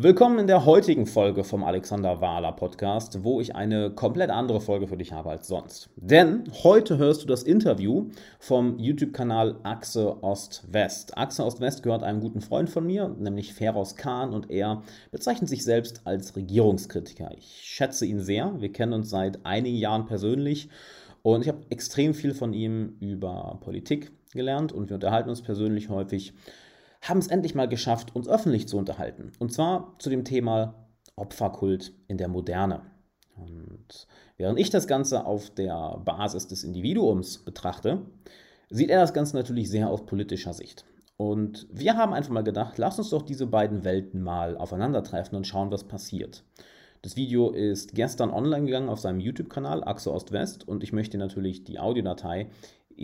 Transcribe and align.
Willkommen 0.00 0.38
in 0.38 0.46
der 0.46 0.64
heutigen 0.64 1.06
Folge 1.06 1.42
vom 1.42 1.64
Alexander 1.64 2.20
Wahler 2.20 2.52
Podcast, 2.52 3.24
wo 3.24 3.40
ich 3.40 3.56
eine 3.56 3.90
komplett 3.90 4.30
andere 4.30 4.60
Folge 4.60 4.86
für 4.86 4.96
dich 4.96 5.10
habe 5.10 5.30
als 5.30 5.48
sonst. 5.48 5.90
Denn 5.96 6.44
heute 6.62 6.98
hörst 6.98 7.24
du 7.24 7.26
das 7.26 7.42
Interview 7.42 8.06
vom 8.38 8.78
YouTube-Kanal 8.78 9.56
Achse 9.64 10.22
Ost-West. 10.22 11.18
Achse 11.18 11.44
Ost-West 11.44 11.82
gehört 11.82 12.04
einem 12.04 12.20
guten 12.20 12.42
Freund 12.42 12.70
von 12.70 12.86
mir, 12.86 13.08
nämlich 13.08 13.52
Feroz 13.52 13.96
Khan, 13.96 14.32
und 14.32 14.52
er 14.52 14.84
bezeichnet 15.10 15.50
sich 15.50 15.64
selbst 15.64 16.02
als 16.04 16.36
Regierungskritiker. 16.36 17.32
Ich 17.36 17.62
schätze 17.64 18.06
ihn 18.06 18.20
sehr. 18.20 18.54
Wir 18.60 18.70
kennen 18.70 18.92
uns 18.92 19.10
seit 19.10 19.44
einigen 19.44 19.78
Jahren 19.78 20.06
persönlich 20.06 20.68
und 21.22 21.42
ich 21.42 21.48
habe 21.48 21.66
extrem 21.70 22.14
viel 22.14 22.34
von 22.34 22.52
ihm 22.52 22.98
über 23.00 23.58
Politik 23.62 24.12
gelernt 24.32 24.70
und 24.70 24.90
wir 24.90 24.94
unterhalten 24.94 25.30
uns 25.30 25.42
persönlich 25.42 25.88
häufig 25.88 26.34
haben 27.00 27.18
es 27.18 27.28
endlich 27.28 27.54
mal 27.54 27.68
geschafft, 27.68 28.14
uns 28.14 28.28
öffentlich 28.28 28.68
zu 28.68 28.76
unterhalten. 28.76 29.32
Und 29.38 29.52
zwar 29.52 29.94
zu 29.98 30.10
dem 30.10 30.24
Thema 30.24 30.74
Opferkult 31.16 31.92
in 32.06 32.18
der 32.18 32.28
Moderne. 32.28 32.82
Und 33.36 34.06
während 34.36 34.58
ich 34.58 34.70
das 34.70 34.86
Ganze 34.86 35.24
auf 35.24 35.50
der 35.50 36.00
Basis 36.04 36.48
des 36.48 36.64
Individuums 36.64 37.38
betrachte, 37.38 38.02
sieht 38.70 38.90
er 38.90 39.00
das 39.00 39.14
Ganze 39.14 39.36
natürlich 39.36 39.70
sehr 39.70 39.88
aus 39.88 40.06
politischer 40.06 40.52
Sicht. 40.52 40.84
Und 41.16 41.66
wir 41.70 41.96
haben 41.96 42.12
einfach 42.12 42.30
mal 42.30 42.44
gedacht, 42.44 42.78
lass 42.78 42.98
uns 42.98 43.10
doch 43.10 43.22
diese 43.22 43.46
beiden 43.46 43.84
Welten 43.84 44.22
mal 44.22 44.56
aufeinandertreffen 44.56 45.36
und 45.36 45.46
schauen, 45.46 45.70
was 45.70 45.84
passiert. 45.84 46.44
Das 47.02 47.16
Video 47.16 47.50
ist 47.50 47.94
gestern 47.94 48.30
online 48.30 48.66
gegangen 48.66 48.88
auf 48.88 49.00
seinem 49.00 49.20
YouTube-Kanal 49.20 49.84
Achse 49.84 50.12
Ost-West 50.12 50.66
und 50.66 50.82
ich 50.82 50.92
möchte 50.92 51.16
natürlich 51.16 51.64
die 51.64 51.78
Audiodatei 51.78 52.50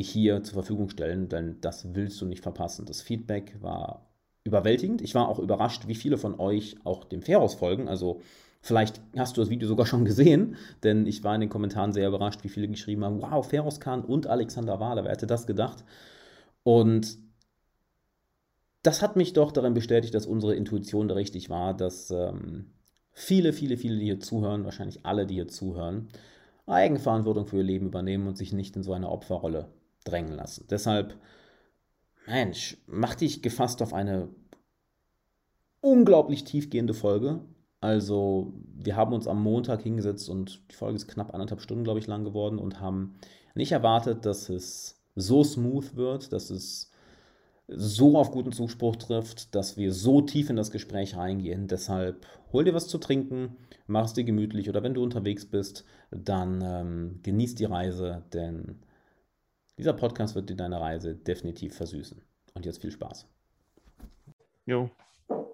hier 0.03 0.43
zur 0.43 0.55
Verfügung 0.55 0.89
stellen, 0.89 1.29
denn 1.29 1.61
das 1.61 1.95
willst 1.95 2.21
du 2.21 2.27
nicht 2.27 2.43
verpassen. 2.43 2.87
Das 2.87 3.01
Feedback 3.01 3.57
war 3.61 4.07
überwältigend. 4.45 5.01
Ich 5.01 5.15
war 5.15 5.29
auch 5.29 5.39
überrascht, 5.39 5.89
wie 5.89 5.95
viele 5.95 6.19
von 6.19 6.39
euch 6.39 6.77
auch 6.85 7.05
dem 7.05 7.23
Feros 7.23 7.55
folgen. 7.55 7.89
Also 7.89 8.21
vielleicht 8.61 9.01
hast 9.17 9.37
du 9.37 9.41
das 9.41 9.51
Video 9.51 9.67
sogar 9.67 9.87
schon 9.87 10.05
gesehen, 10.05 10.57
denn 10.83 11.07
ich 11.07 11.25
war 11.25 11.35
in 11.35 11.41
den 11.41 11.51
Kommentaren 11.51 11.93
sehr 11.93 12.09
überrascht, 12.09 12.45
wie 12.45 12.49
viele 12.49 12.69
geschrieben 12.69 13.05
haben, 13.05 13.23
wow, 13.23 13.47
Feros 13.47 13.81
Khan 13.81 14.05
und 14.05 14.27
Alexander 14.27 14.81
Wahler, 14.81 15.05
wer 15.05 15.13
hätte 15.13 15.27
das 15.27 15.47
gedacht? 15.47 15.85
Und 16.63 17.19
das 18.83 19.01
hat 19.01 19.17
mich 19.17 19.33
doch 19.33 19.51
darin 19.51 19.75
bestätigt, 19.75 20.15
dass 20.15 20.27
unsere 20.27 20.55
Intuition 20.55 21.09
da 21.09 21.15
richtig 21.15 21.49
war, 21.49 21.75
dass 21.75 22.11
ähm, 22.11 22.67
viele, 23.13 23.55
viele, 23.55 23.79
viele, 23.79 23.97
die 23.97 24.05
hier 24.05 24.21
zuhören, 24.21 24.65
wahrscheinlich 24.65 25.07
alle, 25.07 25.27
die 25.27 25.35
hier 25.35 25.49
zuhören, 25.49 26.09
Eigenverantwortung 26.67 27.47
für 27.47 27.59
ihr 27.59 27.63
Leben 27.63 27.87
übernehmen 27.87 28.27
und 28.27 28.37
sich 28.37 28.53
nicht 28.53 28.77
in 28.77 28.83
so 28.83 28.93
eine 28.93 29.11
Opferrolle 29.11 29.69
drängen 30.05 30.35
lassen. 30.35 30.67
Deshalb, 30.71 31.19
Mensch, 32.27 32.77
mach 32.87 33.15
dich 33.15 33.43
gefasst 33.43 33.83
auf 33.83 33.93
eine 33.93 34.29
unglaublich 35.81 36.45
tiefgehende 36.45 36.95
Folge. 36.95 37.41
Also, 37.81 38.55
wir 38.75 38.97
haben 38.97 39.13
uns 39.13 39.27
am 39.27 39.43
Montag 39.43 39.83
hingesetzt 39.83 40.31
und 40.31 40.63
die 40.71 40.75
Folge 40.75 40.97
ist 40.97 41.09
knapp 41.09 41.35
anderthalb 41.35 41.61
Stunden, 41.61 41.85
glaube 41.85 41.99
ich, 41.99 42.07
lang 42.07 42.25
geworden 42.25 42.59
und 42.59 42.81
haben 42.81 43.17
nicht 43.55 43.73
erwartet, 43.73 44.25
dass 44.25 44.49
es 44.49 45.03
so 45.15 45.45
smooth 45.45 45.95
wird, 45.95 46.33
dass 46.33 46.51
es 46.51 46.91
so 47.69 48.19
auf 48.19 48.31
guten 48.31 48.53
Zuspruch 48.53 48.97
trifft, 48.97 49.55
dass 49.55 49.77
wir 49.77 49.93
so 49.93 50.21
tief 50.21 50.51
in 50.51 50.57
das 50.57 50.71
Gespräch 50.71 51.17
reingehen. 51.17 51.67
Deshalb 51.67 52.27
hol 52.53 52.65
dir 52.65 52.75
was 52.75 52.89
zu 52.89 52.99
trinken, 52.99 53.57
mach 53.87 54.05
es 54.05 54.13
dir 54.13 54.25
gemütlich 54.25 54.69
oder 54.69 54.83
wenn 54.83 54.95
du 54.95 55.03
unterwegs 55.03 55.47
bist, 55.47 55.85
dann 56.11 56.63
ähm, 56.63 57.21
genieß 57.23 57.55
die 57.55 57.65
Reise, 57.65 58.23
denn 58.33 58.81
dieser 59.79 59.93
Podcast 59.93 60.35
wird 60.35 60.51
dir 60.51 60.57
deine 60.57 60.81
Reise 60.81 61.15
definitiv 61.15 61.77
versüßen. 61.77 62.23
Und 62.55 62.67
jetzt 62.67 62.81
viel 62.81 62.93
Spaß. 62.93 63.27
Jo. 64.67 64.91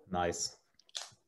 Nice. 0.09 0.61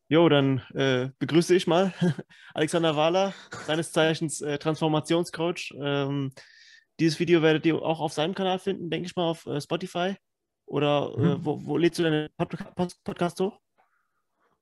Jo, 0.09 0.29
dann 0.29 0.59
äh, 0.75 1.09
begrüße 1.19 1.55
ich 1.55 1.67
mal 1.67 1.95
Alexander 2.55 2.95
Wahler, 2.97 3.33
seines 3.67 3.93
Zeichens 3.93 4.43
äh, 4.43 4.59
Transformationscoach. 4.59 5.73
Ähm, 5.81 6.33
dieses 7.01 7.19
Video 7.19 7.41
werdet 7.41 7.65
ihr 7.65 7.77
auch 7.77 8.01
auf 8.01 8.13
seinem 8.13 8.35
Kanal 8.35 8.59
finden, 8.59 8.91
denke 8.91 9.07
ich 9.07 9.17
mal, 9.17 9.31
auf 9.31 9.47
äh, 9.47 9.61
Spotify. 9.61 10.15
Oder 10.67 11.15
äh, 11.17 11.21
mhm. 11.21 11.45
wo, 11.45 11.65
wo 11.65 11.77
lädst 11.79 11.99
du 11.99 12.03
deine 12.03 12.29
Pod 12.37 12.51
Pod 12.75 12.95
Podcast 13.05 13.41
hoch? 13.41 13.59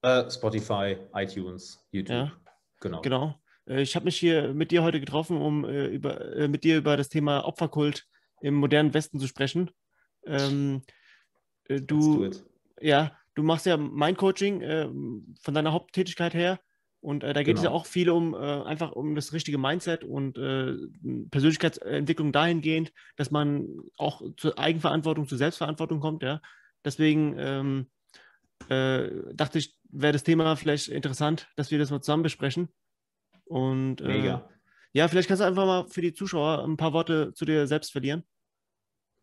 Äh, 0.02 0.30
Spotify, 0.30 0.96
iTunes, 1.14 1.84
YouTube. 1.90 2.16
Ja, 2.16 2.32
genau. 2.80 3.00
Genau. 3.00 3.34
Äh, 3.66 3.82
ich 3.82 3.96
habe 3.96 4.04
mich 4.04 4.18
hier 4.18 4.54
mit 4.54 4.70
dir 4.70 4.84
heute 4.84 5.00
getroffen, 5.00 5.36
um 5.36 5.64
über, 5.64 6.48
mit 6.48 6.62
dir 6.62 6.78
über 6.78 6.96
das 6.96 7.08
Thema 7.08 7.44
Opferkult 7.44 8.06
im 8.40 8.54
modernen 8.54 8.94
Westen 8.94 9.18
zu 9.18 9.26
sprechen. 9.26 9.70
Ähm, 10.26 10.82
äh, 11.68 11.80
du, 11.80 12.30
ja, 12.80 13.16
du 13.34 13.42
machst 13.42 13.66
ja 13.66 13.76
Mind-Coaching 13.76 14.60
äh, 14.62 14.88
von 15.40 15.54
deiner 15.54 15.72
Haupttätigkeit 15.72 16.34
her. 16.34 16.60
Und 17.02 17.24
äh, 17.24 17.32
da 17.32 17.42
geht 17.42 17.56
genau. 17.56 17.58
es 17.58 17.64
ja 17.64 17.70
genau. 17.70 17.80
auch 17.80 17.86
viel 17.86 18.10
um 18.10 18.34
äh, 18.34 18.36
einfach 18.36 18.92
um 18.92 19.14
das 19.14 19.32
richtige 19.32 19.56
Mindset 19.56 20.04
und 20.04 20.36
äh, 20.36 20.74
Persönlichkeitsentwicklung 21.30 22.30
dahingehend, 22.30 22.92
dass 23.16 23.30
man 23.30 23.68
auch 23.96 24.20
zur 24.36 24.58
Eigenverantwortung, 24.58 25.26
zur 25.26 25.38
Selbstverantwortung 25.38 26.00
kommt. 26.00 26.22
Ja? 26.22 26.42
Deswegen 26.84 27.36
ähm, 27.38 27.86
äh, 28.68 29.08
dachte 29.32 29.58
ich, 29.58 29.78
wäre 29.88 30.12
das 30.12 30.24
Thema 30.24 30.54
vielleicht 30.56 30.88
interessant, 30.88 31.48
dass 31.56 31.70
wir 31.70 31.78
das 31.78 31.90
mal 31.90 32.02
zusammen 32.02 32.22
besprechen. 32.22 32.68
Und 33.44 34.02
Mega. 34.02 34.48
Ja, 34.92 35.08
vielleicht 35.08 35.28
kannst 35.28 35.40
du 35.40 35.46
einfach 35.46 35.66
mal 35.66 35.86
für 35.88 36.00
die 36.00 36.12
Zuschauer 36.12 36.64
ein 36.64 36.76
paar 36.76 36.92
Worte 36.92 37.32
zu 37.34 37.44
dir 37.44 37.66
selbst 37.66 37.92
verlieren. 37.92 38.24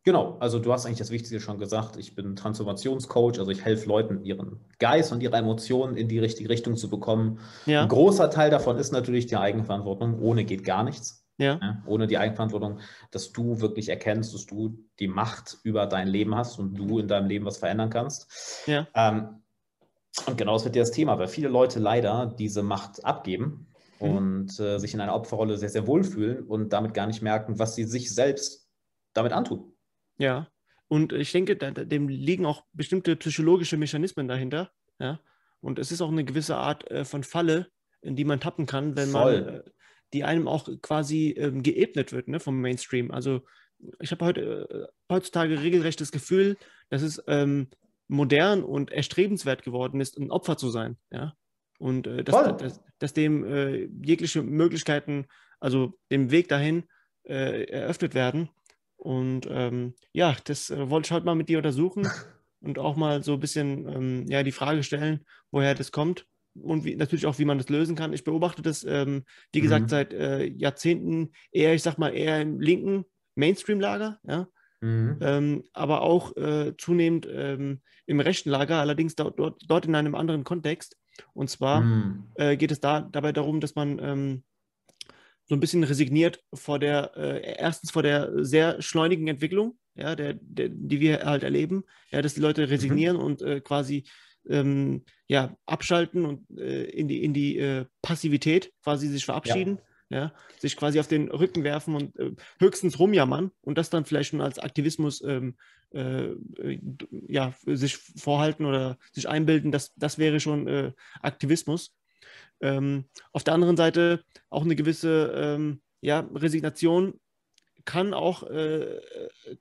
Genau, 0.04 0.38
also 0.40 0.60
du 0.60 0.72
hast 0.72 0.86
eigentlich 0.86 1.00
das 1.00 1.12
Wichtigste 1.12 1.42
schon 1.42 1.58
gesagt. 1.58 1.98
Ich 1.98 2.16
bin 2.16 2.38
Transformationscoach, 2.38 3.40
also 3.40 3.52
ich 3.52 3.66
helfe 3.66 3.90
Leuten, 3.90 4.24
ihren 4.24 4.62
Geist 4.80 5.12
und 5.12 5.22
ihre 5.22 5.36
Emotionen 5.36 5.98
in 5.98 6.08
die 6.08 6.20
richtige 6.20 6.48
Richtung 6.48 6.78
zu 6.78 6.90
bekommen. 6.90 7.40
Ja. 7.66 7.82
Ein 7.82 7.90
großer 7.90 8.30
Teil 8.30 8.50
davon 8.50 8.78
ist 8.78 8.94
natürlich 8.94 9.26
die 9.26 9.36
Eigenverantwortung. 9.36 10.18
Ohne 10.22 10.46
geht 10.46 10.64
gar 10.64 10.86
nichts. 10.86 11.26
Ja. 11.38 11.60
Ja, 11.62 11.84
ohne 11.86 12.08
die 12.08 12.18
Eigenverantwortung, 12.18 12.80
dass 13.12 13.34
du 13.34 13.60
wirklich 13.60 13.90
erkennst, 13.90 14.34
dass 14.34 14.46
du 14.46 14.80
die 15.00 15.10
Macht 15.10 15.58
über 15.64 15.86
dein 15.86 16.08
Leben 16.08 16.36
hast 16.36 16.58
und 16.58 16.76
du 16.76 17.00
in 17.00 17.10
deinem 17.10 17.28
Leben 17.28 17.46
was 17.46 17.58
verändern 17.58 17.90
kannst. 17.90 18.66
Ja. 18.66 18.88
Ähm, 18.96 19.42
und 20.26 20.38
genau 20.38 20.54
das 20.54 20.64
wird 20.64 20.78
ja 20.78 20.84
das 20.84 20.92
Thema, 20.92 21.20
weil 21.20 21.28
viele 21.28 21.50
Leute 21.50 21.80
leider 21.80 22.34
diese 22.40 22.64
Macht 22.64 23.04
abgeben 23.04 23.68
mhm. 24.00 24.10
und 24.10 24.60
äh, 24.60 24.80
sich 24.80 24.94
in 24.94 25.02
einer 25.02 25.16
Opferrolle 25.16 25.58
sehr, 25.58 25.70
sehr 25.70 25.88
wohlfühlen 25.88 26.44
und 26.44 26.74
damit 26.74 26.94
gar 26.94 27.08
nicht 27.08 27.22
merken, 27.22 27.60
was 27.60 27.76
sie 27.76 27.84
sich 27.84 28.14
selbst 28.14 28.70
damit 29.14 29.34
antun. 29.34 29.74
Ja, 30.18 30.48
und 30.88 31.14
ich 31.14 31.32
denke, 31.32 31.58
da, 31.58 31.72
dem 31.72 32.08
liegen 32.08 32.46
auch 32.46 32.64
bestimmte 32.74 33.16
psychologische 33.16 33.78
Mechanismen 33.78 34.28
dahinter. 34.28 34.72
Ja, 35.00 35.20
und 35.62 35.80
es 35.80 35.92
ist 35.92 36.02
auch 36.02 36.12
eine 36.12 36.24
gewisse 36.24 36.56
Art 36.56 36.90
äh, 36.90 37.06
von 37.06 37.24
Falle, 37.24 37.68
in 38.02 38.16
die 38.16 38.26
man 38.26 38.40
tappen 38.40 38.66
kann, 38.66 38.96
wenn 38.96 39.10
Voll. 39.10 39.42
man, 39.42 39.56
äh, 39.56 39.64
die 40.14 40.24
einem 40.24 40.48
auch 40.48 40.70
quasi 40.82 41.32
ähm, 41.38 41.64
geebnet 41.64 42.14
wird 42.14 42.28
ne, 42.30 42.40
vom 42.40 42.62
Mainstream. 42.62 43.12
Also 43.12 43.42
ich 44.00 44.12
habe 44.12 44.26
heute, 44.26 44.42
äh, 44.70 45.14
heutzutage 45.14 45.62
regelrecht 45.62 46.00
das 46.00 46.12
Gefühl, 46.12 46.58
dass 46.90 47.02
es 47.02 47.22
ähm, 47.28 47.68
modern 48.08 48.64
und 48.64 48.92
erstrebenswert 48.92 49.64
geworden 49.64 50.00
ist, 50.00 50.18
ein 50.18 50.32
Opfer 50.32 50.58
zu 50.58 50.70
sein. 50.70 50.98
Ja? 51.12 51.36
Und 51.78 52.08
äh, 52.08 52.24
dass, 52.24 52.58
dass, 52.58 52.82
dass, 53.00 53.14
dem 53.14 53.44
äh, 53.46 53.90
jegliche 54.04 54.42
Möglichkeiten, 54.42 55.26
also 55.60 56.00
dem 56.12 56.32
Weg 56.32 56.48
dahin 56.48 56.86
äh, 57.24 57.64
eröffnet 57.66 58.14
werden. 58.16 58.50
Und 58.96 59.48
ähm, 59.50 59.94
ja, 60.12 60.36
das 60.46 60.70
äh, 60.70 60.90
wollte 60.90 61.08
ich 61.08 61.12
heute 61.12 61.26
mal 61.26 61.36
mit 61.36 61.50
dir 61.50 61.58
untersuchen 61.58 62.08
und 62.62 62.80
auch 62.80 62.96
mal 62.96 63.24
so 63.24 63.34
ein 63.34 63.40
bisschen 63.40 63.88
ähm, 63.88 64.26
ja, 64.28 64.44
die 64.44 64.52
Frage 64.52 64.84
stellen, 64.84 65.24
woher 65.52 65.76
das 65.76 65.92
kommt 65.92 66.26
und 66.62 66.84
wie, 66.84 66.96
natürlich 66.96 67.26
auch, 67.26 67.38
wie 67.40 67.46
man 67.46 67.58
das 67.58 67.70
lösen 67.70 67.96
kann. 67.96 68.14
Ich 68.14 68.24
beobachte 68.24 68.62
das, 68.62 68.84
ähm, 68.84 69.24
wie 69.52 69.62
gesagt, 69.62 69.84
mhm. 69.84 69.90
seit 69.90 70.14
äh, 70.14 70.46
Jahrzehnten 70.46 71.32
eher, 71.52 71.74
ich 71.74 71.84
sag 71.84 71.98
mal, 71.98 72.10
eher 72.10 72.42
im 72.42 72.60
linken 72.60 73.06
Mainstream-Lager, 73.36 74.20
ja. 74.24 74.48
Mhm. 74.80 75.18
Ähm, 75.22 75.64
aber 75.74 76.02
auch 76.02 76.36
äh, 76.38 76.76
zunehmend 76.78 77.28
ähm, 77.32 77.82
im 78.06 78.20
rechten 78.20 78.52
Lager, 78.52 78.80
allerdings 78.80 79.16
dort, 79.16 79.40
dort, 79.40 79.64
dort 79.68 79.86
in 79.88 79.96
einem 79.96 80.14
anderen 80.14 80.44
Kontext. 80.44 80.98
Und 81.34 81.50
zwar 81.50 81.82
mhm. 81.82 82.28
äh, 82.36 82.58
geht 82.58 82.72
es 82.72 82.80
da 82.80 83.02
dabei 83.02 83.32
darum, 83.32 83.60
dass 83.60 83.76
man 83.76 84.00
ähm, 84.00 84.44
so 85.46 85.56
ein 85.56 85.60
bisschen 85.60 85.84
resigniert 85.84 86.44
vor 86.54 86.78
der, 86.78 87.16
äh, 87.16 87.56
erstens 87.58 87.92
vor 87.92 88.04
der 88.04 88.44
sehr 88.44 88.82
schleunigen 88.82 89.28
Entwicklung, 89.28 89.78
ja, 89.96 90.16
der, 90.16 90.36
der, 90.42 90.70
die 90.70 91.00
wir 91.00 91.26
halt 91.26 91.44
erleben, 91.44 91.84
ja, 92.12 92.22
dass 92.22 92.36
die 92.36 92.42
Leute 92.42 92.64
mhm. 92.64 92.68
resignieren 92.68 93.18
mhm. 93.18 93.24
und 93.24 93.42
äh, 93.42 93.62
quasi 93.62 94.04
ähm, 94.50 95.04
ja, 95.28 95.56
abschalten 95.66 96.26
und 96.26 96.46
äh, 96.58 96.84
in 96.84 97.08
die, 97.08 97.24
in 97.24 97.34
die 97.34 97.58
äh, 97.58 97.86
Passivität 98.02 98.72
quasi 98.84 99.08
sich 99.08 99.26
verabschieden. 99.26 99.78
Ja. 99.78 99.84
Ja, 100.10 100.34
sich 100.58 100.78
quasi 100.78 101.02
auf 101.02 101.10
den 101.10 101.30
Rücken 101.30 101.66
werfen 101.66 101.94
und 101.94 102.18
äh, 102.18 102.32
höchstens 102.60 102.98
rumjammern 102.98 103.52
und 103.60 103.78
das 103.78 103.90
dann 103.90 104.06
vielleicht 104.06 104.30
schon 104.30 104.40
als 104.40 104.58
Aktivismus 104.58 105.22
ähm, 105.22 105.58
äh, 105.92 106.36
ja, 107.12 107.54
sich 107.66 107.98
vorhalten 107.98 108.66
oder 108.66 108.98
sich 109.12 109.28
einbilden, 109.28 109.72
dass 109.72 109.94
das 109.96 110.18
wäre 110.18 110.40
schon 110.40 110.68
äh, 110.68 110.92
Aktivismus. 111.22 111.96
Ähm, 112.60 113.06
auf 113.34 113.44
der 113.44 113.54
anderen 113.54 113.78
Seite 113.78 114.24
auch 114.50 114.64
eine 114.64 114.76
gewisse 114.76 115.32
ähm, 115.36 115.82
ja, 116.02 116.28
Resignation 116.34 117.20
kann 117.86 118.14
auch, 118.14 118.44
äh, 118.44 119.00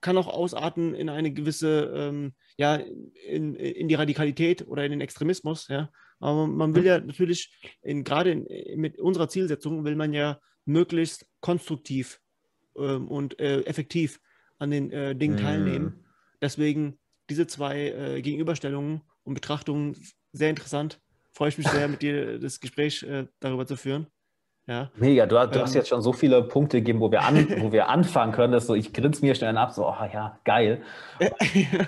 kann 0.01 0.19
auch 0.19 0.27
ausarten 0.27 0.95
in 0.95 1.09
eine 1.09 1.33
gewisse, 1.33 1.93
ähm, 1.95 2.35
ja, 2.57 2.75
in, 2.75 3.55
in 3.55 3.89
die 3.89 3.95
Radikalität 3.95 4.67
oder 4.67 4.85
in 4.85 4.91
den 4.91 5.01
Extremismus, 5.01 5.69
ja, 5.69 5.91
Aber 6.19 6.47
man 6.47 6.75
will 6.75 6.85
ja 6.85 6.99
natürlich, 6.99 7.57
in, 7.83 8.03
gerade 8.05 8.33
in, 8.33 8.81
mit 8.81 8.99
unserer 8.99 9.29
Zielsetzung, 9.29 9.85
will 9.85 9.97
man 9.97 10.13
ja 10.13 10.41
möglichst 10.65 11.27
konstruktiv 11.41 12.21
ähm, 12.77 13.09
und 13.09 13.39
äh, 13.39 13.61
effektiv 13.63 14.21
an 14.59 14.71
den 14.71 14.91
äh, 14.91 15.15
Dingen 15.15 15.37
mm. 15.37 15.39
teilnehmen. 15.39 16.06
Deswegen 16.47 16.97
diese 17.29 17.49
zwei 17.49 17.89
äh, 17.89 18.23
Gegenüberstellungen 18.23 19.01
und 19.25 19.35
Betrachtungen 19.35 19.97
sehr 20.33 20.49
interessant. 20.49 21.01
Freue 21.33 21.49
ich 21.49 21.59
mich 21.59 21.67
sehr, 21.67 21.89
mit 21.89 22.03
dir 22.03 22.39
das 22.39 22.61
Gespräch 22.61 23.03
äh, 23.03 23.27
darüber 23.41 23.67
zu 23.67 23.75
führen. 23.75 24.07
Ja. 24.69 24.91
Mega, 24.95 25.27
du, 25.27 25.35
du 25.35 25.59
ähm, 25.59 25.63
hast 25.63 25.75
jetzt 25.75 25.89
schon 25.89 26.03
so 26.03 26.13
viele 26.13 26.45
Punkte 26.45 26.79
gegeben, 26.79 27.01
wo 27.01 27.11
wir, 27.11 27.23
an, 27.23 27.49
wo 27.63 27.73
wir 27.73 27.89
anfangen 27.89 28.31
können, 28.31 28.53
dass 28.53 28.69
so, 28.69 28.77
ich 28.77 28.93
grinse 28.93 29.25
mir 29.25 29.35
schnell 29.35 29.57
ab, 29.57 29.73
so, 29.73 29.89
oh 29.89 29.95
ja, 30.13 30.39
geil. 30.45 30.83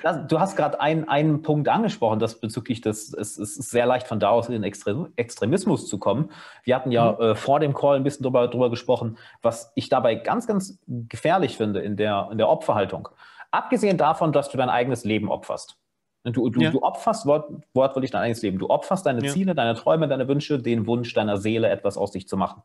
Das, 0.02 0.26
du 0.26 0.40
hast 0.40 0.56
gerade 0.56 0.80
ein, 0.80 1.08
einen 1.08 1.42
Punkt 1.42 1.68
angesprochen, 1.68 2.18
das 2.18 2.40
bezüglich 2.40 2.80
des, 2.80 3.14
es, 3.14 3.38
ist 3.38 3.70
sehr 3.70 3.86
leicht 3.86 4.08
von 4.08 4.18
da 4.18 4.30
aus 4.30 4.48
in 4.48 4.60
den 4.60 4.64
Extremismus 4.64 5.86
zu 5.86 5.98
kommen. 5.98 6.32
Wir 6.64 6.74
hatten 6.74 6.90
ja 6.90 7.12
mhm. 7.12 7.20
äh, 7.20 7.34
vor 7.36 7.60
dem 7.60 7.74
Call 7.74 7.94
ein 7.94 8.02
bisschen 8.02 8.24
drüber, 8.24 8.48
drüber 8.48 8.70
gesprochen, 8.70 9.18
was 9.40 9.70
ich 9.76 9.88
dabei 9.88 10.16
ganz, 10.16 10.48
ganz 10.48 10.80
gefährlich 10.88 11.56
finde 11.56 11.78
in 11.78 11.96
der, 11.96 12.28
in 12.32 12.38
der 12.38 12.48
Opferhaltung. 12.48 13.08
Abgesehen 13.50 13.96
davon, 13.96 14.32
dass 14.32 14.50
du 14.50 14.56
dein 14.58 14.68
eigenes 14.68 15.04
Leben 15.04 15.30
opferst. 15.30 15.78
Du, 16.24 16.50
du, 16.50 16.60
ja. 16.60 16.70
du 16.70 16.82
opferst 16.82 17.26
wort, 17.26 17.50
wortwörtlich 17.74 18.10
dein 18.10 18.22
eigenes 18.22 18.42
Leben. 18.42 18.58
Du 18.58 18.68
opferst 18.68 19.06
deine 19.06 19.24
ja. 19.24 19.32
Ziele, 19.32 19.54
deine 19.54 19.74
Träume, 19.74 20.08
deine 20.08 20.28
Wünsche, 20.28 20.58
den 20.58 20.86
Wunsch 20.86 21.14
deiner 21.14 21.38
Seele, 21.38 21.68
etwas 21.68 21.96
aus 21.96 22.12
sich 22.12 22.28
zu 22.28 22.36
machen. 22.36 22.62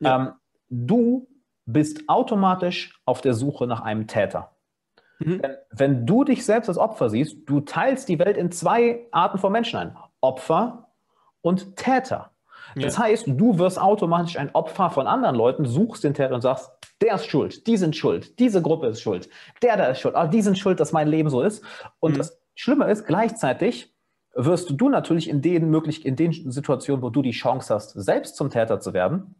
Ja. 0.00 0.16
Ähm, 0.16 0.32
du 0.68 1.28
bist 1.64 2.08
automatisch 2.08 3.00
auf 3.04 3.20
der 3.20 3.34
Suche 3.34 3.66
nach 3.66 3.80
einem 3.80 4.06
Täter. 4.06 4.56
Mhm. 5.20 5.42
Wenn, 5.42 5.56
wenn 5.70 6.06
du 6.06 6.24
dich 6.24 6.44
selbst 6.44 6.68
als 6.68 6.78
Opfer 6.78 7.08
siehst, 7.10 7.38
du 7.46 7.60
teilst 7.60 8.08
die 8.08 8.18
Welt 8.18 8.36
in 8.36 8.50
zwei 8.50 9.06
Arten 9.10 9.38
von 9.38 9.52
Menschen 9.52 9.78
ein. 9.78 9.96
Opfer 10.20 10.90
und 11.40 11.76
Täter. 11.76 12.30
Das 12.76 12.98
heißt, 12.98 13.26
du 13.28 13.58
wirst 13.58 13.80
automatisch 13.80 14.38
ein 14.38 14.54
Opfer 14.54 14.90
von 14.90 15.06
anderen 15.06 15.36
Leuten, 15.36 15.64
suchst 15.64 16.04
den 16.04 16.14
Täter 16.14 16.34
und 16.34 16.42
sagst, 16.42 16.70
der 17.00 17.14
ist 17.14 17.26
schuld, 17.26 17.66
die 17.66 17.76
sind 17.76 17.96
schuld, 17.96 18.38
diese 18.38 18.60
Gruppe 18.60 18.88
ist 18.88 19.00
schuld, 19.00 19.28
der 19.62 19.76
da 19.76 19.86
ist 19.86 20.00
schuld, 20.00 20.16
ah, 20.16 20.26
die 20.26 20.42
sind 20.42 20.58
schuld, 20.58 20.80
dass 20.80 20.92
mein 20.92 21.08
Leben 21.08 21.30
so 21.30 21.42
ist. 21.42 21.64
Und 22.00 22.14
mhm. 22.14 22.18
das 22.18 22.40
Schlimme 22.54 22.90
ist, 22.90 23.06
gleichzeitig 23.06 23.94
wirst 24.34 24.70
du 24.70 24.88
natürlich 24.88 25.28
in 25.28 25.42
den, 25.42 25.70
möglich, 25.70 26.04
in 26.04 26.16
den 26.16 26.50
Situationen, 26.50 27.02
wo 27.02 27.10
du 27.10 27.22
die 27.22 27.30
Chance 27.30 27.74
hast, 27.74 27.90
selbst 27.90 28.36
zum 28.36 28.50
Täter 28.50 28.80
zu 28.80 28.92
werden, 28.92 29.36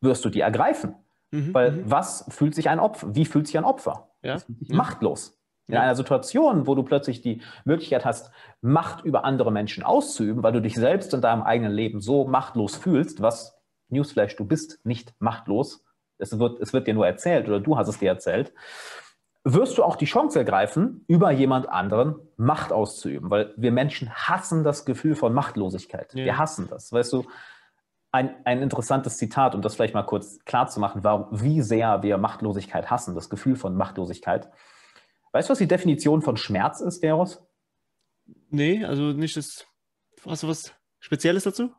wirst 0.00 0.24
du 0.24 0.28
die 0.28 0.40
ergreifen. 0.40 0.94
Mhm, 1.30 1.54
Weil 1.54 1.72
mhm. 1.72 1.90
was 1.90 2.24
fühlt 2.28 2.54
sich 2.54 2.68
ein 2.68 2.80
Opfer? 2.80 3.14
Wie 3.14 3.24
fühlt 3.24 3.46
sich 3.46 3.58
ein 3.58 3.64
Opfer? 3.64 4.10
Ja. 4.22 4.38
Sich 4.38 4.70
machtlos. 4.70 5.37
In 5.68 5.76
einer 5.76 5.94
Situation, 5.94 6.66
wo 6.66 6.74
du 6.74 6.82
plötzlich 6.82 7.20
die 7.20 7.42
Möglichkeit 7.64 8.04
hast, 8.04 8.30
Macht 8.60 9.04
über 9.04 9.24
andere 9.24 9.52
Menschen 9.52 9.84
auszuüben, 9.84 10.42
weil 10.42 10.52
du 10.52 10.60
dich 10.60 10.74
selbst 10.74 11.14
in 11.14 11.20
deinem 11.20 11.42
eigenen 11.42 11.70
Leben 11.70 12.00
so 12.00 12.26
machtlos 12.26 12.74
fühlst, 12.74 13.22
was 13.22 13.56
Newsflash, 13.88 14.34
du 14.34 14.44
bist 14.44 14.84
nicht 14.84 15.14
machtlos. 15.20 15.84
Es 16.18 16.36
wird, 16.38 16.60
es 16.60 16.72
wird 16.72 16.88
dir 16.88 16.94
nur 16.94 17.06
erzählt 17.06 17.46
oder 17.46 17.60
du 17.60 17.76
hast 17.76 17.88
es 17.88 17.98
dir 17.98 18.08
erzählt 18.08 18.52
wirst 19.54 19.78
du 19.78 19.84
auch 19.84 19.96
die 19.96 20.04
Chance 20.04 20.38
ergreifen, 20.38 21.04
über 21.06 21.30
jemand 21.30 21.68
anderen 21.68 22.16
Macht 22.36 22.72
auszuüben. 22.72 23.30
Weil 23.30 23.54
wir 23.56 23.72
Menschen 23.72 24.10
hassen 24.10 24.64
das 24.64 24.84
Gefühl 24.84 25.14
von 25.14 25.32
Machtlosigkeit. 25.32 26.12
Ja. 26.14 26.24
Wir 26.24 26.38
hassen 26.38 26.68
das. 26.68 26.92
Weißt 26.92 27.12
du, 27.12 27.24
ein, 28.10 28.34
ein 28.44 28.62
interessantes 28.62 29.16
Zitat, 29.18 29.54
um 29.54 29.62
das 29.62 29.74
vielleicht 29.74 29.94
mal 29.94 30.02
kurz 30.02 30.38
klar 30.44 30.68
zu 30.68 30.80
machen, 30.80 31.04
war, 31.04 31.28
wie 31.30 31.60
sehr 31.60 32.02
wir 32.02 32.18
Machtlosigkeit 32.18 32.90
hassen, 32.90 33.14
das 33.14 33.28
Gefühl 33.28 33.56
von 33.56 33.76
Machtlosigkeit. 33.76 34.50
Weißt 35.38 35.48
du, 35.48 35.52
was 35.52 35.58
die 35.58 35.68
Definition 35.68 36.20
von 36.20 36.36
Schmerz 36.36 36.80
ist, 36.80 36.98
Veros? 36.98 37.40
Nee, 38.50 38.84
also 38.84 39.12
nicht 39.12 39.36
das. 39.36 39.68
Hast 40.26 40.42
du 40.42 40.48
was 40.48 40.74
Spezielles 40.98 41.44
dazu? 41.44 41.70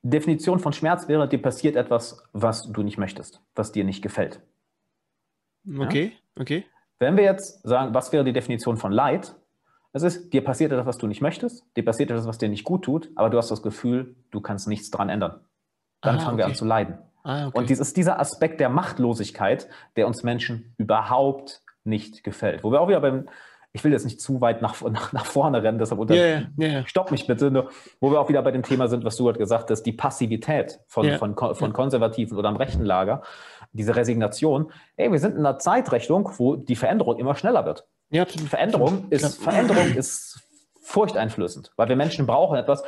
Definition 0.00 0.58
von 0.58 0.72
Schmerz 0.72 1.06
wäre, 1.06 1.28
dir 1.28 1.42
passiert 1.42 1.76
etwas, 1.76 2.24
was 2.32 2.72
du 2.72 2.82
nicht 2.82 2.96
möchtest, 2.96 3.42
was 3.54 3.72
dir 3.72 3.84
nicht 3.84 4.00
gefällt. 4.00 4.40
Okay, 5.78 6.12
ja? 6.14 6.40
okay. 6.40 6.64
Wenn 6.98 7.18
wir 7.18 7.24
jetzt 7.24 7.60
sagen, 7.62 7.92
was 7.92 8.10
wäre 8.10 8.24
die 8.24 8.32
Definition 8.32 8.78
von 8.78 8.90
Leid? 8.90 9.34
Es 9.92 10.02
ist, 10.02 10.32
dir 10.32 10.42
passiert 10.42 10.72
etwas, 10.72 10.86
was 10.86 10.96
du 10.96 11.06
nicht 11.06 11.20
möchtest, 11.20 11.62
dir 11.76 11.84
passiert 11.84 12.10
etwas, 12.10 12.26
was 12.26 12.38
dir 12.38 12.48
nicht 12.48 12.64
gut 12.64 12.86
tut, 12.86 13.10
aber 13.16 13.28
du 13.28 13.36
hast 13.36 13.50
das 13.50 13.62
Gefühl, 13.62 14.16
du 14.30 14.40
kannst 14.40 14.66
nichts 14.66 14.90
dran 14.90 15.10
ändern. 15.10 15.44
Dann 16.00 16.16
Aha, 16.16 16.24
fangen 16.24 16.36
okay. 16.36 16.44
wir 16.44 16.46
an 16.46 16.54
zu 16.54 16.64
leiden. 16.64 16.96
Ah, 17.22 17.48
okay. 17.48 17.58
Und 17.58 17.68
dies 17.68 17.80
ist 17.80 17.98
dieser 17.98 18.18
Aspekt 18.18 18.60
der 18.60 18.70
Machtlosigkeit, 18.70 19.68
der 19.96 20.06
uns 20.06 20.22
Menschen 20.22 20.74
überhaupt 20.78 21.61
nicht 21.84 22.24
gefällt. 22.24 22.64
Wo 22.64 22.72
wir 22.72 22.80
auch 22.80 22.88
wieder 22.88 23.00
beim, 23.00 23.28
ich 23.72 23.82
will 23.84 23.92
jetzt 23.92 24.04
nicht 24.04 24.20
zu 24.20 24.40
weit 24.40 24.62
nach, 24.62 24.80
nach, 24.82 25.12
nach 25.12 25.26
vorne 25.26 25.62
rennen, 25.62 25.78
deshalb 25.78 26.00
unter, 26.00 26.14
yeah, 26.14 26.42
yeah. 26.58 26.86
stopp 26.86 27.10
mich 27.10 27.26
bitte, 27.26 27.50
nur, 27.50 27.70
wo 28.00 28.10
wir 28.10 28.20
auch 28.20 28.28
wieder 28.28 28.42
bei 28.42 28.50
dem 28.50 28.62
Thema 28.62 28.88
sind, 28.88 29.04
was 29.04 29.16
du 29.16 29.24
gerade 29.24 29.38
gesagt 29.38 29.70
hast, 29.70 29.82
die 29.84 29.92
Passivität 29.92 30.80
von, 30.86 31.06
yeah. 31.06 31.18
von, 31.18 31.34
von 31.34 31.72
Konservativen 31.72 32.36
oder 32.36 32.48
am 32.48 32.56
rechten 32.56 32.84
Lager 32.84 33.22
diese 33.72 33.96
Resignation, 33.96 34.70
ey, 34.96 35.10
wir 35.10 35.18
sind 35.18 35.32
in 35.32 35.40
einer 35.40 35.58
Zeitrechnung, 35.58 36.30
wo 36.36 36.56
die 36.56 36.76
Veränderung 36.76 37.18
immer 37.18 37.34
schneller 37.34 37.64
wird. 37.64 37.86
Ja, 38.10 38.26
Veränderung 38.26 39.06
ist, 39.10 39.42
Veränderung 39.42 39.94
ist 39.94 40.42
furchteinflößend, 40.82 41.72
weil 41.76 41.88
wir 41.88 41.96
Menschen 41.96 42.26
brauchen 42.26 42.58
etwas, 42.58 42.84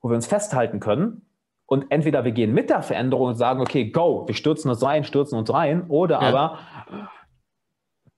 wo 0.00 0.08
wir 0.08 0.14
uns 0.14 0.26
festhalten 0.26 0.80
können. 0.80 1.22
Und 1.66 1.86
entweder 1.90 2.24
wir 2.24 2.32
gehen 2.32 2.54
mit 2.54 2.70
der 2.70 2.82
Veränderung 2.82 3.28
und 3.28 3.34
sagen, 3.34 3.60
okay, 3.60 3.90
go, 3.90 4.26
wir 4.26 4.34
stürzen 4.34 4.70
uns 4.70 4.82
rein, 4.82 5.04
stürzen 5.04 5.36
uns 5.36 5.52
rein, 5.52 5.84
oder 5.88 6.22
ja. 6.22 6.28
aber 6.28 6.58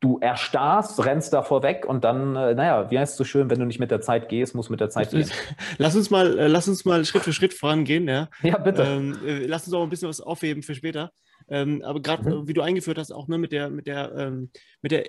du 0.00 0.18
erstarrst, 0.18 1.04
rennst 1.04 1.32
davor 1.34 1.62
weg 1.62 1.84
und 1.86 2.04
dann, 2.04 2.34
äh, 2.34 2.54
naja, 2.54 2.90
wie 2.90 2.98
heißt 2.98 3.12
es 3.12 3.18
so 3.18 3.24
schön, 3.24 3.50
wenn 3.50 3.58
du 3.58 3.66
nicht 3.66 3.78
mit 3.78 3.90
der 3.90 4.00
Zeit 4.00 4.30
gehst, 4.30 4.54
musst 4.54 4.70
du 4.70 4.72
mit 4.72 4.80
der 4.80 4.88
Zeit 4.88 5.10
gehen. 5.10 5.30
Lass 5.78 5.94
uns 5.94 6.10
mal, 6.10 6.38
äh, 6.38 6.46
lass 6.48 6.68
uns 6.68 6.86
mal 6.86 7.04
Schritt 7.04 7.22
für 7.22 7.34
Schritt 7.34 7.52
vorangehen, 7.52 8.08
ja. 8.08 8.28
Ja, 8.42 8.56
bitte. 8.56 8.82
Ähm, 8.82 9.18
äh, 9.26 9.46
lass 9.46 9.66
uns 9.66 9.74
auch 9.74 9.82
ein 9.82 9.90
bisschen 9.90 10.08
was 10.08 10.22
aufheben 10.22 10.62
für 10.62 10.74
später. 10.74 11.12
Ähm, 11.48 11.82
aber 11.84 12.00
gerade, 12.00 12.30
mhm. 12.30 12.48
wie 12.48 12.54
du 12.54 12.62
eingeführt 12.62 12.96
hast, 12.96 13.12
auch 13.12 13.28
ne, 13.28 13.36
mit 13.36 13.52
der, 13.52 13.68
mit 13.68 13.86
der, 13.86 14.12
ähm, 14.16 14.50
mit 14.80 14.92
der, 14.92 15.04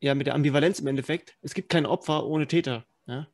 ja, 0.00 0.14
mit 0.14 0.26
der 0.26 0.34
Ambivalenz 0.34 0.80
im 0.80 0.86
Endeffekt, 0.86 1.36
es 1.42 1.52
gibt 1.52 1.68
kein 1.68 1.84
Opfer 1.84 2.26
ohne 2.26 2.46
Täter. 2.46 2.84
Ja? 3.06 3.26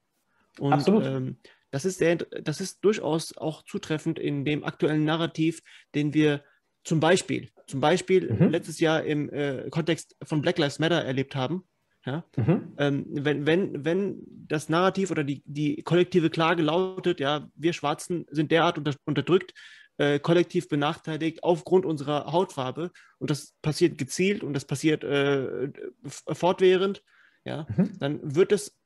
Und, 0.59 0.73
Absolut. 0.73 1.05
Ähm, 1.05 1.37
das 1.71 1.85
ist, 1.85 1.99
sehr, 1.99 2.17
das 2.17 2.61
ist 2.61 2.83
durchaus 2.83 3.37
auch 3.37 3.63
zutreffend 3.63 4.19
in 4.19 4.45
dem 4.45 4.65
aktuellen 4.65 5.05
Narrativ, 5.05 5.63
den 5.95 6.15
wir 6.15 6.43
zum 6.89 7.01
Beispiel, 7.01 7.51
zum 7.67 7.81
Beispiel 7.81 8.33
mhm. 8.33 8.49
letztes 8.49 8.81
Jahr 8.81 9.05
im 9.05 9.29
äh, 9.29 9.69
Kontext 9.69 10.17
von 10.23 10.41
Black 10.41 10.57
Lives 10.57 10.79
Matter 10.79 11.05
erlebt 11.05 11.37
haben. 11.37 11.65
Ja? 12.07 12.25
Mhm. 12.35 12.73
Ähm, 12.79 13.07
wenn, 13.11 13.45
wenn, 13.45 13.85
wenn 13.85 14.23
das 14.27 14.71
Narrativ 14.71 15.11
oder 15.11 15.23
die, 15.23 15.43
die 15.45 15.83
kollektive 15.83 16.31
Klage 16.31 16.63
lautet, 16.63 17.21
ja, 17.21 17.47
wir 17.55 17.75
Schwarzen 17.75 18.25
sind 18.31 18.51
derart 18.51 18.79
unter, 18.79 18.95
unterdrückt, 19.05 19.53
äh, 19.99 20.19
kollektiv 20.19 20.69
benachteiligt 20.69 21.45
aufgrund 21.45 21.85
unserer 21.85 22.33
Hautfarbe. 22.33 22.91
Und 23.19 23.29
das 23.29 23.53
passiert 23.61 23.99
gezielt 23.99 24.43
und 24.43 24.55
das 24.55 24.65
passiert 24.65 25.05
äh, 25.05 25.71
fortwährend. 26.07 27.03
Ja, 27.45 27.67
mhm. 27.77 27.99
dann 27.99 28.35
wird 28.35 28.51
es, 28.51 28.79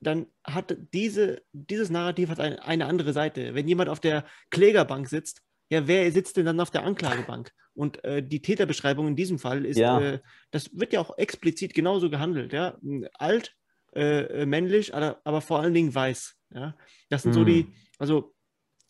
dann 0.00 0.26
hat 0.44 0.76
diese, 0.92 1.40
dieses 1.54 1.88
Narrativ 1.88 2.28
hat 2.28 2.40
eine, 2.40 2.62
eine 2.62 2.84
andere 2.84 3.14
Seite. 3.14 3.54
Wenn 3.54 3.68
jemand 3.68 3.88
auf 3.88 4.00
der 4.00 4.26
Klägerbank 4.50 5.08
sitzt, 5.08 5.40
ja, 5.68 5.86
wer 5.86 6.10
sitzt 6.12 6.36
denn 6.36 6.46
dann 6.46 6.60
auf 6.60 6.70
der 6.70 6.84
Anklagebank? 6.84 7.52
Und 7.74 8.02
äh, 8.04 8.22
die 8.22 8.40
Täterbeschreibung 8.40 9.08
in 9.08 9.16
diesem 9.16 9.38
Fall 9.38 9.66
ist, 9.66 9.76
ja. 9.76 10.00
äh, 10.00 10.20
das 10.50 10.70
wird 10.72 10.92
ja 10.92 11.00
auch 11.00 11.18
explizit 11.18 11.74
genauso 11.74 12.08
gehandelt, 12.08 12.52
ja. 12.52 12.78
Alt, 13.14 13.54
äh, 13.94 14.46
männlich, 14.46 14.94
aber, 14.94 15.20
aber, 15.24 15.40
vor 15.40 15.60
allen 15.60 15.74
Dingen 15.74 15.94
weiß. 15.94 16.36
Ja. 16.54 16.76
Das 17.08 17.22
sind 17.22 17.32
mhm. 17.32 17.34
so 17.34 17.44
die, 17.44 17.72
also 17.98 18.34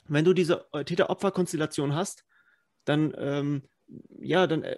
wenn 0.09 0.25
du 0.25 0.33
diese 0.33 0.66
äh, 0.73 0.85
Täter-Opfer-Konstellation 0.85 1.95
hast, 1.95 2.25
dann, 2.85 3.14
ähm, 3.18 3.62
ja, 4.21 4.47
dann 4.47 4.62
äh, 4.62 4.76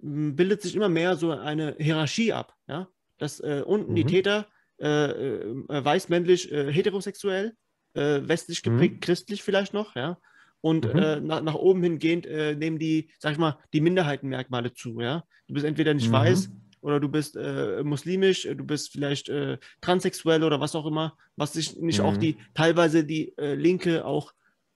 bildet 0.00 0.62
sich 0.62 0.74
immer 0.74 0.88
mehr 0.88 1.16
so 1.16 1.30
eine 1.30 1.76
Hierarchie 1.78 2.32
ab. 2.32 2.54
Ja? 2.66 2.88
Dass 3.18 3.40
äh, 3.40 3.62
unten 3.64 3.92
mhm. 3.92 3.96
die 3.96 4.04
Täter 4.04 4.46
äh, 4.78 5.10
äh, 5.10 5.84
weiß, 5.84 6.08
männlich, 6.08 6.50
äh, 6.50 6.72
heterosexuell, 6.72 7.56
westlich 7.94 8.62
geprägt, 8.62 8.94
mhm. 8.94 9.00
christlich 9.00 9.42
vielleicht 9.42 9.74
noch, 9.74 9.94
ja. 9.96 10.18
Und 10.62 10.94
mhm. 10.94 11.26
nach, 11.26 11.42
nach 11.42 11.54
oben 11.54 11.82
hingehend 11.82 12.24
nehmen 12.24 12.78
die, 12.78 13.10
sag 13.18 13.32
ich 13.32 13.38
mal, 13.38 13.58
die 13.72 13.80
Minderheitenmerkmale 13.80 14.72
zu, 14.72 15.00
ja. 15.00 15.24
Du 15.48 15.54
bist 15.54 15.66
entweder 15.66 15.92
nicht 15.92 16.08
mhm. 16.08 16.12
weiß 16.12 16.50
oder 16.80 17.00
du 17.00 17.08
bist 17.08 17.36
muslimisch, 17.82 18.42
du 18.44 18.64
bist 18.64 18.92
vielleicht 18.92 19.30
transsexuell 19.80 20.44
oder 20.44 20.60
was 20.60 20.76
auch 20.76 20.86
immer, 20.86 21.16
was 21.34 21.52
sich 21.54 21.76
nicht 21.78 22.00
auch 22.00 22.14
mhm. 22.14 22.20
die, 22.20 22.36
teilweise 22.54 23.04
die 23.04 23.34
Linke 23.36 24.04
auch 24.04 24.32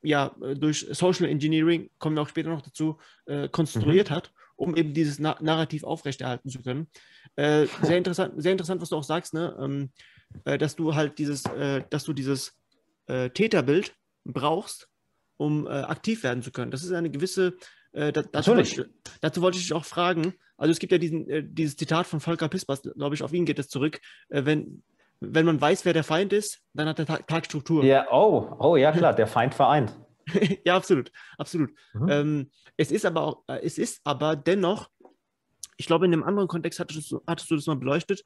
ja 0.06 0.34
äh, 0.42 0.54
durch 0.54 0.86
Social 0.90 1.28
Engineering, 1.28 1.90
kommen 1.98 2.16
wir 2.16 2.22
auch 2.22 2.28
später 2.28 2.48
noch 2.48 2.62
dazu, 2.62 2.98
äh, 3.26 3.48
konstruiert 3.48 4.10
mhm. 4.10 4.14
hat, 4.14 4.32
um 4.56 4.76
eben 4.76 4.94
dieses 4.94 5.18
Na 5.18 5.36
Narrativ 5.40 5.84
aufrechterhalten 5.84 6.48
zu 6.48 6.62
können. 6.62 6.86
Äh, 7.36 7.66
sehr 7.82 7.98
interessant, 7.98 8.34
sehr 8.36 8.52
interessant, 8.52 8.80
was 8.80 8.90
du 8.90 8.96
auch 8.96 9.04
sagst, 9.04 9.34
ne? 9.34 9.56
Ähm, 9.60 9.90
äh, 10.44 10.58
dass 10.58 10.76
du 10.76 10.94
halt 10.94 11.18
dieses, 11.18 11.44
äh, 11.46 11.82
dass 11.90 12.04
du 12.04 12.12
dieses 12.12 12.58
äh, 13.06 13.30
Täterbild 13.30 13.94
brauchst, 14.24 14.88
um 15.36 15.66
aktiv 15.66 16.22
werden 16.22 16.42
zu 16.42 16.50
können. 16.50 16.70
Das 16.70 16.82
ist 16.82 16.92
eine 16.92 17.10
gewisse, 17.10 17.56
da, 17.92 18.10
dazu, 18.10 18.52
wollte 18.52 18.62
ich, 18.62 18.82
dazu, 19.20 19.42
wollte 19.42 19.58
ich, 19.58 19.64
dich 19.64 19.72
auch 19.72 19.84
fragen. 19.84 20.34
Also 20.56 20.72
es 20.72 20.78
gibt 20.78 20.92
ja 20.92 20.98
diesen, 20.98 21.54
dieses 21.54 21.76
Zitat 21.76 22.06
von 22.06 22.20
Volker 22.20 22.48
Pispers, 22.48 22.82
glaube 22.82 23.14
ich, 23.14 23.22
auf 23.22 23.32
ihn 23.32 23.44
geht 23.44 23.58
es 23.58 23.68
zurück. 23.68 24.00
wenn 24.28 24.82
wenn 25.20 25.46
man 25.46 25.60
weiß, 25.60 25.84
wer 25.84 25.92
der 25.92 26.04
Feind 26.04 26.32
ist, 26.32 26.60
dann 26.74 26.88
hat 26.88 26.98
der 26.98 27.06
Tag, 27.06 27.26
Tag 27.26 27.46
Struktur. 27.46 27.84
Ja, 27.84 28.06
oh, 28.10 28.56
oh, 28.58 28.76
ja 28.76 28.92
klar, 28.92 29.14
der 29.14 29.26
Feind 29.26 29.54
vereint. 29.54 29.98
ja, 30.64 30.76
absolut, 30.76 31.10
absolut. 31.38 31.70
Mhm. 31.94 32.08
Ähm, 32.08 32.50
es 32.76 32.90
ist 32.90 33.06
aber 33.06 33.22
auch, 33.22 33.42
äh, 33.48 33.60
es 33.64 33.78
ist 33.78 34.00
aber 34.04 34.36
dennoch, 34.36 34.90
ich 35.76 35.86
glaube, 35.86 36.06
in 36.06 36.12
einem 36.12 36.24
anderen 36.24 36.48
Kontext 36.48 36.80
hattest 36.80 37.10
du, 37.10 37.22
hattest 37.26 37.50
du 37.50 37.56
das 37.56 37.66
mal 37.66 37.76
beleuchtet, 37.76 38.22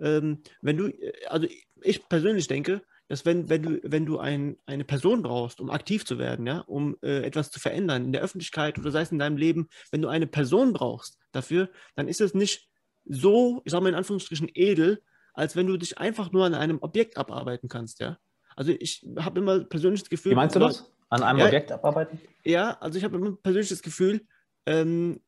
ähm, 0.00 0.42
wenn 0.60 0.76
du, 0.76 0.88
äh, 0.88 1.12
also 1.28 1.46
ich 1.82 2.08
persönlich 2.08 2.46
denke, 2.46 2.82
dass 3.08 3.26
wenn, 3.26 3.48
wenn 3.48 3.62
du, 3.62 3.80
wenn 3.82 4.06
du 4.06 4.18
ein, 4.18 4.56
eine 4.66 4.84
Person 4.84 5.22
brauchst, 5.22 5.60
um 5.60 5.70
aktiv 5.70 6.04
zu 6.04 6.18
werden, 6.18 6.46
ja, 6.46 6.60
um 6.60 6.96
äh, 7.02 7.22
etwas 7.22 7.50
zu 7.50 7.60
verändern 7.60 8.04
in 8.04 8.12
der 8.12 8.22
Öffentlichkeit 8.22 8.78
oder 8.78 8.90
sei 8.90 9.02
es 9.02 9.12
in 9.12 9.18
deinem 9.18 9.36
Leben, 9.36 9.68
wenn 9.90 10.02
du 10.02 10.08
eine 10.08 10.26
Person 10.26 10.72
brauchst 10.72 11.18
dafür, 11.32 11.68
dann 11.96 12.08
ist 12.08 12.20
es 12.20 12.34
nicht 12.34 12.68
so, 13.04 13.60
ich 13.64 13.72
sage 13.72 13.82
mal 13.82 13.90
in 13.90 13.94
Anführungsstrichen, 13.94 14.50
edel, 14.54 15.02
als 15.34 15.56
wenn 15.56 15.66
du 15.66 15.76
dich 15.76 15.98
einfach 15.98 16.32
nur 16.32 16.46
an 16.46 16.54
einem 16.54 16.78
Objekt 16.80 17.16
abarbeiten 17.16 17.68
kannst, 17.68 18.00
ja. 18.00 18.18
Also 18.56 18.72
ich 18.78 19.04
habe 19.18 19.40
immer 19.40 19.64
persönlich 19.64 20.00
das 20.00 20.10
Gefühl. 20.10 20.32
Wie 20.32 20.36
meinst 20.36 20.54
du 20.54 20.60
das? 20.60 20.90
An 21.08 21.22
einem 21.22 21.40
ja, 21.40 21.46
Objekt 21.46 21.72
abarbeiten? 21.72 22.20
Ja, 22.44 22.78
also 22.80 22.98
ich 22.98 23.04
habe 23.04 23.16
immer 23.16 23.32
persönlich 23.36 23.68
das 23.68 23.82
Gefühl, 23.82 24.26
ähm, 24.64 25.20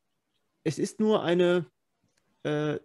es 0.65 0.79
ist 0.79 1.01
nur 1.01 1.23
eine 1.23 1.67
äh, 2.45 2.79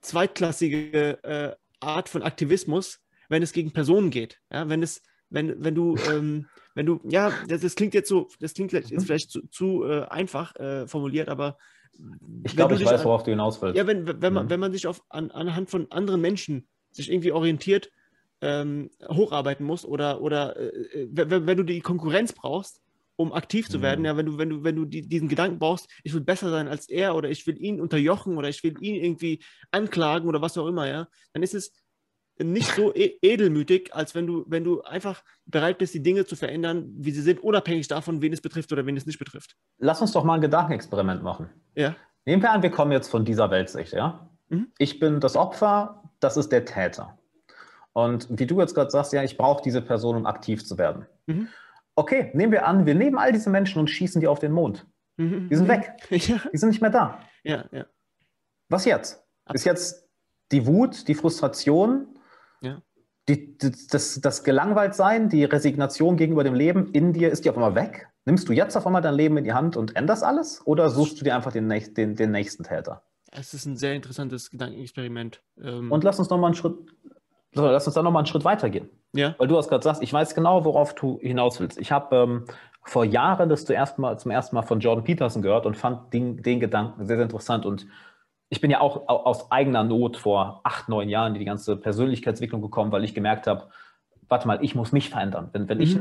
zweitklassige 0.00 1.22
äh, 1.22 1.56
Art 1.80 2.08
von 2.08 2.22
Aktivismus, 2.22 3.01
wenn 3.32 3.42
es 3.42 3.52
gegen 3.52 3.72
Personen 3.72 4.10
geht. 4.10 4.38
Ja, 4.52 4.68
wenn 4.68 4.82
es, 4.82 5.02
wenn, 5.30 5.64
wenn 5.64 5.74
du, 5.74 5.96
ähm, 6.12 6.46
wenn 6.74 6.86
du, 6.86 7.00
ja, 7.04 7.32
das, 7.48 7.62
das, 7.62 7.74
klingt 7.74 7.94
jetzt 7.94 8.08
so, 8.08 8.28
das 8.38 8.54
klingt 8.54 8.72
jetzt 8.72 8.92
mhm. 8.92 9.00
vielleicht 9.00 9.30
zu, 9.30 9.48
zu 9.48 9.84
äh, 9.84 10.02
einfach 10.02 10.54
äh, 10.56 10.86
formuliert, 10.86 11.28
aber 11.28 11.58
ich 12.44 12.56
glaube, 12.56 12.74
ich 12.74 12.84
weiß, 12.84 13.04
worauf 13.04 13.22
du 13.22 13.32
hinaus 13.32 13.60
willst. 13.60 13.76
Ja, 13.76 13.86
wenn, 13.86 14.06
wenn, 14.06 14.32
man, 14.32 14.44
mhm. 14.44 14.50
wenn 14.50 14.60
man 14.60 14.72
sich 14.72 14.86
auf, 14.86 15.02
an, 15.08 15.30
anhand 15.30 15.68
von 15.68 15.90
anderen 15.90 16.20
Menschen 16.20 16.68
sich 16.90 17.10
irgendwie 17.10 17.32
orientiert, 17.32 17.90
ähm, 18.40 18.90
hocharbeiten 19.08 19.64
muss 19.64 19.84
oder, 19.84 20.20
oder 20.20 20.56
äh, 20.56 21.08
wenn, 21.10 21.46
wenn, 21.46 21.56
du 21.56 21.62
die 21.62 21.80
Konkurrenz 21.80 22.32
brauchst, 22.32 22.80
um 23.16 23.32
aktiv 23.32 23.68
zu 23.68 23.82
werden, 23.82 24.00
mhm. 24.00 24.06
ja, 24.06 24.16
wenn 24.16 24.26
du, 24.26 24.38
wenn 24.38 24.48
du, 24.48 24.64
wenn 24.64 24.76
du 24.76 24.84
die, 24.84 25.02
diesen 25.02 25.28
Gedanken 25.28 25.58
brauchst, 25.58 25.88
ich 26.02 26.12
will 26.12 26.22
besser 26.22 26.50
sein 26.50 26.66
als 26.66 26.88
er 26.88 27.14
oder 27.14 27.30
ich 27.30 27.46
will 27.46 27.60
ihn 27.60 27.80
unterjochen 27.80 28.36
oder 28.36 28.48
ich 28.48 28.64
will 28.64 28.74
ihn 28.80 28.96
irgendwie 28.96 29.42
anklagen 29.70 30.28
oder 30.28 30.40
was 30.40 30.56
auch 30.58 30.66
immer, 30.66 30.88
ja, 30.88 31.08
dann 31.34 31.42
ist 31.42 31.54
es 31.54 31.72
nicht 32.44 32.74
so 32.74 32.94
e 32.94 33.18
edelmütig, 33.22 33.94
als 33.94 34.14
wenn 34.14 34.26
du, 34.26 34.44
wenn 34.48 34.64
du 34.64 34.82
einfach 34.82 35.22
bereit 35.46 35.78
bist, 35.78 35.94
die 35.94 36.02
Dinge 36.02 36.24
zu 36.24 36.36
verändern, 36.36 36.92
wie 36.96 37.10
sie 37.10 37.22
sind, 37.22 37.42
unabhängig 37.42 37.88
davon, 37.88 38.22
wen 38.22 38.32
es 38.32 38.40
betrifft 38.40 38.72
oder 38.72 38.86
wen 38.86 38.96
es 38.96 39.06
nicht 39.06 39.18
betrifft. 39.18 39.56
Lass 39.78 40.00
uns 40.00 40.12
doch 40.12 40.24
mal 40.24 40.34
ein 40.34 40.40
Gedankenexperiment 40.40 41.22
machen. 41.22 41.50
Ja. 41.74 41.94
Nehmen 42.24 42.42
wir 42.42 42.52
an, 42.52 42.62
wir 42.62 42.70
kommen 42.70 42.92
jetzt 42.92 43.08
von 43.08 43.24
dieser 43.24 43.50
Weltsicht, 43.50 43.92
ja? 43.92 44.28
Mhm. 44.48 44.68
Ich 44.78 44.98
bin 45.00 45.20
das 45.20 45.36
Opfer, 45.36 46.02
das 46.20 46.36
ist 46.36 46.50
der 46.52 46.64
Täter. 46.64 47.18
Und 47.92 48.26
wie 48.30 48.46
du 48.46 48.60
jetzt 48.60 48.74
gerade 48.74 48.90
sagst, 48.90 49.12
ja, 49.12 49.22
ich 49.22 49.36
brauche 49.36 49.62
diese 49.62 49.82
Person, 49.82 50.16
um 50.16 50.26
aktiv 50.26 50.64
zu 50.64 50.78
werden. 50.78 51.06
Mhm. 51.26 51.48
Okay, 51.94 52.30
nehmen 52.34 52.52
wir 52.52 52.66
an, 52.66 52.86
wir 52.86 52.94
nehmen 52.94 53.18
all 53.18 53.32
diese 53.32 53.50
Menschen 53.50 53.78
und 53.78 53.88
schießen 53.88 54.20
die 54.20 54.28
auf 54.28 54.38
den 54.38 54.52
Mond. 54.52 54.86
Mhm. 55.16 55.48
Die 55.48 55.56
sind 55.56 55.68
weg. 55.68 55.92
Ja. 56.10 56.40
Die 56.52 56.56
sind 56.56 56.70
nicht 56.70 56.80
mehr 56.80 56.90
da. 56.90 57.18
Ja, 57.44 57.64
ja. 57.72 57.86
Was 58.68 58.84
jetzt? 58.84 59.22
Ist 59.52 59.64
jetzt 59.64 60.08
die 60.52 60.66
Wut, 60.66 61.08
die 61.08 61.14
Frustration, 61.14 62.06
ja. 62.62 62.82
Die, 63.28 63.56
das, 63.58 64.20
das 64.20 64.42
Gelangweiltsein, 64.42 65.28
die 65.28 65.44
Resignation 65.44 66.16
gegenüber 66.16 66.42
dem 66.42 66.54
Leben 66.54 66.90
in 66.92 67.12
dir, 67.12 67.30
ist 67.30 67.44
die 67.44 67.50
auf 67.50 67.56
einmal 67.56 67.76
weg? 67.76 68.08
Nimmst 68.24 68.48
du 68.48 68.52
jetzt 68.52 68.76
auf 68.76 68.84
einmal 68.84 69.02
dein 69.02 69.14
Leben 69.14 69.36
in 69.36 69.44
die 69.44 69.52
Hand 69.52 69.76
und 69.76 69.94
änderst 69.94 70.24
alles? 70.24 70.60
Oder 70.66 70.90
suchst 70.90 71.20
du 71.20 71.24
dir 71.24 71.36
einfach 71.36 71.52
den, 71.52 71.68
den, 71.68 72.16
den 72.16 72.30
nächsten 72.32 72.64
Täter? 72.64 73.02
Es 73.30 73.54
ist 73.54 73.64
ein 73.64 73.76
sehr 73.76 73.94
interessantes 73.94 74.50
Gedankenexperiment. 74.50 75.40
Ähm 75.62 75.90
und 75.90 76.04
lass 76.04 76.18
uns 76.18 76.30
noch 76.30 76.38
mal 76.38 76.48
einen 76.48 76.54
Schritt, 76.54 76.74
lass 77.52 77.86
uns 77.86 77.94
dann 77.94 78.04
noch 78.04 78.10
mal 78.10 78.20
einen 78.20 78.26
Schritt 78.26 78.44
weitergehen. 78.44 78.90
Ja. 79.12 79.34
Weil 79.38 79.48
du 79.48 79.56
hast 79.56 79.68
gerade 79.68 79.80
gesagt, 79.80 80.02
ich 80.02 80.12
weiß 80.12 80.34
genau, 80.34 80.64
worauf 80.64 80.94
du 80.94 81.18
hinaus 81.20 81.60
willst. 81.60 81.78
Ich 81.78 81.92
habe 81.92 82.16
ähm, 82.16 82.44
vor 82.84 83.04
Jahren 83.04 83.48
das 83.48 83.64
zuerst 83.64 83.98
mal, 83.98 84.18
zum 84.18 84.30
ersten 84.30 84.56
Mal 84.56 84.62
von 84.62 84.80
Jordan 84.80 85.04
Peterson 85.04 85.42
gehört 85.42 85.66
und 85.66 85.76
fand 85.76 86.12
den, 86.12 86.42
den 86.42 86.60
Gedanken 86.60 87.06
sehr, 87.06 87.16
sehr 87.16 87.24
interessant. 87.24 87.64
Und 87.64 87.86
ich 88.52 88.60
bin 88.60 88.70
ja 88.70 88.82
auch 88.82 89.08
aus 89.08 89.50
eigener 89.50 89.82
Not 89.82 90.18
vor 90.18 90.60
acht, 90.62 90.86
neun 90.90 91.08
Jahren 91.08 91.32
in 91.32 91.38
die 91.38 91.46
ganze 91.46 91.74
Persönlichkeitsentwicklung 91.74 92.60
gekommen, 92.60 92.92
weil 92.92 93.02
ich 93.02 93.14
gemerkt 93.14 93.46
habe, 93.46 93.68
warte 94.28 94.46
mal, 94.46 94.62
ich 94.62 94.74
muss 94.74 94.92
mich 94.92 95.08
verändern. 95.08 95.48
Wenn, 95.52 95.70
wenn 95.70 95.78
mhm. 95.78 95.82
ich 95.82 95.98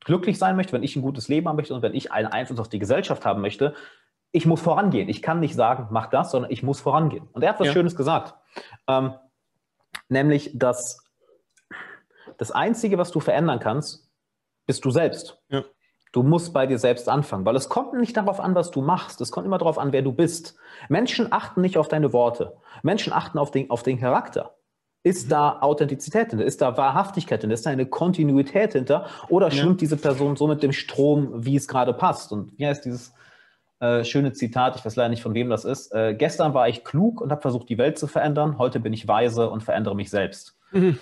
glücklich 0.00 0.36
sein 0.36 0.56
möchte, 0.56 0.72
wenn 0.72 0.82
ich 0.82 0.96
ein 0.96 1.02
gutes 1.02 1.28
Leben 1.28 1.46
haben 1.46 1.54
möchte 1.54 1.72
und 1.72 1.82
wenn 1.82 1.94
ich 1.94 2.10
einen 2.10 2.26
Einfluss 2.26 2.58
auf 2.58 2.68
die 2.68 2.80
Gesellschaft 2.80 3.24
haben 3.24 3.40
möchte, 3.40 3.74
ich 4.32 4.46
muss 4.46 4.60
vorangehen. 4.60 5.08
Ich 5.08 5.22
kann 5.22 5.38
nicht 5.38 5.54
sagen, 5.54 5.86
mach 5.92 6.08
das, 6.08 6.32
sondern 6.32 6.50
ich 6.50 6.64
muss 6.64 6.80
vorangehen. 6.80 7.28
Und 7.34 7.42
er 7.42 7.50
hat 7.50 7.60
was 7.60 7.68
ja. 7.68 7.72
Schönes 7.72 7.94
gesagt. 7.94 8.34
Ähm, 8.88 9.14
nämlich, 10.08 10.50
dass 10.58 11.04
das 12.36 12.50
Einzige, 12.50 12.98
was 12.98 13.12
du 13.12 13.20
verändern 13.20 13.60
kannst, 13.60 14.10
bist 14.66 14.84
du 14.84 14.90
selbst. 14.90 15.40
Ja. 15.50 15.62
Du 16.12 16.24
musst 16.24 16.52
bei 16.52 16.66
dir 16.66 16.78
selbst 16.78 17.08
anfangen, 17.08 17.44
weil 17.44 17.54
es 17.54 17.68
kommt 17.68 17.94
nicht 17.94 18.16
darauf 18.16 18.40
an, 18.40 18.54
was 18.56 18.72
du 18.72 18.82
machst. 18.82 19.20
Es 19.20 19.30
kommt 19.30 19.46
immer 19.46 19.58
darauf 19.58 19.78
an, 19.78 19.92
wer 19.92 20.02
du 20.02 20.12
bist. 20.12 20.56
Menschen 20.88 21.32
achten 21.32 21.60
nicht 21.60 21.78
auf 21.78 21.86
deine 21.86 22.12
Worte. 22.12 22.56
Menschen 22.82 23.12
achten 23.12 23.38
auf 23.38 23.52
den, 23.52 23.70
auf 23.70 23.84
den 23.84 24.00
Charakter. 24.00 24.56
Ist 25.04 25.26
mhm. 25.26 25.30
da 25.30 25.58
Authentizität 25.60 26.30
hinter? 26.30 26.44
Ist 26.44 26.60
da 26.60 26.76
Wahrhaftigkeit 26.76 27.40
hinter? 27.40 27.54
Ist 27.54 27.64
da 27.64 27.70
eine 27.70 27.86
Kontinuität 27.86 28.72
hinter? 28.72 29.06
Oder 29.28 29.52
schwimmt 29.52 29.80
ja. 29.80 29.86
diese 29.86 29.96
Person 29.96 30.34
so 30.34 30.48
mit 30.48 30.62
dem 30.64 30.72
Strom, 30.72 31.44
wie 31.44 31.56
es 31.56 31.68
gerade 31.68 31.94
passt? 31.94 32.32
Und 32.32 32.58
wie 32.58 32.66
heißt 32.66 32.84
dieses 32.84 33.14
äh, 33.78 34.02
schöne 34.02 34.32
Zitat? 34.32 34.76
Ich 34.76 34.84
weiß 34.84 34.96
leider 34.96 35.10
nicht, 35.10 35.22
von 35.22 35.34
wem 35.34 35.48
das 35.48 35.64
ist. 35.64 35.94
Äh, 35.94 36.14
gestern 36.14 36.54
war 36.54 36.68
ich 36.68 36.84
klug 36.84 37.20
und 37.20 37.30
habe 37.30 37.40
versucht, 37.40 37.68
die 37.68 37.78
Welt 37.78 37.98
zu 37.98 38.08
verändern. 38.08 38.58
Heute 38.58 38.80
bin 38.80 38.92
ich 38.92 39.06
weise 39.06 39.48
und 39.48 39.62
verändere 39.62 39.94
mich 39.94 40.10
selbst. 40.10 40.58
Mhm. 40.72 40.98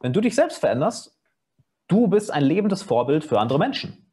Wenn 0.00 0.12
du 0.12 0.20
dich 0.20 0.36
selbst 0.36 0.58
veränderst, 0.58 1.18
du 1.88 2.06
bist 2.06 2.32
ein 2.32 2.44
lebendes 2.44 2.82
Vorbild 2.82 3.24
für 3.24 3.40
andere 3.40 3.58
Menschen. 3.58 4.07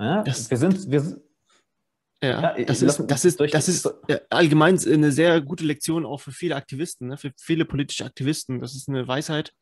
Ja, 0.00 0.22
das, 0.22 0.50
wir 0.50 0.56
sind, 0.56 0.90
wir, 0.90 1.02
ja, 2.22 2.56
ja, 2.56 2.64
das, 2.64 2.82
ist, 2.82 3.04
das 3.06 3.24
ist, 3.24 3.40
das 3.40 3.68
ist 3.68 3.94
allgemein 4.30 4.78
eine 4.78 5.12
sehr 5.12 5.40
gute 5.40 5.64
Lektion 5.64 6.06
auch 6.06 6.20
für 6.20 6.32
viele 6.32 6.56
Aktivisten, 6.56 7.08
ne? 7.08 7.16
für 7.16 7.32
viele 7.36 7.66
politische 7.66 8.04
Aktivisten. 8.04 8.60
Das 8.60 8.74
ist 8.74 8.88
eine 8.88 9.06
Weisheit. 9.06 9.52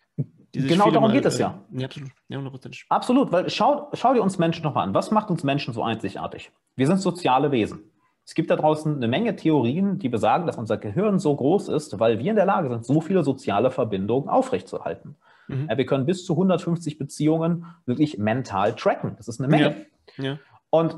genau 0.52 0.90
darum 0.90 1.08
mal, 1.08 1.12
geht 1.12 1.24
es 1.24 1.38
ja. 1.38 1.64
Äh, 1.72 1.80
ja 1.80 1.86
absolut. 1.86 2.10
Ja, 2.28 2.38
100%. 2.38 2.84
Absolut, 2.88 3.32
weil 3.32 3.50
schau, 3.50 3.90
schau 3.94 4.14
dir 4.14 4.22
uns 4.22 4.38
Menschen 4.38 4.62
nochmal 4.62 4.86
an. 4.86 4.94
Was 4.94 5.10
macht 5.10 5.30
uns 5.30 5.42
Menschen 5.42 5.74
so 5.74 5.82
einzigartig? 5.82 6.52
Wir 6.76 6.86
sind 6.86 7.00
soziale 7.00 7.52
Wesen. 7.52 7.90
Es 8.24 8.34
gibt 8.34 8.50
da 8.50 8.56
draußen 8.56 8.94
eine 8.94 9.08
Menge 9.08 9.36
Theorien, 9.36 9.98
die 9.98 10.08
besagen, 10.08 10.46
dass 10.46 10.56
unser 10.56 10.76
Gehirn 10.76 11.18
so 11.18 11.34
groß 11.34 11.68
ist, 11.68 11.98
weil 11.98 12.18
wir 12.18 12.30
in 12.30 12.36
der 12.36 12.44
Lage 12.44 12.68
sind, 12.68 12.84
so 12.84 13.00
viele 13.00 13.24
soziale 13.24 13.70
Verbindungen 13.70 14.28
aufrechtzuerhalten. 14.28 15.16
Mhm. 15.48 15.66
Ja, 15.70 15.78
wir 15.78 15.86
können 15.86 16.06
bis 16.06 16.24
zu 16.24 16.34
150 16.34 16.98
Beziehungen 16.98 17.66
wirklich 17.86 18.18
mental 18.18 18.74
tracken. 18.74 19.14
Das 19.16 19.28
ist 19.28 19.40
eine 19.40 19.48
Menge. 19.48 19.86
Ja. 20.16 20.38
Und 20.70 20.96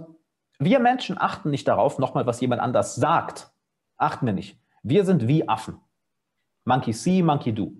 wir 0.58 0.78
Menschen 0.78 1.16
achten 1.18 1.50
nicht 1.50 1.66
darauf, 1.66 1.98
nochmal, 1.98 2.26
was 2.26 2.40
jemand 2.40 2.60
anders 2.60 2.94
sagt. 2.94 3.50
Achten 3.96 4.26
wir 4.26 4.32
nicht. 4.32 4.58
Wir 4.82 5.04
sind 5.04 5.26
wie 5.26 5.48
Affen. 5.48 5.78
Monkey 6.64 6.92
see, 6.92 7.22
monkey 7.22 7.52
do. 7.52 7.72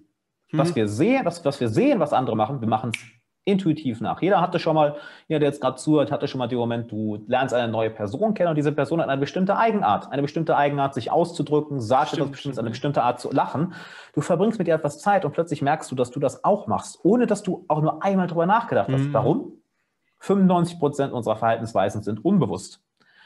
Was 0.52 0.70
mhm. 0.70 0.76
wir 0.76 0.88
sehen, 0.88 1.24
was, 1.24 1.44
was 1.44 1.60
wir 1.60 1.68
sehen, 1.68 2.00
was 2.00 2.12
andere 2.12 2.36
machen, 2.36 2.60
wir 2.60 2.68
machen 2.68 2.90
es 2.94 3.00
intuitiv 3.44 4.00
nach. 4.00 4.20
Jeder 4.20 4.40
hatte 4.40 4.58
schon 4.58 4.74
mal, 4.74 4.96
jeder, 5.28 5.40
der 5.40 5.48
jetzt 5.48 5.60
gerade 5.60 5.76
zuhört, 5.76 6.12
hatte 6.12 6.28
schon 6.28 6.38
mal 6.38 6.46
den 6.46 6.58
Moment, 6.58 6.90
du 6.90 7.24
lernst 7.26 7.54
eine 7.54 7.70
neue 7.70 7.90
Person 7.90 8.34
kennen 8.34 8.50
und 8.50 8.56
diese 8.56 8.72
Person 8.72 9.00
hat 9.00 9.08
eine 9.08 9.20
bestimmte 9.20 9.56
Eigenart. 9.56 10.10
Eine 10.12 10.22
bestimmte 10.22 10.56
Eigenart, 10.56 10.94
sich 10.94 11.10
auszudrücken, 11.10 11.80
sagt 11.80 12.12
etwas 12.12 12.30
Bestimmtes, 12.30 12.58
eine 12.58 12.70
bestimmte 12.70 13.02
Art 13.02 13.20
zu 13.20 13.32
lachen. 13.32 13.74
Du 14.14 14.20
verbringst 14.20 14.58
mit 14.58 14.68
ihr 14.68 14.74
etwas 14.74 14.98
Zeit 14.98 15.24
und 15.24 15.32
plötzlich 15.32 15.62
merkst 15.62 15.90
du, 15.90 15.94
dass 15.94 16.10
du 16.10 16.20
das 16.20 16.44
auch 16.44 16.66
machst, 16.66 16.98
ohne 17.02 17.26
dass 17.26 17.42
du 17.42 17.64
auch 17.68 17.80
nur 17.80 18.02
einmal 18.02 18.26
drüber 18.26 18.46
nachgedacht 18.46 18.90
hast. 18.90 19.04
Mhm. 19.04 19.14
Warum? 19.14 19.59
95 20.20 20.78
Prozent 20.78 21.12
unserer 21.12 21.36
Verhaltensweisen 21.36 22.02
sind 22.02 22.24
unbewusst. 22.24 22.82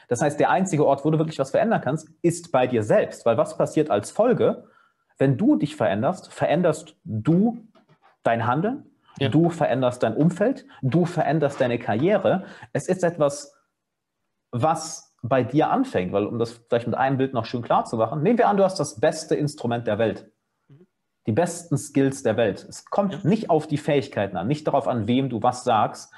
Das 0.07 0.21
heißt, 0.21 0.39
der 0.39 0.49
einzige 0.49 0.85
Ort, 0.85 1.03
wo 1.03 1.11
du 1.11 1.17
wirklich 1.17 1.39
was 1.39 1.51
verändern 1.51 1.81
kannst, 1.81 2.09
ist 2.21 2.51
bei 2.51 2.67
dir 2.67 2.83
selbst. 2.83 3.25
Weil 3.25 3.37
was 3.37 3.57
passiert 3.57 3.89
als 3.89 4.11
Folge? 4.11 4.65
Wenn 5.17 5.37
du 5.37 5.55
dich 5.55 5.75
veränderst, 5.75 6.31
veränderst 6.31 6.95
du 7.03 7.65
dein 8.23 8.47
Handeln, 8.47 8.85
ja. 9.19 9.29
du 9.29 9.49
veränderst 9.49 10.03
dein 10.03 10.15
Umfeld, 10.15 10.65
du 10.81 11.05
veränderst 11.05 11.59
deine 11.61 11.79
Karriere. 11.79 12.45
Es 12.73 12.87
ist 12.87 13.03
etwas, 13.03 13.53
was 14.51 15.15
bei 15.21 15.43
dir 15.43 15.71
anfängt, 15.71 16.11
weil 16.13 16.25
um 16.25 16.37
das 16.37 16.51
vielleicht 16.51 16.87
mit 16.87 16.95
einem 16.95 17.17
Bild 17.17 17.33
noch 17.33 17.45
schön 17.45 17.61
klar 17.61 17.85
zu 17.85 17.97
machen, 17.97 18.21
nehmen 18.21 18.37
wir 18.37 18.47
an, 18.47 18.57
du 18.57 18.63
hast 18.63 18.79
das 18.79 18.99
beste 18.99 19.35
Instrument 19.35 19.87
der 19.87 19.97
Welt. 19.97 20.31
Die 21.27 21.31
besten 21.31 21.77
Skills 21.77 22.21
der 22.21 22.37
Welt. 22.37 22.63
Es 22.69 22.85
kommt 22.85 23.25
nicht 23.25 23.49
auf 23.49 23.65
die 23.65 23.77
Fähigkeiten 23.77 24.37
an, 24.37 24.47
nicht 24.47 24.67
darauf 24.67 24.87
an, 24.87 25.07
wem 25.07 25.29
du 25.29 25.41
was 25.41 25.63
sagst, 25.63 26.13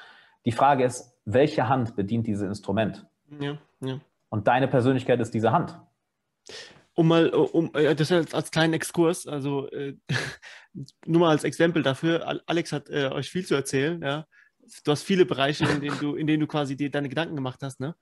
die 0.48 0.54
Frage 0.54 0.86
ist, 0.86 1.13
welche 1.25 1.68
Hand 1.68 1.98
bedient 1.98 2.25
dieses 2.25 2.48
Instrument? 2.48 3.06
Ja, 3.38 3.58
ja. 3.82 4.00
Und 4.30 4.48
deine 4.48 4.70
Persönlichkeit 4.70 5.20
ist 5.20 5.34
diese 5.34 5.51
Hand. 5.51 5.77
Um 6.94 7.10
mal, 7.10 7.27
um, 7.32 7.70
das 7.74 8.12
als, 8.13 8.34
als 8.34 8.50
kleinen 8.50 8.74
Exkurs, 8.74 9.27
also 9.27 9.70
äh, 9.72 9.98
nur 11.06 11.20
mal 11.20 11.32
als 11.32 11.44
Exempel 11.44 11.84
dafür, 11.84 12.42
Alex 12.46 12.72
hat 12.72 12.89
äh, 12.89 13.10
euch 13.10 13.30
viel 13.30 13.46
zu 13.46 13.56
erzählen, 13.56 14.01
ja. 14.01 14.25
Du 14.86 14.92
hast 14.92 15.04
viele 15.04 15.25
Bereiche, 15.25 15.66
in 15.66 15.82
denen 15.82 16.00
du, 16.00 16.16
in 16.16 16.27
denen 16.27 16.42
du 16.42 16.48
quasi 16.48 16.77
dir 16.77 16.89
deine 16.89 17.10
Gedanken 17.10 17.36
gemacht 17.36 17.60
hast, 17.62 17.82
ne? 17.82 17.96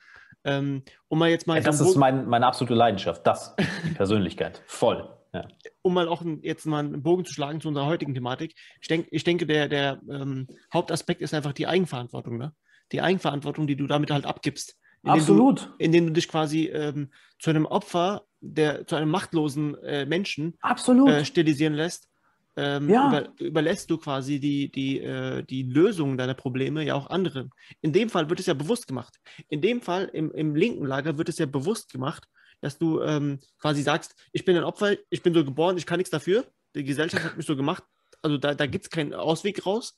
Ähm, 0.43 0.83
um 1.07 1.17
mal 1.17 1.29
jetzt 1.29 1.47
mal. 1.47 1.57
Ja, 1.57 1.63
das 1.63 1.81
ist 1.81 1.95
mein, 1.95 2.27
meine 2.27 2.45
absolute 2.45 2.75
Leidenschaft, 2.75 3.25
das, 3.25 3.55
die 3.83 3.93
Persönlichkeit. 3.95 4.61
Voll. 4.67 5.14
Ja. 5.35 5.47
um 5.81 5.93
mal 5.93 6.07
auch 6.07 6.23
jetzt 6.41 6.65
mal 6.65 6.85
einen 6.85 7.03
Bogen 7.03 7.25
zu 7.25 7.33
schlagen 7.33 7.61
zu 7.61 7.67
unserer 7.67 7.85
heutigen 7.85 8.13
Thematik, 8.13 8.55
ich, 8.81 8.87
denk, 8.87 9.07
ich 9.11 9.23
denke, 9.23 9.45
der, 9.45 9.67
der 9.67 10.01
ähm, 10.09 10.47
Hauptaspekt 10.73 11.21
ist 11.21 11.33
einfach 11.33 11.53
die 11.53 11.67
Eigenverantwortung. 11.67 12.37
Ne? 12.37 12.53
Die 12.91 13.01
Eigenverantwortung, 13.01 13.67
die 13.67 13.75
du 13.75 13.87
damit 13.87 14.11
halt 14.11 14.25
abgibst. 14.25 14.77
Indem 15.03 15.19
Absolut. 15.19 15.65
Du, 15.65 15.69
indem 15.77 16.07
du 16.07 16.13
dich 16.13 16.27
quasi 16.27 16.65
ähm, 16.65 17.11
zu 17.39 17.49
einem 17.51 17.65
Opfer, 17.65 18.23
der, 18.41 18.87
zu 18.87 18.95
einem 18.95 19.09
machtlosen 19.09 19.75
äh, 19.83 20.05
Menschen 20.05 20.55
Absolut. 20.61 21.09
Äh, 21.09 21.25
stilisieren 21.25 21.73
lässt. 21.73 22.09
Ähm, 22.57 22.89
ja. 22.89 23.09
über, 23.09 23.33
überlässt 23.39 23.89
du 23.91 23.97
quasi 23.97 24.39
die, 24.39 24.71
die, 24.71 24.99
äh, 24.99 25.43
die 25.43 25.63
Lösung 25.63 26.17
deiner 26.17 26.35
Probleme 26.35 26.83
ja 26.85 26.95
auch 26.95 27.09
anderen. 27.09 27.49
In 27.81 27.91
dem 27.91 28.09
Fall 28.09 28.29
wird 28.29 28.39
es 28.39 28.45
ja 28.45 28.53
bewusst 28.53 28.87
gemacht. 28.87 29.19
In 29.49 29.61
dem 29.61 29.81
Fall, 29.81 30.09
im, 30.13 30.31
im 30.31 30.55
linken 30.55 30.85
Lager, 30.85 31.17
wird 31.17 31.27
es 31.27 31.37
ja 31.37 31.45
bewusst 31.45 31.91
gemacht, 31.91 32.25
dass 32.65 32.79
du 32.79 32.99
ähm, 33.03 33.39
quasi 33.59 33.83
sagst, 33.83 34.15
ich 34.31 34.43
bin 34.43 34.57
ein 34.57 34.63
Opfer, 34.63 34.97
ich 35.11 35.21
bin 35.21 35.35
so 35.35 35.45
geboren, 35.45 35.77
ich 35.77 35.85
kann 35.85 35.99
nichts 35.99 36.09
dafür, 36.09 36.51
die 36.73 36.83
Gesellschaft 36.83 37.23
hat 37.23 37.37
mich 37.37 37.45
so 37.45 37.55
gemacht, 37.55 37.83
also 38.23 38.39
da, 38.39 38.55
da 38.55 38.65
gibt 38.65 38.85
es 38.85 38.89
keinen 38.89 39.13
Ausweg 39.13 39.67
raus. 39.67 39.95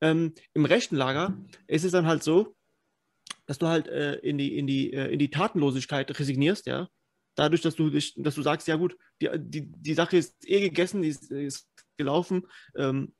Ähm, 0.00 0.32
Im 0.54 0.64
rechten 0.64 0.96
Lager 0.96 1.36
ist 1.66 1.84
es 1.84 1.92
dann 1.92 2.06
halt 2.06 2.22
so, 2.22 2.56
dass 3.44 3.58
du 3.58 3.66
halt 3.66 3.88
äh, 3.88 4.14
in, 4.20 4.38
die, 4.38 4.56
in, 4.56 4.66
die, 4.66 4.90
äh, 4.94 5.12
in 5.12 5.18
die 5.18 5.28
Tatenlosigkeit 5.28 6.18
resignierst, 6.18 6.66
ja. 6.66 6.88
Dadurch, 7.34 7.60
dass 7.60 7.76
du 7.76 7.90
dich, 7.90 8.14
dass 8.16 8.34
du 8.34 8.42
sagst, 8.42 8.68
ja 8.68 8.76
gut, 8.76 8.96
die, 9.20 9.28
die, 9.36 9.70
die 9.70 9.94
Sache 9.94 10.16
ist 10.16 10.34
eh 10.48 10.60
gegessen, 10.60 11.02
die 11.02 11.08
ist, 11.08 11.30
ist 11.30 11.68
gelaufen. 11.98 12.46
Ähm, 12.74 13.14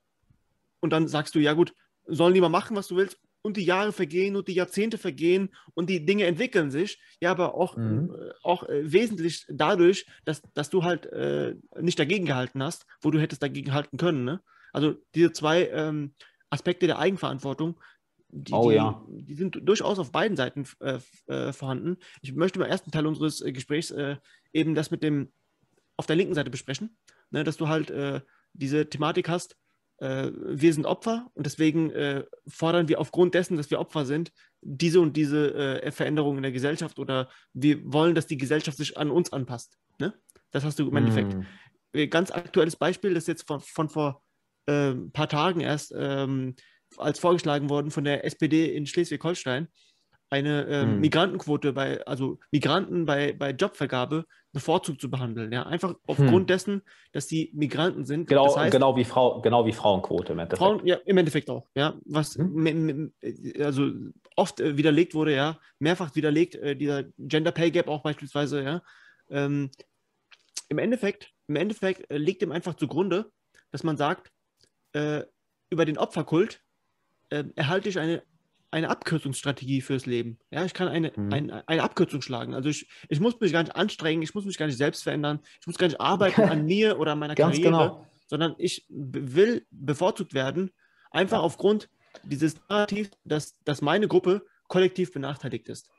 und 0.81 0.95
dann 0.95 1.09
sagst 1.09 1.35
du, 1.35 1.41
ja 1.41 1.53
gut, 1.53 1.75
sollen 2.07 2.33
die 2.33 2.41
mal 2.41 2.49
machen, 2.49 2.75
was 2.75 2.89
du 2.89 2.97
willst, 2.97 3.21
und 3.43 3.57
die 3.57 3.65
Jahre 3.65 3.93
vergehen 3.93 4.37
und 4.37 4.49
die 4.49 4.55
Jahrzehnte 4.55 4.99
vergehen 4.99 5.51
und 5.75 5.89
die 5.89 6.05
Dinge 6.05 6.25
entwickeln 6.25 6.71
sich, 6.71 7.01
ja, 7.21 7.31
aber 7.31 7.55
auch, 7.55 7.77
mhm. 7.77 8.11
äh, 8.15 8.31
auch 8.43 8.69
äh, 8.69 8.93
wesentlich 8.93 9.45
dadurch, 9.49 10.07
dass, 10.25 10.43
dass 10.55 10.71
du 10.71 10.85
halt 10.85 11.07
äh, 11.07 11.55
nicht 11.81 11.99
dagegen 11.99 12.27
gehalten 12.27 12.63
hast, 12.63 12.87
wo 13.01 13.11
du 13.11 13.21
hättest 13.21 13.43
dagegen 13.43 13.73
halten 13.73 13.97
können. 13.97 14.25
Ne? 14.25 14.41
Also 14.73 14.97
diese 15.15 15.33
zwei 15.33 15.69
ähm, 15.69 16.15
Aspekte 16.51 16.87
der 16.87 16.99
Eigenverantwortung, 16.99 17.81
die, 18.31 18.53
oh, 18.53 18.71
ja. 18.71 19.03
die, 19.09 19.25
die, 19.25 19.35
sind 19.35 19.59
durchaus 19.63 19.99
auf 19.99 20.13
beiden 20.13 20.37
Seiten 20.37 20.67
äh, 20.81 20.99
äh, 21.29 21.53
vorhanden. 21.53 21.97
Ich 22.21 22.35
möchte 22.35 22.59
im 22.59 22.67
ersten 22.67 22.91
Teil 22.91 23.07
unseres 23.07 23.41
äh, 23.41 23.53
Gesprächs 23.53 23.95
eben 24.53 24.75
das 24.75 24.91
mit 24.91 25.03
dem 25.03 25.33
auf 25.97 26.07
der 26.07 26.17
linken 26.17 26.35
Seite 26.35 26.51
besprechen, 26.51 26.97
ne, 27.31 27.43
dass 27.43 27.57
du 27.57 27.69
halt 27.69 27.93
diese 28.53 28.89
Thematik 28.89 29.29
hast, 29.29 29.57
äh, 29.99 30.31
wir 30.33 30.73
sind 30.73 30.87
Opfer 30.87 31.31
und 31.35 31.47
deswegen 31.47 31.91
äh, 31.91 32.25
fordern 32.47 32.89
wir 32.89 33.01
aufgrund 33.01 33.35
dessen, 33.35 33.57
dass 33.57 33.71
wir 33.71 33.81
Opfer 33.81 34.07
sind, 34.07 34.33
diese 34.61 35.01
und 35.01 35.17
diese 35.17 35.83
äh, 35.83 35.91
Veränderungen 35.91 36.39
in 36.39 36.43
der 36.43 36.53
Gesellschaft 36.53 36.99
oder 36.99 37.29
wir 37.53 37.81
wollen, 37.85 38.15
dass 38.15 38.27
die 38.27 38.37
Gesellschaft 38.37 38.79
sich 38.79 38.97
an 38.97 39.11
uns 39.11 39.33
anpasst. 39.33 39.79
Ne? 39.99 40.15
Das 40.51 40.65
hast 40.65 40.79
du 40.79 40.89
im 40.89 40.97
Endeffekt. 40.97 41.35
Mm. 41.35 42.11
Ganz 42.11 42.31
aktuelles 42.31 42.77
Beispiel, 42.77 43.15
das 43.15 43.27
jetzt 43.27 43.47
von, 43.47 43.61
von 43.61 43.89
vor 43.89 44.23
ein 44.67 44.75
ähm, 44.75 45.13
paar 45.13 45.29
Tagen 45.29 45.61
erst 45.61 45.93
ähm, 45.97 46.55
als 46.97 47.19
vorgeschlagen 47.19 47.71
worden 47.71 47.91
von 47.91 48.05
der 48.05 48.25
SPD 48.25 48.75
in 48.75 48.87
Schleswig-Holstein 48.87 49.69
eine 50.31 50.67
äh, 50.67 50.83
hm. 50.83 51.01
Migrantenquote 51.01 51.73
bei, 51.73 52.05
also 52.07 52.39
Migranten 52.51 53.07
bei, 53.07 53.33
bei 53.33 53.51
Jobvergabe 53.51 54.27
bevorzugt 54.53 55.01
zu 55.01 55.11
behandeln. 55.11 55.53
Ja? 55.53 55.65
Einfach 55.65 55.95
aufgrund 56.07 56.33
hm. 56.33 56.47
dessen, 56.47 56.83
dass 57.13 57.27
die 57.27 57.51
Migranten 57.55 58.05
sind. 58.05 58.29
Genau, 58.29 58.47
das 58.47 58.57
heißt, 58.57 58.73
genau, 58.73 58.97
wie, 58.97 59.05
Frau, 59.05 59.41
genau 59.41 59.65
wie 59.67 59.73
Frauenquote 59.73 60.33
im 60.33 60.39
Endeffekt. 60.39 60.59
Frauen, 60.59 60.87
ja, 60.87 60.97
im 61.07 61.17
Endeffekt 61.19 61.49
auch. 61.49 61.67
Ja? 61.75 61.95
Was 62.05 62.37
hm. 62.37 63.13
also 63.61 63.91
oft 64.37 64.61
äh, 64.61 64.77
widerlegt 64.77 65.15
wurde, 65.15 65.35
ja, 65.35 65.59
mehrfach 65.79 66.15
widerlegt, 66.15 66.57
äh, 66.57 66.77
dieser 66.77 67.05
Gender 67.19 67.53
Pay 67.53 67.71
Gap 67.71 67.89
auch 67.89 68.03
beispielsweise, 68.03 68.63
ja. 68.63 68.83
Ähm, 69.31 69.71
Im 70.69 70.79
Endeffekt, 70.79 71.33
im 71.49 71.57
Endeffekt 71.57 72.11
äh, 72.11 72.19
liegt 72.19 72.43
dem 72.43 72.53
einfach 72.53 72.75
zugrunde, 72.75 73.31
dass 73.71 73.83
man 73.83 73.97
sagt, 73.97 74.31
äh, 74.93 75.23
über 75.71 75.85
den 75.85 75.99
Opferkult 75.99 76.63
äh, 77.31 77.45
erhalte 77.57 77.89
ich 77.89 77.99
eine 77.99 78.23
eine 78.71 78.91
Abkürzungsstrategie 78.91 79.81
fürs 79.81 80.07
Leben. 80.07 80.39
Ja, 80.51 80.65
ich 80.65 80.75
kann 80.75 80.89
eine, 80.89 81.13
mhm. 81.15 81.33
ein, 81.33 81.51
eine 81.51 81.83
Abkürzung 81.83 82.21
schlagen. 82.23 82.55
Also 82.55 82.69
ich, 82.69 82.89
ich 83.09 83.21
muss 83.21 83.41
mich 83.41 83.53
gar 83.53 83.63
nicht 83.63 83.75
anstrengen, 83.75 84.23
ich 84.23 84.35
muss 84.35 84.45
mich 84.45 84.59
gar 84.59 84.67
nicht 84.67 84.79
selbst 84.79 85.03
verändern, 85.03 85.41
ich 85.61 85.67
muss 85.67 85.79
gar 85.79 85.87
nicht 85.87 86.01
arbeiten 86.01 86.43
an 86.43 86.65
mir 86.67 86.99
oder 86.99 87.13
an 87.13 87.19
meiner 87.19 87.35
Karriere, 87.35 87.63
genau. 87.63 88.07
sondern 88.27 88.55
ich 88.59 88.87
will 88.89 89.67
bevorzugt 89.71 90.35
werden, 90.35 90.71
einfach 91.11 91.39
ja. 91.39 91.43
aufgrund 91.43 91.89
dieses 92.25 92.57
Narrativs, 92.69 93.11
dass, 93.25 93.59
dass 93.65 93.81
meine 93.81 94.09
Gruppe 94.09 94.45
kollektiv 94.69 95.13
benachteiligt 95.13 95.69
ist. 95.69 95.91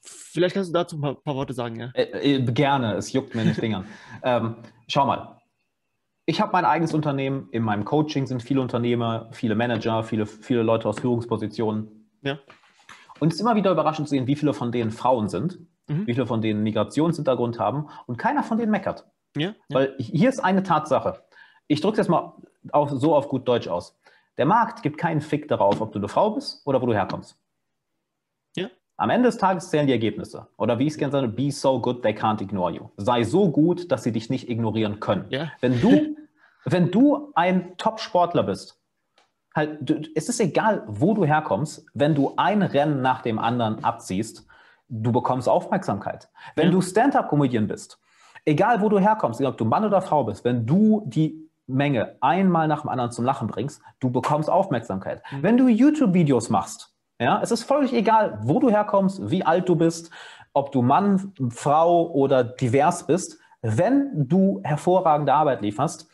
Vielleicht 0.00 0.54
kannst 0.54 0.68
du 0.68 0.74
dazu 0.74 0.96
ein 0.96 1.00
paar, 1.00 1.14
paar 1.14 1.34
Worte 1.34 1.54
sagen, 1.54 1.80
ja? 1.80 1.90
Äh, 1.94 2.34
äh, 2.36 2.42
gerne, 2.42 2.94
es 2.94 3.12
juckt 3.12 3.34
mir 3.34 3.44
nicht 3.44 3.58
Fingern. 3.58 3.86
ähm, 4.22 4.56
schau 4.86 5.06
mal, 5.06 5.33
ich 6.26 6.40
habe 6.40 6.52
mein 6.52 6.64
eigenes 6.64 6.94
Unternehmen. 6.94 7.48
In 7.50 7.62
meinem 7.62 7.84
Coaching 7.84 8.26
sind 8.26 8.42
viele 8.42 8.60
Unternehmer, 8.60 9.28
viele 9.32 9.54
Manager, 9.54 10.02
viele, 10.02 10.26
viele 10.26 10.62
Leute 10.62 10.88
aus 10.88 11.00
Führungspositionen. 11.00 12.08
Ja. 12.22 12.38
Und 13.20 13.28
es 13.28 13.34
ist 13.34 13.40
immer 13.40 13.54
wieder 13.54 13.70
überraschend 13.70 14.08
zu 14.08 14.14
sehen, 14.14 14.26
wie 14.26 14.36
viele 14.36 14.54
von 14.54 14.72
denen 14.72 14.90
Frauen 14.90 15.28
sind, 15.28 15.58
mhm. 15.88 16.06
wie 16.06 16.14
viele 16.14 16.26
von 16.26 16.40
denen 16.40 16.62
Migrationshintergrund 16.62 17.58
haben 17.58 17.88
und 18.06 18.16
keiner 18.16 18.42
von 18.42 18.58
denen 18.58 18.70
meckert. 18.70 19.06
Ja, 19.36 19.48
ja. 19.48 19.54
Weil 19.68 19.94
hier 19.98 20.28
ist 20.28 20.40
eine 20.40 20.62
Tatsache. 20.62 21.22
Ich 21.66 21.80
drücke 21.80 22.00
es 22.00 22.06
jetzt 22.06 22.10
mal 22.10 22.34
auf, 22.72 22.90
so 22.90 23.14
auf 23.14 23.28
gut 23.28 23.46
Deutsch 23.46 23.68
aus. 23.68 23.98
Der 24.36 24.46
Markt 24.46 24.82
gibt 24.82 24.98
keinen 24.98 25.20
Fick 25.20 25.48
darauf, 25.48 25.80
ob 25.80 25.92
du 25.92 25.98
eine 25.98 26.08
Frau 26.08 26.30
bist 26.30 26.66
oder 26.66 26.80
wo 26.80 26.86
du 26.86 26.94
herkommst. 26.94 27.38
Am 28.96 29.10
Ende 29.10 29.28
des 29.28 29.38
Tages 29.38 29.70
zählen 29.70 29.86
die 29.86 29.92
Ergebnisse. 29.92 30.46
Oder 30.56 30.78
wie 30.78 30.86
ich 30.86 30.92
es 30.92 30.98
gerne 30.98 31.12
sage, 31.12 31.28
be 31.28 31.50
so 31.50 31.80
good 31.80 32.02
they 32.02 32.12
can't 32.12 32.40
ignore 32.40 32.72
you. 32.72 32.90
Sei 32.96 33.24
so 33.24 33.50
gut, 33.50 33.90
dass 33.90 34.04
sie 34.04 34.12
dich 34.12 34.30
nicht 34.30 34.48
ignorieren 34.48 35.00
können. 35.00 35.26
Ja. 35.30 35.50
Wenn 35.60 35.80
du, 35.80 36.16
wenn 36.64 36.90
du 36.90 37.32
ein 37.34 37.76
Top-Sportler 37.76 38.44
bist, 38.44 38.80
halt, 39.54 39.78
du, 39.80 40.00
es 40.14 40.28
ist 40.28 40.40
egal, 40.40 40.84
wo 40.86 41.14
du 41.14 41.24
herkommst, 41.24 41.86
wenn 41.92 42.14
du 42.14 42.34
ein 42.36 42.62
Rennen 42.62 43.02
nach 43.02 43.22
dem 43.22 43.38
anderen 43.38 43.82
abziehst, 43.82 44.46
du 44.88 45.10
bekommst 45.10 45.48
Aufmerksamkeit. 45.48 46.28
Wenn 46.54 46.66
ja. 46.66 46.72
du 46.72 46.80
Stand-up-Comedian 46.80 47.66
bist, 47.66 47.98
egal 48.44 48.80
wo 48.80 48.88
du 48.88 48.98
herkommst, 49.00 49.40
egal 49.40 49.52
ob 49.52 49.58
du 49.58 49.64
Mann 49.64 49.84
oder 49.84 50.02
Frau 50.02 50.24
bist, 50.24 50.44
wenn 50.44 50.66
du 50.66 51.02
die 51.06 51.50
Menge 51.66 52.16
einmal 52.20 52.68
nach 52.68 52.82
dem 52.82 52.90
anderen 52.90 53.10
zum 53.10 53.24
Lachen 53.24 53.48
bringst, 53.48 53.80
du 53.98 54.10
bekommst 54.10 54.50
Aufmerksamkeit. 54.50 55.22
Mhm. 55.32 55.42
Wenn 55.42 55.56
du 55.56 55.68
YouTube-Videos 55.68 56.50
machst, 56.50 56.93
ja, 57.20 57.40
es 57.42 57.50
ist 57.50 57.64
völlig 57.64 57.92
egal, 57.92 58.38
wo 58.42 58.60
du 58.60 58.70
herkommst, 58.70 59.30
wie 59.30 59.44
alt 59.44 59.68
du 59.68 59.76
bist, 59.76 60.10
ob 60.52 60.72
du 60.72 60.82
Mann, 60.82 61.32
Frau 61.50 62.10
oder 62.10 62.44
divers 62.44 63.06
bist. 63.06 63.38
Wenn 63.62 64.28
du 64.28 64.60
hervorragende 64.62 65.32
Arbeit 65.32 65.62
lieferst, 65.62 66.08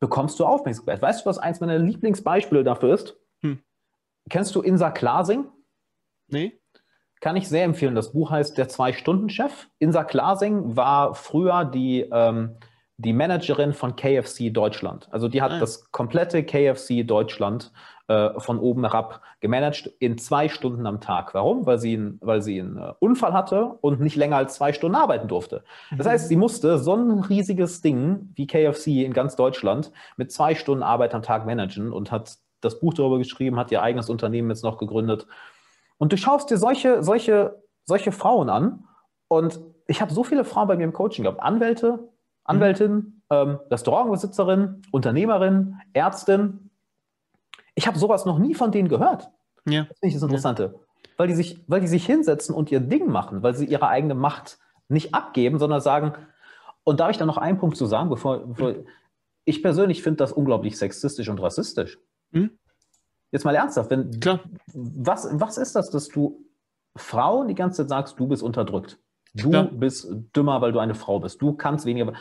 bekommst 0.00 0.38
du 0.38 0.46
Aufmerksamkeit. 0.46 1.02
Weißt 1.02 1.24
du, 1.24 1.30
was 1.30 1.38
eins 1.38 1.60
meiner 1.60 1.78
Lieblingsbeispiele 1.78 2.64
dafür 2.64 2.94
ist? 2.94 3.16
Hm. 3.42 3.60
Kennst 4.28 4.54
du 4.54 4.62
Insa 4.62 4.90
Klasing? 4.90 5.46
Nee. 6.28 6.60
Kann 7.20 7.36
ich 7.36 7.48
sehr 7.48 7.64
empfehlen. 7.64 7.94
Das 7.94 8.12
Buch 8.12 8.30
heißt 8.30 8.58
Der 8.58 8.68
Zwei-Stunden-Chef. 8.68 9.68
Insa 9.78 10.04
Klasing 10.04 10.76
war 10.76 11.14
früher 11.14 11.64
die, 11.64 12.08
ähm, 12.12 12.56
die 12.98 13.12
Managerin 13.12 13.72
von 13.72 13.96
KFC 13.96 14.50
Deutschland. 14.52 15.08
Also 15.12 15.28
die 15.28 15.42
hat 15.42 15.52
ah. 15.52 15.58
das 15.58 15.90
komplette 15.92 16.44
KFC 16.44 17.06
Deutschland 17.06 17.72
äh, 18.08 18.38
von 18.38 18.58
oben 18.60 18.82
herab 18.82 19.20
gemanagt 19.40 19.90
in 19.98 20.16
zwei 20.16 20.48
Stunden 20.48 20.86
am 20.86 21.00
Tag. 21.00 21.34
Warum? 21.34 21.66
Weil 21.66 21.78
sie, 21.78 21.96
ein, 21.96 22.18
weil 22.20 22.40
sie 22.40 22.60
einen 22.60 22.76
äh, 22.76 22.92
Unfall 23.00 23.32
hatte 23.32 23.64
und 23.80 24.00
nicht 24.00 24.14
länger 24.14 24.36
als 24.36 24.54
zwei 24.54 24.72
Stunden 24.72 24.94
arbeiten 24.94 25.26
durfte. 25.26 25.64
Das 25.90 26.06
mhm. 26.06 26.10
heißt, 26.10 26.28
sie 26.28 26.36
musste 26.36 26.78
so 26.78 26.94
ein 26.94 27.18
riesiges 27.18 27.80
Ding 27.80 28.30
wie 28.34 28.46
KFC 28.46 29.04
in 29.04 29.12
ganz 29.12 29.34
Deutschland 29.34 29.90
mit 30.16 30.30
zwei 30.30 30.54
Stunden 30.54 30.84
Arbeit 30.84 31.14
am 31.14 31.22
Tag 31.22 31.46
managen 31.46 31.92
und 31.92 32.12
hat 32.12 32.38
das 32.60 32.78
Buch 32.78 32.94
darüber 32.94 33.18
geschrieben, 33.18 33.58
hat 33.58 33.72
ihr 33.72 33.82
eigenes 33.82 34.08
Unternehmen 34.08 34.50
jetzt 34.50 34.62
noch 34.64 34.78
gegründet. 34.78 35.26
Und 35.98 36.12
du 36.12 36.16
schaust 36.16 36.50
dir 36.50 36.58
solche, 36.58 37.02
solche, 37.02 37.60
solche 37.84 38.12
Frauen 38.12 38.50
an 38.50 38.84
und 39.28 39.60
ich 39.88 40.00
habe 40.00 40.12
so 40.12 40.24
viele 40.24 40.44
Frauen 40.44 40.68
bei 40.68 40.76
mir 40.76 40.84
im 40.84 40.92
Coaching 40.92 41.24
gehabt. 41.24 41.40
Anwälte, 41.40 42.08
Anwältin, 42.44 42.92
mhm. 42.92 43.22
ähm, 43.30 43.58
Restaurantbesitzerin, 43.70 44.82
Unternehmerin, 44.92 45.80
Ärztin, 45.92 46.65
ich 47.76 47.86
habe 47.86 47.98
sowas 47.98 48.24
noch 48.24 48.38
nie 48.38 48.54
von 48.54 48.72
denen 48.72 48.88
gehört. 48.88 49.30
Ja. 49.68 49.84
Das 49.84 49.98
finde 50.00 50.08
ich 50.08 50.14
das 50.14 50.22
Interessante. 50.22 50.74
Ja. 50.74 50.80
Weil, 51.18 51.28
die 51.28 51.34
sich, 51.34 51.62
weil 51.68 51.80
die 51.80 51.86
sich 51.86 52.04
hinsetzen 52.04 52.54
und 52.54 52.72
ihr 52.72 52.80
Ding 52.80 53.08
machen, 53.08 53.42
weil 53.42 53.54
sie 53.54 53.66
ihre 53.66 53.88
eigene 53.88 54.14
Macht 54.14 54.58
nicht 54.88 55.14
abgeben, 55.14 55.58
sondern 55.58 55.80
sagen, 55.80 56.14
und 56.84 57.00
darf 57.00 57.10
ich 57.10 57.18
da 57.18 57.26
noch 57.26 57.36
einen 57.36 57.58
Punkt 57.58 57.76
zu 57.76 57.86
sagen, 57.86 58.08
bevor, 58.08 58.46
bevor 58.46 58.74
ich 59.44 59.62
persönlich 59.62 60.02
finde 60.02 60.18
das 60.18 60.32
unglaublich 60.32 60.78
sexistisch 60.78 61.28
und 61.28 61.40
rassistisch. 61.40 61.98
Mhm. 62.32 62.50
Jetzt 63.30 63.44
mal 63.44 63.54
ernsthaft, 63.54 63.90
wenn, 63.90 64.20
Klar. 64.20 64.40
Was, 64.72 65.28
was 65.32 65.58
ist 65.58 65.76
das, 65.76 65.90
dass 65.90 66.08
du 66.08 66.44
Frauen 66.96 67.48
die 67.48 67.54
ganze 67.54 67.82
Zeit 67.82 67.88
sagst, 67.88 68.18
du 68.18 68.26
bist 68.26 68.42
unterdrückt? 68.42 68.98
Du 69.34 69.50
Klar. 69.50 69.64
bist 69.64 70.08
dümmer, 70.34 70.60
weil 70.60 70.72
du 70.72 70.78
eine 70.78 70.94
Frau 70.94 71.20
bist. 71.20 71.42
Du 71.42 71.52
kannst 71.52 71.84
weniger. 71.84 72.12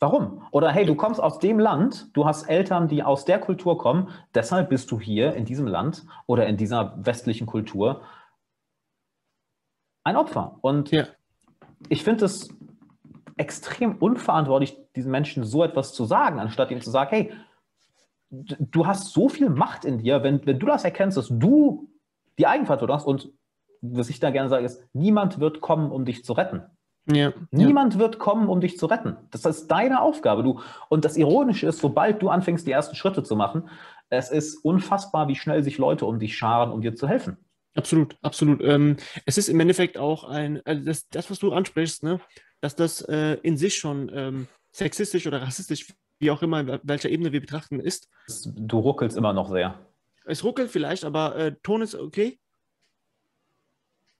Warum? 0.00 0.44
Oder 0.52 0.70
hey, 0.70 0.86
du 0.86 0.94
kommst 0.94 1.20
aus 1.20 1.40
dem 1.40 1.58
Land, 1.58 2.16
du 2.16 2.24
hast 2.24 2.44
Eltern, 2.44 2.86
die 2.86 3.02
aus 3.02 3.24
der 3.24 3.40
Kultur 3.40 3.78
kommen, 3.78 4.10
deshalb 4.34 4.70
bist 4.70 4.90
du 4.92 5.00
hier 5.00 5.34
in 5.34 5.44
diesem 5.44 5.66
Land 5.66 6.06
oder 6.26 6.46
in 6.46 6.56
dieser 6.56 6.94
westlichen 7.04 7.46
Kultur 7.46 8.02
ein 10.04 10.16
Opfer. 10.16 10.58
Und 10.60 10.92
ja. 10.92 11.06
ich 11.88 12.04
finde 12.04 12.26
es 12.26 12.48
extrem 13.36 13.96
unverantwortlich, 13.96 14.78
diesen 14.94 15.10
Menschen 15.10 15.44
so 15.44 15.64
etwas 15.64 15.92
zu 15.92 16.04
sagen, 16.04 16.38
anstatt 16.38 16.70
ihnen 16.70 16.80
zu 16.80 16.90
sagen, 16.90 17.10
hey, 17.10 17.32
du 18.30 18.86
hast 18.86 19.12
so 19.12 19.28
viel 19.28 19.50
Macht 19.50 19.84
in 19.84 19.98
dir, 19.98 20.22
wenn, 20.22 20.44
wenn 20.46 20.58
du 20.58 20.66
das 20.66 20.84
erkennst, 20.84 21.16
dass 21.16 21.28
du 21.28 21.90
die 22.38 22.46
Eigenverantwortung 22.46 22.96
hast 22.96 23.06
und 23.06 23.32
was 23.80 24.10
ich 24.10 24.20
da 24.20 24.30
gerne 24.30 24.48
sage, 24.48 24.64
ist, 24.64 24.82
niemand 24.92 25.40
wird 25.40 25.60
kommen, 25.60 25.90
um 25.90 26.04
dich 26.04 26.24
zu 26.24 26.32
retten. 26.32 26.62
Ja, 27.10 27.32
Niemand 27.50 27.94
ja. 27.94 28.00
wird 28.00 28.18
kommen, 28.18 28.48
um 28.48 28.60
dich 28.60 28.76
zu 28.76 28.86
retten. 28.86 29.16
Das 29.30 29.44
ist 29.44 29.68
deine 29.68 30.02
Aufgabe. 30.02 30.42
Du, 30.42 30.60
und 30.88 31.04
das 31.04 31.16
Ironische 31.16 31.66
ist, 31.66 31.80
sobald 31.80 32.20
du 32.20 32.28
anfängst, 32.28 32.66
die 32.66 32.72
ersten 32.72 32.96
Schritte 32.96 33.22
zu 33.22 33.34
machen, 33.34 33.68
es 34.10 34.30
ist 34.30 34.56
unfassbar, 34.64 35.28
wie 35.28 35.36
schnell 35.36 35.62
sich 35.62 35.78
Leute 35.78 36.06
um 36.06 36.18
dich 36.18 36.36
scharen, 36.36 36.70
um 36.70 36.80
dir 36.82 36.94
zu 36.94 37.08
helfen. 37.08 37.36
Absolut, 37.74 38.16
absolut. 38.22 38.62
Ähm, 38.62 38.96
es 39.24 39.38
ist 39.38 39.48
im 39.48 39.60
Endeffekt 39.60 39.98
auch 39.98 40.24
ein, 40.24 40.60
also 40.64 40.84
das, 40.84 41.08
das, 41.08 41.30
was 41.30 41.38
du 41.38 41.52
ansprichst, 41.52 42.02
ne, 42.02 42.20
dass 42.60 42.74
das 42.74 43.02
äh, 43.02 43.38
in 43.42 43.56
sich 43.56 43.76
schon 43.76 44.10
ähm, 44.12 44.48
sexistisch 44.72 45.26
oder 45.26 45.42
rassistisch, 45.42 45.94
wie 46.18 46.30
auch 46.30 46.42
immer, 46.42 46.80
welcher 46.82 47.08
Ebene 47.08 47.32
wir 47.32 47.40
betrachten, 47.40 47.80
ist. 47.80 48.08
Du 48.44 48.80
ruckelst 48.80 49.16
immer 49.16 49.32
noch 49.32 49.50
sehr. 49.50 49.78
Es 50.24 50.44
ruckelt 50.44 50.70
vielleicht, 50.70 51.04
aber 51.04 51.36
äh, 51.36 51.54
Ton 51.62 51.82
ist 51.82 51.94
okay. 51.94 52.38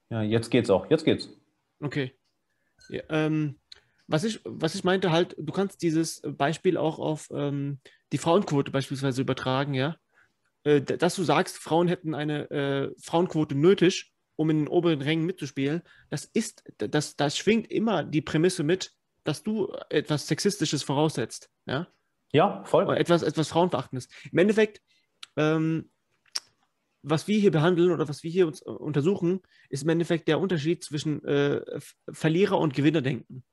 Ja, 0.09 0.21
jetzt 0.21 0.49
geht's 0.49 0.69
auch. 0.69 0.89
Jetzt 0.89 1.03
geht's. 1.03 1.29
Okay. 1.81 2.13
Ja, 2.89 3.03
ähm, 3.09 3.59
was, 4.07 4.23
ich, 4.23 4.41
was 4.43 4.75
ich 4.75 4.83
meinte, 4.83 5.11
halt, 5.11 5.35
du 5.37 5.53
kannst 5.53 5.81
dieses 5.81 6.21
Beispiel 6.21 6.77
auch 6.77 6.99
auf 6.99 7.27
ähm, 7.31 7.79
die 8.11 8.17
Frauenquote 8.17 8.71
beispielsweise 8.71 9.21
übertragen, 9.21 9.73
ja. 9.73 9.97
Äh, 10.63 10.81
dass 10.81 11.15
du 11.15 11.23
sagst, 11.23 11.57
Frauen 11.57 11.87
hätten 11.87 12.15
eine 12.15 12.49
äh, 12.49 12.91
Frauenquote 13.01 13.55
nötig, 13.55 14.11
um 14.35 14.49
in 14.49 14.59
den 14.59 14.67
oberen 14.67 15.01
Rängen 15.01 15.25
mitzuspielen, 15.25 15.81
das 16.09 16.25
ist, 16.25 16.63
das, 16.77 17.15
das 17.15 17.37
schwingt 17.37 17.69
immer 17.71 18.03
die 18.03 18.21
Prämisse 18.21 18.63
mit, 18.63 18.93
dass 19.23 19.43
du 19.43 19.71
etwas 19.89 20.27
Sexistisches 20.27 20.81
voraussetzt, 20.83 21.49
ja. 21.65 21.87
Ja, 22.31 22.63
voll. 22.63 22.95
Etwas, 22.95 23.23
etwas 23.23 23.49
Frauenverachtendes. 23.49 24.07
Im 24.31 24.37
Endeffekt, 24.37 24.81
ähm, 25.35 25.89
was 27.09 27.27
wir 27.27 27.39
hier 27.39 27.51
behandeln 27.51 27.91
oder 27.91 28.07
was 28.07 28.23
wir 28.23 28.31
hier 28.31 28.47
uns 28.47 28.61
äh, 28.61 28.69
untersuchen, 28.69 29.41
ist 29.69 29.83
im 29.83 29.89
Endeffekt 29.89 30.27
der 30.27 30.39
Unterschied 30.39 30.83
zwischen 30.83 31.23
äh, 31.25 31.61
Verlierer 32.11 32.59
und 32.59 32.73
Gewinnerdenken. 32.73 33.43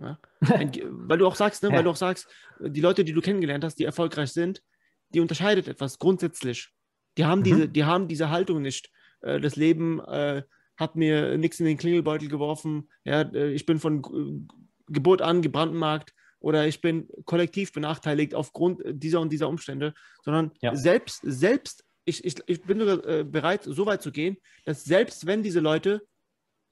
Ja? 0.00 0.18
weil 0.40 1.18
du 1.18 1.26
auch 1.26 1.34
sagst, 1.34 1.62
ne, 1.62 1.70
ja. 1.70 1.76
weil 1.76 1.84
du 1.84 1.90
auch 1.90 1.96
sagst, 1.96 2.28
die 2.60 2.80
Leute, 2.80 3.04
die 3.04 3.12
du 3.12 3.20
kennengelernt 3.20 3.64
hast, 3.64 3.76
die 3.76 3.84
erfolgreich 3.84 4.32
sind, 4.32 4.62
die 5.10 5.20
unterscheidet 5.20 5.68
etwas 5.68 5.98
grundsätzlich. 5.98 6.70
Die 7.16 7.24
haben 7.24 7.40
mhm. 7.40 7.44
diese, 7.44 7.68
die 7.68 7.84
haben 7.84 8.08
diese 8.08 8.30
Haltung 8.30 8.62
nicht. 8.62 8.90
Äh, 9.20 9.40
das 9.40 9.56
Leben 9.56 10.00
äh, 10.00 10.42
hat 10.76 10.96
mir 10.96 11.36
nichts 11.36 11.58
in 11.60 11.66
den 11.66 11.76
Klingelbeutel 11.76 12.28
geworfen. 12.28 12.88
Ja, 13.04 13.22
äh, 13.22 13.52
ich 13.52 13.66
bin 13.66 13.78
von 13.78 14.48
Geburt 14.86 15.22
an 15.22 15.42
gebrandmarkt 15.42 16.14
oder 16.40 16.66
ich 16.66 16.80
bin 16.80 17.08
kollektiv 17.24 17.72
benachteiligt 17.72 18.34
aufgrund 18.34 18.80
dieser 18.86 19.20
und 19.20 19.32
dieser 19.32 19.48
Umstände, 19.48 19.94
sondern 20.22 20.52
ja. 20.60 20.74
selbst, 20.76 21.20
selbst 21.24 21.84
ich, 22.08 22.24
ich, 22.24 22.36
ich 22.46 22.62
bin 22.62 22.78
sogar 22.78 23.06
äh, 23.06 23.24
bereit, 23.24 23.62
so 23.64 23.86
weit 23.86 24.02
zu 24.02 24.10
gehen, 24.10 24.38
dass 24.64 24.84
selbst 24.84 25.26
wenn 25.26 25.42
diese 25.42 25.60
Leute 25.60 26.06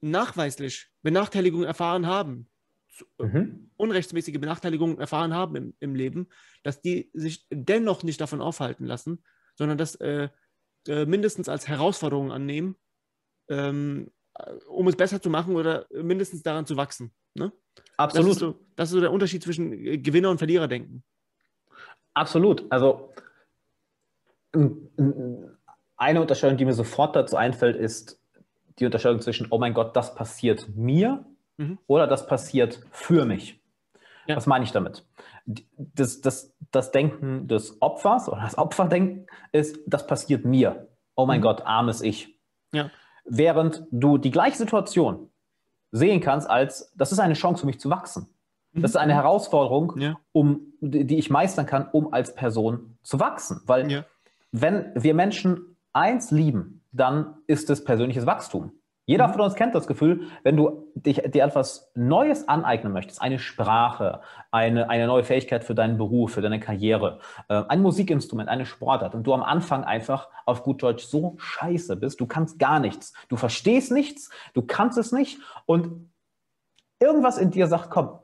nachweislich 0.01 0.89
Benachteiligungen 1.03 1.67
erfahren 1.67 2.07
haben, 2.07 2.49
mhm. 3.19 3.71
unrechtsmäßige 3.77 4.41
Benachteiligungen 4.41 4.99
erfahren 4.99 5.35
haben 5.35 5.57
im, 5.57 5.75
im, 5.81 5.95
Leben, 5.95 6.29
dass 6.63 6.81
die 6.81 7.11
sich 7.13 7.47
dennoch 7.51 8.03
nicht 8.03 8.21
davon 8.21 8.41
aufhalten 8.41 8.87
lassen, 8.87 9.23
sondern 9.55 9.79
das 9.79 9.95
äh, 9.97 10.29
äh, 10.89 11.07
mindestens 11.07 11.49
als 11.49 11.69
Herausforderung 11.69 12.33
annehmen, 12.33 12.77
ähm, 13.49 14.11
um 14.69 14.89
es 14.89 14.97
besser 14.97 15.21
zu 15.21 15.31
machen 15.31 15.57
oder 15.57 15.87
mindestens 15.91 16.43
daran 16.43 16.67
zu 16.67 16.77
wachsen. 16.77 17.13
Ne? 17.35 17.53
Absolut. 17.97 18.29
Das 18.29 18.37
ist, 18.37 18.41
so, 18.41 18.67
das 18.77 18.89
ist 18.89 18.95
so 18.95 19.01
der 19.01 19.13
Unterschied 19.13 19.43
zwischen 19.43 20.03
Gewinner- 20.03 20.31
und 20.31 20.39
Verliererdenken. 20.39 21.05
Absolut. 22.15 22.67
Also 22.71 23.13
eine 25.97 26.21
Unterscheidung, 26.21 26.57
die 26.57 26.65
mir 26.65 26.73
sofort 26.73 27.17
dazu 27.17 27.37
einfällt, 27.37 27.77
ist 27.77 28.21
die 28.79 28.85
Unterscheidung 28.85 29.21
zwischen, 29.21 29.49
oh 29.51 29.59
mein 29.59 29.75
Gott, 29.75 29.97
das 29.97 30.15
passiert 30.15 30.69
mir 30.75 31.25
mhm. 31.57 31.79
oder 31.87 32.07
das 32.07 32.27
passiert 32.27 32.83
für 32.91 33.25
mich. 33.25 33.61
Ja. 34.27 34.37
Was 34.37 34.47
meine 34.47 34.65
ich 34.65 34.73
damit? 34.73 35.07
Das, 35.77 36.21
das, 36.21 36.55
das 36.73 36.91
Denken 36.91 37.49
des 37.49 37.81
Opfers 37.81 38.29
oder 38.29 38.43
das 38.43 38.59
Opferdenken 38.59 39.27
ist, 39.53 39.79
das 39.87 40.07
passiert 40.07 40.45
mir. 40.45 40.89
Oh 41.15 41.27
mein 41.27 41.41
mhm. 41.41 41.45
Gott, 41.45 41.63
armes 41.65 42.03
Ich. 42.03 42.37
Ja. 42.73 42.91
Während 43.25 43.87
du 43.91 44.19
die 44.19 44.31
gleiche 44.31 44.57
Situation 44.57 45.31
sehen 45.93 46.21
kannst 46.21 46.51
als, 46.51 46.93
das 46.97 47.13
ist 47.13 47.21
eine 47.21 47.35
Chance 47.35 47.61
für 47.61 47.67
mich 47.67 47.81
zu 47.81 47.89
wachsen. 47.89 48.29
Das 48.75 48.91
ist 48.91 48.97
eine 48.97 49.15
mhm. 49.15 49.17
Herausforderung, 49.17 49.99
ja. 49.99 50.19
um, 50.33 50.75
die 50.83 51.17
ich 51.17 51.31
meistern 51.31 51.65
kann, 51.65 51.89
um 51.93 52.13
als 52.13 52.35
Person 52.35 52.99
zu 53.03 53.19
wachsen. 53.19 53.63
Weil 53.65 53.91
ja 53.91 54.05
wenn 54.53 54.93
wir 54.95 55.15
Menschen 55.15 55.77
eins 55.93 56.31
lieben, 56.31 56.85
dann 56.93 57.35
ist 57.47 57.71
es 57.71 57.85
persönliches 57.85 58.27
Wachstum. 58.27 58.73
Jeder 59.09 59.29
mhm. 59.29 59.33
von 59.33 59.41
uns 59.43 59.55
kennt 59.55 59.75
das 59.75 59.87
Gefühl, 59.87 60.29
wenn 60.43 60.57
du 60.57 60.91
dich, 60.95 61.23
dir 61.23 61.45
etwas 61.45 61.93
Neues 61.95 62.49
aneignen 62.49 62.93
möchtest, 62.93 63.23
eine 63.23 63.39
Sprache, 63.39 64.21
eine, 64.51 64.91
eine 64.91 65.07
neue 65.07 65.23
Fähigkeit 65.23 65.63
für 65.63 65.77
deinen 65.77 65.97
Beruf, 65.97 66.33
für 66.33 66.43
deine 66.43 66.59
Karriere, 66.59 67.21
äh, 67.49 67.63
ein 67.69 67.83
Musikinstrument, 67.83 68.49
eine 68.49 68.67
Sportart 68.67 69.15
und 69.15 69.23
du 69.23 69.33
am 69.33 69.45
Anfang 69.45 69.85
einfach 69.85 70.29
auf 70.45 70.65
gut 70.65 70.83
Deutsch 70.83 71.05
so 71.05 71.37
scheiße 71.39 71.97
bist, 71.97 72.21
du 72.21 72.27
kannst 72.27 72.59
gar 72.59 72.81
nichts, 72.81 73.13
du 73.29 73.37
verstehst 73.37 73.93
nichts, 73.93 74.29
du 74.55 74.63
kannst 74.63 74.99
es 74.99 75.13
nicht 75.13 75.39
und 75.67 76.11
irgendwas 76.99 77.39
in 77.39 77.53
dir 77.53 77.69
sagt, 77.69 77.91
komm, 77.91 78.19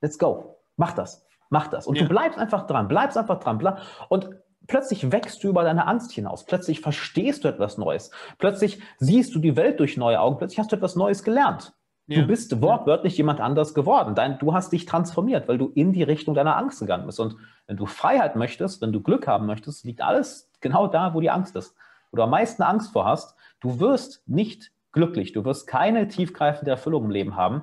let's 0.00 0.18
go, 0.18 0.56
mach 0.76 0.92
das, 0.92 1.26
mach 1.50 1.66
das. 1.68 1.86
Und 1.86 1.96
ja. 1.96 2.04
du 2.04 2.08
bleibst 2.08 2.38
einfach 2.38 2.66
dran, 2.66 2.88
bleibst 2.88 3.18
einfach 3.18 3.38
dran. 3.38 3.78
Und 4.08 4.30
Plötzlich 4.66 5.12
wächst 5.12 5.42
du 5.42 5.48
über 5.48 5.64
deine 5.64 5.86
Angst 5.86 6.12
hinaus. 6.12 6.44
Plötzlich 6.44 6.80
verstehst 6.80 7.44
du 7.44 7.48
etwas 7.48 7.78
Neues. 7.78 8.10
Plötzlich 8.38 8.80
siehst 8.98 9.34
du 9.34 9.38
die 9.38 9.56
Welt 9.56 9.80
durch 9.80 9.96
neue 9.96 10.20
Augen. 10.20 10.38
Plötzlich 10.38 10.58
hast 10.58 10.72
du 10.72 10.76
etwas 10.76 10.96
Neues 10.96 11.22
gelernt. 11.22 11.72
Ja. 12.08 12.20
Du 12.20 12.28
bist 12.28 12.60
wortwörtlich 12.62 13.16
jemand 13.16 13.40
anders 13.40 13.74
geworden. 13.74 14.14
Dein, 14.14 14.38
du 14.38 14.54
hast 14.54 14.72
dich 14.72 14.86
transformiert, 14.86 15.48
weil 15.48 15.58
du 15.58 15.72
in 15.74 15.92
die 15.92 16.04
Richtung 16.04 16.34
deiner 16.34 16.56
Angst 16.56 16.78
gegangen 16.78 17.06
bist. 17.06 17.18
Und 17.18 17.36
wenn 17.66 17.76
du 17.76 17.86
Freiheit 17.86 18.36
möchtest, 18.36 18.80
wenn 18.80 18.92
du 18.92 19.00
Glück 19.00 19.26
haben 19.26 19.46
möchtest, 19.46 19.84
liegt 19.84 20.02
alles 20.02 20.50
genau 20.60 20.86
da, 20.86 21.14
wo 21.14 21.20
die 21.20 21.30
Angst 21.30 21.56
ist. 21.56 21.74
Wo 22.10 22.16
du 22.16 22.22
am 22.22 22.30
meisten 22.30 22.62
Angst 22.62 22.92
vor 22.92 23.04
hast. 23.04 23.34
Du 23.60 23.80
wirst 23.80 24.22
nicht 24.28 24.70
glücklich. 24.92 25.32
Du 25.32 25.44
wirst 25.44 25.66
keine 25.66 26.06
tiefgreifende 26.06 26.70
Erfüllung 26.70 27.04
im 27.04 27.10
Leben 27.10 27.36
haben, 27.36 27.62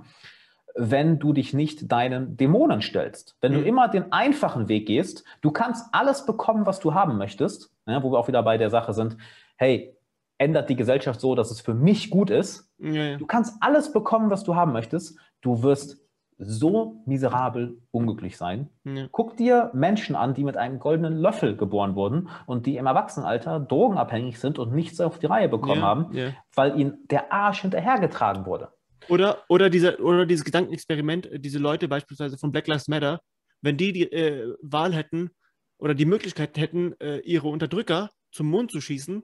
wenn 0.76 1.20
du 1.20 1.34
dich 1.34 1.54
nicht 1.54 1.92
deinen 1.92 2.36
Dämonen 2.38 2.82
stellst. 2.82 3.38
Wenn 3.42 3.54
mhm. 3.54 3.58
du 3.58 3.62
immer 3.64 3.88
den 3.88 4.12
einfachen 4.12 4.68
Weg 4.70 4.88
gehst, 4.88 5.24
du 5.42 5.52
kannst 5.52 5.88
alles 5.92 6.26
bekommen, 6.26 6.66
was 6.66 6.80
du 6.80 6.94
haben 6.94 7.18
möchtest, 7.18 7.72
ne, 7.86 8.02
wo 8.02 8.12
wir 8.12 8.20
auch 8.20 8.28
wieder 8.28 8.44
bei 8.44 8.58
der 8.58 8.70
Sache 8.70 8.94
sind, 8.94 9.18
hey, 9.58 9.96
ändert 10.38 10.70
die 10.70 10.76
Gesellschaft 10.76 11.22
so, 11.22 11.36
dass 11.36 11.52
es 11.52 11.62
für 11.62 11.74
mich 11.74 12.10
gut 12.10 12.30
ist. 12.30 12.70
Ja, 12.80 13.04
ja. 13.04 13.18
Du 13.18 13.26
kannst 13.26 13.56
alles 13.62 13.94
bekommen, 13.94 14.30
was 14.30 14.44
du 14.44 14.56
haben 14.56 14.74
möchtest. 14.74 15.18
Du 15.42 15.64
wirst 15.64 16.00
so 16.40 17.04
miserabel 17.06 17.78
unglücklich 17.92 18.38
sein. 18.38 18.70
Ja. 18.84 19.08
Guck 19.12 19.38
dir 19.38 19.70
Menschen 19.74 20.16
an, 20.16 20.34
die 20.34 20.44
mit 20.44 20.58
einem 20.58 20.80
goldenen 20.80 21.16
Löffel 21.18 21.56
geboren 21.56 21.96
wurden 21.96 22.30
und 22.48 22.66
die 22.66 22.78
im 22.78 22.88
Erwachsenenalter 22.88 23.60
drogenabhängig 23.60 24.40
sind 24.40 24.60
und 24.60 24.74
nichts 24.74 25.00
auf 25.00 25.20
die 25.20 25.28
Reihe 25.28 25.48
bekommen 25.48 25.84
haben, 25.84 26.34
weil 26.56 26.80
ihnen 26.80 26.98
der 27.10 27.32
Arsch 27.32 27.62
hinterhergetragen 27.62 28.46
wurde. 28.46 28.70
Oder, 29.10 29.44
oder, 29.50 29.70
diese, 29.70 30.02
oder 30.02 30.26
dieses 30.26 30.46
Gedankenexperiment, 30.46 31.26
äh, 31.28 31.40
diese 31.40 31.60
Leute 31.60 31.88
beispielsweise 31.88 32.38
von 32.38 32.52
Black 32.52 32.68
Lives 32.68 32.88
Matter, 32.88 33.22
wenn 33.62 33.78
die 33.78 33.94
die 33.94 34.12
äh, 34.12 34.54
Wahl 34.62 34.94
hätten 34.94 35.32
oder 35.78 35.94
die 35.94 36.06
Möglichkeit 36.06 36.58
hätten, 36.58 36.94
äh, 37.00 37.20
ihre 37.20 37.48
Unterdrücker 37.48 38.10
zum 38.32 38.48
Mond 38.48 38.72
zu 38.72 38.82
schießen, 38.82 39.24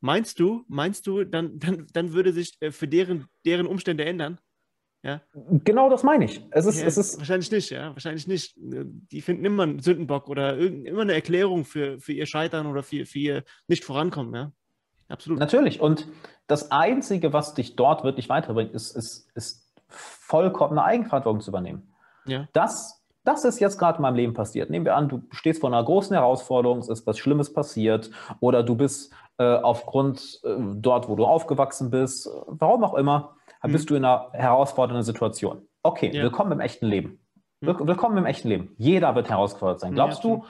meinst 0.00 0.38
du, 0.38 0.64
meinst 0.68 1.06
du, 1.06 1.24
dann, 1.24 1.58
dann, 1.58 1.86
dann 1.92 2.12
würde 2.12 2.32
sich 2.32 2.56
äh, 2.60 2.70
für 2.70 2.88
deren, 2.88 3.26
deren 3.44 3.66
Umstände 3.66 4.04
ändern? 4.04 4.38
Ja? 5.02 5.20
Genau 5.64 5.90
das 5.90 6.02
meine 6.02 6.24
ich. 6.24 6.40
Es 6.50 6.66
ist, 6.66 6.80
ja, 6.80 6.86
es 6.86 6.96
ist 6.96 7.18
wahrscheinlich 7.18 7.50
nicht, 7.50 7.70
ja, 7.70 7.90
wahrscheinlich 7.90 8.26
nicht. 8.26 8.54
Die 8.56 9.20
finden 9.20 9.44
immer 9.44 9.64
einen 9.64 9.80
Sündenbock 9.80 10.28
oder 10.28 10.56
immer 10.56 11.02
eine 11.02 11.12
Erklärung 11.12 11.64
für, 11.64 11.98
für 12.00 12.12
ihr 12.12 12.26
Scheitern 12.26 12.66
oder 12.66 12.82
für, 12.82 13.04
für 13.04 13.18
ihr 13.18 13.44
nicht 13.68 13.84
vorankommen, 13.84 14.34
ja. 14.34 14.52
Absolut. 15.08 15.38
Natürlich. 15.38 15.80
Und 15.80 16.08
das 16.46 16.70
Einzige, 16.70 17.32
was 17.32 17.54
dich 17.54 17.76
dort 17.76 18.04
wirklich 18.04 18.28
weiterbringt, 18.28 18.72
ist, 18.72 18.96
ist, 18.96 19.30
ist 19.34 19.72
vollkommene 19.88 20.82
Eigenverantwortung 20.82 21.40
zu 21.40 21.50
übernehmen. 21.50 21.94
Ja. 22.26 22.48
Das, 22.52 23.04
das 23.24 23.44
ist 23.44 23.60
jetzt 23.60 23.78
gerade 23.78 23.98
in 23.98 24.02
meinem 24.02 24.16
Leben 24.16 24.34
passiert. 24.34 24.70
Nehmen 24.70 24.84
wir 24.84 24.96
an, 24.96 25.08
du 25.08 25.22
stehst 25.30 25.60
vor 25.60 25.70
einer 25.70 25.82
großen 25.84 26.14
Herausforderung, 26.14 26.78
es 26.78 26.88
ist 26.88 27.06
was 27.06 27.18
Schlimmes 27.18 27.52
passiert 27.52 28.10
oder 28.40 28.62
du 28.62 28.74
bist 28.76 29.12
äh, 29.38 29.44
aufgrund 29.44 30.40
äh, 30.44 30.56
dort, 30.58 31.08
wo 31.08 31.16
du 31.16 31.24
aufgewachsen 31.24 31.90
bist, 31.90 32.28
warum 32.46 32.84
auch 32.84 32.94
immer, 32.94 33.36
mhm. 33.62 33.72
bist 33.72 33.90
du 33.90 33.94
in 33.94 34.04
einer 34.04 34.30
herausfordernden 34.32 35.04
Situation. 35.04 35.66
Okay, 35.82 36.10
ja. 36.12 36.22
willkommen 36.22 36.52
im 36.52 36.60
echten 36.60 36.86
Leben. 36.86 37.20
Mhm. 37.60 37.86
Willkommen 37.86 38.16
im 38.18 38.26
echten 38.26 38.48
Leben. 38.48 38.74
Jeder 38.78 39.14
wird 39.14 39.28
herausgefordert 39.28 39.80
sein. 39.80 39.94
Glaubst 39.94 40.24
ja, 40.24 40.30
du, 40.30 40.44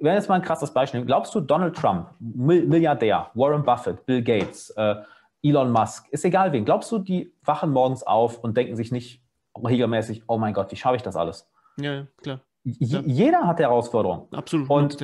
wenn 0.00 0.14
jetzt 0.14 0.28
mal 0.28 0.36
ein 0.36 0.42
krasses 0.42 0.72
Beispiel, 0.72 1.04
glaubst 1.04 1.34
du, 1.34 1.40
Donald 1.40 1.76
Trump, 1.76 2.08
Milliardär, 2.18 3.30
Warren 3.34 3.62
Buffett, 3.62 4.04
Bill 4.06 4.22
Gates, 4.22 4.70
äh, 4.70 4.96
Elon 5.42 5.70
Musk, 5.70 6.08
ist 6.10 6.24
egal 6.24 6.52
wen, 6.52 6.64
glaubst 6.64 6.90
du, 6.92 6.98
die 6.98 7.32
wachen 7.44 7.70
morgens 7.70 8.02
auf 8.02 8.38
und 8.38 8.56
denken 8.56 8.76
sich 8.76 8.92
nicht, 8.92 9.22
regelmäßig, 9.56 10.24
oh 10.26 10.38
mein 10.38 10.54
Gott, 10.54 10.70
wie 10.72 10.76
schaffe 10.76 10.96
ich 10.96 11.02
das 11.02 11.16
alles? 11.16 11.50
Ja, 11.78 12.06
klar. 12.22 12.40
Ja. 12.64 13.00
Jeder 13.00 13.46
hat 13.46 13.58
Herausforderungen. 13.58 14.28
Absolut, 14.32 14.68
und 14.68 14.98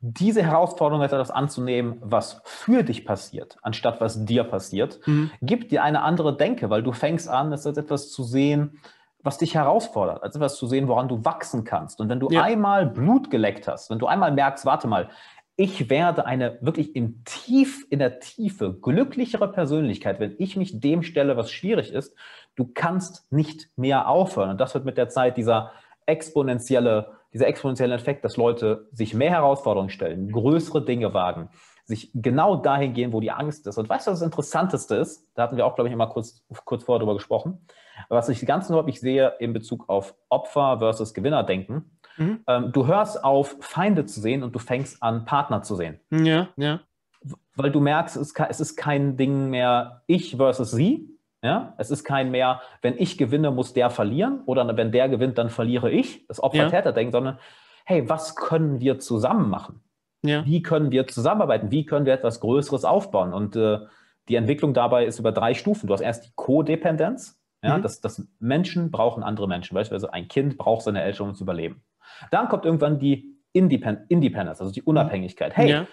diese 0.00 0.42
Herausforderung 0.42 1.04
etwas 1.04 1.30
anzunehmen, 1.30 1.98
was 2.00 2.40
für 2.44 2.82
dich 2.82 3.04
passiert, 3.04 3.58
anstatt 3.60 4.00
was 4.00 4.24
dir 4.24 4.44
passiert, 4.44 5.06
mhm. 5.06 5.30
gibt 5.42 5.72
dir 5.72 5.82
eine 5.82 6.02
andere 6.02 6.36
Denke, 6.36 6.70
weil 6.70 6.82
du 6.82 6.92
fängst 6.92 7.28
an, 7.28 7.52
es 7.52 7.66
als 7.66 7.76
etwas 7.76 8.10
zu 8.10 8.22
sehen, 8.22 8.80
was 9.22 9.38
dich 9.38 9.54
herausfordert, 9.54 10.22
als 10.22 10.36
etwas 10.36 10.56
zu 10.56 10.66
sehen, 10.66 10.88
woran 10.88 11.08
du 11.08 11.24
wachsen 11.24 11.64
kannst. 11.64 12.00
Und 12.00 12.08
wenn 12.08 12.20
du 12.20 12.28
ja. 12.30 12.42
einmal 12.42 12.86
Blut 12.86 13.30
geleckt 13.30 13.68
hast, 13.68 13.90
wenn 13.90 13.98
du 13.98 14.06
einmal 14.06 14.32
merkst, 14.32 14.66
warte 14.66 14.88
mal, 14.88 15.08
ich 15.56 15.90
werde 15.90 16.26
eine 16.26 16.58
wirklich 16.60 16.96
im 16.96 17.24
Tief, 17.24 17.86
in 17.90 17.98
der 17.98 18.20
Tiefe 18.20 18.72
glücklichere 18.72 19.52
Persönlichkeit, 19.52 20.18
wenn 20.18 20.34
ich 20.38 20.56
mich 20.56 20.80
dem 20.80 21.02
stelle, 21.02 21.36
was 21.36 21.50
schwierig 21.50 21.92
ist, 21.92 22.16
du 22.56 22.70
kannst 22.72 23.30
nicht 23.30 23.68
mehr 23.76 24.08
aufhören. 24.08 24.50
Und 24.50 24.60
das 24.60 24.74
wird 24.74 24.84
mit 24.84 24.96
der 24.96 25.08
Zeit 25.08 25.36
dieser 25.36 25.72
exponentielle, 26.06 27.12
dieser 27.32 27.46
exponentielle 27.46 27.94
Effekt, 27.94 28.24
dass 28.24 28.36
Leute 28.36 28.88
sich 28.92 29.14
mehr 29.14 29.30
Herausforderungen 29.30 29.90
stellen, 29.90 30.32
größere 30.32 30.84
Dinge 30.84 31.12
wagen, 31.14 31.50
sich 31.84 32.10
genau 32.14 32.56
dahin 32.56 32.94
gehen, 32.94 33.12
wo 33.12 33.20
die 33.20 33.30
Angst 33.30 33.66
ist. 33.66 33.76
Und 33.76 33.88
weißt 33.88 34.06
du, 34.06 34.12
was 34.12 34.20
das 34.20 34.26
Interessanteste 34.26 34.96
ist? 34.96 35.28
Da 35.34 35.42
hatten 35.42 35.56
wir 35.56 35.66
auch, 35.66 35.74
glaube 35.74 35.88
ich, 35.88 35.94
immer 35.94 36.06
kurz, 36.06 36.42
kurz 36.64 36.84
vorher 36.84 37.00
drüber 37.00 37.14
gesprochen. 37.14 37.66
Was 38.08 38.28
ich 38.28 38.44
ganz 38.46 38.70
häufig 38.70 39.00
sehe 39.00 39.34
in 39.38 39.52
Bezug 39.52 39.88
auf 39.88 40.14
Opfer 40.28 40.78
versus 40.78 41.14
Gewinner 41.14 41.42
denken. 41.42 41.98
Mhm. 42.16 42.40
Ähm, 42.46 42.72
du 42.72 42.86
hörst 42.86 43.24
auf, 43.24 43.56
Feinde 43.60 44.06
zu 44.06 44.20
sehen 44.20 44.42
und 44.42 44.54
du 44.54 44.58
fängst 44.58 45.02
an, 45.02 45.24
Partner 45.24 45.62
zu 45.62 45.76
sehen. 45.76 46.00
Ja, 46.10 46.48
ja. 46.56 46.80
Weil 47.54 47.70
du 47.70 47.80
merkst, 47.80 48.16
es 48.16 48.60
ist 48.60 48.76
kein 48.76 49.16
Ding 49.16 49.50
mehr 49.50 50.02
ich 50.06 50.36
versus 50.36 50.70
sie, 50.70 51.08
ja, 51.42 51.74
es 51.76 51.90
ist 51.90 52.04
kein 52.04 52.30
mehr, 52.30 52.60
wenn 52.82 52.96
ich 52.96 53.18
gewinne, 53.18 53.50
muss 53.50 53.72
der 53.72 53.90
verlieren 53.90 54.42
oder 54.46 54.76
wenn 54.76 54.92
der 54.92 55.08
gewinnt, 55.08 55.38
dann 55.38 55.50
verliere 55.50 55.90
ich, 55.90 56.26
das 56.28 56.42
Opfer-Täter-Denken, 56.42 57.12
sondern 57.12 57.38
hey, 57.84 58.08
was 58.08 58.36
können 58.36 58.80
wir 58.80 58.98
zusammen 59.00 59.50
machen? 59.50 59.82
Ja. 60.22 60.44
Wie 60.46 60.62
können 60.62 60.92
wir 60.92 61.06
zusammenarbeiten? 61.08 61.72
Wie 61.72 61.84
können 61.84 62.06
wir 62.06 62.12
etwas 62.12 62.38
Größeres 62.40 62.84
aufbauen? 62.84 63.32
Und 63.32 63.56
äh, 63.56 63.78
die 64.28 64.36
Entwicklung 64.36 64.72
dabei 64.72 65.04
ist 65.04 65.18
über 65.18 65.32
drei 65.32 65.54
Stufen. 65.54 65.88
Du 65.88 65.92
hast 65.92 66.00
erst 66.00 66.26
die 66.26 66.32
Codependenz, 66.36 67.41
ja, 67.62 67.78
mhm. 67.78 67.82
dass, 67.82 68.00
dass 68.00 68.26
Menschen 68.38 68.90
brauchen 68.90 69.22
andere 69.22 69.48
Menschen. 69.48 69.74
Beispielsweise 69.74 70.12
ein 70.12 70.28
Kind 70.28 70.58
braucht 70.58 70.82
seine 70.82 71.02
Eltern, 71.02 71.28
um 71.28 71.34
zu 71.34 71.44
überleben. 71.44 71.82
Dann 72.30 72.48
kommt 72.48 72.64
irgendwann 72.64 72.98
die 72.98 73.36
Independ 73.52 74.00
Independence, 74.08 74.60
also 74.60 74.72
die 74.72 74.82
Unabhängigkeit. 74.82 75.56
Hey, 75.56 75.70
ja 75.70 75.86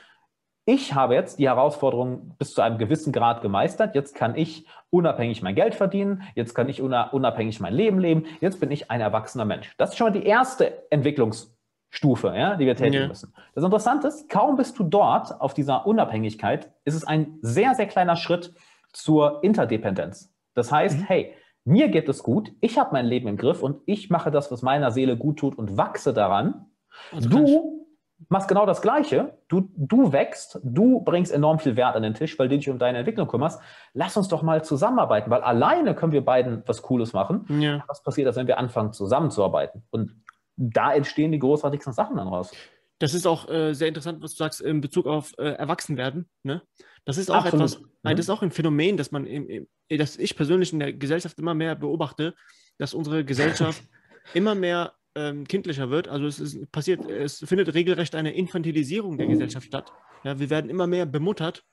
ich 0.71 0.93
habe 0.93 1.15
jetzt 1.15 1.39
die 1.39 1.47
Herausforderung 1.47 2.35
bis 2.37 2.53
zu 2.53 2.61
einem 2.61 2.77
gewissen 2.77 3.11
Grad 3.11 3.41
gemeistert. 3.41 3.95
Jetzt 3.95 4.13
kann 4.13 4.35
ich 4.35 4.67
unabhängig 4.91 5.41
mein 5.41 5.55
Geld 5.55 5.73
verdienen. 5.73 6.21
Jetzt 6.35 6.53
kann 6.53 6.69
ich 6.69 6.79
unabhängig 6.79 7.59
mein 7.59 7.73
Leben 7.73 7.97
leben. 7.97 8.25
Jetzt 8.39 8.59
bin 8.59 8.69
ich 8.69 8.91
ein 8.91 9.01
erwachsener 9.01 9.45
Mensch. 9.45 9.73
Das 9.79 9.89
ist 9.89 9.97
schon 9.97 10.13
mal 10.13 10.19
die 10.19 10.27
erste 10.27 10.91
Entwicklungsstufe, 10.91 12.35
ja, 12.35 12.55
die 12.55 12.67
wir 12.67 12.75
tätigen 12.75 13.01
ja. 13.01 13.07
müssen. 13.07 13.33
Das 13.55 13.63
Interessante 13.63 14.09
ist, 14.09 14.29
kaum 14.29 14.57
bist 14.57 14.77
du 14.77 14.83
dort 14.83 15.41
auf 15.41 15.55
dieser 15.55 15.87
Unabhängigkeit, 15.87 16.71
ist 16.85 16.93
es 16.93 17.03
ein 17.03 17.39
sehr, 17.41 17.73
sehr 17.73 17.87
kleiner 17.87 18.15
Schritt 18.15 18.53
zur 18.93 19.43
Interdependenz. 19.43 20.31
Das 20.53 20.71
heißt, 20.71 20.99
mhm. 20.99 21.03
hey, 21.05 21.33
mir 21.65 21.89
geht 21.89 22.09
es 22.09 22.23
gut, 22.23 22.51
ich 22.61 22.77
habe 22.77 22.91
mein 22.93 23.05
Leben 23.05 23.27
im 23.27 23.37
Griff 23.37 23.61
und 23.61 23.81
ich 23.85 24.09
mache 24.09 24.31
das, 24.31 24.51
was 24.51 24.61
meiner 24.61 24.91
Seele 24.91 25.17
gut 25.17 25.39
tut 25.39 25.57
und 25.57 25.77
wachse 25.77 26.13
daran. 26.13 26.65
Also 27.11 27.29
du 27.29 27.87
machst 28.27 28.47
genau 28.47 28.65
das 28.65 28.81
Gleiche. 28.81 29.37
Du, 29.47 29.69
du 29.75 30.11
wächst, 30.11 30.59
du 30.63 31.01
bringst 31.01 31.31
enorm 31.31 31.59
viel 31.59 31.75
Wert 31.75 31.95
an 31.95 32.03
den 32.03 32.13
Tisch, 32.13 32.37
weil 32.37 32.49
du 32.49 32.57
dich 32.57 32.69
um 32.69 32.79
deine 32.79 32.99
Entwicklung 32.99 33.27
kümmerst. 33.27 33.61
Lass 33.93 34.17
uns 34.17 34.27
doch 34.27 34.41
mal 34.41 34.63
zusammenarbeiten, 34.63 35.29
weil 35.29 35.41
alleine 35.41 35.95
können 35.95 36.11
wir 36.11 36.25
beiden 36.25 36.63
was 36.65 36.81
Cooles 36.81 37.13
machen. 37.13 37.45
Ja. 37.61 37.83
Was 37.87 38.03
passiert, 38.03 38.27
als 38.27 38.35
wenn 38.35 38.47
wir 38.47 38.57
anfangen 38.57 38.91
zusammenzuarbeiten? 38.91 39.83
Und 39.91 40.15
da 40.57 40.93
entstehen 40.93 41.31
die 41.31 41.39
großartigsten 41.39 41.93
Sachen 41.93 42.17
dann 42.17 42.27
raus. 42.27 42.51
Das 42.99 43.13
ist 43.13 43.25
auch 43.25 43.49
äh, 43.49 43.73
sehr 43.73 43.87
interessant, 43.87 44.21
was 44.21 44.31
du 44.31 44.37
sagst 44.37 44.61
in 44.61 44.81
Bezug 44.81 45.07
auf 45.07 45.33
äh, 45.37 45.51
Erwachsenwerden. 45.53 46.29
Ne? 46.43 46.61
Das 47.05 47.17
ist 47.17 47.31
auch 47.31 47.45
Absolut. 47.45 47.71
etwas, 47.71 47.79
mhm. 47.81 47.87
das 48.03 48.19
ist 48.19 48.29
auch 48.29 48.41
ein 48.41 48.51
Phänomen, 48.51 48.97
dass 48.97 49.11
man, 49.11 49.25
im, 49.25 49.49
im, 49.49 49.67
dass 49.97 50.17
ich 50.17 50.35
persönlich 50.35 50.73
in 50.73 50.79
der 50.79 50.93
Gesellschaft 50.93 51.39
immer 51.39 51.53
mehr 51.53 51.75
beobachte, 51.75 52.35
dass 52.77 52.93
unsere 52.93 53.23
Gesellschaft 53.23 53.81
immer 54.33 54.53
mehr 54.53 54.93
ähm, 55.15 55.47
kindlicher 55.47 55.89
wird. 55.89 56.09
Also 56.09 56.27
es 56.27 56.39
ist 56.39 56.71
passiert, 56.71 57.09
es 57.09 57.39
findet 57.39 57.73
regelrecht 57.73 58.15
eine 58.15 58.33
Infantilisierung 58.33 59.17
der 59.17 59.27
Gesellschaft 59.27 59.67
statt. 59.67 59.91
Ja, 60.23 60.37
wir 60.37 60.49
werden 60.49 60.69
immer 60.69 60.85
mehr 60.85 61.05
bemuttert 61.05 61.63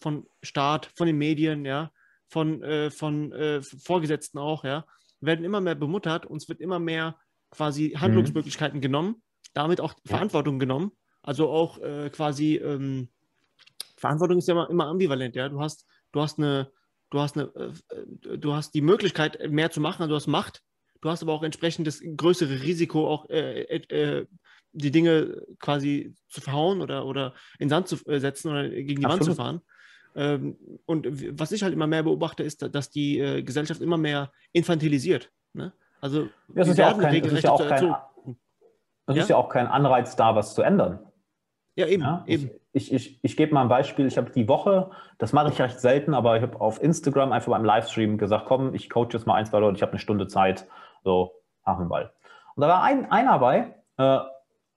von 0.00 0.26
Staat, 0.42 0.90
von 0.96 1.06
den 1.06 1.18
Medien, 1.18 1.64
ja, 1.64 1.92
von, 2.28 2.62
äh, 2.62 2.90
von 2.90 3.32
äh, 3.32 3.62
Vorgesetzten 3.62 4.38
auch, 4.38 4.64
ja. 4.64 4.86
Wir 5.20 5.28
werden 5.28 5.44
immer 5.44 5.60
mehr 5.60 5.76
bemuttert, 5.76 6.26
uns 6.26 6.48
wird 6.48 6.60
immer 6.60 6.80
mehr 6.80 7.16
quasi 7.50 7.90
Handlungsmöglichkeiten 7.90 8.78
mhm. 8.78 8.82
genommen, 8.82 9.22
damit 9.54 9.80
auch 9.80 9.92
ja. 9.92 10.16
Verantwortung 10.16 10.58
genommen. 10.58 10.92
Also 11.22 11.48
auch 11.48 11.78
äh, 11.78 12.10
quasi 12.10 12.56
ähm, 12.56 13.08
Verantwortung 13.96 14.38
ist 14.38 14.48
ja 14.48 14.54
immer, 14.54 14.70
immer 14.70 14.86
ambivalent, 14.86 15.36
ja. 15.36 15.48
Du 15.48 15.60
hast, 15.60 15.86
du 16.12 16.20
hast 16.20 16.38
eine, 16.38 16.70
du 17.10 17.20
hast 17.20 17.36
eine, 17.36 17.44
äh, 17.54 18.38
du 18.38 18.54
hast 18.54 18.74
die 18.74 18.80
Möglichkeit, 18.80 19.38
mehr 19.50 19.70
zu 19.70 19.80
machen, 19.80 20.02
also 20.02 20.10
du 20.10 20.16
hast 20.16 20.26
Macht, 20.26 20.62
Du 21.02 21.10
hast 21.10 21.22
aber 21.22 21.32
auch 21.32 21.42
entsprechend 21.42 21.86
das 21.86 22.00
größere 22.00 22.62
Risiko, 22.62 23.08
auch 23.08 23.28
äh, 23.28 23.62
äh, 23.62 24.20
äh, 24.20 24.26
die 24.72 24.92
Dinge 24.92 25.42
quasi 25.58 26.14
zu 26.28 26.40
verhauen 26.40 26.80
oder, 26.80 27.04
oder 27.04 27.34
in 27.58 27.68
Sand 27.68 27.88
zu 27.88 27.96
äh, 28.06 28.20
setzen 28.20 28.50
oder 28.50 28.68
gegen 28.68 29.00
die 29.00 29.04
Absolut. 29.04 29.10
Wand 29.10 29.24
zu 29.24 29.34
fahren. 29.34 29.60
Ähm, 30.14 30.56
und 30.86 31.06
was 31.38 31.50
ich 31.50 31.64
halt 31.64 31.74
immer 31.74 31.88
mehr 31.88 32.04
beobachte, 32.04 32.44
ist, 32.44 32.62
dass 32.62 32.90
die 32.90 33.18
äh, 33.18 33.42
Gesellschaft 33.42 33.80
immer 33.80 33.98
mehr 33.98 34.32
infantilisiert. 34.52 35.30
Ne? 35.54 35.72
Also 36.00 36.28
das 36.48 36.68
ist, 36.68 36.78
ja 36.78 36.92
auch 36.92 36.98
kein, 36.98 37.20
das 37.20 37.32
ist 37.32 37.44
ja 37.44 37.50
auch 37.50 37.68
kein, 37.68 37.94
das 39.06 39.16
ja? 39.16 39.22
ist 39.22 39.28
ja 39.28 39.36
auch 39.36 39.48
kein 39.48 39.66
Anreiz 39.66 40.16
da, 40.16 40.34
was 40.34 40.54
zu 40.54 40.62
ändern. 40.62 41.00
Ja, 41.74 41.86
eben. 41.86 42.02
Ja? 42.02 42.24
eben. 42.26 42.50
Ich, 42.72 42.92
ich, 42.92 42.92
ich, 42.92 43.20
ich 43.22 43.36
gebe 43.36 43.54
mal 43.54 43.62
ein 43.62 43.68
Beispiel. 43.68 44.06
Ich 44.06 44.16
habe 44.16 44.30
die 44.30 44.48
Woche, 44.48 44.90
das 45.18 45.32
mache 45.32 45.50
ich 45.50 45.60
recht 45.60 45.80
selten, 45.80 46.14
aber 46.14 46.36
ich 46.36 46.42
habe 46.42 46.60
auf 46.60 46.82
Instagram 46.82 47.32
einfach 47.32 47.52
beim 47.52 47.64
Livestream 47.64 48.18
gesagt, 48.18 48.46
komm, 48.46 48.74
ich 48.74 48.90
coache 48.90 49.10
jetzt 49.12 49.26
mal 49.26 49.34
ein, 49.34 49.46
zwei 49.46 49.58
Leute, 49.58 49.76
ich 49.76 49.82
habe 49.82 49.92
eine 49.92 49.98
Stunde 49.98 50.26
Zeit 50.26 50.66
so, 51.04 51.32
Hafenball. 51.64 52.12
Und 52.54 52.60
da 52.60 52.68
war 52.68 52.82
ein, 52.82 53.10
einer 53.10 53.38
bei, 53.38 53.74
äh, 53.96 54.18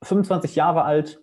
25 0.03 0.55
Jahre 0.55 0.83
alt, 0.83 1.21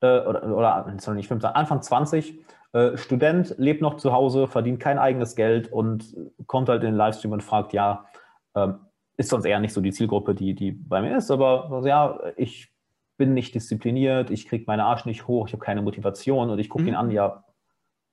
äh, 0.00 0.20
oder, 0.20 0.44
oder 0.56 0.94
sorry, 0.98 1.16
nicht 1.16 1.28
25, 1.28 1.56
Anfang 1.56 1.82
20, 1.82 2.38
äh, 2.72 2.96
Student, 2.96 3.54
lebt 3.58 3.82
noch 3.82 3.96
zu 3.96 4.12
Hause, 4.12 4.46
verdient 4.46 4.80
kein 4.80 4.98
eigenes 4.98 5.36
Geld 5.36 5.72
und 5.72 6.14
kommt 6.46 6.68
halt 6.68 6.82
in 6.82 6.90
den 6.90 6.96
Livestream 6.96 7.32
und 7.32 7.42
fragt, 7.42 7.72
ja, 7.72 8.06
ähm, 8.54 8.80
ist 9.20 9.28
sonst 9.28 9.44
eher 9.44 9.60
nicht 9.60 9.74
so 9.74 9.82
die 9.82 9.92
Zielgruppe, 9.92 10.34
die, 10.34 10.54
die 10.54 10.72
bei 10.72 11.02
mir 11.02 11.14
ist, 11.18 11.30
aber 11.30 11.82
ja, 11.84 12.18
ich 12.36 12.72
bin 13.18 13.34
nicht 13.34 13.54
diszipliniert, 13.54 14.30
ich 14.30 14.48
kriege 14.48 14.64
meine 14.66 14.84
Arsch 14.84 15.04
nicht 15.04 15.28
hoch, 15.28 15.46
ich 15.46 15.52
habe 15.52 15.62
keine 15.62 15.82
Motivation 15.82 16.48
und 16.48 16.58
ich 16.58 16.70
gucke 16.70 16.84
mhm. 16.84 16.88
ihn 16.88 16.94
an, 16.94 17.10
ja, 17.10 17.44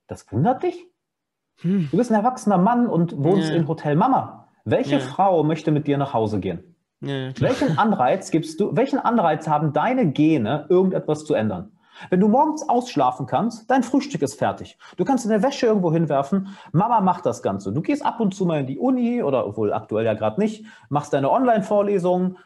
das 0.08 0.30
wundert 0.34 0.63
dich? 0.63 0.86
Hm. 1.62 1.88
Du 1.89 1.98
bist 1.98 2.12
ein 2.12 2.15
erwachsener 2.15 2.58
Mann 2.58 2.88
und 2.88 3.17
wohnst 3.17 3.50
ja. 3.50 3.56
im 3.56 3.70
Hotel 3.70 3.96
Mama. 3.96 4.50
Welche 4.65 4.96
ja. 4.96 5.00
Frau 5.00 5.43
möchte 5.43 5.72
mit 5.72 5.88
dir 5.88 5.98
nach 5.98 6.13
Hause 6.13 6.41
gehen? 6.41 6.76
Ja, 7.00 7.32
welchen 7.39 7.78
Anreiz 7.78 8.30
gibst 8.30 8.60
du, 8.60 8.76
welchen 8.76 9.00
Anreiz 9.00 9.48
haben 9.48 9.72
deine 9.72 10.12
Gene, 10.12 10.65
irgendetwas 10.67 11.24
zu 11.24 11.36
ändern? 11.36 11.72
Wenn 12.10 12.19
du 12.19 12.27
morgens 12.27 12.67
ausschlafen 12.67 13.25
kannst, 13.25 13.69
dein 13.69 13.83
Frühstück 13.83 14.21
ist 14.21 14.36
fertig. 14.36 14.77
Du 14.97 15.05
kannst 15.05 15.25
deine 15.25 15.43
Wäsche 15.43 15.67
irgendwo 15.67 15.91
hinwerfen. 15.91 16.55
Mama 16.71 17.01
macht 17.01 17.25
das 17.25 17.41
Ganze. 17.41 17.71
Du 17.71 17.81
gehst 17.81 18.05
ab 18.05 18.19
und 18.19 18.33
zu 18.33 18.45
mal 18.45 18.62
in 18.62 18.67
die 18.67 18.79
Uni 18.79 19.23
oder 19.23 19.55
wohl 19.57 19.73
aktuell 19.73 20.05
ja 20.05 20.13
gerade 20.13 20.39
nicht, 20.39 20.65
machst 20.89 21.13
deine 21.13 21.31
Online-Vorlesungen. 21.31 22.38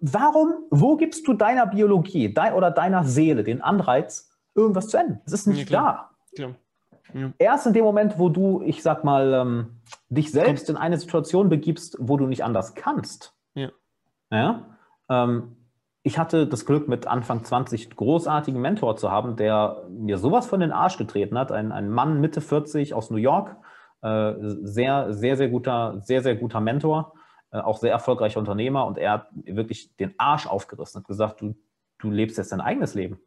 Warum, 0.00 0.52
wo 0.70 0.96
gibst 0.96 1.26
du 1.26 1.32
deiner 1.32 1.66
Biologie 1.66 2.32
dein, 2.32 2.54
oder 2.54 2.70
deiner 2.70 3.04
Seele 3.04 3.42
den 3.42 3.60
Anreiz, 3.60 4.30
irgendwas 4.54 4.88
zu 4.88 4.98
ändern? 4.98 5.20
Es 5.26 5.32
ist 5.32 5.46
nicht 5.46 5.68
ja, 5.68 5.80
da. 5.80 6.10
Klar. 6.34 6.54
Ja. 7.12 7.30
Erst 7.38 7.66
in 7.66 7.72
dem 7.72 7.84
Moment, 7.84 8.18
wo 8.18 8.28
du, 8.28 8.62
ich 8.62 8.82
sag 8.82 9.04
mal, 9.04 9.32
ähm, 9.34 9.80
dich 10.08 10.32
selbst 10.32 10.68
in 10.68 10.76
eine 10.76 10.98
Situation 10.98 11.48
begibst, 11.48 11.96
wo 12.00 12.16
du 12.16 12.26
nicht 12.26 12.44
anders 12.44 12.74
kannst. 12.74 13.34
Ja. 13.54 13.70
ja 14.30 14.64
ähm, 15.08 15.56
ich 16.06 16.18
hatte 16.18 16.46
das 16.46 16.66
Glück, 16.66 16.86
mit 16.86 17.06
Anfang 17.06 17.42
20 17.42 17.86
einen 17.86 17.96
großartigen 17.96 18.60
Mentor 18.60 18.96
zu 18.96 19.10
haben, 19.10 19.36
der 19.36 19.84
mir 19.88 20.18
sowas 20.18 20.46
von 20.46 20.60
den 20.60 20.70
Arsch 20.70 20.98
getreten 20.98 21.38
hat. 21.38 21.50
Ein, 21.50 21.72
ein 21.72 21.88
Mann 21.88 22.20
Mitte 22.20 22.42
40 22.42 22.92
aus 22.92 23.10
New 23.10 23.16
York, 23.16 23.56
äh, 24.02 24.34
sehr, 24.62 25.14
sehr, 25.14 25.36
sehr 25.36 25.48
guter, 25.48 25.98
sehr, 26.00 26.22
sehr 26.22 26.36
guter 26.36 26.60
Mentor, 26.60 27.14
äh, 27.50 27.58
auch 27.58 27.78
sehr 27.78 27.90
erfolgreicher 27.90 28.38
Unternehmer 28.38 28.84
und 28.86 28.98
er 28.98 29.12
hat 29.12 29.28
wirklich 29.32 29.96
den 29.96 30.14
Arsch 30.18 30.46
aufgerissen 30.46 30.98
und 30.98 31.08
gesagt, 31.08 31.40
du, 31.40 31.56
du 31.98 32.10
lebst 32.10 32.36
jetzt 32.36 32.52
dein 32.52 32.60
eigenes 32.60 32.94
Leben. 32.94 33.18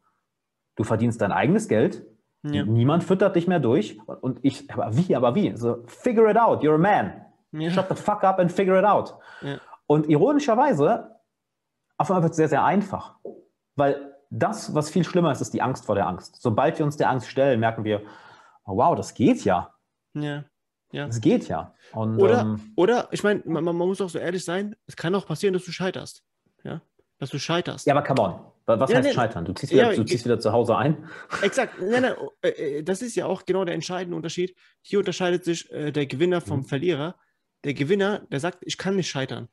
Du 0.76 0.84
verdienst 0.84 1.20
dein 1.20 1.32
eigenes 1.32 1.66
Geld, 1.66 2.06
ja. 2.44 2.64
Niemand 2.64 3.02
füttert 3.02 3.34
dich 3.34 3.48
mehr 3.48 3.58
durch. 3.58 3.98
Und 4.06 4.38
ich, 4.42 4.72
aber 4.72 4.96
wie, 4.96 5.16
aber 5.16 5.34
wie? 5.34 5.56
So, 5.56 5.82
figure 5.86 6.30
it 6.30 6.38
out, 6.38 6.62
you're 6.62 6.76
a 6.76 6.78
man. 6.78 7.24
Ja. 7.50 7.70
Shut 7.70 7.86
the 7.88 7.96
fuck 7.96 8.22
up 8.22 8.38
and 8.38 8.52
figure 8.52 8.78
it 8.78 8.84
out. 8.84 9.16
Ja. 9.42 9.56
Und 9.88 10.08
ironischerweise, 10.08 11.17
auf 11.98 12.10
einmal 12.10 12.22
wird 12.22 12.30
es 12.30 12.36
sehr, 12.36 12.48
sehr 12.48 12.64
einfach. 12.64 13.16
Weil 13.76 14.14
das, 14.30 14.74
was 14.74 14.90
viel 14.90 15.04
schlimmer 15.04 15.32
ist, 15.32 15.40
ist 15.40 15.52
die 15.52 15.62
Angst 15.62 15.84
vor 15.84 15.94
der 15.94 16.06
Angst. 16.06 16.40
Sobald 16.40 16.78
wir 16.78 16.86
uns 16.86 16.96
der 16.96 17.10
Angst 17.10 17.28
stellen, 17.28 17.60
merken 17.60 17.84
wir, 17.84 18.02
oh, 18.64 18.76
wow, 18.76 18.96
das 18.96 19.14
geht 19.14 19.44
ja. 19.44 19.74
ja. 20.14 20.44
Ja. 20.90 21.06
Es 21.06 21.20
geht 21.20 21.48
ja. 21.48 21.74
Und, 21.92 22.18
oder, 22.18 22.40
ähm, 22.40 22.72
oder, 22.74 23.08
ich 23.10 23.22
meine, 23.22 23.42
man, 23.44 23.62
man, 23.62 23.76
muss 23.76 24.00
auch 24.00 24.08
so 24.08 24.18
ehrlich 24.18 24.44
sein, 24.44 24.74
es 24.86 24.96
kann 24.96 25.14
auch 25.14 25.26
passieren, 25.26 25.52
dass 25.52 25.64
du 25.64 25.70
scheiterst. 25.70 26.24
Ja? 26.64 26.80
Dass 27.18 27.28
du 27.28 27.38
scheiterst. 27.38 27.86
Ja, 27.86 27.94
aber 27.94 28.06
come 28.06 28.22
on. 28.22 28.40
Was 28.64 28.90
ja, 28.90 28.96
heißt 28.96 29.08
nee, 29.08 29.14
scheitern? 29.14 29.44
Du 29.44 29.54
ziehst, 29.54 29.72
wieder, 29.72 29.90
ja, 29.90 29.96
du 29.96 30.04
ziehst 30.04 30.24
wieder 30.24 30.38
zu 30.38 30.52
Hause 30.52 30.76
ein? 30.76 31.08
Exakt. 31.42 31.74
Nein, 31.80 32.02
nein, 32.02 32.14
äh, 32.42 32.48
äh, 32.48 32.82
das 32.82 33.00
ist 33.00 33.16
ja 33.16 33.24
auch 33.24 33.46
genau 33.46 33.64
der 33.64 33.74
entscheidende 33.74 34.14
Unterschied. 34.14 34.54
Hier 34.82 34.98
unterscheidet 34.98 35.44
sich 35.44 35.70
äh, 35.72 35.90
der 35.90 36.06
Gewinner 36.06 36.42
vom 36.42 36.60
mhm. 36.60 36.64
Verlierer. 36.64 37.16
Der 37.64 37.72
Gewinner, 37.72 38.20
der 38.30 38.40
sagt, 38.40 38.58
ich 38.60 38.76
kann 38.76 38.96
nicht 38.96 39.08
scheitern. 39.08 39.48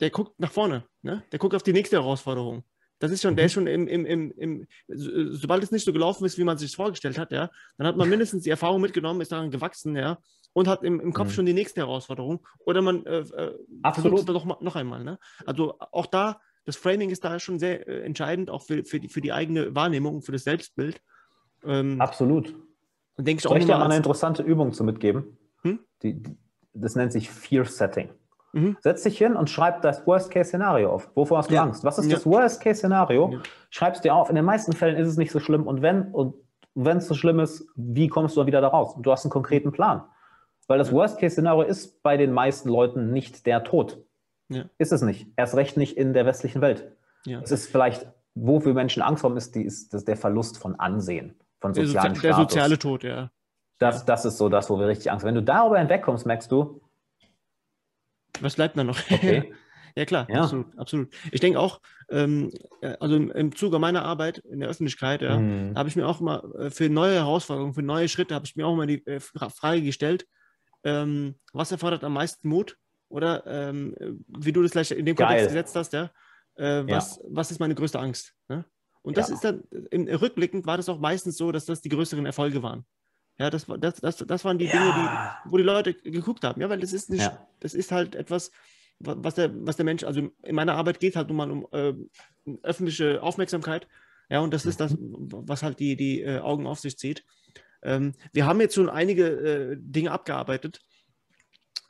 Der 0.00 0.10
guckt 0.10 0.38
nach 0.38 0.52
vorne. 0.52 0.84
Ne? 1.02 1.22
Der 1.32 1.38
guckt 1.38 1.54
auf 1.54 1.62
die 1.62 1.72
nächste 1.72 1.96
Herausforderung. 1.96 2.64
Das 2.98 3.12
ist 3.12 3.22
schon, 3.22 3.32
mhm. 3.32 3.36
der 3.36 3.46
ist 3.46 3.52
schon 3.52 3.66
im, 3.66 3.86
im, 3.86 4.04
im, 4.04 4.32
im, 4.32 4.66
sobald 4.88 5.62
es 5.62 5.70
nicht 5.70 5.84
so 5.84 5.92
gelaufen 5.92 6.24
ist, 6.24 6.36
wie 6.38 6.44
man 6.44 6.58
sich 6.58 6.74
vorgestellt 6.74 7.18
hat, 7.18 7.30
ja, 7.30 7.50
dann 7.76 7.86
hat 7.86 7.96
man 7.96 8.08
mindestens 8.08 8.42
die 8.42 8.50
Erfahrung 8.50 8.80
mitgenommen, 8.80 9.20
ist 9.20 9.30
daran 9.30 9.50
gewachsen, 9.50 9.96
ja, 9.96 10.18
und 10.52 10.66
hat 10.66 10.82
im, 10.82 10.98
im 11.00 11.12
Kopf 11.12 11.28
mhm. 11.28 11.32
schon 11.32 11.46
die 11.46 11.52
nächste 11.52 11.80
Herausforderung. 11.80 12.44
Oder 12.58 12.82
man 12.82 13.06
äh, 13.06 13.20
äh 13.20 13.54
versucht 13.92 14.20
es 14.20 14.24
doch 14.26 14.60
noch 14.60 14.76
einmal. 14.76 15.04
Ne? 15.04 15.18
Also 15.46 15.76
auch 15.78 16.06
da, 16.06 16.40
das 16.64 16.76
Framing 16.76 17.10
ist 17.10 17.24
da 17.24 17.38
schon 17.38 17.58
sehr 17.58 17.86
äh, 17.86 18.02
entscheidend, 18.02 18.50
auch 18.50 18.62
für, 18.62 18.84
für, 18.84 18.98
die, 18.98 19.08
für 19.08 19.20
die 19.20 19.32
eigene 19.32 19.74
Wahrnehmung, 19.74 20.22
für 20.22 20.32
das 20.32 20.44
Selbstbild. 20.44 21.00
Ähm, 21.64 22.00
Absolut. 22.00 22.54
Denke 23.16 23.40
ich 23.40 23.42
Soll 23.42 23.58
ich 23.58 23.66
dir 23.66 23.78
mal 23.78 23.84
eine 23.84 23.96
interessante 23.96 24.42
Übung 24.42 24.72
zu 24.72 24.84
mitgeben? 24.84 25.38
Hm? 25.62 25.80
Die, 26.02 26.22
die, 26.22 26.36
das 26.72 26.94
nennt 26.94 27.12
sich 27.12 27.30
Fear 27.30 27.64
Setting. 27.64 28.10
Mhm. 28.52 28.76
Setz 28.80 29.02
dich 29.02 29.18
hin 29.18 29.36
und 29.36 29.50
schreib 29.50 29.82
das 29.82 30.06
Worst-Case-Szenario 30.06 30.92
auf. 30.92 31.10
Wovor 31.14 31.38
hast 31.38 31.50
du 31.50 31.54
ja. 31.54 31.62
Angst? 31.62 31.84
Was 31.84 31.98
ist 31.98 32.06
ja. 32.06 32.16
das 32.16 32.26
Worst-Case-Szenario? 32.26 33.30
Ja. 33.32 33.38
Schreib 33.70 33.94
es 33.94 34.00
dir 34.00 34.14
auf. 34.14 34.30
In 34.30 34.36
den 34.36 34.44
meisten 34.44 34.72
Fällen 34.72 34.96
ist 34.96 35.08
es 35.08 35.16
nicht 35.16 35.30
so 35.30 35.40
schlimm. 35.40 35.66
Und 35.66 35.82
wenn 35.82 36.12
und 36.12 36.34
wenn 36.74 36.98
es 36.98 37.08
so 37.08 37.14
schlimm 37.14 37.40
ist, 37.40 37.66
wie 37.76 38.08
kommst 38.08 38.36
du 38.36 38.46
wieder 38.46 38.60
da 38.60 38.68
raus? 38.68 38.96
Du 38.98 39.10
hast 39.10 39.24
einen 39.24 39.30
konkreten 39.30 39.72
Plan. 39.72 40.04
Weil 40.66 40.78
das 40.78 40.92
Worst-Case-Szenario 40.92 41.62
ist 41.62 42.02
bei 42.02 42.16
den 42.16 42.32
meisten 42.32 42.68
Leuten 42.68 43.12
nicht 43.12 43.46
der 43.46 43.64
Tod. 43.64 44.04
Ist 44.78 44.92
es 44.92 45.02
nicht. 45.02 45.26
Erst 45.36 45.56
recht 45.56 45.76
nicht 45.76 45.96
in 45.96 46.12
der 46.14 46.24
westlichen 46.24 46.60
Welt. 46.60 46.96
Es 47.26 47.50
ist 47.50 47.70
vielleicht, 47.70 48.06
wofür 48.34 48.72
Menschen 48.72 49.02
Angst 49.02 49.24
haben, 49.24 49.36
ist, 49.36 49.54
die, 49.54 49.62
ist 49.62 49.92
das 49.92 50.04
der 50.04 50.16
Verlust 50.16 50.58
von 50.58 50.78
Ansehen, 50.80 51.38
von 51.60 51.74
sozialen 51.74 52.14
der, 52.14 52.22
der 52.22 52.34
soziale 52.34 52.78
Tod, 52.78 53.04
ja. 53.04 53.30
Das, 53.78 54.04
das 54.04 54.24
ist 54.24 54.38
so 54.38 54.48
das, 54.48 54.70
wo 54.70 54.78
wir 54.78 54.88
richtig 54.88 55.10
Angst 55.10 55.24
haben. 55.24 55.28
Wenn 55.28 55.34
du 55.36 55.42
darüber 55.42 55.78
hinwegkommst, 55.78 56.26
merkst 56.26 56.50
du, 56.50 56.80
was 58.40 58.56
bleibt 58.56 58.76
da 58.76 58.84
noch? 58.84 58.98
Okay. 59.10 59.52
ja, 59.96 60.04
klar, 60.04 60.26
ja. 60.30 60.42
absolut. 60.42 60.78
absolut. 60.78 61.14
Ich 61.32 61.40
denke 61.40 61.58
auch, 61.58 61.80
ähm, 62.10 62.52
äh, 62.82 62.96
also 63.00 63.16
im, 63.16 63.30
im, 63.30 63.54
Zuge 63.54 63.78
meiner 63.78 64.04
Arbeit 64.04 64.38
in 64.38 64.60
der 64.60 64.68
Öffentlichkeit, 64.68 65.22
ja, 65.22 65.38
mhm. 65.38 65.76
habe 65.76 65.88
ich 65.88 65.96
mir 65.96 66.06
auch 66.06 66.20
mal 66.20 66.42
äh, 66.58 66.70
für 66.70 66.88
neue 66.88 67.14
Herausforderungen, 67.14 67.74
für 67.74 67.82
neue 67.82 68.08
Schritte, 68.08 68.34
habe 68.34 68.46
ich 68.46 68.56
mir 68.56 68.66
auch 68.66 68.76
mal 68.76 68.86
die 68.86 69.04
äh, 69.06 69.20
Frage 69.20 69.82
gestellt, 69.82 70.26
ähm, 70.84 71.34
was 71.52 71.72
erfordert 71.72 72.04
am 72.04 72.14
meisten 72.14 72.48
Mut? 72.48 72.76
Oder 73.10 73.46
ähm, 73.46 73.94
wie 74.28 74.52
du 74.52 74.62
das 74.62 74.72
gleich 74.72 74.90
in 74.90 75.06
dem 75.06 75.16
Geil. 75.16 75.28
Kontext 75.28 75.48
gesetzt 75.48 75.76
hast, 75.76 75.92
ja, 75.94 76.10
äh, 76.56 76.84
was, 76.86 77.16
ja. 77.16 77.22
was 77.30 77.50
ist 77.50 77.58
meine 77.58 77.74
größte 77.74 77.98
Angst? 77.98 78.34
Ne? 78.48 78.64
Und 79.02 79.16
das 79.16 79.28
ja. 79.28 79.34
ist 79.34 79.44
dann, 79.44 79.62
im, 79.90 80.06
rückblickend 80.06 80.66
war 80.66 80.76
das 80.76 80.88
auch 80.88 80.98
meistens 80.98 81.38
so, 81.38 81.50
dass 81.50 81.64
das 81.64 81.80
die 81.80 81.88
größeren 81.88 82.26
Erfolge 82.26 82.62
waren. 82.62 82.84
Ja, 83.38 83.50
das, 83.50 83.66
das, 83.66 84.00
das, 84.00 84.16
das 84.16 84.44
waren 84.44 84.58
die 84.58 84.66
ja. 84.66 84.72
Dinge, 84.72 84.92
die, 84.92 85.50
wo 85.50 85.56
die 85.56 85.62
Leute 85.62 85.94
geguckt 85.94 86.42
haben. 86.44 86.60
Ja, 86.60 86.68
weil 86.68 86.80
das 86.80 86.92
ist 86.92 87.08
nicht, 87.08 87.22
ja. 87.22 87.46
das 87.60 87.74
ist 87.74 87.92
halt 87.92 88.16
etwas, 88.16 88.50
was 88.98 89.34
der, 89.36 89.50
was 89.64 89.76
der 89.76 89.84
Mensch, 89.84 90.02
also 90.02 90.28
in 90.42 90.54
meiner 90.54 90.74
Arbeit 90.74 90.98
geht 90.98 91.14
halt 91.14 91.28
nun 91.28 91.36
mal 91.36 91.50
um 91.50 91.68
äh, 91.70 91.94
öffentliche 92.62 93.22
Aufmerksamkeit. 93.22 93.86
Ja, 94.28 94.40
und 94.40 94.52
das 94.52 94.66
ist 94.66 94.80
das, 94.80 94.92
mhm. 94.96 95.28
was 95.30 95.62
halt 95.62 95.78
die, 95.78 95.96
die 95.96 96.22
äh, 96.22 96.40
Augen 96.40 96.66
auf 96.66 96.80
sich 96.80 96.98
zieht. 96.98 97.24
Ähm, 97.82 98.12
wir 98.32 98.44
haben 98.44 98.60
jetzt 98.60 98.74
schon 98.74 98.90
einige 98.90 99.26
äh, 99.26 99.76
Dinge 99.78 100.10
abgearbeitet. 100.10 100.80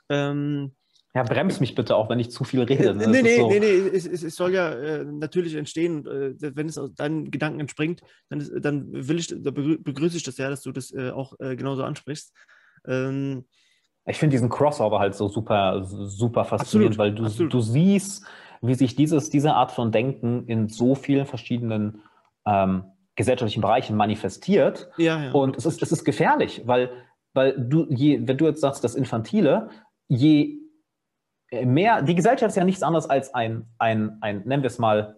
Ähm, 0.07 0.71
ja, 1.15 1.23
bremst 1.23 1.59
mich 1.59 1.73
bitte 1.73 1.95
auch, 1.95 2.09
wenn 2.09 2.19
ich 2.19 2.29
zu 2.29 2.43
viel 2.43 2.61
rede. 2.61 2.93
Ne? 2.93 3.07
Nee, 3.07 3.21
nee, 3.23 3.37
so. 3.37 3.49
nee, 3.49 3.59
nee, 3.59 3.67
es, 3.67 4.05
es, 4.05 4.35
soll 4.35 4.53
ja 4.53 4.71
äh, 4.71 5.03
natürlich 5.03 5.55
entstehen, 5.55 6.05
äh, 6.05 6.33
wenn 6.55 6.67
es 6.67 6.77
aus 6.77 6.93
deinen 6.93 7.31
Gedanken 7.31 7.59
entspringt, 7.59 8.01
dann, 8.29 8.39
ist, 8.39 8.51
dann 8.61 8.91
will 8.91 9.17
ich, 9.17 9.27
da 9.27 9.49
begrüße 9.51 10.17
ich 10.17 10.23
das 10.23 10.37
ja, 10.37 10.49
dass 10.49 10.61
du 10.61 10.71
das 10.71 10.91
äh, 10.91 11.09
auch 11.09 11.33
äh, 11.39 11.55
genauso 11.55 11.83
ansprichst. 11.83 12.31
Ähm, 12.87 13.45
ich 14.05 14.17
finde 14.17 14.35
diesen 14.35 14.49
Crossover 14.49 14.99
halt 14.99 15.15
so 15.15 15.27
super, 15.27 15.83
super 15.83 16.45
faszinierend, 16.45 16.99
absolut, 16.99 17.19
weil 17.19 17.47
du, 17.47 17.47
du 17.47 17.59
siehst, 17.59 18.25
wie 18.61 18.75
sich 18.75 18.95
dieses, 18.95 19.29
diese 19.29 19.53
Art 19.53 19.71
von 19.71 19.91
Denken 19.91 20.45
in 20.45 20.67
so 20.67 20.93
vielen 20.93 21.25
verschiedenen 21.25 22.01
ähm, 22.45 22.83
gesellschaftlichen 23.15 23.61
Bereichen 23.61 23.95
manifestiert. 23.95 24.89
Ja, 24.97 25.23
ja, 25.23 25.31
Und 25.31 25.57
es 25.57 25.65
ist, 25.65 25.81
es 25.81 25.91
ist 25.91 26.05
gefährlich, 26.05 26.63
weil, 26.65 26.91
weil 27.33 27.55
du, 27.57 27.87
je, 27.89 28.27
wenn 28.27 28.37
du 28.37 28.45
jetzt 28.45 28.61
sagst, 28.61 28.83
das 28.83 28.95
Infantile, 28.95 29.69
je 30.07 30.43
äh, 30.43 30.59
mehr, 31.51 32.01
die 32.01 32.15
Gesellschaft 32.15 32.49
ist 32.49 32.55
ja 32.55 32.63
nichts 32.63 32.83
anderes 32.83 33.09
als 33.09 33.33
ein, 33.33 33.67
ein, 33.77 34.17
ein 34.21 34.43
nennen 34.45 34.63
wir 34.63 34.67
es 34.67 34.79
mal, 34.79 35.17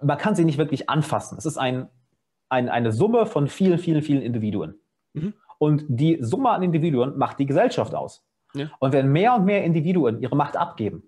man 0.00 0.18
kann 0.18 0.34
sie 0.34 0.44
nicht 0.44 0.58
wirklich 0.58 0.88
anfassen. 0.88 1.38
Es 1.38 1.46
ist 1.46 1.56
ein, 1.58 1.88
ein, 2.48 2.68
eine 2.68 2.92
Summe 2.92 3.26
von 3.26 3.48
vielen, 3.48 3.78
vielen, 3.78 4.02
vielen 4.02 4.22
Individuen. 4.22 4.80
Mhm. 5.12 5.34
Und 5.58 5.84
die 5.88 6.18
Summe 6.20 6.50
an 6.50 6.62
Individuen 6.62 7.18
macht 7.18 7.38
die 7.38 7.46
Gesellschaft 7.46 7.94
aus. 7.94 8.24
Ja. 8.54 8.70
Und 8.78 8.92
wenn 8.92 9.10
mehr 9.10 9.34
und 9.34 9.44
mehr 9.44 9.64
Individuen 9.64 10.20
ihre 10.20 10.36
Macht 10.36 10.56
abgeben, 10.56 11.02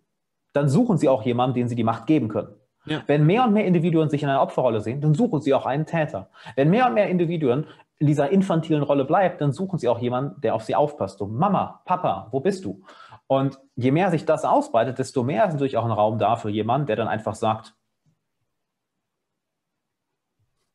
dann 0.53 0.69
suchen 0.69 0.99
sie 0.99 1.09
auch 1.09 1.23
jemanden, 1.23 1.55
den 1.55 1.69
sie 1.69 1.77
die 1.77 1.85
Macht 1.85 2.07
geben 2.07 2.29
können. 2.29 2.49
Ja. 2.87 3.03
Wenn 3.07 3.27
mehr 3.27 3.45
und 3.45 3.53
mehr 3.53 3.67
Individuen 3.67 4.09
sich 4.09 4.23
in 4.23 4.29
einer 4.29 4.43
Opferrolle 4.43 4.81
sehen, 4.81 5.01
dann 5.01 5.15
suchen 5.15 5.41
sie 5.41 5.55
auch 5.55 5.67
einen 5.67 5.87
Täter. 5.87 6.31
Wenn 6.57 6.71
mehr 6.71 6.87
und 6.87 6.95
mehr 6.95 7.09
Individuen 7.09 7.67
in 7.99 8.07
dieser 8.07 8.31
infantilen 8.31 8.83
Rolle 8.83 9.05
bleiben, 9.05 9.37
dann 9.39 9.53
suchen 9.53 9.79
sie 9.79 9.89
auch 9.89 9.99
jemanden, 9.99 10.41
der 10.41 10.55
auf 10.55 10.65
sie 10.65 10.75
aufpasst. 10.75 11.19
So, 11.19 11.27
Mama, 11.27 11.83
Papa, 11.85 12.29
wo 12.31 12.41
bist 12.41 12.65
du? 12.65 12.83
Und 13.31 13.61
je 13.77 13.93
mehr 13.93 14.11
sich 14.11 14.25
das 14.25 14.45
ausbreitet, 14.45 14.99
desto 14.99 15.23
mehr 15.23 15.45
ist 15.47 15.53
natürlich 15.53 15.77
auch 15.77 15.85
ein 15.85 15.93
Raum 15.93 16.19
da 16.19 16.35
für 16.35 16.51
jemanden, 16.51 16.89
der 16.89 16.97
dann 16.97 17.07
einfach 17.07 17.37
sagt, 17.37 17.77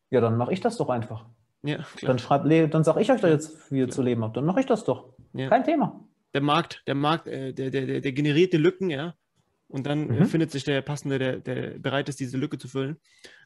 ja, 0.08 0.22
dann 0.22 0.38
mache 0.38 0.54
ich 0.54 0.62
das 0.62 0.78
doch 0.78 0.88
einfach. 0.88 1.26
Ja, 1.62 1.84
dann 2.00 2.18
schreibt, 2.18 2.46
dann 2.72 2.82
sage 2.82 3.02
ich 3.02 3.12
euch 3.12 3.20
da 3.20 3.28
jetzt, 3.28 3.70
wie 3.70 3.80
ihr 3.80 3.88
ja. 3.88 3.90
zu 3.90 4.00
leben 4.00 4.24
habt. 4.24 4.38
Dann 4.38 4.46
mache 4.46 4.60
ich 4.60 4.66
das 4.66 4.84
doch. 4.84 5.12
Ja. 5.34 5.50
Kein 5.50 5.64
Thema. 5.64 6.00
Der 6.32 6.40
Markt, 6.40 6.82
der 6.86 6.94
Markt, 6.94 7.26
äh, 7.26 7.52
der, 7.52 7.70
der, 7.70 8.00
der 8.00 8.12
generiert 8.12 8.54
die 8.54 8.56
Lücken, 8.56 8.88
ja. 8.88 9.14
Und 9.68 9.86
dann 9.86 10.10
äh, 10.10 10.20
mhm. 10.20 10.26
findet 10.26 10.50
sich 10.50 10.64
der 10.64 10.80
Passende, 10.82 11.18
der, 11.18 11.38
der 11.38 11.78
bereit 11.78 12.08
ist, 12.08 12.20
diese 12.20 12.38
Lücke 12.38 12.58
zu 12.58 12.68
füllen. 12.68 12.96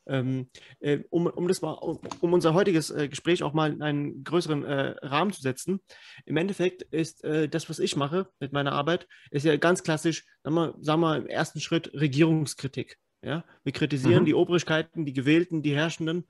Ähm, 0.06 0.48
äh, 0.80 0.98
um, 1.10 1.26
um, 1.26 1.48
das 1.48 1.62
mal, 1.62 1.72
um 1.72 2.32
unser 2.32 2.54
heutiges 2.54 2.90
äh, 2.90 3.08
Gespräch 3.08 3.42
auch 3.42 3.52
mal 3.52 3.72
in 3.72 3.82
einen 3.82 4.24
größeren 4.24 4.64
äh, 4.64 4.94
Rahmen 5.02 5.32
zu 5.32 5.40
setzen. 5.40 5.80
Im 6.26 6.36
Endeffekt 6.36 6.82
ist 6.82 7.24
äh, 7.24 7.48
das, 7.48 7.68
was 7.68 7.78
ich 7.78 7.96
mache 7.96 8.28
mit 8.38 8.52
meiner 8.52 8.72
Arbeit, 8.72 9.06
ist 9.30 9.44
ja 9.44 9.56
ganz 9.56 9.82
klassisch, 9.82 10.24
sagen 10.42 10.56
wir, 10.56 10.74
sagen 10.80 11.00
wir 11.00 11.16
im 11.16 11.26
ersten 11.26 11.60
Schritt 11.60 11.92
Regierungskritik. 11.94 12.98
Ja? 13.22 13.44
Wir 13.64 13.72
kritisieren 13.72 14.22
mhm. 14.22 14.26
die 14.26 14.34
Obrigkeiten, 14.34 15.04
die 15.04 15.12
Gewählten, 15.12 15.62
die 15.62 15.74
Herrschenden. 15.74 16.24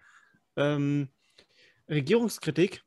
Ähm, 0.56 1.08
Regierungskritik 1.88 2.82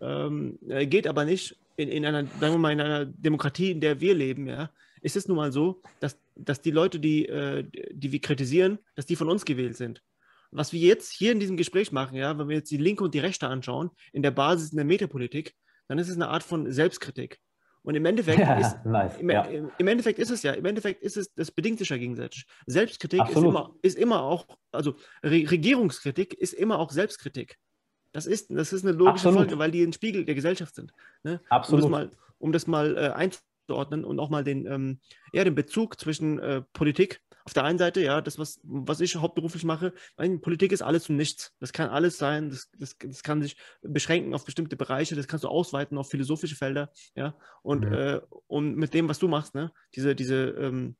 ähm, 0.00 0.58
äh, 0.68 0.86
geht 0.86 1.06
aber 1.06 1.24
nicht 1.24 1.58
in, 1.76 1.88
in 1.88 2.04
einer, 2.06 2.26
sagen 2.26 2.54
wir 2.54 2.58
mal, 2.58 2.72
in 2.72 2.80
einer 2.80 3.04
Demokratie, 3.04 3.70
in 3.70 3.80
der 3.80 4.00
wir 4.00 4.14
leben, 4.14 4.46
ja, 4.46 4.70
ist 5.04 5.16
es 5.16 5.28
nun 5.28 5.36
mal 5.36 5.52
so, 5.52 5.82
dass, 6.00 6.18
dass 6.34 6.62
die 6.62 6.70
Leute, 6.70 6.98
die, 6.98 7.26
äh, 7.26 7.64
die 7.92 8.10
wir 8.10 8.20
kritisieren, 8.20 8.78
dass 8.94 9.04
die 9.04 9.16
von 9.16 9.28
uns 9.28 9.44
gewählt 9.44 9.76
sind. 9.76 10.02
Was 10.50 10.72
wir 10.72 10.80
jetzt 10.80 11.12
hier 11.12 11.32
in 11.32 11.40
diesem 11.40 11.58
Gespräch 11.58 11.92
machen, 11.92 12.16
ja, 12.16 12.38
wenn 12.38 12.48
wir 12.48 12.56
jetzt 12.56 12.70
die 12.70 12.78
Linke 12.78 13.04
und 13.04 13.12
die 13.12 13.18
Rechte 13.18 13.48
anschauen, 13.48 13.90
in 14.12 14.22
der 14.22 14.30
Basis 14.30 14.70
in 14.70 14.76
der 14.76 14.86
Metapolitik, 14.86 15.54
dann 15.88 15.98
ist 15.98 16.08
es 16.08 16.14
eine 16.14 16.28
Art 16.28 16.42
von 16.42 16.70
Selbstkritik. 16.72 17.38
Und 17.82 17.96
im 17.96 18.06
Endeffekt, 18.06 18.38
ja, 18.38 18.58
ist, 18.58 18.76
nice, 18.86 19.18
im, 19.18 19.28
ja. 19.28 19.42
im, 19.42 19.86
Endeffekt 19.86 20.18
ist 20.18 20.30
es 20.30 20.42
ja, 20.42 20.52
im 20.52 20.64
Endeffekt 20.64 21.02
ist 21.02 21.18
es, 21.18 21.34
das 21.34 21.50
bedingt 21.50 21.78
sich 21.78 21.90
ja 21.90 21.98
gegenseitig. 21.98 22.46
Selbstkritik 22.64 23.28
ist 23.28 23.36
immer, 23.36 23.74
ist 23.82 23.98
immer 23.98 24.22
auch, 24.22 24.46
also 24.72 24.96
Re 25.22 25.50
Regierungskritik 25.50 26.32
ist 26.32 26.54
immer 26.54 26.78
auch 26.78 26.90
Selbstkritik. 26.90 27.58
Das 28.12 28.24
ist, 28.24 28.50
das 28.50 28.72
ist 28.72 28.86
eine 28.86 28.96
logische 28.96 29.28
Absolut. 29.28 29.48
Folge, 29.48 29.58
weil 29.58 29.70
die 29.70 29.82
ein 29.82 29.92
Spiegel 29.92 30.24
der 30.24 30.34
Gesellschaft 30.34 30.74
sind. 30.74 30.94
Ne? 31.24 31.42
Absolut. 31.50 31.84
Um 31.84 31.90
das 31.90 32.00
mal, 32.00 32.16
um 32.38 32.52
das 32.52 32.66
mal 32.66 32.96
äh, 32.96 33.10
einzuführen 33.10 33.53
einzuordnen 33.64 34.04
und 34.04 34.18
auch 34.20 34.30
mal 34.30 34.44
den, 34.44 34.66
ähm, 34.66 35.00
ja, 35.32 35.44
den 35.44 35.54
Bezug 35.54 35.98
zwischen 35.98 36.38
äh, 36.38 36.62
Politik 36.72 37.20
auf 37.46 37.52
der 37.52 37.64
einen 37.64 37.78
Seite, 37.78 38.00
ja, 38.00 38.22
das, 38.22 38.38
was, 38.38 38.58
was 38.62 39.00
ich 39.00 39.16
hauptberuflich 39.16 39.64
mache, 39.64 39.92
meine, 40.16 40.38
Politik 40.38 40.72
ist 40.72 40.80
alles 40.80 41.10
und 41.10 41.16
nichts. 41.16 41.52
Das 41.60 41.74
kann 41.74 41.90
alles 41.90 42.16
sein, 42.16 42.48
das, 42.48 42.70
das, 42.78 42.96
das 42.96 43.22
kann 43.22 43.42
sich 43.42 43.56
beschränken 43.82 44.32
auf 44.32 44.46
bestimmte 44.46 44.76
Bereiche, 44.76 45.14
das 45.14 45.28
kannst 45.28 45.44
du 45.44 45.48
ausweiten 45.48 45.98
auf 45.98 46.08
philosophische 46.08 46.56
Felder, 46.56 46.90
ja. 47.14 47.36
Und, 47.62 47.84
mhm. 47.84 47.92
äh, 47.92 48.20
und 48.46 48.76
mit 48.76 48.94
dem, 48.94 49.08
was 49.08 49.18
du 49.18 49.28
machst, 49.28 49.54
ne, 49.54 49.72
diese, 49.94 50.14
diese 50.14 50.36
ähm, 50.36 50.96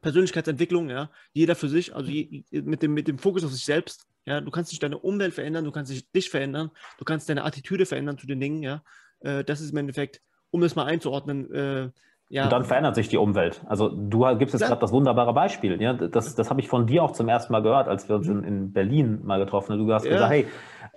Persönlichkeitsentwicklung, 0.00 0.88
ja, 0.88 1.10
jeder 1.34 1.54
für 1.54 1.68
sich, 1.68 1.94
also 1.94 2.10
je, 2.10 2.44
mit, 2.50 2.80
dem, 2.80 2.94
mit 2.94 3.06
dem 3.06 3.18
Fokus 3.18 3.44
auf 3.44 3.52
sich 3.52 3.66
selbst, 3.66 4.06
ja, 4.24 4.40
du 4.40 4.50
kannst 4.50 4.72
nicht 4.72 4.82
deine 4.82 4.96
Umwelt 4.96 5.34
verändern, 5.34 5.66
du 5.66 5.72
kannst 5.72 5.92
dich, 5.92 6.10
dich 6.12 6.30
verändern, 6.30 6.70
du 6.96 7.04
kannst 7.04 7.28
deine 7.28 7.44
Attitüde 7.44 7.84
verändern 7.84 8.16
zu 8.16 8.26
den 8.26 8.40
Dingen, 8.40 8.62
ja. 8.62 8.82
Äh, 9.20 9.44
das 9.44 9.60
ist 9.60 9.72
im 9.72 9.76
Endeffekt 9.76 10.22
um 10.54 10.60
das 10.60 10.76
mal 10.76 10.84
einzuordnen. 10.84 11.52
Äh, 11.52 11.90
ja. 12.28 12.44
Und 12.44 12.52
dann 12.52 12.64
verändert 12.64 12.94
sich 12.94 13.08
die 13.08 13.18
Umwelt. 13.18 13.62
Also 13.66 13.88
du 13.88 14.24
gibst 14.36 14.54
jetzt 14.54 14.62
ja. 14.62 14.68
gerade 14.68 14.80
das 14.80 14.92
wunderbare 14.92 15.34
Beispiel. 15.34 15.82
Ja? 15.82 15.94
Das, 15.94 16.36
das 16.36 16.48
habe 16.48 16.60
ich 16.60 16.68
von 16.68 16.86
dir 16.86 17.02
auch 17.02 17.10
zum 17.10 17.28
ersten 17.28 17.52
Mal 17.52 17.60
gehört, 17.60 17.88
als 17.88 18.08
wir 18.08 18.14
uns 18.14 18.28
in, 18.28 18.44
in 18.44 18.72
Berlin 18.72 19.20
mal 19.24 19.40
getroffen 19.40 19.72
haben. 19.72 19.84
Du 19.84 19.92
hast 19.92 20.04
ja. 20.04 20.12
gesagt, 20.12 20.30
hey, 20.30 20.46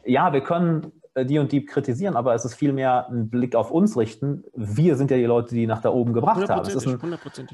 ja, 0.05 0.31
wir 0.31 0.41
können 0.41 0.91
äh, 1.15 1.25
die 1.25 1.39
und 1.39 1.51
die 1.51 1.65
kritisieren, 1.65 2.15
aber 2.15 2.35
es 2.35 2.45
ist 2.45 2.53
vielmehr 2.53 3.09
ein 3.09 3.31
Blick 3.31 3.55
auf 3.55 3.71
uns 3.71 3.97
richten. 3.97 4.43
Wir 4.53 4.95
sind 4.95 5.09
ja 5.09 5.17
die 5.17 5.25
Leute, 5.25 5.55
die 5.55 5.65
nach 5.65 5.81
da 5.81 5.89
oben 5.89 6.13
gebracht 6.13 6.47
haben. 6.49 6.61
Es, 6.61 6.75
ist 6.75 6.87
ein, 6.87 6.99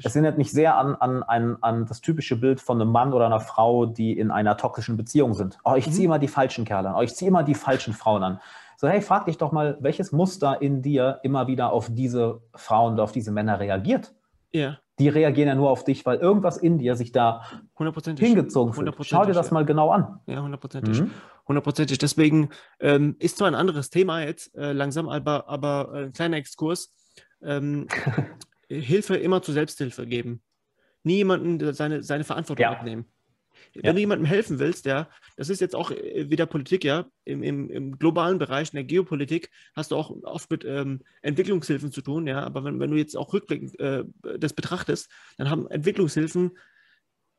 es 0.04 0.14
erinnert 0.14 0.36
mich 0.36 0.52
sehr 0.52 0.76
an, 0.76 0.94
an, 0.96 1.22
an, 1.22 1.56
an 1.62 1.86
das 1.86 2.02
typische 2.02 2.36
Bild 2.36 2.60
von 2.60 2.80
einem 2.80 2.92
Mann 2.92 3.14
oder 3.14 3.24
einer 3.24 3.40
Frau, 3.40 3.86
die 3.86 4.12
in 4.12 4.30
einer 4.30 4.58
toxischen 4.58 4.98
Beziehung 4.98 5.32
sind. 5.32 5.58
Oh, 5.64 5.74
ich 5.74 5.86
ziehe 5.86 6.00
mhm. 6.00 6.04
immer 6.04 6.18
die 6.18 6.28
falschen 6.28 6.66
Kerle 6.66 6.90
an. 6.90 6.96
Oh, 6.96 7.00
ich 7.02 7.14
ziehe 7.14 7.30
immer 7.30 7.42
die 7.42 7.54
falschen 7.54 7.94
Frauen 7.94 8.22
an. 8.22 8.40
So, 8.76 8.88
hey, 8.88 9.00
frag 9.00 9.26
dich 9.26 9.38
doch 9.38 9.52
mal, 9.52 9.76
welches 9.80 10.12
Muster 10.12 10.60
in 10.60 10.82
dir 10.82 11.20
immer 11.22 11.46
wieder 11.46 11.72
auf 11.72 11.88
diese 11.90 12.42
Frauen 12.54 12.94
oder 12.94 13.04
auf 13.04 13.12
diese 13.12 13.30
Männer 13.30 13.60
reagiert? 13.60 14.14
Ja. 14.52 14.78
Die 14.98 15.08
reagieren 15.08 15.48
ja 15.48 15.54
nur 15.54 15.70
auf 15.70 15.84
dich, 15.84 16.06
weil 16.06 16.18
irgendwas 16.18 16.56
in 16.56 16.78
dir 16.78 16.94
sich 16.94 17.10
da 17.10 17.42
hingezogen 18.18 18.72
fühlt. 18.72 18.94
Schau 19.00 19.24
dir 19.24 19.32
das 19.32 19.50
mal 19.50 19.64
genau 19.64 19.90
an. 19.90 20.20
Ja, 20.26 20.40
hundertprozentig. 20.42 21.00
Mhm. 21.00 21.10
Hundertprozentig. 21.48 21.98
Deswegen 21.98 22.50
ähm, 22.78 23.16
ist 23.18 23.38
zwar 23.38 23.48
ein 23.48 23.56
anderes 23.56 23.90
Thema 23.90 24.22
jetzt 24.22 24.54
äh, 24.54 24.72
langsam, 24.72 25.08
aber, 25.08 25.48
aber 25.48 25.90
äh, 25.92 26.04
ein 26.04 26.12
kleiner 26.12 26.36
Exkurs. 26.36 26.94
Ähm, 27.42 27.88
Hilfe 28.68 29.16
immer 29.16 29.42
zur 29.42 29.54
Selbsthilfe 29.54 30.06
geben. 30.06 30.42
Nie 31.02 31.16
jemanden 31.16 31.74
seine, 31.74 32.02
seine 32.02 32.24
Verantwortung 32.24 32.62
ja. 32.62 32.70
abnehmen. 32.70 33.06
Wenn 33.74 33.84
ja. 33.84 33.92
du 33.92 34.00
jemandem 34.00 34.26
helfen 34.26 34.58
willst, 34.58 34.86
ja, 34.86 35.08
das 35.36 35.48
ist 35.48 35.60
jetzt 35.60 35.74
auch 35.74 35.90
äh, 35.90 36.30
wieder 36.30 36.46
Politik, 36.46 36.84
ja, 36.84 37.06
im, 37.24 37.42
im, 37.42 37.70
im 37.70 37.98
globalen 37.98 38.38
Bereich, 38.38 38.72
in 38.72 38.76
der 38.76 38.84
Geopolitik, 38.84 39.50
hast 39.74 39.90
du 39.90 39.96
auch 39.96 40.10
oft 40.22 40.50
mit 40.50 40.64
ähm, 40.64 41.00
Entwicklungshilfen 41.22 41.92
zu 41.92 42.02
tun, 42.02 42.26
ja, 42.26 42.42
aber 42.42 42.64
wenn, 42.64 42.78
wenn 42.80 42.90
du 42.90 42.96
jetzt 42.96 43.16
auch 43.16 43.32
rückblickend 43.32 43.78
äh, 43.80 44.04
das 44.38 44.52
betrachtest, 44.52 45.10
dann 45.36 45.50
haben 45.50 45.68
Entwicklungshilfen 45.68 46.56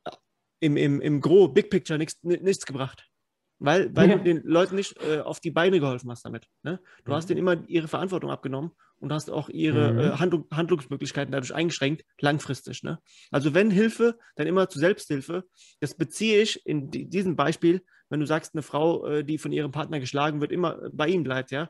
äh, 0.05 0.11
im, 0.59 0.77
im, 0.77 1.01
im 1.01 1.21
Gro, 1.21 1.47
Big 1.47 1.69
Picture 1.69 1.97
nichts, 1.97 2.21
nichts 2.23 2.65
gebracht. 2.65 3.09
Weil, 3.57 3.95
weil 3.95 4.09
ja. 4.09 4.17
du 4.17 4.23
den 4.23 4.41
Leuten 4.43 4.75
nicht 4.75 5.01
äh, 5.01 5.19
auf 5.19 5.39
die 5.39 5.51
Beine 5.51 5.79
geholfen 5.79 6.11
hast 6.11 6.25
damit. 6.25 6.45
Ne? 6.63 6.81
Du 7.05 7.11
mhm. 7.11 7.15
hast 7.15 7.29
denen 7.29 7.39
immer 7.39 7.57
ihre 7.67 7.87
Verantwortung 7.87 8.29
abgenommen 8.29 8.71
und 9.05 9.13
hast 9.13 9.29
auch 9.29 9.49
ihre 9.49 9.93
mhm. 9.93 9.99
äh, 9.99 10.11
Handlung, 10.17 10.47
Handlungsmöglichkeiten 10.51 11.31
dadurch 11.31 11.53
eingeschränkt, 11.53 12.03
langfristig. 12.19 12.81
Ne? 12.81 12.99
Also 13.29 13.53
wenn 13.53 13.69
Hilfe, 13.69 14.17
dann 14.35 14.47
immer 14.47 14.67
zu 14.67 14.79
Selbsthilfe. 14.79 15.43
Das 15.79 15.93
beziehe 15.93 16.41
ich 16.41 16.65
in 16.65 16.89
die, 16.89 17.07
diesem 17.07 17.35
Beispiel, 17.35 17.83
wenn 18.09 18.19
du 18.19 18.25
sagst, 18.25 18.55
eine 18.55 18.63
Frau, 18.63 19.05
äh, 19.05 19.23
die 19.23 19.37
von 19.37 19.51
ihrem 19.51 19.71
Partner 19.71 19.99
geschlagen 19.99 20.41
wird, 20.41 20.51
immer 20.51 20.79
bei 20.91 21.07
ihm 21.07 21.23
bleibt, 21.23 21.51
ja. 21.51 21.69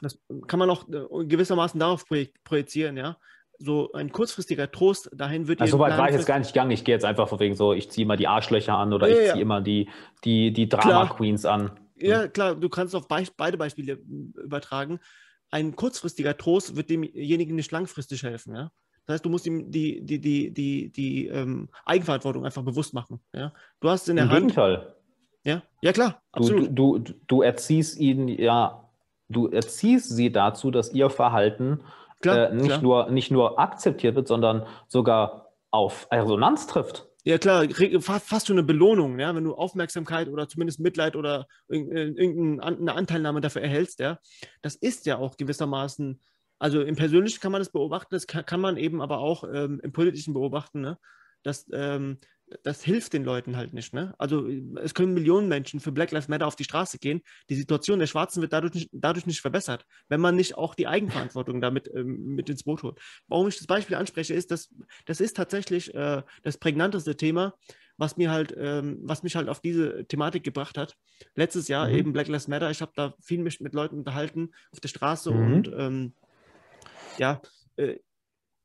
Das 0.00 0.18
kann 0.46 0.58
man 0.58 0.70
auch 0.70 0.88
äh, 0.88 1.26
gewissermaßen 1.26 1.78
darauf 1.78 2.06
projizieren, 2.42 2.96
ja 2.96 3.18
so 3.58 3.92
ein 3.92 4.10
kurzfristiger 4.10 4.68
Trost 4.68 5.08
dahin 5.14 5.46
wird 5.46 5.60
also 5.60 5.76
so 5.76 5.78
weit 5.78 5.96
war 5.96 6.08
ich 6.08 6.16
jetzt 6.16 6.26
gar 6.26 6.40
nicht 6.40 6.52
gegangen. 6.52 6.72
Ich 6.72 6.82
gehe 6.82 6.92
jetzt 6.92 7.04
einfach 7.04 7.28
von 7.28 7.38
wegen 7.38 7.54
so, 7.54 7.72
ich 7.72 7.88
ziehe 7.88 8.04
immer 8.04 8.16
die 8.16 8.26
Arschlöcher 8.26 8.76
an 8.76 8.92
oder 8.92 9.06
ja, 9.06 9.12
ich 9.12 9.18
ziehe 9.20 9.36
ja. 9.36 9.42
immer 9.42 9.60
die, 9.60 9.88
die, 10.24 10.52
die 10.52 10.68
Drama-Queens 10.68 11.44
an. 11.44 11.70
Ja, 11.96 12.26
klar, 12.28 12.54
du 12.54 12.68
kannst 12.68 12.94
auf 12.94 13.06
be 13.08 13.24
beide 13.36 13.56
Beispiele 13.56 13.94
übertragen. 13.94 14.98
Ein 15.54 15.76
kurzfristiger 15.76 16.36
Trost 16.36 16.74
wird 16.74 16.90
demjenigen 16.90 17.54
nicht 17.54 17.70
langfristig 17.70 18.24
helfen, 18.24 18.56
ja. 18.56 18.72
Das 19.06 19.14
heißt, 19.14 19.24
du 19.24 19.30
musst 19.30 19.46
ihm 19.46 19.70
die, 19.70 20.04
die, 20.04 20.20
die, 20.20 20.52
die, 20.52 20.90
die 20.90 21.28
ähm, 21.28 21.68
Eigenverantwortung 21.84 22.44
einfach 22.44 22.64
bewusst 22.64 22.92
machen. 22.92 23.20
Ja? 23.32 23.52
Du 23.78 23.88
hast 23.88 24.08
in 24.08 24.16
der 24.16 24.24
Im 24.24 24.32
Hand. 24.32 24.40
Gegenteil. 24.40 24.96
Ja, 25.44 25.62
ja 25.80 25.92
klar, 25.92 26.20
absolut. 26.32 26.70
Du, 26.76 26.98
du, 26.98 27.14
du 27.28 27.42
erziehst 27.42 28.00
ihn, 28.00 28.26
ja, 28.26 28.88
du 29.28 29.46
erziehst 29.46 30.08
sie 30.08 30.32
dazu, 30.32 30.72
dass 30.72 30.92
ihr 30.92 31.08
Verhalten 31.08 31.84
klar, 32.20 32.50
äh, 32.50 32.54
nicht, 32.56 32.66
klar. 32.66 32.82
Nur, 32.82 33.10
nicht 33.12 33.30
nur 33.30 33.60
akzeptiert 33.60 34.16
wird, 34.16 34.26
sondern 34.26 34.66
sogar 34.88 35.52
auf 35.70 36.08
Resonanz 36.10 36.66
trifft. 36.66 37.06
Ja 37.26 37.38
klar, 37.38 37.66
fast 38.20 38.46
schon 38.46 38.58
eine 38.58 38.66
Belohnung, 38.66 39.18
ja, 39.18 39.34
wenn 39.34 39.44
du 39.44 39.54
Aufmerksamkeit 39.54 40.28
oder 40.28 40.46
zumindest 40.46 40.78
Mitleid 40.78 41.16
oder 41.16 41.46
äh, 41.70 41.78
irgendeine 41.78 42.94
Anteilnahme 42.94 43.40
dafür 43.40 43.62
erhältst, 43.62 43.98
ja. 44.00 44.18
Das 44.60 44.74
ist 44.74 45.06
ja 45.06 45.16
auch 45.16 45.38
gewissermaßen, 45.38 46.20
also 46.58 46.82
im 46.82 46.96
Persönlichen 46.96 47.40
kann 47.40 47.52
man 47.52 47.62
das 47.62 47.72
beobachten, 47.72 48.14
das 48.14 48.26
kann, 48.26 48.60
man 48.60 48.76
eben 48.76 49.00
aber 49.00 49.18
auch 49.18 49.44
ähm, 49.44 49.80
im 49.82 49.92
Politischen 49.92 50.34
beobachten, 50.34 50.82
ne? 50.82 50.98
dass 51.42 51.66
ähm, 51.72 52.18
das 52.62 52.82
hilft 52.82 53.12
den 53.12 53.24
Leuten 53.24 53.56
halt 53.56 53.72
nicht. 53.74 53.92
Ne? 53.92 54.14
Also 54.18 54.48
es 54.82 54.94
können 54.94 55.14
Millionen 55.14 55.48
Menschen 55.48 55.80
für 55.80 55.92
Black 55.92 56.12
Lives 56.12 56.28
Matter 56.28 56.46
auf 56.46 56.56
die 56.56 56.64
Straße 56.64 56.98
gehen. 56.98 57.22
Die 57.50 57.54
Situation 57.54 57.98
der 57.98 58.06
Schwarzen 58.06 58.40
wird 58.40 58.52
dadurch 58.52 58.74
nicht, 58.74 58.90
dadurch 58.92 59.26
nicht 59.26 59.40
verbessert, 59.40 59.86
wenn 60.08 60.20
man 60.20 60.36
nicht 60.36 60.56
auch 60.56 60.74
die 60.74 60.86
Eigenverantwortung 60.86 61.60
damit 61.60 61.90
ähm, 61.94 62.34
mit 62.34 62.48
ins 62.48 62.64
Boot 62.64 62.82
holt. 62.82 62.98
Warum 63.28 63.48
ich 63.48 63.56
das 63.56 63.66
Beispiel 63.66 63.96
anspreche, 63.96 64.34
ist, 64.34 64.50
dass 64.50 64.70
das 65.06 65.20
ist 65.20 65.36
tatsächlich 65.36 65.94
äh, 65.94 66.22
das 66.42 66.58
prägnanteste 66.58 67.16
Thema, 67.16 67.54
was 67.96 68.16
mir 68.16 68.30
halt, 68.30 68.54
ähm, 68.56 68.98
was 69.02 69.22
mich 69.22 69.36
halt 69.36 69.48
auf 69.48 69.60
diese 69.60 70.04
Thematik 70.06 70.44
gebracht 70.44 70.78
hat. 70.78 70.96
Letztes 71.34 71.68
Jahr 71.68 71.88
mhm. 71.88 71.94
eben 71.94 72.12
Black 72.12 72.28
Lives 72.28 72.48
Matter. 72.48 72.70
Ich 72.70 72.80
habe 72.80 72.92
da 72.94 73.14
viel 73.20 73.40
mich 73.40 73.60
mit 73.60 73.74
Leuten 73.74 73.98
unterhalten 73.98 74.50
auf 74.72 74.80
der 74.80 74.88
Straße 74.88 75.30
mhm. 75.30 75.54
und 75.54 75.72
ähm, 75.76 76.12
ja, 77.18 77.40
äh, 77.76 77.98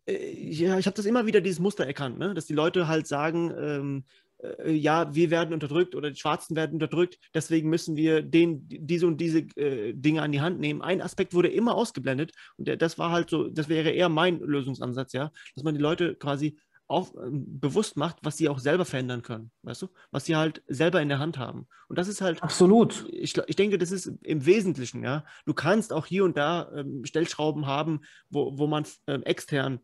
ja, 0.10 0.78
ich 0.78 0.86
habe 0.86 0.96
das 0.96 1.06
immer 1.06 1.26
wieder 1.26 1.42
dieses 1.42 1.60
Muster 1.60 1.86
erkannt, 1.86 2.20
ne? 2.20 2.34
dass 2.34 2.46
die 2.46 2.54
Leute 2.54 2.88
halt 2.88 3.08
sagen, 3.08 3.54
ähm, 3.58 4.04
äh, 4.40 4.72
ja, 4.72 5.14
wir 5.14 5.30
werden 5.32 5.54
unterdrückt 5.54 5.96
oder 5.96 6.10
die 6.10 6.20
Schwarzen 6.20 6.56
werden 6.56 6.74
unterdrückt, 6.74 7.20
deswegen 7.34 7.70
müssen 7.70 7.96
wir 7.96 8.22
den, 8.22 8.68
diese 8.68 9.08
und 9.08 9.18
diese 9.18 9.40
äh, 9.58 9.94
Dinge 9.94 10.22
an 10.22 10.32
die 10.32 10.42
Hand 10.42 10.60
nehmen. 10.60 10.82
Ein 10.82 11.02
Aspekt 11.02 11.34
wurde 11.34 11.50
immer 11.50 11.76
ausgeblendet 11.76 12.32
und 12.58 12.68
der, 12.68 12.78
das 12.78 12.98
war 12.98 13.12
halt 13.12 13.30
so, 13.30 13.50
das 13.50 13.70
wäre 13.70 13.90
eher 13.92 14.10
mein 14.10 14.40
Lösungsansatz, 14.40 15.14
ja, 15.14 15.32
dass 15.56 15.64
man 15.64 15.76
die 15.76 15.82
Leute 15.82 16.16
quasi 16.16 16.58
auch 16.90 17.14
ähm, 17.24 17.60
bewusst 17.60 17.98
macht, 17.98 18.18
was 18.24 18.38
sie 18.38 18.50
auch 18.50 18.60
selber 18.60 18.84
verändern 18.84 19.22
können, 19.22 19.52
weißt 19.62 19.84
du, 19.84 19.88
was 20.12 20.26
sie 20.26 20.36
halt 20.36 20.64
selber 20.68 21.02
in 21.02 21.10
der 21.10 21.20
Hand 21.20 21.38
haben. 21.38 21.68
Und 21.88 22.00
das 22.00 22.08
ist 22.08 22.22
halt 22.22 22.42
absolut. 22.42 23.08
Ich, 23.12 23.38
ich 23.38 23.56
denke, 23.56 23.78
das 23.78 23.92
ist 23.92 24.12
im 24.24 24.46
Wesentlichen, 24.46 25.04
ja. 25.04 25.24
Du 25.46 25.54
kannst 25.54 25.94
auch 25.94 26.08
hier 26.08 26.24
und 26.24 26.36
da 26.36 26.72
ähm, 26.76 27.06
Stellschrauben 27.06 27.68
haben, 27.68 28.02
wo, 28.30 28.58
wo 28.58 28.66
man 28.66 28.86
ähm, 29.06 29.22
extern 29.24 29.80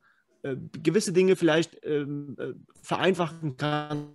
äh, 0.46 0.58
gewisse 0.84 1.12
Dinge 1.12 1.36
vielleicht 1.36 1.84
ähm, 1.84 2.36
äh, 2.39 2.54
vereinfachen 2.84 3.58
kann 3.58 4.10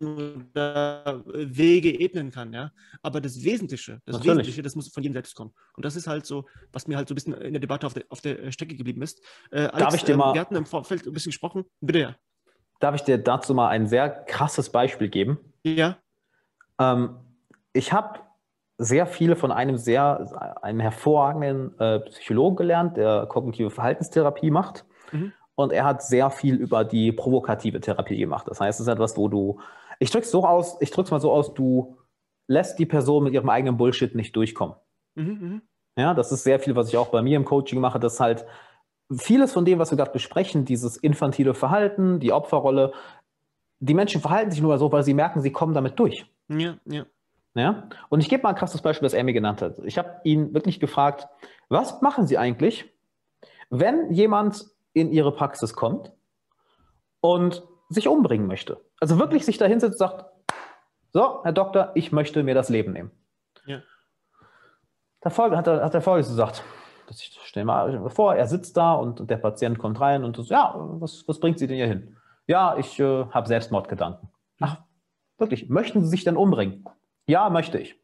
oder 0.00 1.24
Wege 1.26 1.98
ebnen 1.98 2.30
kann, 2.30 2.52
ja. 2.52 2.70
Aber 3.02 3.20
das 3.20 3.42
Wesentliche, 3.42 4.00
das 4.04 4.14
Natürlich. 4.14 4.26
Wesentliche, 4.26 4.62
das 4.62 4.76
muss 4.76 4.92
von 4.92 5.02
jedem 5.02 5.14
selbst 5.14 5.34
kommen. 5.34 5.52
Und 5.74 5.84
das 5.84 5.96
ist 5.96 6.06
halt 6.06 6.24
so, 6.24 6.46
was 6.72 6.86
mir 6.86 6.96
halt 6.96 7.08
so 7.08 7.14
ein 7.14 7.16
bisschen 7.16 7.34
in 7.34 7.52
der 7.52 7.60
Debatte 7.60 7.86
auf 7.86 7.94
der, 7.94 8.04
auf 8.10 8.20
der 8.20 8.52
Strecke 8.52 8.76
geblieben 8.76 9.02
ist. 9.02 9.24
Äh, 9.50 9.62
Alex, 9.62 9.78
Darf 9.78 9.94
ich 9.94 10.04
dir 10.04 10.16
mal, 10.16 10.34
wir 10.34 10.40
hatten 10.40 10.54
im 10.54 10.66
Vorfeld 10.66 11.04
ein 11.04 11.12
bisschen 11.12 11.30
gesprochen. 11.30 11.64
Bitte 11.80 11.98
ja. 11.98 12.16
Darf 12.78 12.94
ich 12.94 13.02
dir 13.02 13.18
dazu 13.18 13.52
mal 13.52 13.68
ein 13.68 13.88
sehr 13.88 14.08
krasses 14.08 14.70
Beispiel 14.70 15.08
geben? 15.08 15.38
Ja. 15.64 15.96
Ähm, 16.78 17.16
ich 17.72 17.92
habe 17.92 18.20
sehr 18.78 19.06
viele 19.06 19.34
von 19.34 19.50
einem 19.50 19.78
sehr, 19.78 20.60
einem 20.62 20.78
hervorragenden 20.78 21.76
äh, 21.80 21.98
Psychologen 22.00 22.54
gelernt, 22.54 22.96
der 22.96 23.26
kognitive 23.26 23.70
Verhaltenstherapie 23.70 24.52
macht. 24.52 24.84
Mhm. 25.10 25.32
Und 25.54 25.72
er 25.72 25.84
hat 25.84 26.02
sehr 26.02 26.30
viel 26.30 26.56
über 26.56 26.84
die 26.84 27.12
provokative 27.12 27.80
Therapie 27.80 28.16
gemacht. 28.16 28.46
Das 28.48 28.60
heißt, 28.60 28.80
es 28.80 28.86
ist 28.86 28.92
etwas, 28.92 29.16
wo 29.16 29.28
du, 29.28 29.60
ich 29.98 30.10
drück's 30.10 30.30
so 30.30 30.46
aus, 30.46 30.78
ich 30.80 30.90
drück's 30.90 31.10
mal 31.10 31.20
so 31.20 31.30
aus, 31.30 31.54
du 31.54 31.98
lässt 32.46 32.78
die 32.78 32.86
Person 32.86 33.24
mit 33.24 33.34
ihrem 33.34 33.50
eigenen 33.50 33.76
Bullshit 33.76 34.14
nicht 34.14 34.34
durchkommen. 34.34 34.76
Mhm, 35.14 35.24
mhm. 35.24 35.62
ja, 35.96 36.14
das 36.14 36.32
ist 36.32 36.44
sehr 36.44 36.58
viel, 36.58 36.74
was 36.74 36.88
ich 36.88 36.96
auch 36.96 37.08
bei 37.08 37.22
mir 37.22 37.36
im 37.36 37.44
Coaching 37.44 37.80
mache, 37.80 38.00
dass 38.00 38.18
halt 38.18 38.46
vieles 39.14 39.52
von 39.52 39.64
dem, 39.64 39.78
was 39.78 39.90
wir 39.90 39.98
gerade 39.98 40.12
besprechen, 40.12 40.64
dieses 40.64 40.96
infantile 40.96 41.54
Verhalten, 41.54 42.18
die 42.18 42.32
Opferrolle, 42.32 42.92
die 43.80 43.94
Menschen 43.94 44.20
verhalten 44.20 44.50
sich 44.50 44.62
nur 44.62 44.78
so, 44.78 44.90
weil 44.90 45.02
sie 45.02 45.14
merken, 45.14 45.42
sie 45.42 45.52
kommen 45.52 45.74
damit 45.74 45.98
durch. 45.98 46.24
Ja, 46.48 46.76
ja. 46.86 47.04
Ja? 47.54 47.88
Und 48.08 48.20
ich 48.20 48.28
gebe 48.28 48.42
mal 48.42 48.50
ein 48.50 48.54
krasses 48.54 48.80
Beispiel, 48.80 49.06
das 49.06 49.12
er 49.12 49.24
mir 49.24 49.32
genannt 49.32 49.60
hat. 49.60 49.78
Ich 49.84 49.98
habe 49.98 50.20
ihn 50.24 50.54
wirklich 50.54 50.80
gefragt, 50.80 51.28
was 51.68 52.00
machen 52.00 52.26
Sie 52.26 52.38
eigentlich, 52.38 52.90
wenn 53.68 54.10
jemand 54.12 54.66
in 54.92 55.10
ihre 55.10 55.32
Praxis 55.32 55.74
kommt 55.74 56.12
und 57.20 57.62
sich 57.88 58.08
umbringen 58.08 58.46
möchte. 58.46 58.80
Also 59.00 59.18
wirklich 59.18 59.44
sich 59.44 59.58
da 59.58 59.66
hinsetzt 59.66 60.00
und 60.00 60.08
sagt, 60.08 60.26
so, 61.12 61.42
Herr 61.44 61.52
Doktor, 61.52 61.92
ich 61.94 62.12
möchte 62.12 62.42
mir 62.42 62.54
das 62.54 62.68
Leben 62.68 62.92
nehmen. 62.92 63.10
Ja. 63.66 63.80
Der 65.22 65.30
Folge, 65.30 65.56
hat, 65.56 65.66
er, 65.66 65.84
hat 65.84 65.94
der 65.94 66.00
Folgendes 66.00 66.30
gesagt. 66.30 66.62
Ich 67.10 67.38
stelle 67.44 67.66
mal 67.66 68.08
vor, 68.08 68.34
er 68.34 68.46
sitzt 68.46 68.76
da 68.76 68.94
und 68.94 69.28
der 69.28 69.36
Patient 69.36 69.78
kommt 69.78 70.00
rein 70.00 70.24
und 70.24 70.36
so, 70.36 70.42
ja, 70.44 70.74
was, 70.76 71.28
was 71.28 71.40
bringt 71.40 71.58
Sie 71.58 71.66
denn 71.66 71.76
hier 71.76 71.86
hin? 71.86 72.16
Ja, 72.46 72.76
ich 72.78 72.98
äh, 72.98 73.26
habe 73.26 73.46
Selbstmordgedanken. 73.46 74.30
Ach, 74.60 74.78
wirklich, 75.36 75.68
möchten 75.68 76.02
Sie 76.02 76.08
sich 76.08 76.24
denn 76.24 76.36
umbringen? 76.36 76.84
Ja, 77.26 77.50
möchte 77.50 77.78
ich. 77.78 78.00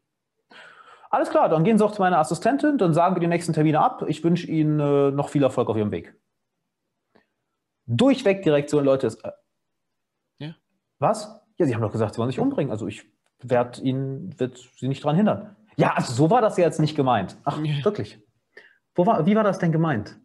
Alles 1.09 1.31
klar, 1.31 1.49
dann 1.49 1.63
gehen 1.63 1.79
Sie 1.79 1.83
auch 1.83 1.91
zu 1.91 2.01
meiner 2.01 2.19
Assistentin, 2.19 2.77
dann 2.77 2.93
sagen 2.93 3.15
wir 3.15 3.19
die 3.19 3.27
nächsten 3.27 3.53
Termine 3.53 3.79
ab. 3.79 4.03
Ich 4.07 4.23
wünsche 4.23 4.45
Ihnen 4.45 4.79
äh, 4.79 5.11
noch 5.11 5.29
viel 5.29 5.41
Erfolg 5.41 5.69
auf 5.69 5.77
Ihrem 5.77 5.91
Weg 5.91 6.15
durchweg 7.89 8.43
Direktion, 8.43 8.85
Leute. 8.85 9.07
Ist, 9.07 9.23
äh, 9.25 9.31
ja. 10.37 10.55
Was? 10.99 11.39
Ja, 11.57 11.65
sie 11.65 11.75
haben 11.75 11.81
doch 11.81 11.91
gesagt, 11.91 12.13
sie 12.13 12.19
wollen 12.19 12.29
sich 12.29 12.39
umbringen. 12.39 12.71
Also 12.71 12.87
ich 12.87 13.03
werde 13.41 13.81
ihnen, 13.81 14.39
wird 14.39 14.57
sie 14.77 14.87
nicht 14.87 15.03
daran 15.03 15.15
hindern. 15.15 15.55
Ja, 15.75 15.93
also 15.93 16.13
so 16.13 16.29
war 16.29 16.41
das 16.41 16.57
ja 16.57 16.65
jetzt 16.65 16.79
nicht 16.79 16.95
gemeint. 16.95 17.37
Ach, 17.43 17.61
ja. 17.63 17.83
wirklich. 17.83 18.21
War, 18.95 19.25
wie 19.25 19.35
war 19.35 19.43
das 19.43 19.59
denn 19.59 19.71
gemeint? 19.71 20.17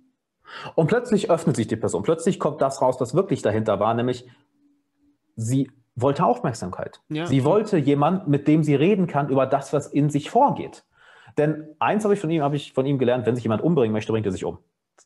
Und 0.75 0.89
plötzlich 0.89 1.31
öffnet 1.31 1.57
sich 1.57 1.69
die 1.69 1.77
Person. 1.77 2.03
Plötzlich 2.03 2.39
kommt 2.39 2.61
das 2.61 2.83
raus, 2.83 2.97
was 3.01 3.15
wirklich 3.15 3.41
dahinter 3.41 3.81
war, 3.81 3.95
nämlich 3.95 4.29
sie 5.37 5.71
wollte 5.95 6.25
Aufmerksamkeit. 6.25 7.01
Ja. 7.09 7.27
Sie 7.27 7.45
wollte 7.45 7.79
jemanden, 7.79 8.31
mit 8.31 8.49
dem 8.49 8.65
sie 8.65 8.75
reden 8.75 9.07
kann 9.07 9.29
über 9.29 9.47
das, 9.47 9.73
was 9.73 9.87
in 9.87 10.11
sich 10.11 10.31
vorgeht. 10.31 10.85
Denn 11.39 11.69
eins 11.79 12.05
habe 12.05 12.15
ich 12.15 12.21
von 12.21 12.31
ihm, 12.31 12.43
habe 12.43 12.57
ich 12.57 12.73
von 12.73 12.87
ihm 12.87 12.99
gelernt, 12.99 13.27
wenn 13.27 13.37
sich 13.37 13.45
jemand 13.45 13.63
umbringen 13.63 13.93
möchte, 13.93 14.13
bringt 14.13 14.27
er 14.27 14.33
sich 14.33 14.45
um. 14.45 14.59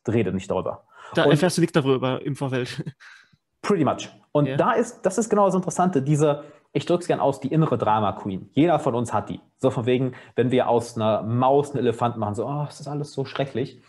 Redet 0.06 0.34
nicht 0.34 0.50
darüber. 0.50 0.86
Da 1.14 1.24
und 1.24 1.30
erfährst 1.30 1.56
du 1.56 1.60
nichts 1.60 1.72
darüber 1.72 2.22
im 2.22 2.36
Vorfeld. 2.36 2.84
Pretty 3.62 3.84
much. 3.84 4.08
Und 4.32 4.46
ja. 4.46 4.56
da 4.56 4.72
ist, 4.72 5.02
das 5.02 5.18
ist 5.18 5.28
genau 5.28 5.46
das 5.46 5.54
Interessante, 5.54 6.02
diese, 6.02 6.44
ich 6.72 6.86
drücke 6.86 7.02
es 7.02 7.08
gern 7.08 7.20
aus, 7.20 7.40
die 7.40 7.48
innere 7.48 7.76
Drama 7.76 8.12
Queen. 8.12 8.50
Jeder 8.52 8.78
von 8.78 8.94
uns 8.94 9.12
hat 9.12 9.28
die. 9.28 9.40
So 9.58 9.70
von 9.70 9.86
wegen, 9.86 10.14
wenn 10.36 10.50
wir 10.50 10.68
aus 10.68 10.96
einer 10.96 11.22
Maus 11.22 11.70
einen 11.70 11.80
Elefanten 11.80 12.20
machen, 12.20 12.34
so, 12.34 12.46
oh, 12.46 12.66
es 12.68 12.80
ist 12.80 12.88
alles 12.88 13.12
so 13.12 13.24
schrecklich. 13.24 13.82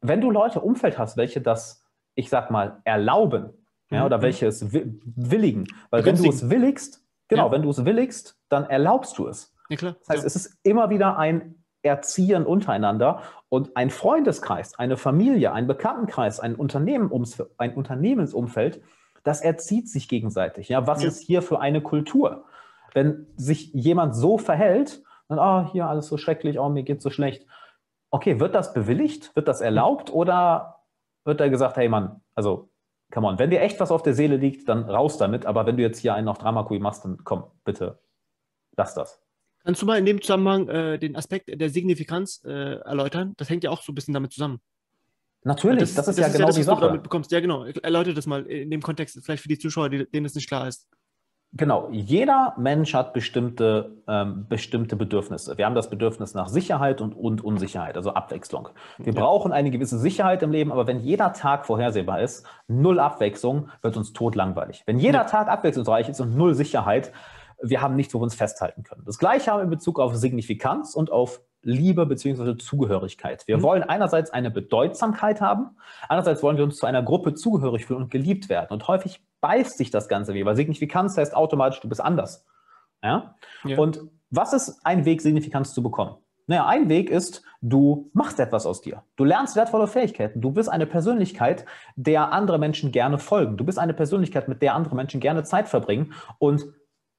Wenn 0.00 0.20
du 0.20 0.30
Leute 0.30 0.60
im 0.60 0.64
Umfeld 0.64 0.98
hast, 0.98 1.16
welche 1.16 1.40
das, 1.40 1.84
ich 2.14 2.28
sag 2.28 2.50
mal, 2.50 2.80
erlauben, 2.84 3.50
ja, 3.90 4.04
oder 4.04 4.18
mhm. 4.18 4.22
welche 4.22 4.46
es 4.46 4.72
willigen, 4.72 5.66
weil 5.90 6.04
wenn 6.04 6.16
du 6.16 6.28
es 6.28 6.50
willigst, 6.50 7.04
genau, 7.28 7.46
ja. 7.46 7.52
wenn 7.52 7.62
du 7.62 7.70
es 7.70 7.84
willigst, 7.84 8.38
dann 8.48 8.64
erlaubst 8.64 9.16
du 9.18 9.28
es. 9.28 9.54
Ja, 9.68 9.76
klar. 9.76 9.96
Das 10.00 10.08
heißt, 10.08 10.22
ja. 10.22 10.26
es 10.26 10.36
ist 10.36 10.58
immer 10.62 10.90
wieder 10.90 11.18
ein 11.18 11.55
Erziehen 11.86 12.44
untereinander 12.44 13.22
und 13.48 13.76
ein 13.76 13.90
Freundeskreis, 13.90 14.78
eine 14.78 14.96
Familie, 14.96 15.52
ein 15.52 15.66
Bekanntenkreis, 15.66 16.40
ein, 16.40 16.54
Unternehmen, 16.56 17.10
ein 17.58 17.74
Unternehmensumfeld, 17.74 18.82
das 19.22 19.40
erzieht 19.40 19.88
sich 19.88 20.08
gegenseitig. 20.08 20.68
Ja, 20.68 20.86
was 20.86 21.02
ja. 21.02 21.08
ist 21.08 21.20
hier 21.20 21.42
für 21.42 21.60
eine 21.60 21.80
Kultur? 21.80 22.44
Wenn 22.92 23.26
sich 23.36 23.72
jemand 23.72 24.14
so 24.14 24.38
verhält, 24.38 25.02
dann, 25.28 25.38
oh, 25.38 25.70
hier 25.72 25.88
alles 25.88 26.06
so 26.06 26.16
schrecklich, 26.16 26.58
oh, 26.58 26.68
mir 26.68 26.82
geht 26.82 27.02
so 27.02 27.10
schlecht. 27.10 27.46
Okay, 28.10 28.38
wird 28.38 28.54
das 28.54 28.72
bewilligt? 28.72 29.34
Wird 29.34 29.48
das 29.48 29.60
erlaubt? 29.60 30.12
Oder 30.12 30.80
wird 31.24 31.40
da 31.40 31.48
gesagt, 31.48 31.76
hey 31.76 31.88
Mann, 31.88 32.20
also, 32.34 32.70
come 33.12 33.26
on, 33.26 33.38
wenn 33.38 33.50
dir 33.50 33.60
echt 33.60 33.80
was 33.80 33.90
auf 33.90 34.02
der 34.02 34.14
Seele 34.14 34.36
liegt, 34.36 34.68
dann 34.68 34.88
raus 34.88 35.18
damit. 35.18 35.44
Aber 35.44 35.66
wenn 35.66 35.76
du 35.76 35.82
jetzt 35.82 35.98
hier 35.98 36.14
einen 36.14 36.28
auf 36.28 36.38
Drama 36.38 36.62
Queen 36.62 36.82
machst, 36.82 37.04
dann 37.04 37.18
komm, 37.24 37.44
bitte, 37.64 37.98
lass 38.76 38.94
das. 38.94 39.25
Kannst 39.66 39.82
du 39.82 39.86
mal 39.86 39.98
in 39.98 40.06
dem 40.06 40.22
Zusammenhang 40.22 40.68
äh, 40.68 40.96
den 40.96 41.16
Aspekt 41.16 41.48
der 41.52 41.70
Signifikanz 41.70 42.40
äh, 42.44 42.76
erläutern? 42.76 43.34
Das 43.36 43.50
hängt 43.50 43.64
ja 43.64 43.70
auch 43.70 43.82
so 43.82 43.90
ein 43.90 43.96
bisschen 43.96 44.14
damit 44.14 44.32
zusammen. 44.32 44.60
Natürlich, 45.42 45.80
das, 45.80 45.94
das 45.94 46.08
ist, 46.08 46.18
das 46.18 46.22
ja 46.22 46.26
ist 46.28 46.32
genau 46.34 46.44
ja 46.44 46.46
das, 46.46 46.56
die 46.56 46.62
Sache. 46.62 46.80
Du 46.82 46.86
damit 46.86 47.02
bekommst. 47.02 47.32
Ja, 47.32 47.40
genau. 47.40 47.64
Erläutere 47.64 48.14
das 48.14 48.26
mal 48.26 48.46
in 48.46 48.70
dem 48.70 48.80
Kontext, 48.80 49.18
vielleicht 49.24 49.42
für 49.42 49.48
die 49.48 49.58
Zuschauer, 49.58 49.88
denen 49.88 50.24
es 50.24 50.36
nicht 50.36 50.46
klar 50.46 50.68
ist. 50.68 50.86
Genau, 51.52 51.88
jeder 51.90 52.54
Mensch 52.58 52.94
hat 52.94 53.12
bestimmte, 53.12 53.96
ähm, 54.06 54.46
bestimmte 54.48 54.94
Bedürfnisse. 54.94 55.58
Wir 55.58 55.66
haben 55.66 55.74
das 55.74 55.90
Bedürfnis 55.90 56.34
nach 56.34 56.46
Sicherheit 56.46 57.00
und, 57.00 57.14
und 57.14 57.42
Unsicherheit, 57.42 57.96
also 57.96 58.14
Abwechslung. 58.14 58.68
Wir 58.98 59.14
ja. 59.14 59.20
brauchen 59.20 59.52
eine 59.52 59.72
gewisse 59.72 59.98
Sicherheit 59.98 60.44
im 60.44 60.52
Leben, 60.52 60.70
aber 60.70 60.86
wenn 60.86 61.00
jeder 61.00 61.32
Tag 61.32 61.66
vorhersehbar 61.66 62.20
ist, 62.20 62.46
null 62.68 63.00
Abwechslung, 63.00 63.70
wird 63.82 63.96
uns 63.96 64.12
totlangweilig. 64.12 64.84
Wenn 64.86 65.00
jeder 65.00 65.20
ja. 65.20 65.24
Tag 65.24 65.48
abwechslungsreich 65.48 66.08
ist 66.08 66.20
und 66.20 66.36
null 66.36 66.54
Sicherheit, 66.54 67.12
wir 67.62 67.80
haben 67.80 67.96
nichts, 67.96 68.14
wo 68.14 68.18
wir 68.18 68.24
uns 68.24 68.34
festhalten 68.34 68.82
können. 68.82 69.02
Das 69.04 69.18
gleiche 69.18 69.50
haben 69.50 69.58
wir 69.58 69.64
in 69.64 69.70
Bezug 69.70 69.98
auf 69.98 70.14
Signifikanz 70.14 70.94
und 70.94 71.10
auf 71.10 71.40
Liebe 71.62 72.06
bzw. 72.06 72.56
Zugehörigkeit. 72.56 73.46
Wir 73.46 73.58
mhm. 73.58 73.62
wollen 73.62 73.82
einerseits 73.82 74.30
eine 74.30 74.50
Bedeutsamkeit 74.50 75.40
haben, 75.40 75.76
andererseits 76.08 76.42
wollen 76.42 76.56
wir 76.56 76.64
uns 76.64 76.76
zu 76.76 76.86
einer 76.86 77.02
Gruppe 77.02 77.34
zugehörig 77.34 77.86
fühlen 77.86 78.02
und 78.02 78.10
geliebt 78.10 78.48
werden. 78.48 78.68
Und 78.70 78.86
häufig 78.86 79.20
beißt 79.40 79.76
sich 79.76 79.90
das 79.90 80.08
Ganze 80.08 80.34
wie, 80.34 80.44
weil 80.44 80.56
Signifikanz 80.56 81.16
heißt 81.16 81.34
automatisch, 81.34 81.80
du 81.80 81.88
bist 81.88 82.00
anders. 82.00 82.46
Ja? 83.02 83.34
ja? 83.64 83.78
Und 83.78 84.00
was 84.30 84.52
ist 84.52 84.80
ein 84.84 85.04
Weg, 85.04 85.22
Signifikanz 85.22 85.74
zu 85.74 85.82
bekommen? 85.82 86.16
Naja, 86.48 86.66
ein 86.66 86.88
Weg 86.88 87.10
ist, 87.10 87.42
du 87.60 88.10
machst 88.12 88.38
etwas 88.38 88.66
aus 88.66 88.80
dir. 88.80 89.02
Du 89.16 89.24
lernst 89.24 89.56
wertvolle 89.56 89.88
Fähigkeiten. 89.88 90.40
Du 90.40 90.52
bist 90.52 90.68
eine 90.68 90.86
Persönlichkeit, 90.86 91.64
der 91.96 92.32
andere 92.32 92.58
Menschen 92.58 92.92
gerne 92.92 93.18
folgen. 93.18 93.56
Du 93.56 93.64
bist 93.64 93.80
eine 93.80 93.94
Persönlichkeit, 93.94 94.46
mit 94.46 94.62
der 94.62 94.74
andere 94.74 94.94
Menschen 94.94 95.20
gerne 95.20 95.42
Zeit 95.42 95.68
verbringen. 95.68 96.12
Und 96.38 96.66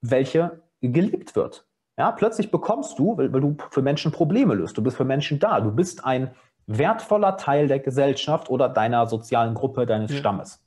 welche 0.02 0.62
geliebt 0.82 1.36
wird. 1.36 1.66
Ja, 1.98 2.12
plötzlich 2.12 2.52
bekommst 2.52 3.00
du, 3.00 3.18
weil, 3.18 3.34
weil 3.34 3.42
du 3.42 3.58
für 3.72 3.82
Menschen 3.82 4.12
Probleme 4.12 4.54
löst, 4.54 4.78
du 4.78 4.84
bist 4.84 4.98
für 4.98 5.06
Menschen 5.06 5.40
da, 5.40 5.60
du 5.60 5.72
bist 5.72 6.06
ein 6.06 6.32
wertvoller 6.68 7.38
Teil 7.38 7.68
der 7.68 7.80
Gesellschaft 7.80 8.50
oder 8.50 8.70
deiner 8.70 9.08
sozialen 9.08 9.56
Gruppe, 9.56 9.86
deines 9.86 10.12
ja. 10.12 10.18
Stammes. 10.18 10.64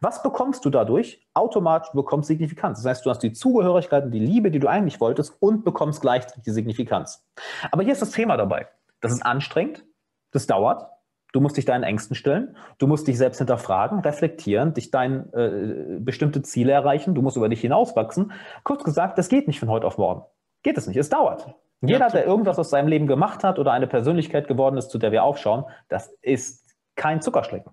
Was 0.00 0.22
bekommst 0.22 0.64
du 0.64 0.70
dadurch? 0.70 1.26
Automatisch, 1.34 1.90
du 1.90 1.98
bekommst 1.98 2.28
Signifikanz. 2.28 2.78
Das 2.78 2.86
heißt, 2.88 3.04
du 3.04 3.10
hast 3.10 3.18
die 3.18 3.34
Zugehörigkeit 3.34 4.04
und 4.04 4.12
die 4.12 4.20
Liebe, 4.20 4.50
die 4.50 4.58
du 4.58 4.68
eigentlich 4.68 4.98
wolltest 4.98 5.34
und 5.40 5.62
bekommst 5.62 6.00
gleichzeitig 6.00 6.44
die 6.44 6.52
Signifikanz. 6.52 7.26
Aber 7.70 7.82
hier 7.82 7.92
ist 7.92 8.00
das 8.00 8.12
Thema 8.12 8.38
dabei. 8.38 8.68
Das 9.02 9.12
ist 9.12 9.24
anstrengend, 9.24 9.84
das 10.30 10.46
dauert, 10.46 10.88
Du 11.32 11.40
musst 11.40 11.56
dich 11.56 11.64
deinen 11.64 11.84
Ängsten 11.84 12.16
stellen, 12.16 12.56
du 12.78 12.86
musst 12.86 13.06
dich 13.06 13.16
selbst 13.16 13.38
hinterfragen, 13.38 14.00
reflektieren, 14.00 14.74
dich 14.74 14.90
dein 14.90 15.32
äh, 15.32 15.98
bestimmte 16.00 16.42
Ziele 16.42 16.72
erreichen, 16.72 17.14
du 17.14 17.22
musst 17.22 17.36
über 17.36 17.48
dich 17.48 17.60
hinauswachsen. 17.60 18.32
Kurz 18.64 18.84
gesagt, 18.84 19.18
das 19.18 19.28
geht 19.28 19.46
nicht 19.46 19.60
von 19.60 19.68
heute 19.68 19.86
auf 19.86 19.98
morgen. 19.98 20.24
Geht 20.62 20.76
es 20.76 20.86
nicht, 20.86 20.96
es 20.96 21.08
dauert. 21.08 21.54
Jeder, 21.82 22.08
der 22.08 22.26
irgendwas 22.26 22.58
aus 22.58 22.70
seinem 22.70 22.88
Leben 22.88 23.06
gemacht 23.06 23.42
hat 23.42 23.58
oder 23.58 23.72
eine 23.72 23.86
Persönlichkeit 23.86 24.48
geworden 24.48 24.76
ist, 24.76 24.90
zu 24.90 24.98
der 24.98 25.12
wir 25.12 25.24
aufschauen, 25.24 25.64
das 25.88 26.08
ist 26.20 26.76
kein 26.94 27.22
Zuckerschlecken. 27.22 27.72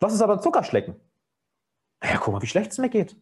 Was 0.00 0.12
ist 0.12 0.22
aber 0.22 0.40
Zuckerschlecken? 0.40 0.96
Ja, 2.02 2.18
guck 2.18 2.34
mal, 2.34 2.42
wie 2.42 2.46
schlecht 2.46 2.72
es 2.72 2.78
mir 2.78 2.88
geht. 2.88 3.16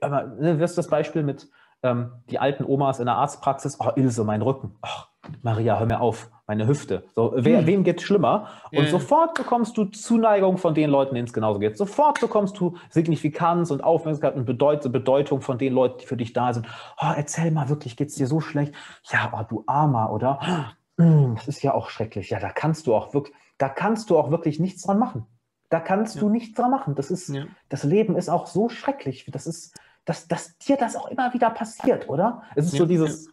Aber, 0.00 0.24
ne, 0.24 0.58
wirst 0.58 0.76
das 0.76 0.88
Beispiel 0.88 1.22
mit 1.22 1.48
ähm, 1.82 2.12
die 2.30 2.40
alten 2.40 2.64
Omas 2.64 2.98
in 2.98 3.06
der 3.06 3.14
Arztpraxis, 3.14 3.78
oh 3.80 3.92
Ilse, 3.94 4.24
mein 4.24 4.42
Rücken. 4.42 4.76
Oh, 4.82 5.28
Maria, 5.42 5.78
hör 5.78 5.86
mir 5.86 6.00
auf, 6.00 6.30
meine 6.48 6.66
Hüfte. 6.66 7.04
So, 7.14 7.32
wer, 7.36 7.60
hm. 7.60 7.66
Wem 7.66 7.84
geht 7.84 7.98
es 7.98 8.04
schlimmer? 8.04 8.48
Und 8.72 8.84
ja. 8.84 8.90
sofort 8.90 9.34
bekommst 9.34 9.76
du 9.76 9.84
Zuneigung 9.84 10.56
von 10.56 10.74
den 10.74 10.88
Leuten, 10.88 11.14
denen 11.14 11.26
es 11.26 11.34
genauso 11.34 11.60
geht. 11.60 11.76
Sofort 11.76 12.20
bekommst 12.20 12.58
du 12.58 12.76
Signifikanz 12.88 13.70
und 13.70 13.84
Aufmerksamkeit 13.84 14.34
und 14.34 14.46
Bedeut 14.46 14.90
Bedeutung 14.90 15.42
von 15.42 15.58
den 15.58 15.74
Leuten, 15.74 15.98
die 16.00 16.06
für 16.06 16.16
dich 16.16 16.32
da 16.32 16.54
sind. 16.54 16.66
Oh, 17.00 17.12
erzähl 17.14 17.50
mal 17.50 17.68
wirklich, 17.68 17.96
geht 17.96 18.08
es 18.08 18.14
dir 18.14 18.26
so 18.26 18.40
schlecht? 18.40 18.74
Ja, 19.10 19.30
oh, 19.38 19.44
du 19.46 19.62
Armer, 19.66 20.10
oder? 20.10 20.74
Hm, 20.98 21.34
das 21.36 21.48
ist 21.48 21.62
ja 21.62 21.74
auch 21.74 21.90
schrecklich. 21.90 22.30
Ja, 22.30 22.40
da 22.40 22.48
kannst 22.48 22.86
du 22.86 22.94
auch 22.94 23.12
wirklich, 23.12 23.36
da 23.58 23.68
kannst 23.68 24.08
du 24.08 24.18
auch 24.18 24.30
wirklich 24.30 24.58
nichts 24.58 24.82
dran 24.82 24.98
machen. 24.98 25.26
Da 25.68 25.80
kannst 25.80 26.14
ja. 26.14 26.22
du 26.22 26.30
nichts 26.30 26.54
dran 26.56 26.70
machen. 26.70 26.94
Das 26.94 27.10
ist, 27.10 27.28
ja. 27.28 27.44
das 27.68 27.84
Leben 27.84 28.16
ist 28.16 28.30
auch 28.30 28.46
so 28.46 28.70
schrecklich. 28.70 29.26
Das 29.30 29.46
ist, 29.46 29.78
dass, 30.06 30.26
dass 30.28 30.56
dir 30.56 30.78
das 30.78 30.96
auch 30.96 31.08
immer 31.08 31.34
wieder 31.34 31.50
passiert, 31.50 32.08
oder? 32.08 32.42
Es 32.54 32.66
ist 32.66 32.76
so 32.76 32.86
dieses, 32.86 33.28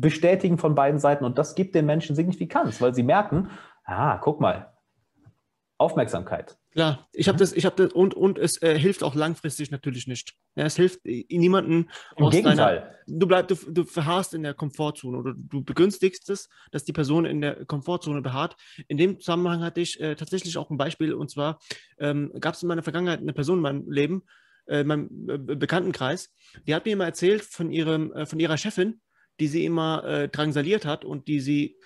Bestätigen 0.00 0.58
von 0.58 0.74
beiden 0.74 1.00
Seiten 1.00 1.24
und 1.24 1.38
das 1.38 1.54
gibt 1.54 1.74
den 1.74 1.86
Menschen 1.86 2.16
Signifikanz, 2.16 2.80
weil 2.80 2.94
sie 2.94 3.02
merken, 3.02 3.50
ah, 3.84 4.18
guck 4.18 4.40
mal, 4.40 4.72
Aufmerksamkeit. 5.78 6.56
Ja, 6.74 7.06
ich 7.12 7.28
habe 7.28 7.38
das, 7.38 7.52
ich 7.52 7.64
habe 7.64 7.76
das 7.76 7.92
und 7.92 8.14
und 8.14 8.38
es 8.38 8.60
äh, 8.62 8.78
hilft 8.78 9.02
auch 9.02 9.14
langfristig 9.14 9.70
natürlich 9.70 10.06
nicht. 10.06 10.34
Ja, 10.54 10.64
es 10.64 10.76
hilft 10.76 11.04
niemanden. 11.04 11.88
Im 12.16 12.30
Gegenteil. 12.30 12.56
Deiner, 12.80 12.94
du 13.06 13.26
bleibst, 13.26 13.50
du, 13.50 13.72
du 13.72 13.84
verharrst 13.84 14.34
in 14.34 14.42
der 14.42 14.54
Komfortzone 14.54 15.16
oder 15.16 15.34
du 15.34 15.64
begünstigst 15.64 16.28
es, 16.30 16.48
dass 16.70 16.84
die 16.84 16.92
Person 16.92 17.24
in 17.24 17.40
der 17.40 17.64
Komfortzone 17.64 18.22
beharrt. 18.22 18.56
In 18.88 18.96
dem 18.96 19.20
Zusammenhang 19.20 19.62
hatte 19.62 19.80
ich 19.80 20.00
äh, 20.00 20.16
tatsächlich 20.16 20.56
auch 20.58 20.70
ein 20.70 20.78
Beispiel 20.78 21.14
und 21.14 21.30
zwar 21.30 21.60
ähm, 21.98 22.32
gab 22.40 22.54
es 22.54 22.62
in 22.62 22.68
meiner 22.68 22.82
Vergangenheit 22.82 23.20
eine 23.20 23.32
Person 23.32 23.58
in 23.58 23.62
meinem 23.62 23.90
Leben, 23.90 24.22
äh, 24.66 24.80
in 24.80 24.86
meinem 24.86 25.28
äh, 25.28 25.38
Bekanntenkreis, 25.38 26.30
die 26.66 26.74
hat 26.74 26.84
mir 26.84 26.92
immer 26.92 27.04
erzählt 27.04 27.42
von 27.42 27.70
ihrem, 27.70 28.12
äh, 28.12 28.26
von 28.26 28.40
ihrer 28.40 28.56
Chefin, 28.56 29.00
die 29.40 29.48
sie 29.48 29.64
immer 29.64 30.04
äh, 30.04 30.28
drangsaliert 30.28 30.84
hat 30.84 31.04
und 31.04 31.28
die 31.28 31.40
sie 31.40 31.76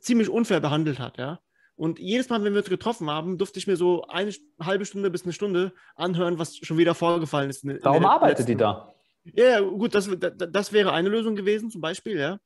ziemlich 0.00 0.28
unfair 0.28 0.60
behandelt 0.60 0.98
hat, 0.98 1.18
ja. 1.18 1.40
Und 1.76 1.98
jedes 1.98 2.28
Mal, 2.28 2.42
wenn 2.44 2.52
wir 2.52 2.60
uns 2.60 2.70
getroffen 2.70 3.10
haben, 3.10 3.36
durfte 3.36 3.58
ich 3.58 3.66
mir 3.66 3.76
so 3.76 4.04
eine 4.06 4.32
halbe 4.60 4.86
Stunde 4.86 5.10
bis 5.10 5.24
eine 5.24 5.32
Stunde 5.32 5.72
anhören, 5.96 6.38
was 6.38 6.56
schon 6.56 6.78
wieder 6.78 6.94
vorgefallen 6.94 7.50
ist. 7.50 7.66
Warum 7.82 8.06
arbeitet 8.06 8.38
letzten... 8.38 8.52
die 8.52 8.56
da? 8.56 8.94
Ja, 9.24 9.60
gut, 9.60 9.94
das, 9.94 10.08
das 10.18 10.72
wäre 10.72 10.92
eine 10.92 11.08
Lösung 11.08 11.34
gewesen, 11.34 11.70
zum 11.70 11.80
Beispiel, 11.80 12.18
ja. 12.18 12.38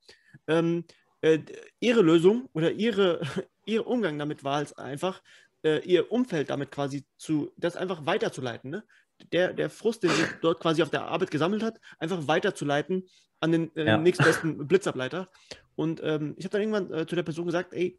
Ähm, 0.46 0.84
äh, 1.20 1.40
ihre 1.80 2.00
Lösung 2.00 2.48
oder 2.52 2.72
ihre, 2.72 3.20
ihr 3.66 3.86
Umgang 3.86 4.18
damit 4.18 4.44
war 4.44 4.62
es 4.62 4.72
einfach, 4.78 5.20
äh, 5.62 5.80
ihr 5.84 6.10
Umfeld 6.10 6.50
damit 6.50 6.70
quasi 6.70 7.04
zu, 7.16 7.52
das 7.56 7.76
einfach 7.76 8.06
weiterzuleiten. 8.06 8.70
Ne? 8.70 8.84
Der, 9.32 9.52
der 9.52 9.70
Frust, 9.70 10.02
den 10.02 10.10
sie 10.10 10.22
dort 10.42 10.60
quasi 10.60 10.82
auf 10.82 10.90
der 10.90 11.02
Arbeit 11.02 11.30
gesammelt 11.30 11.62
hat, 11.62 11.80
einfach 11.98 12.26
weiterzuleiten 12.26 13.08
an 13.40 13.52
den 13.52 13.76
äh, 13.76 13.86
ja. 13.86 13.98
nächstbesten 13.98 14.66
Blitzableiter. 14.66 15.28
Und 15.76 16.00
ähm, 16.02 16.34
ich 16.36 16.44
habe 16.44 16.52
dann 16.52 16.60
irgendwann 16.60 16.92
äh, 16.92 17.06
zu 17.06 17.14
der 17.14 17.22
Person 17.22 17.46
gesagt, 17.46 17.72
ey, 17.72 17.98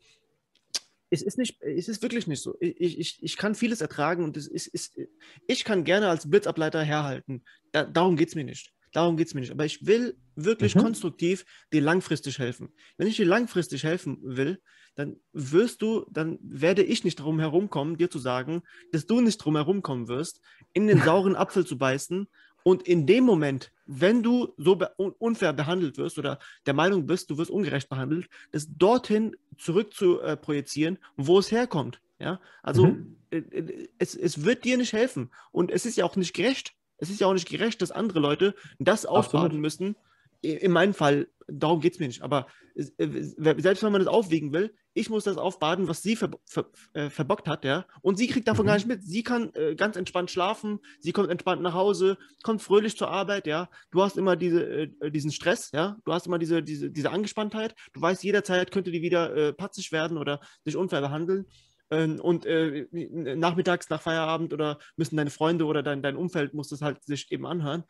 es 1.10 1.22
ist 1.22 1.38
nicht, 1.38 1.62
es 1.62 1.88
ist 1.88 2.02
wirklich 2.02 2.28
nicht 2.28 2.44
so. 2.44 2.56
Ich, 2.60 3.00
ich, 3.00 3.24
ich 3.24 3.38
kann 3.38 3.56
vieles 3.56 3.82
ertragen 3.82 4.24
und 4.24 4.38
es 4.38 4.48
ist, 4.48 4.68
ist, 4.68 5.00
ich 5.48 5.64
kann 5.64 5.84
gerne 5.84 6.08
als 6.08 6.30
Blitzableiter 6.30 6.84
herhalten. 6.84 7.44
Da, 7.72 7.84
darum 7.84 8.16
geht 8.16 8.30
es 8.30 8.36
mir 8.36 8.44
nicht. 8.44 8.72
Darum 8.92 9.18
geht 9.18 9.28
es 9.28 9.34
mir 9.34 9.42
nicht. 9.42 9.52
Aber 9.52 9.66
ich 9.66 9.86
will 9.86 10.18
wirklich 10.36 10.76
mhm. 10.76 10.82
konstruktiv 10.82 11.46
dir 11.74 11.82
langfristig 11.82 12.38
helfen. 12.40 12.74
Wenn 12.98 13.08
ich 13.08 13.16
dir 13.16 13.26
langfristig 13.26 13.84
helfen 13.84 14.18
will, 14.22 14.62
dann 15.00 15.16
wirst 15.32 15.82
du, 15.82 16.06
dann 16.12 16.40
werde 16.42 16.84
ich 16.84 17.06
nicht 17.06 17.22
drum 17.22 17.40
herumkommen, 17.40 17.96
dir 17.96 18.10
zu 18.10 18.20
sagen, 18.20 18.64
dass 18.92 19.06
du 19.06 19.22
nicht 19.22 19.38
drum 19.38 19.56
herumkommen 19.56 20.10
wirst, 20.10 20.42
in 20.74 20.88
den 20.88 21.02
sauren 21.02 21.36
Apfel 21.38 21.66
zu 21.66 21.78
beißen 21.78 22.28
und 22.64 22.84
in 22.84 23.08
dem 23.08 23.24
Moment, 23.24 23.72
wenn 23.86 24.24
du 24.24 24.54
so 24.58 24.76
be 24.76 24.94
unfair 24.98 25.54
behandelt 25.54 25.98
wirst 25.98 26.20
oder 26.20 26.38
der 26.66 26.74
Meinung 26.74 27.06
bist, 27.06 27.30
du 27.30 27.38
wirst 27.38 27.50
ungerecht 27.50 27.88
behandelt, 27.88 28.28
das 28.52 28.68
dorthin 28.76 29.38
zurück 29.58 29.94
zu 29.94 30.20
äh, 30.20 30.36
projizieren, 30.36 30.98
wo 31.16 31.40
es 31.40 31.50
herkommt. 31.50 32.02
Ja, 32.20 32.42
also 32.62 32.88
mhm. 32.88 33.16
äh, 33.30 33.38
äh 33.38 33.88
es, 34.00 34.16
es 34.16 34.44
wird 34.44 34.66
dir 34.66 34.76
nicht 34.76 34.92
helfen. 34.92 35.32
Und 35.54 35.72
es 35.72 35.86
ist 35.86 35.96
ja 35.96 36.04
auch 36.04 36.18
nicht 36.18 36.34
gerecht. 36.34 36.74
Es 36.98 37.10
ist 37.10 37.22
ja 37.22 37.28
auch 37.28 37.34
nicht 37.34 37.48
gerecht, 37.48 37.82
dass 37.82 37.92
andere 37.92 38.20
Leute 38.20 38.54
das 38.80 39.06
ausbaden 39.06 39.62
müssen. 39.62 39.96
In 40.42 40.74
meinem 40.74 40.94
Fall 40.94 41.30
darum 41.52 41.80
geht 41.80 41.94
es 41.94 42.00
mir 42.00 42.08
nicht. 42.08 42.22
Aber 42.22 42.48
äh, 42.76 42.86
selbst 42.98 43.84
wenn 43.84 43.92
man 43.92 44.02
das 44.02 44.08
aufwiegen 44.08 44.54
will, 44.54 44.74
ich 44.94 45.10
muss 45.10 45.24
das 45.24 45.38
aufbaden, 45.38 45.88
was 45.88 46.02
sie 46.02 46.16
ver, 46.16 46.32
ver, 46.46 46.70
äh, 46.94 47.10
verbockt 47.10 47.48
hat, 47.48 47.64
ja. 47.66 47.86
Und 48.02 48.18
sie 48.18 48.28
kriegt 48.28 48.48
davon 48.48 48.66
mhm. 48.66 48.68
gar 48.68 48.76
nicht 48.76 48.88
mit. 48.88 49.04
Sie 49.04 49.24
kann 49.24 49.54
äh, 49.54 49.76
ganz 49.76 49.96
entspannt 49.96 50.32
schlafen, 50.32 50.80
sie 51.00 51.12
kommt 51.12 51.30
entspannt 51.30 51.62
nach 51.62 51.74
Hause, 51.74 52.18
kommt 52.44 52.62
fröhlich 52.62 52.98
zur 52.98 53.10
Arbeit, 53.10 53.48
ja. 53.48 53.70
Du 53.92 54.02
hast 54.02 54.18
immer 54.18 54.36
diese, 54.36 54.64
äh, 54.64 55.12
diesen 55.12 55.32
Stress, 55.32 55.72
ja. 55.72 55.98
Du 56.06 56.14
hast 56.14 56.28
immer 56.28 56.40
diese, 56.40 56.64
diese, 56.64 56.90
diese 56.90 57.12
Angespanntheit. 57.12 57.76
Du 57.94 58.02
weißt, 58.02 58.24
jederzeit 58.24 58.72
könnte 58.72 58.92
die 58.92 59.02
wieder 59.02 59.36
äh, 59.36 59.54
patzig 59.54 59.92
werden 59.92 60.18
oder 60.18 60.42
sich 60.64 60.76
unfair 60.76 61.02
behandeln. 61.02 61.46
Ähm, 61.92 62.20
und 62.20 62.46
äh, 62.46 62.88
nachmittags 62.92 63.90
nach 63.90 64.02
Feierabend 64.02 64.54
oder 64.54 64.80
müssen 64.96 65.18
deine 65.18 65.32
Freunde 65.32 65.66
oder 65.66 65.82
dein, 65.82 66.02
dein 66.02 66.16
Umfeld 66.16 66.54
muss 66.54 66.70
das 66.70 66.82
halt 66.82 67.04
sich 67.04 67.32
eben 67.32 67.46
anhören. 67.46 67.84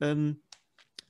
Ähm, 0.00 0.42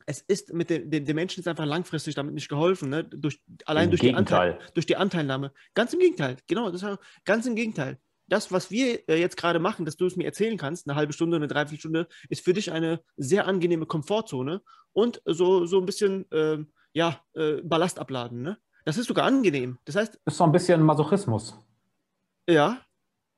es 0.07 0.21
ist 0.21 0.53
mit 0.53 0.71
dem, 0.71 0.89
dem, 0.89 1.05
dem, 1.05 1.17
Menschen 1.17 1.41
ist 1.41 1.49
einfach 1.49 1.67
langfristig 1.67 2.15
damit 2.15 2.33
nicht 2.33 2.49
geholfen, 2.49 2.89
ne? 2.89 3.05
durch, 3.05 3.43
allein 3.67 3.91
durch 3.91 4.01
die, 4.01 4.15
Anteil, 4.15 4.59
durch 4.75 4.87
die 4.87 4.97
Anteilnahme. 4.97 5.53
Ganz 5.75 5.93
im 5.93 5.99
Gegenteil, 5.99 6.37
genau, 6.47 6.71
das 6.71 6.87
ganz 7.25 7.45
im 7.47 7.57
Gegenteil. 7.57 7.99
Das, 8.29 8.51
was 8.51 8.71
wir 8.71 9.09
äh, 9.09 9.21
jetzt 9.21 9.37
gerade 9.37 9.59
machen, 9.59 9.85
dass 9.85 9.97
du 9.97 10.07
es 10.07 10.17
mir 10.17 10.25
erzählen 10.25 10.57
kannst, 10.57 10.89
eine 10.89 10.97
halbe 10.97 11.13
Stunde, 11.13 11.37
eine 11.37 11.49
Dreiviertelstunde, 11.49 12.09
ist 12.29 12.45
für 12.45 12.53
dich 12.53 12.73
eine 12.73 13.01
sehr 13.17 13.47
angenehme 13.47 13.87
Komfortzone 13.87 14.63
und 14.93 15.21
so, 15.25 15.67
so 15.67 15.79
ein 15.79 15.87
bisschen 15.87 16.31
äh, 16.33 16.59
ja, 16.93 17.21
äh, 17.35 17.61
Ballast 17.63 17.99
abladen. 17.99 18.43
Ne? 18.43 18.59
Das 18.85 18.97
ist 18.97 19.07
sogar 19.07 19.27
angenehm. 19.27 19.79
Das 19.85 19.97
heißt. 19.97 20.21
Ist 20.25 20.37
so 20.37 20.45
ein 20.45 20.53
bisschen 20.53 20.83
Masochismus. 20.83 21.59
Ja, 22.49 22.81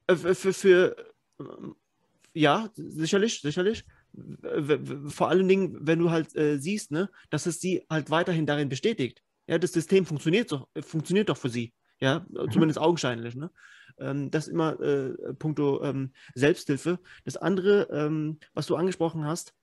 äh, 0.06 0.16
für, 0.16 0.34
für, 0.34 0.52
für 0.52 0.96
ja, 2.32 2.70
sicherlich, 2.74 3.40
sicherlich 3.40 3.84
vor 5.08 5.28
allen 5.28 5.48
Dingen, 5.48 5.76
wenn 5.80 5.98
du 5.98 6.10
halt 6.10 6.34
äh, 6.36 6.58
siehst, 6.58 6.90
ne, 6.90 7.10
dass 7.30 7.46
es 7.46 7.60
sie 7.60 7.84
halt 7.90 8.10
weiterhin 8.10 8.46
darin 8.46 8.68
bestätigt. 8.68 9.22
Ja, 9.46 9.58
das 9.58 9.72
System 9.72 10.04
funktioniert 10.04 10.52
doch, 10.52 10.68
funktioniert 10.80 11.28
doch 11.28 11.36
für 11.36 11.48
sie. 11.48 11.72
Ja, 12.00 12.26
mhm. 12.28 12.50
zumindest 12.50 12.78
augenscheinlich. 12.78 13.34
Ne? 13.34 13.50
Ähm, 13.98 14.30
das 14.30 14.48
immer 14.48 14.78
äh, 14.80 15.34
puncto 15.34 15.82
ähm, 15.82 16.12
Selbsthilfe. 16.34 17.00
Das 17.24 17.36
andere, 17.36 17.88
ähm, 17.90 18.38
was 18.54 18.66
du 18.66 18.76
angesprochen 18.76 19.24
hast. 19.24 19.54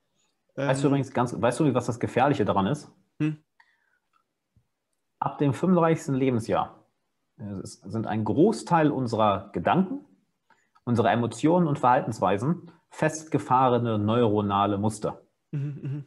weißt 0.55 0.81
du 0.81 0.87
ähm, 0.87 0.91
übrigens 0.91 1.13
ganz, 1.13 1.39
weißt 1.39 1.59
du, 1.59 1.73
was 1.73 1.85
das 1.85 1.99
Gefährliche 1.99 2.45
daran 2.45 2.67
ist? 2.67 2.91
Hm? 3.19 3.37
Ab 5.19 5.37
dem 5.37 5.53
35. 5.53 6.15
Lebensjahr 6.15 6.85
sind 7.37 8.07
ein 8.07 8.23
Großteil 8.23 8.91
unserer 8.91 9.49
Gedanken, 9.51 10.05
unserer 10.83 11.11
Emotionen 11.11 11.67
und 11.67 11.79
Verhaltensweisen 11.79 12.71
festgefahrene 12.97 13.99
neuronale 13.99 14.77
Muster. 14.77 15.21
Mhm, 15.51 15.79
mh. 15.81 16.03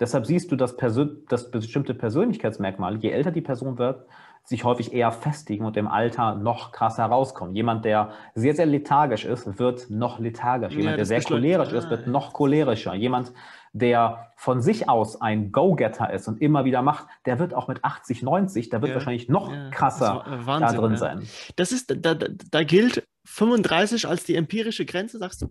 Deshalb 0.00 0.26
siehst 0.26 0.52
du, 0.52 0.56
dass, 0.56 0.76
dass, 0.76 1.50
bestimmte 1.50 1.94
Persönlichkeitsmerkmale, 1.94 2.98
je 2.98 3.10
älter 3.10 3.32
die 3.32 3.40
Person 3.40 3.78
wird, 3.78 4.06
sich 4.44 4.64
häufig 4.64 4.92
eher 4.92 5.10
festigen 5.10 5.64
und 5.64 5.76
im 5.76 5.88
Alter 5.88 6.36
noch 6.36 6.72
krasser 6.72 7.02
herauskommen. 7.02 7.54
Jemand, 7.54 7.84
der 7.84 8.12
sehr, 8.34 8.54
sehr 8.54 8.66
lethargisch 8.66 9.24
ist, 9.24 9.58
wird 9.58 9.90
noch 9.90 10.20
lethargischer. 10.20 10.78
Jemand, 10.78 10.92
ja, 10.92 10.96
der 10.96 11.06
sehr 11.06 11.22
cholerisch 11.22 11.72
ist, 11.72 11.90
wird 11.90 12.06
noch 12.06 12.32
cholerischer. 12.32 12.94
Jemand, 12.94 13.32
der 13.72 14.30
von 14.36 14.60
sich 14.60 14.88
aus 14.88 15.20
ein 15.20 15.52
Go-Getter 15.52 16.12
ist 16.12 16.28
und 16.28 16.40
immer 16.40 16.64
wieder 16.64 16.82
macht, 16.82 17.08
der 17.26 17.38
wird 17.38 17.52
auch 17.52 17.66
mit 17.66 17.84
80, 17.84 18.22
90, 18.22 18.68
der 18.68 18.80
wird 18.80 18.90
ja, 18.90 18.94
wahrscheinlich 18.94 19.28
noch 19.28 19.52
ja, 19.52 19.70
krasser 19.70 20.24
Wahnsinn, 20.26 20.76
da 20.76 20.80
drin 20.80 20.96
sein. 20.96 21.28
Das 21.56 21.72
ist, 21.72 21.94
da, 22.04 22.14
da 22.14 22.62
gilt 22.62 23.04
35 23.24 24.06
als 24.06 24.24
die 24.24 24.36
empirische 24.36 24.86
Grenze, 24.86 25.18
sagst 25.18 25.42
du? 25.42 25.48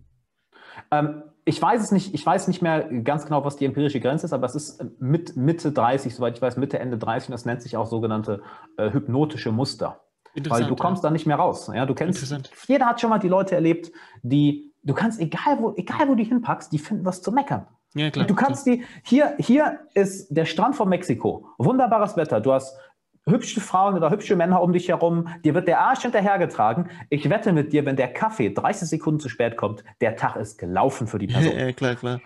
Ähm, 0.90 1.22
ich 1.44 1.60
weiß 1.60 1.82
es 1.82 1.92
nicht, 1.92 2.12
ich 2.12 2.24
weiß 2.24 2.48
nicht 2.48 2.60
mehr 2.60 2.88
ganz 3.02 3.24
genau, 3.24 3.44
was 3.44 3.56
die 3.56 3.64
empirische 3.64 4.00
Grenze 4.00 4.26
ist, 4.26 4.32
aber 4.32 4.44
es 4.44 4.54
ist 4.54 4.84
mit 5.00 5.36
Mitte 5.36 5.72
30, 5.72 6.14
soweit 6.14 6.36
ich 6.36 6.42
weiß, 6.42 6.58
Mitte, 6.58 6.78
Ende 6.78 6.98
30 6.98 7.30
und 7.30 7.32
das 7.32 7.46
nennt 7.46 7.62
sich 7.62 7.76
auch 7.76 7.86
sogenannte 7.86 8.42
äh, 8.76 8.90
hypnotische 8.92 9.50
Muster. 9.50 10.00
Weil 10.48 10.66
du 10.66 10.76
kommst 10.76 11.02
ja. 11.02 11.08
da 11.08 11.12
nicht 11.12 11.26
mehr 11.26 11.36
raus. 11.36 11.70
Ja, 11.74 11.86
du 11.86 11.94
kennst, 11.94 12.34
jeder 12.66 12.86
hat 12.86 13.00
schon 13.00 13.10
mal 13.10 13.18
die 13.18 13.28
Leute 13.28 13.54
erlebt, 13.54 13.90
die, 14.22 14.72
du 14.82 14.94
kannst, 14.94 15.20
egal 15.20 15.58
wo, 15.58 15.72
egal 15.76 16.08
wo 16.08 16.14
du 16.14 16.22
hinpackst, 16.22 16.70
die 16.72 16.78
finden 16.78 17.04
was 17.04 17.22
zu 17.22 17.32
meckern. 17.32 17.66
Ja, 17.94 18.10
klar. 18.10 18.26
Du 18.26 18.34
kannst 18.34 18.66
die, 18.66 18.84
hier, 19.02 19.34
hier 19.38 19.80
ist 19.94 20.28
der 20.28 20.44
Strand 20.44 20.76
von 20.76 20.88
Mexiko. 20.88 21.48
Wunderbares 21.56 22.16
Wetter. 22.16 22.40
Du 22.40 22.52
hast 22.52 22.76
hübsche 23.30 23.60
Frauen 23.60 23.94
oder 23.94 24.10
hübsche 24.10 24.36
Männer 24.36 24.62
um 24.62 24.72
dich 24.72 24.88
herum, 24.88 25.28
dir 25.44 25.54
wird 25.54 25.68
der 25.68 25.80
Arsch 25.80 26.02
hinterhergetragen. 26.02 26.90
Ich 27.10 27.28
wette 27.28 27.52
mit 27.52 27.72
dir, 27.72 27.84
wenn 27.86 27.96
der 27.96 28.12
Kaffee 28.12 28.50
30 28.50 28.88
Sekunden 28.88 29.20
zu 29.20 29.28
spät 29.28 29.56
kommt, 29.56 29.84
der 30.00 30.16
Tag 30.16 30.36
ist 30.36 30.58
gelaufen 30.58 31.06
für 31.06 31.18
die 31.18 31.26
Person. 31.26 31.48
Ja, 31.58 31.72
klar, 31.72 31.96
klar. 31.96 32.20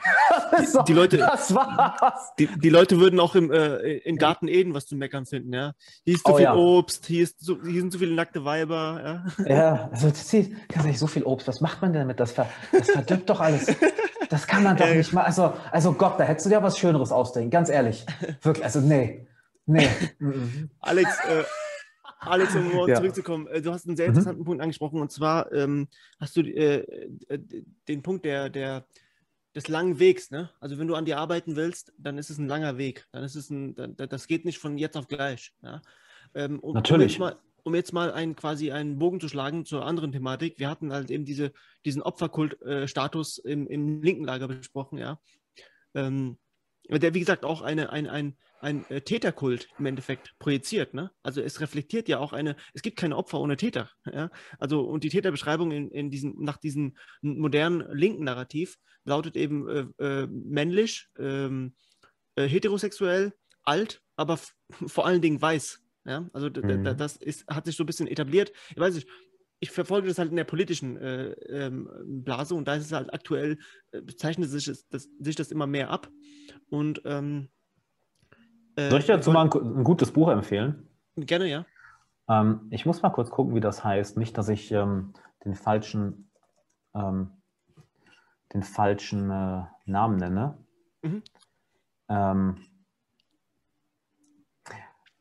so, 0.67 0.83
die, 0.83 0.93
Leute, 0.93 1.17
das 1.17 1.55
war's. 1.55 2.33
Die, 2.39 2.47
die, 2.47 2.69
Leute 2.69 3.01
würden 3.01 3.19
auch 3.19 3.35
im, 3.35 3.51
äh, 3.51 3.77
in 3.99 4.17
Garten 4.17 4.47
Eden 4.49 4.75
was 4.75 4.87
zu 4.87 4.97
meckern 4.97 5.27
finden, 5.27 5.53
ja. 5.55 5.73
Hier 6.05 6.15
ist 6.15 6.27
zu 6.27 6.33
oh, 6.33 6.37
viel 6.37 6.45
ja. 6.45 6.55
Obst, 6.55 7.07
hier, 7.07 7.23
ist 7.23 7.41
so, 7.41 7.57
hier 7.63 7.81
sind 7.81 7.93
zu 7.93 7.99
viele 7.99 8.15
nackte 8.15 8.45
Weiber, 8.45 9.25
ja. 9.39 9.55
Ja, 9.55 9.89
also 9.91 10.09
das 10.09 10.33
ist, 10.33 10.99
so 10.99 11.07
viel 11.07 11.23
Obst, 11.23 11.49
was 11.49 11.61
macht 11.61 11.81
man 11.81 11.93
denn 11.93 12.03
damit? 12.03 12.21
Das, 12.21 12.33
ver, 12.33 12.49
das 12.73 12.91
verdirbt 12.91 13.31
doch 13.31 13.41
alles. 13.41 13.75
Das 14.33 14.47
kann 14.47 14.63
man 14.63 14.79
doch 14.79 14.89
nicht 14.89 15.13
mal. 15.13 15.25
Also, 15.25 15.53
also 15.71 15.93
Gott, 15.93 16.19
da 16.19 16.25
hättest 16.25 16.47
du 16.47 16.51
dir 16.51 16.63
was 16.63 16.79
Schöneres 16.79 17.13
ausdenken, 17.13 17.51
ganz 17.51 17.69
ehrlich. 17.69 18.07
Wirklich, 18.41 18.65
also 18.65 18.81
nee. 18.81 19.27
Nee. 19.73 19.89
Alex, 20.81 21.19
äh, 21.29 21.45
Alex, 22.21 22.55
um 22.55 22.89
ja. 22.89 22.97
zurückzukommen, 22.97 23.47
äh, 23.49 23.61
du 23.61 23.73
hast 23.73 23.87
einen 23.87 23.97
sehr 23.97 24.07
mhm. 24.07 24.11
interessanten 24.11 24.43
mhm. 24.43 24.47
Punkt 24.47 24.63
angesprochen 24.63 25.01
und 25.01 25.11
zwar 25.11 25.53
ähm, 25.53 25.89
hast 26.21 26.37
du 26.37 26.43
äh, 26.43 27.09
äh, 27.29 27.39
den 27.89 28.03
Punkt 28.03 28.25
der, 28.25 28.49
der, 28.49 28.87
des 29.55 29.69
langen 29.69 29.99
Wegs. 29.99 30.31
Ne? 30.31 30.51
Also, 30.61 30.79
wenn 30.79 30.87
du 30.87 30.95
an 30.95 31.05
dir 31.05 31.19
arbeiten 31.19 31.57
willst, 31.57 31.93
dann 31.99 32.19
ist 32.19 32.31
es 32.31 32.39
ein 32.39 32.49
langer 32.49 32.79
Weg. 32.79 33.07
Dann 33.13 33.25
ist 33.25 33.35
es 33.35 33.51
ein, 33.51 33.75
das 33.97 34.27
geht 34.27 34.45
nicht 34.45 34.59
von 34.59 34.79
jetzt 34.79 34.97
auf 34.97 35.09
gleich. 35.09 35.53
Ja? 35.63 35.83
Ähm, 36.35 36.61
um, 36.61 36.75
Natürlich. 36.75 37.19
Um 37.19 37.27
jetzt, 37.27 37.37
mal, 37.37 37.37
um 37.65 37.75
jetzt 37.75 37.93
mal 37.93 38.13
einen, 38.13 38.37
quasi 38.37 38.73
einen 38.73 38.99
Bogen 38.99 39.21
zu 39.21 39.29
schlagen 39.29 39.65
zur 39.65 39.85
anderen 39.85 40.13
Thematik, 40.13 40.59
wir 40.59 40.71
hatten 40.71 40.93
halt 40.93 41.11
eben 41.11 41.25
diese, 41.25 41.53
diesen 41.85 42.03
Opferkult-Status 42.03 43.39
äh, 43.39 43.53
im, 43.53 43.67
im 43.67 44.03
linken 44.03 44.25
Lager 44.25 44.49
besprochen, 44.49 44.99
ja. 44.99 45.21
Ähm, 45.95 46.39
der, 46.89 47.15
wie 47.15 47.21
gesagt, 47.21 47.45
auch 47.45 47.63
eine, 47.63 47.91
ein, 47.91 48.09
ein, 48.09 48.37
ein 48.63 48.89
äh, 48.91 49.01
Täterkult 49.01 49.69
im 49.79 49.87
Endeffekt 49.87 50.39
projiziert. 50.39 50.95
Ne? 50.95 51.11
Also 51.23 51.43
es 51.43 51.61
reflektiert 51.61 52.09
ja 52.09 52.19
auch 52.19 52.33
eine, 52.33 52.57
es 52.75 52.83
gibt 52.83 52.97
keine 52.97 53.17
Opfer 53.17 53.41
ohne 53.41 53.57
Täter. 53.57 53.91
Ja? 54.07 54.31
Also 54.59 54.83
und 54.83 55.05
die 55.05 55.09
Täterbeschreibung 55.09 55.73
in, 55.73 55.91
in 55.91 56.11
diesen, 56.11 56.43
nach 56.43 56.57
diesem 56.57 56.97
modernen 57.21 57.85
linken 57.93 58.25
Narrativ 58.25 58.79
lautet 59.05 59.37
eben 59.37 59.69
äh, 59.69 60.05
äh, 60.05 60.27
männlich, 60.29 61.09
ähm, 61.19 61.75
äh, 62.37 62.47
heterosexuell, 62.47 63.33
alt, 63.65 64.01
aber 64.17 64.39
vor 64.87 65.07
allen 65.07 65.21
Dingen 65.21 65.43
weiß. 65.43 65.81
Ja? 66.05 66.31
Also 66.33 66.49
mhm. 66.49 66.85
das 66.85 67.17
ist, 67.17 67.47
hat 67.49 67.67
sich 67.67 67.77
so 67.77 67.83
ein 67.83 67.87
bisschen 67.87 68.07
etabliert. 68.07 68.53
Ich 68.71 68.79
weiß 68.79 68.95
nicht, 68.95 69.09
ich 69.59 69.71
verfolge 69.71 70.07
das 70.07 70.19
halt 70.19 70.31
in 70.31 70.37
der 70.37 70.45
politischen 70.45 70.97
äh, 70.97 71.33
ähm, 71.49 71.89
Blase 72.05 72.55
und 72.55 72.67
da 72.67 72.77
ist 72.77 72.87
es 72.87 72.93
halt 72.93 73.13
aktuell, 73.13 73.59
äh, 73.91 74.01
bezeichnet 74.01 74.51
sich 74.51 74.67
das, 74.91 75.09
sich 75.19 75.37
das 75.37 75.51
immer 75.51 75.67
mehr 75.67 75.91
ab. 75.91 76.09
Und 76.69 77.03
ähm, 77.05 77.49
äh, 78.77 78.91
Soll 78.91 79.01
ich 79.01 79.07
dir 79.07 79.17
dazu 79.17 79.31
mal 79.31 79.45
ein, 79.45 79.53
ein, 79.53 79.85
gutes 79.85 80.13
Buch 80.13 80.29
empfehlen? 80.29 80.89
Gerne, 81.17 81.47
ja. 81.47 81.67
Ähm, 82.29 82.69
ich 82.71 82.87
muss 82.87 83.03
mal 83.03 83.11
kurz 83.11 83.31
gucken, 83.31 83.55
wie 83.55 83.61
das 83.61 83.85
heißt. 83.85 84.17
Nicht, 84.17 84.39
dass 84.39 84.49
ich 84.49 84.73
ähm, 84.73 85.13
den 85.45 85.55
falschen, 85.55 86.31
ähm, 86.95 87.31
den 88.53 88.63
falschen 88.63 89.31
äh, 89.31 89.63
Namen 89.87 90.17
nenne. 90.17 90.59
Mhm. 91.03 91.23
Ähm, 92.09 92.57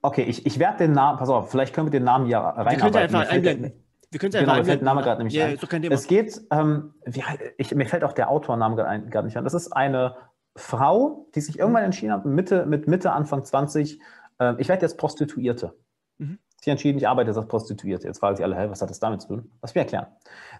okay, 0.02 0.24
ich, 0.24 0.46
ich 0.46 0.60
werde 0.60 0.80
den 0.80 0.92
Namen, 0.94 1.18
pass 1.18 1.30
auf, 1.30 1.52
vielleicht 1.52 1.74
können 1.74 1.88
wir 1.88 1.92
den 1.92 2.04
Namen 2.04 2.26
hier 2.26 2.38
reinarbeiten. 2.38 2.94
Wir 2.94 3.02
einfach 3.02 3.30
einblenden. 3.30 3.74
Wir 4.12 4.20
können 4.20 4.34
es 4.34 4.40
genau, 4.40 4.56
mir 4.56 4.66
fällt 4.66 4.82
der 4.82 4.86
Name 4.86 5.04
gerade 5.04 5.20
nämlich 5.20 5.34
ja, 5.34 5.46
ein. 5.46 5.92
Es 5.92 6.08
geht, 6.08 6.42
ähm, 6.52 6.94
wie, 7.06 7.24
ich, 7.58 7.74
mir 7.74 7.86
fällt 7.86 8.04
auch 8.04 8.12
der 8.12 8.30
Autorname 8.30 8.76
gerade 8.76 9.26
nicht 9.26 9.38
an. 9.38 9.46
Das 9.46 9.54
ist 9.54 9.72
eine 9.72 10.18
Frau, 10.56 11.28
die 11.36 11.42
sich 11.42 11.60
irgendwann 11.60 11.84
entschieden 11.84 12.12
hat, 12.12 12.26
Mitte, 12.26 12.66
mit 12.66 12.88
Mitte, 12.88 13.12
Anfang 13.12 13.44
20, 13.44 14.00
äh, 14.40 14.56
ich 14.58 14.68
werde 14.68 14.82
jetzt 14.82 14.98
Prostituierte. 14.98 15.74
Mhm. 16.18 16.40
Sie 16.62 16.70
entschieden, 16.70 16.98
ich 16.98 17.08
arbeite 17.08 17.30
jetzt 17.30 17.38
als 17.38 17.48
Prostituierte. 17.48 18.08
Jetzt 18.08 18.20
fragen 18.20 18.36
Sie 18.36 18.44
alle, 18.44 18.56
hey, 18.56 18.70
was 18.70 18.82
hat 18.82 18.90
das 18.90 19.00
damit 19.00 19.22
zu 19.22 19.30
tun? 19.30 19.52
Lass 19.62 19.74
mich 19.74 19.84
erklären. 19.84 20.08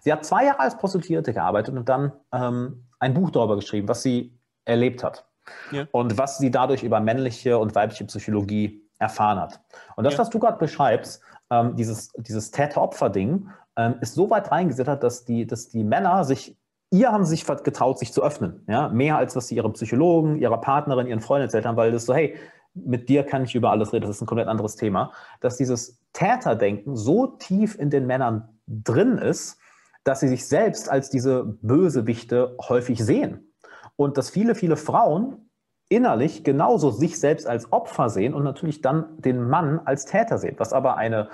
Sie 0.00 0.12
hat 0.12 0.24
zwei 0.24 0.46
Jahre 0.46 0.60
als 0.60 0.76
Prostituierte 0.76 1.32
gearbeitet 1.32 1.76
und 1.76 1.88
dann 1.88 2.12
ähm, 2.32 2.86
ein 2.98 3.14
Buch 3.14 3.30
darüber 3.30 3.56
geschrieben, 3.56 3.88
was 3.88 4.02
sie 4.02 4.36
erlebt 4.64 5.04
hat. 5.04 5.26
Ja. 5.70 5.86
Und 5.92 6.18
was 6.18 6.38
sie 6.38 6.50
dadurch 6.50 6.82
über 6.82 7.00
männliche 7.00 7.58
und 7.58 7.74
weibliche 7.74 8.04
Psychologie 8.04 8.82
erfahren 8.98 9.40
hat. 9.40 9.60
Und 9.96 10.04
das, 10.04 10.14
ja. 10.14 10.20
was 10.20 10.30
du 10.30 10.38
gerade 10.38 10.58
beschreibst, 10.58 11.22
ähm, 11.50 11.76
dieses, 11.76 12.12
dieses 12.16 12.50
Täter-Opfer-Ding, 12.50 13.48
ähm, 13.76 13.94
ist 14.00 14.14
so 14.14 14.30
weit 14.30 14.50
reingesittert, 14.50 15.02
dass 15.02 15.24
die, 15.24 15.46
dass 15.46 15.68
die 15.68 15.84
Männer 15.84 16.24
sich, 16.24 16.56
ihr 16.92 17.10
haben 17.10 17.24
sich 17.24 17.44
getraut, 17.46 17.98
sich 17.98 18.12
zu 18.12 18.22
öffnen. 18.22 18.64
Ja? 18.68 18.88
Mehr 18.88 19.16
als 19.16 19.34
was 19.34 19.48
sie 19.48 19.56
ihrem 19.56 19.72
Psychologen, 19.72 20.36
ihrer 20.36 20.60
Partnerin, 20.60 21.06
ihren 21.06 21.20
Freunden 21.20 21.46
erzählt 21.46 21.66
haben, 21.66 21.76
weil 21.76 21.90
das 21.90 22.06
so, 22.06 22.14
hey, 22.14 22.36
mit 22.74 23.08
dir 23.08 23.24
kann 23.24 23.44
ich 23.44 23.54
über 23.54 23.70
alles 23.70 23.92
reden, 23.92 24.06
das 24.06 24.16
ist 24.16 24.22
ein 24.22 24.26
komplett 24.26 24.48
anderes 24.48 24.76
Thema. 24.76 25.12
Dass 25.40 25.56
dieses 25.56 26.00
Täterdenken 26.12 26.96
so 26.96 27.26
tief 27.26 27.78
in 27.78 27.90
den 27.90 28.06
Männern 28.06 28.48
drin 28.66 29.18
ist, 29.18 29.58
dass 30.04 30.20
sie 30.20 30.28
sich 30.28 30.46
selbst 30.46 30.90
als 30.90 31.10
diese 31.10 31.44
Bösewichte 31.62 32.56
häufig 32.68 33.02
sehen. 33.02 33.52
Und 33.96 34.16
dass 34.16 34.30
viele, 34.30 34.54
viele 34.54 34.76
Frauen 34.76 35.50
innerlich 35.88 36.44
genauso 36.44 36.90
sich 36.90 37.18
selbst 37.18 37.46
als 37.46 37.72
Opfer 37.72 38.08
sehen 38.08 38.34
und 38.34 38.44
natürlich 38.44 38.80
dann 38.80 39.20
den 39.20 39.48
Mann 39.48 39.80
als 39.84 40.06
Täter 40.06 40.38
sehen, 40.38 40.54
was 40.58 40.72
aber 40.72 40.96
eine, 40.96 41.28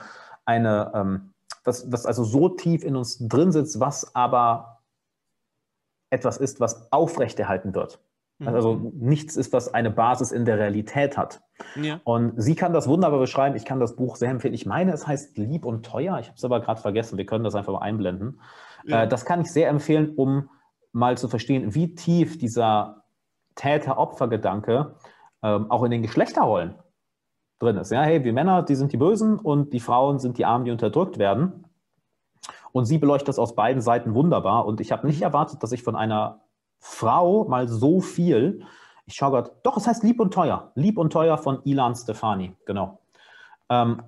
eine 0.45 0.91
ähm, 0.95 1.31
was, 1.65 1.91
was 1.91 2.07
also 2.07 2.25
so 2.25 2.49
tief 2.49 2.85
in 2.85 2.97
uns 2.97 3.19
drin 3.21 3.53
sitzt, 3.53 3.79
was 3.79 4.15
aber 4.15 4.78
etwas 6.11 6.39
ist, 6.39 6.61
was 6.61 6.91
aufrechterhalten 6.93 7.75
wird. 7.75 8.01
Mhm. 8.39 8.49
Also 8.49 8.93
nichts 8.95 9.37
ist, 9.37 9.53
was 9.53 9.73
eine 9.75 9.91
Basis 9.91 10.33
in 10.33 10.45
der 10.45 10.59
Realität 10.59 11.17
hat. 11.17 11.43
Ja. 11.75 12.01
Und 12.05 12.35
sie 12.37 12.55
kann 12.55 12.73
das 12.73 12.89
wunderbar 12.89 13.19
beschreiben. 13.19 13.57
Ich 13.57 13.65
kann 13.65 13.81
das 13.81 13.97
Buch 13.97 14.17
sehr 14.17 14.31
empfehlen. 14.31 14.55
Ich 14.55 14.67
meine, 14.67 14.93
es 14.93 15.07
heißt 15.07 15.37
Lieb 15.39 15.65
und 15.65 15.85
Teuer. 15.85 16.19
Ich 16.19 16.29
habe 16.29 16.37
es 16.37 16.45
aber 16.45 16.61
gerade 16.61 16.81
vergessen. 16.81 17.19
Wir 17.19 17.27
können 17.27 17.45
das 17.45 17.55
einfach 17.55 17.73
mal 17.73 17.81
einblenden. 17.81 18.41
Ja. 18.85 19.03
Äh, 19.03 19.09
das 19.09 19.25
kann 19.25 19.41
ich 19.41 19.53
sehr 19.53 19.69
empfehlen, 19.69 20.15
um 20.15 20.51
mal 20.93 21.19
zu 21.19 21.29
verstehen, 21.29 21.75
wie 21.75 21.95
tief 21.95 22.39
dieser 22.39 23.05
Täter-Opfer-Gedanke 23.57 24.95
ähm, 25.43 25.71
auch 25.71 25.83
in 25.83 25.91
den 25.91 26.03
Geschlechterrollen 26.03 26.77
drin 27.59 27.77
ist. 27.77 27.91
Ja, 27.91 28.03
hey, 28.03 28.23
wir 28.25 28.33
Männer, 28.33 28.63
die 28.63 28.77
sind 28.77 28.93
die 28.93 28.97
Bösen 28.97 29.39
und 29.39 29.73
die 29.73 29.81
Frauen 29.81 30.19
sind 30.19 30.39
die 30.39 30.45
Armen, 30.45 30.65
die 30.65 30.71
unterdrückt 30.71 31.19
werden. 31.19 31.65
Und 32.73 32.85
sie 32.85 32.99
beleuchtet 32.99 33.29
das 33.29 33.39
aus 33.39 33.55
beiden 33.55 33.81
Seiten 33.81 34.15
wunderbar. 34.15 34.67
Und 34.67 34.81
ich 34.81 34.93
habe 34.93 35.07
nicht 35.07 35.23
erwartet, 35.23 35.63
dass 35.63 35.73
ich 35.73 35.83
von 35.83 35.97
einer 35.97 36.41
Frau 36.79 37.45
mal 37.45 37.69
so 37.69 38.01
viel, 38.01 38.63
ich 39.07 39.15
schaue 39.15 39.33
gerade, 39.33 39.53
doch, 39.63 39.77
es 39.77 39.87
heißt 39.87 40.03
Lieb 40.03 40.21
und 40.21 40.33
Teuer. 40.33 40.73
Lieb 40.75 40.99
und 40.99 41.13
Teuer 41.13 41.39
von 41.39 41.61
Ilan 41.65 41.95
Stefani, 41.95 42.55
genau. 42.67 43.01
Ähm, 43.69 44.03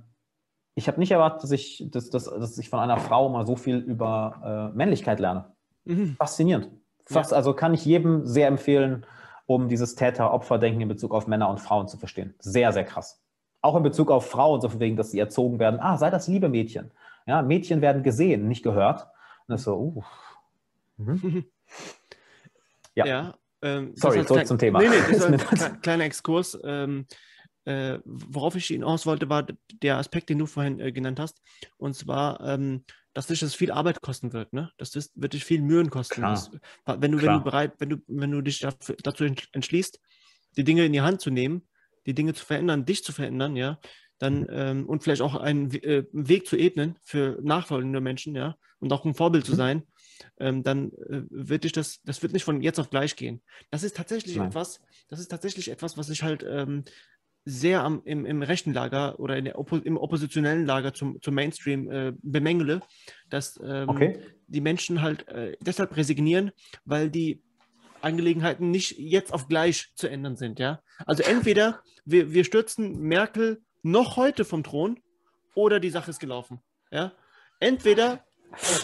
ich 0.75 0.89
habe 0.89 0.99
nicht 0.99 1.11
erwartet, 1.11 1.43
dass 1.43 1.51
ich, 1.51 1.87
dass, 1.91 2.11
dass, 2.11 2.25
dass 2.25 2.59
ich 2.59 2.71
von 2.71 2.79
einer 2.79 2.97
Frau 2.97 3.29
mal 3.29 3.47
so 3.47 3.57
viel 3.57 3.77
über 3.77 4.71
äh, 4.73 4.77
Männlichkeit 4.77 5.21
lerne. 5.21 5.47
Mhm. 5.85 6.17
Faszinierend. 6.17 6.71
Fast, 7.05 7.33
ja. 7.33 7.37
Also 7.37 7.55
kann 7.55 7.75
ich 7.75 7.85
jedem 7.85 8.25
sehr 8.25 8.49
empfehlen, 8.49 9.05
um 9.47 9.69
dieses 9.69 9.97
Täter-Opfer-Denken 9.97 10.81
in 10.81 10.89
Bezug 10.89 11.13
auf 11.13 11.27
Männer 11.27 11.49
und 11.49 11.59
Frauen 11.59 11.89
zu 11.89 11.97
verstehen. 11.99 12.35
Sehr, 12.39 12.73
sehr 12.73 12.85
krass. 12.85 13.21
Auch 13.63 13.75
in 13.77 13.83
Bezug 13.83 14.11
auf 14.11 14.29
Frauen, 14.29 14.61
so 14.61 14.69
von 14.69 14.81
wegen, 14.81 14.97
dass 14.97 15.11
sie 15.11 15.19
erzogen 15.19 15.59
werden. 15.59 15.81
Ah, 15.81 15.99
sei 15.99 16.09
das 16.09 16.29
liebe 16.29 16.49
Mädchen. 16.49 16.93
Ja, 17.27 17.43
Mädchen 17.43 17.81
werden 17.81 18.03
gesehen, 18.03 18.49
nicht 18.49 18.63
gehört. 18.63 19.03
Und 19.47 19.53
das 19.53 19.65
so, 19.65 19.77
uh. 19.77 20.03
Mhm. 20.97 21.45
Ja. 22.97 23.07
ja 23.07 23.35
ähm, 23.63 23.93
Sorry, 23.95 24.27
zurück 24.27 24.47
zum 24.47 24.59
Thema. 24.59 24.81
Nee, 24.81 24.89
nee, 24.89 24.97
das 25.13 25.27
ist 25.53 25.63
ein 25.63 25.81
kleiner 25.81 26.05
Exkurs. 26.05 26.59
Ähm, 26.65 27.07
äh, 27.65 27.99
worauf 28.05 28.57
ich 28.57 28.67
hinaus 28.67 29.07
wollte, 29.07 29.29
war 29.29 29.47
der 29.83 29.99
Aspekt, 29.99 30.29
den 30.29 30.39
du 30.39 30.47
vorhin 30.47 30.81
äh, 30.81 30.93
genannt 30.93 31.21
hast. 31.21 31.41
Und 31.77 31.95
zwar, 31.95 32.41
ähm, 32.41 32.85
dass 33.13 33.27
dich 33.27 33.41
das 33.41 33.55
viel 33.55 33.71
Arbeit 33.71 34.01
kosten 34.01 34.33
wird, 34.33 34.53
ne? 34.53 34.71
Das 34.79 34.95
ist, 34.97 35.13
wird 35.15 35.35
dich 35.35 35.45
viel 35.45 35.63
Mühen 35.63 35.91
kosten. 35.91 36.23
Das, 36.23 36.51
wenn, 36.87 37.13
du, 37.13 37.23
wenn 37.23 37.33
du 37.35 37.45
bereit, 37.45 37.75
wenn 37.79 37.91
du, 37.91 37.97
wenn 38.07 38.31
du 38.31 38.41
dich 38.41 38.61
dafür, 38.61 38.97
dazu 39.03 39.25
entschließt, 39.25 40.01
die 40.57 40.65
Dinge 40.65 40.85
in 40.85 40.93
die 40.93 41.03
Hand 41.03 41.21
zu 41.21 41.31
nehmen, 41.31 41.69
die 42.07 42.15
Dinge 42.15 42.35
zu 42.35 42.45
verändern, 42.45 42.87
dich 42.87 43.05
zu 43.05 43.13
verändern, 43.13 43.57
ja, 43.57 43.79
dann 44.21 44.47
ähm, 44.51 44.87
und 44.87 45.03
vielleicht 45.03 45.23
auch 45.23 45.35
einen, 45.35 45.73
äh, 45.83 46.05
Weg 46.13 46.47
zu 46.47 46.57
ebnen 46.57 46.97
für 47.03 47.39
nachfolgende 47.43 48.01
Menschen, 48.01 48.37
ja, 48.37 48.57
und 48.79 48.93
auch 48.93 49.05
ein 49.05 49.15
Vorbild 49.15 49.45
zu 49.45 49.53
mhm. 49.53 49.57
sein, 49.57 49.83
ähm, 50.39 50.63
dann 50.63 50.93
äh, 50.93 51.23
wird 51.31 51.65
dich 51.65 51.73
das, 51.73 52.01
das 52.05 52.23
wird 52.23 52.33
nicht 52.33 52.45
von 52.45 52.63
jetzt 52.63 52.79
auf 52.79 52.91
gleich 52.91 53.17
gehen. 53.17 53.43
Das 53.71 53.83
ist 53.83 53.97
tatsächlich 53.97 54.37
Nein. 54.37 54.49
etwas, 54.49 54.81
das 55.09 55.21
ist 55.21 55.29
tatsächlich 55.29 55.71
etwas, 55.71 55.97
was 55.97 56.11
ich 56.11 56.23
halt 56.23 56.45
ähm, 56.47 56.85
sehr 57.47 57.83
am, 57.83 58.03
im, 58.05 58.27
im 58.27 58.43
rechten 58.43 58.75
Lager 58.75 59.19
oder 59.19 59.41
Oppo 59.59 59.79
im 59.79 59.97
oppositionellen 59.97 60.67
Lager 60.67 60.93
zum, 60.93 61.21
zum 61.23 61.35
Mainstream 61.35 61.91
äh, 61.91 62.13
bemängele, 62.23 62.83
dass 63.31 63.59
ähm, 63.65 63.89
okay. 63.89 64.19
die 64.47 64.61
Menschen 64.61 65.01
halt 65.01 65.27
äh, 65.29 65.57
deshalb 65.63 65.97
resignieren, 65.97 66.53
weil 66.85 67.11
die 67.11 67.43
Angelegenheiten 68.03 68.71
nicht 68.71 68.99
jetzt 68.99 69.33
auf 69.33 69.49
gleich 69.49 69.93
zu 69.95 70.09
ändern 70.09 70.37
sind. 70.37 70.59
Ja? 70.59 70.83
Also 71.07 71.23
entweder 71.23 71.83
wir, 72.05 72.33
wir 72.33 72.45
stürzen 72.45 72.99
Merkel 73.01 73.63
noch 73.83 74.17
heute 74.17 74.45
vom 74.45 74.63
Thron 74.63 75.01
oder 75.55 75.81
die 75.81 75.91
Sache 75.91 76.11
ist 76.11 76.21
gelaufen. 76.21 76.61
Ja? 76.91 77.13
Entweder 77.59 78.25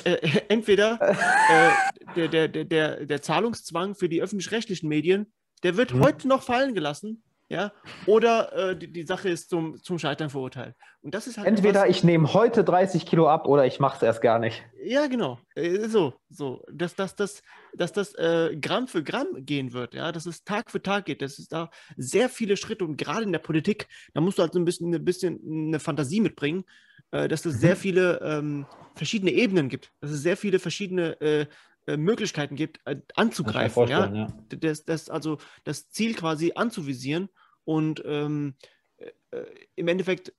äh, 0.05 0.13
äh 0.13 0.43
entweder 0.49 0.99
äh, 1.01 2.27
der, 2.29 2.49
der, 2.49 2.65
der, 2.65 3.07
der 3.07 3.23
Zahlungszwang 3.23 3.95
für 3.95 4.09
die 4.09 4.23
öffentlich-rechtlichen 4.23 4.89
Medien, 4.89 5.33
der 5.63 5.77
wird 5.77 5.93
hm. 5.93 6.01
heute 6.01 6.29
noch 6.29 6.43
fallen 6.43 6.75
gelassen 6.75 7.23
ja, 7.49 7.73
oder 8.07 8.53
äh, 8.71 8.77
die, 8.77 8.93
die, 8.93 9.05
Sache 9.05 9.29
ist 9.29 9.51
zum, 9.51 9.81
zum 9.81 9.99
Scheitern 10.01 10.31
verurteilt. 10.31 10.75
Und 11.01 11.15
das 11.15 11.29
ist 11.29 11.39
halt 11.39 11.47
Entweder 11.47 11.83
was, 11.83 11.91
ich 11.91 12.03
nehme 12.03 12.35
heute 12.35 12.65
30 12.65 13.07
Kilo 13.07 13.29
ab 13.29 13.47
oder 13.47 13.65
ich 13.67 13.79
mache 13.79 13.97
es 13.97 14.03
erst 14.03 14.21
gar 14.21 14.41
nicht. 14.41 14.65
Ja, 14.83 15.07
genau. 15.07 15.39
Äh, 15.55 15.89
so, 15.89 16.15
so. 16.29 16.65
Dass, 16.73 16.97
dass, 16.97 17.15
dass, 17.15 17.43
dass 17.75 17.93
das 17.93 18.15
äh, 18.15 18.57
Gramm 18.61 18.89
für 18.89 19.05
Gramm 19.05 19.29
gehen 19.37 19.73
wird, 19.73 19.95
ja, 19.95 20.11
dass 20.11 20.27
es 20.27 20.43
Tag 20.43 20.73
für 20.73 20.83
Tag 20.83 21.05
geht, 21.05 21.23
dass 21.23 21.39
es 21.39 21.47
da 21.47 21.71
sehr 21.97 22.29
viele 22.29 22.57
Schritte 22.57 22.85
und 22.85 22.97
gerade 22.97 23.23
in 23.23 23.33
der 23.33 23.39
Politik, 23.39 23.87
da 24.13 24.21
musst 24.21 24.39
du 24.39 24.43
halt 24.43 24.53
so 24.53 24.59
ein 24.59 24.65
bisschen, 24.65 24.93
ein 24.93 25.05
bisschen 25.05 25.41
eine 25.69 25.79
Fantasie 25.79 26.21
mitbringen, 26.21 26.65
äh, 27.13 27.29
dass 27.29 27.47
es 27.47 27.55
mhm. 27.55 27.59
sehr 27.61 27.77
viele 27.77 28.21
ähm, 28.23 28.67
verschiedene 28.97 29.31
Ebenen 29.31 29.69
gibt, 29.69 29.93
dass 30.01 30.11
es 30.11 30.23
sehr 30.23 30.37
viele 30.37 30.59
verschiedene 30.59 31.49
äh, 31.87 31.93
äh, 31.93 31.97
Möglichkeiten 31.97 32.57
gibt, 32.57 32.81
äh, 32.85 32.97
anzugreifen. 33.15 33.89
Ja? 33.89 34.13
ja? 34.13 34.27
Das, 34.49 34.85
das, 34.85 35.09
also 35.09 35.39
das 35.63 35.89
Ziel 35.91 36.15
quasi 36.15 36.53
anzuvisieren 36.55 37.29
und 37.65 38.03
ähm, 38.05 38.55
äh, 38.97 39.45
im 39.77 39.87
Endeffekt 39.87 40.33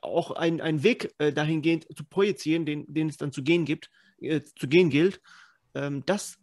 auch 0.00 0.30
einen 0.30 0.84
Weg 0.84 1.12
äh, 1.18 1.32
dahingehend 1.32 1.88
zu 1.96 2.04
projizieren, 2.04 2.66
den, 2.66 2.84
den 2.86 3.08
es 3.08 3.16
dann 3.16 3.32
zu 3.32 3.42
gehen 3.42 3.64
gibt, 3.64 3.90
äh, 4.20 4.42
zu 4.42 4.68
gehen 4.68 4.90
gilt. 4.90 5.20
Ähm, 5.74 6.04
das 6.06 6.38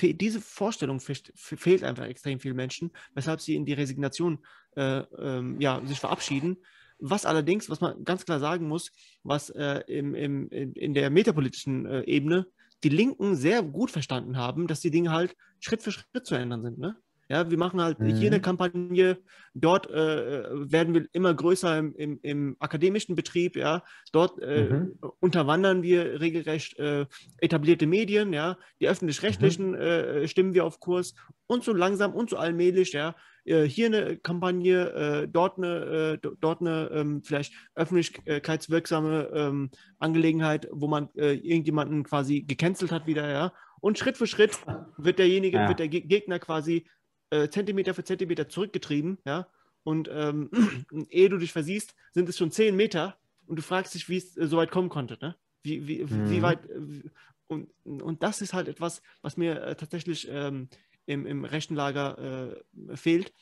diese 0.00 0.40
Vorstellung 0.40 1.00
fehlt 1.00 1.82
einfach 1.82 2.04
extrem 2.04 2.38
vielen 2.38 2.54
Menschen, 2.54 2.92
weshalb 3.14 3.40
sie 3.40 3.56
in 3.56 3.64
die 3.64 3.72
Resignation 3.72 4.38
äh, 4.76 4.98
ähm, 5.18 5.60
ja, 5.60 5.84
sich 5.84 5.98
verabschieden. 5.98 6.58
Was 7.00 7.26
allerdings, 7.26 7.68
was 7.68 7.80
man 7.80 8.04
ganz 8.04 8.24
klar 8.24 8.38
sagen 8.38 8.68
muss, 8.68 8.92
was 9.24 9.50
im, 9.50 10.14
im, 10.14 10.48
in 10.50 10.94
der 10.94 11.10
metapolitischen 11.10 12.04
Ebene 12.04 12.46
die 12.84 12.88
Linken 12.88 13.36
sehr 13.36 13.62
gut 13.62 13.90
verstanden 13.90 14.36
haben, 14.36 14.66
dass 14.66 14.80
die 14.80 14.90
Dinge 14.90 15.10
halt 15.10 15.36
Schritt 15.60 15.82
für 15.82 15.92
Schritt 15.92 16.26
zu 16.26 16.34
ändern 16.34 16.62
sind. 16.62 16.78
Ne? 16.78 16.96
Ja, 17.28 17.50
wir 17.50 17.58
machen 17.58 17.80
halt 17.80 17.98
mhm. 17.98 18.14
hier 18.14 18.30
eine 18.30 18.40
Kampagne, 18.40 19.18
dort 19.54 19.88
äh, 19.90 20.44
werden 20.52 20.94
wir 20.94 21.06
immer 21.12 21.32
größer 21.32 21.78
im, 21.78 21.94
im, 21.94 22.18
im 22.22 22.56
akademischen 22.58 23.14
Betrieb, 23.14 23.56
ja, 23.56 23.82
dort 24.12 24.40
äh, 24.42 24.64
mhm. 24.64 24.98
unterwandern 25.20 25.82
wir 25.82 26.20
regelrecht 26.20 26.78
äh, 26.78 27.06
etablierte 27.38 27.86
Medien, 27.86 28.32
ja, 28.32 28.58
die 28.80 28.88
öffentlich-rechtlichen 28.88 29.70
mhm. 29.70 29.74
Äh, 29.74 30.28
stimmen 30.28 30.54
wir 30.54 30.64
auf 30.64 30.80
Kurs 30.80 31.14
und 31.46 31.64
so 31.64 31.72
langsam 31.72 32.14
und 32.14 32.30
so 32.30 32.36
allmählich, 32.36 32.92
ja, 32.92 33.14
äh, 33.44 33.64
hier 33.64 33.86
eine 33.86 34.16
Kampagne, 34.18 34.90
äh, 34.90 35.28
dort 35.28 35.58
eine, 35.58 36.18
dort 36.18 36.60
eine 36.60 36.90
ähm, 36.92 37.22
vielleicht 37.22 37.54
öffentlichkeitswirksame 37.74 39.30
ähm, 39.32 39.70
Angelegenheit, 39.98 40.68
wo 40.70 40.88
man 40.88 41.08
irgendjemanden 41.14 42.04
quasi 42.04 42.42
gecancelt 42.42 42.92
hat 42.92 43.06
wieder, 43.06 43.30
ja, 43.30 43.52
und 43.82 43.98
Schritt 43.98 44.16
für 44.16 44.28
Schritt 44.28 44.58
wird 44.96 45.18
derjenige, 45.18 45.56
ja. 45.58 45.68
wird 45.68 45.80
der 45.80 45.88
Gegner 45.88 46.38
quasi 46.38 46.86
äh, 47.32 47.48
Zentimeter 47.48 47.94
für 47.94 48.04
Zentimeter 48.04 48.48
zurückgetrieben, 48.48 49.18
ja. 49.24 49.48
Und 49.84 50.08
ähm, 50.12 50.50
ehe 51.10 51.28
du 51.28 51.38
dich 51.38 51.52
versiehst, 51.52 51.94
sind 52.12 52.28
es 52.28 52.36
schon 52.36 52.50
zehn 52.50 52.76
Meter 52.76 53.16
und 53.46 53.56
du 53.56 53.62
fragst 53.62 53.94
dich, 53.94 54.08
wie 54.08 54.18
es 54.18 54.36
äh, 54.36 54.46
so 54.46 54.58
weit 54.58 54.70
kommen 54.70 54.90
konnte, 54.90 55.18
ne? 55.20 55.34
Wie, 55.62 55.88
wie, 55.88 56.04
mhm. 56.04 56.30
wie 56.30 56.42
weit. 56.42 56.68
Äh, 56.68 57.08
und, 57.46 57.70
und 57.84 58.22
das 58.22 58.42
ist 58.42 58.52
halt 58.52 58.68
etwas, 58.68 59.02
was 59.22 59.36
mir 59.36 59.62
äh, 59.62 59.74
tatsächlich 59.74 60.28
ähm, 60.30 60.68
im, 61.06 61.26
im 61.26 61.44
rechten 61.44 61.74
Lager 61.74 62.62
äh, 62.90 62.96
fehlt. 62.96 63.32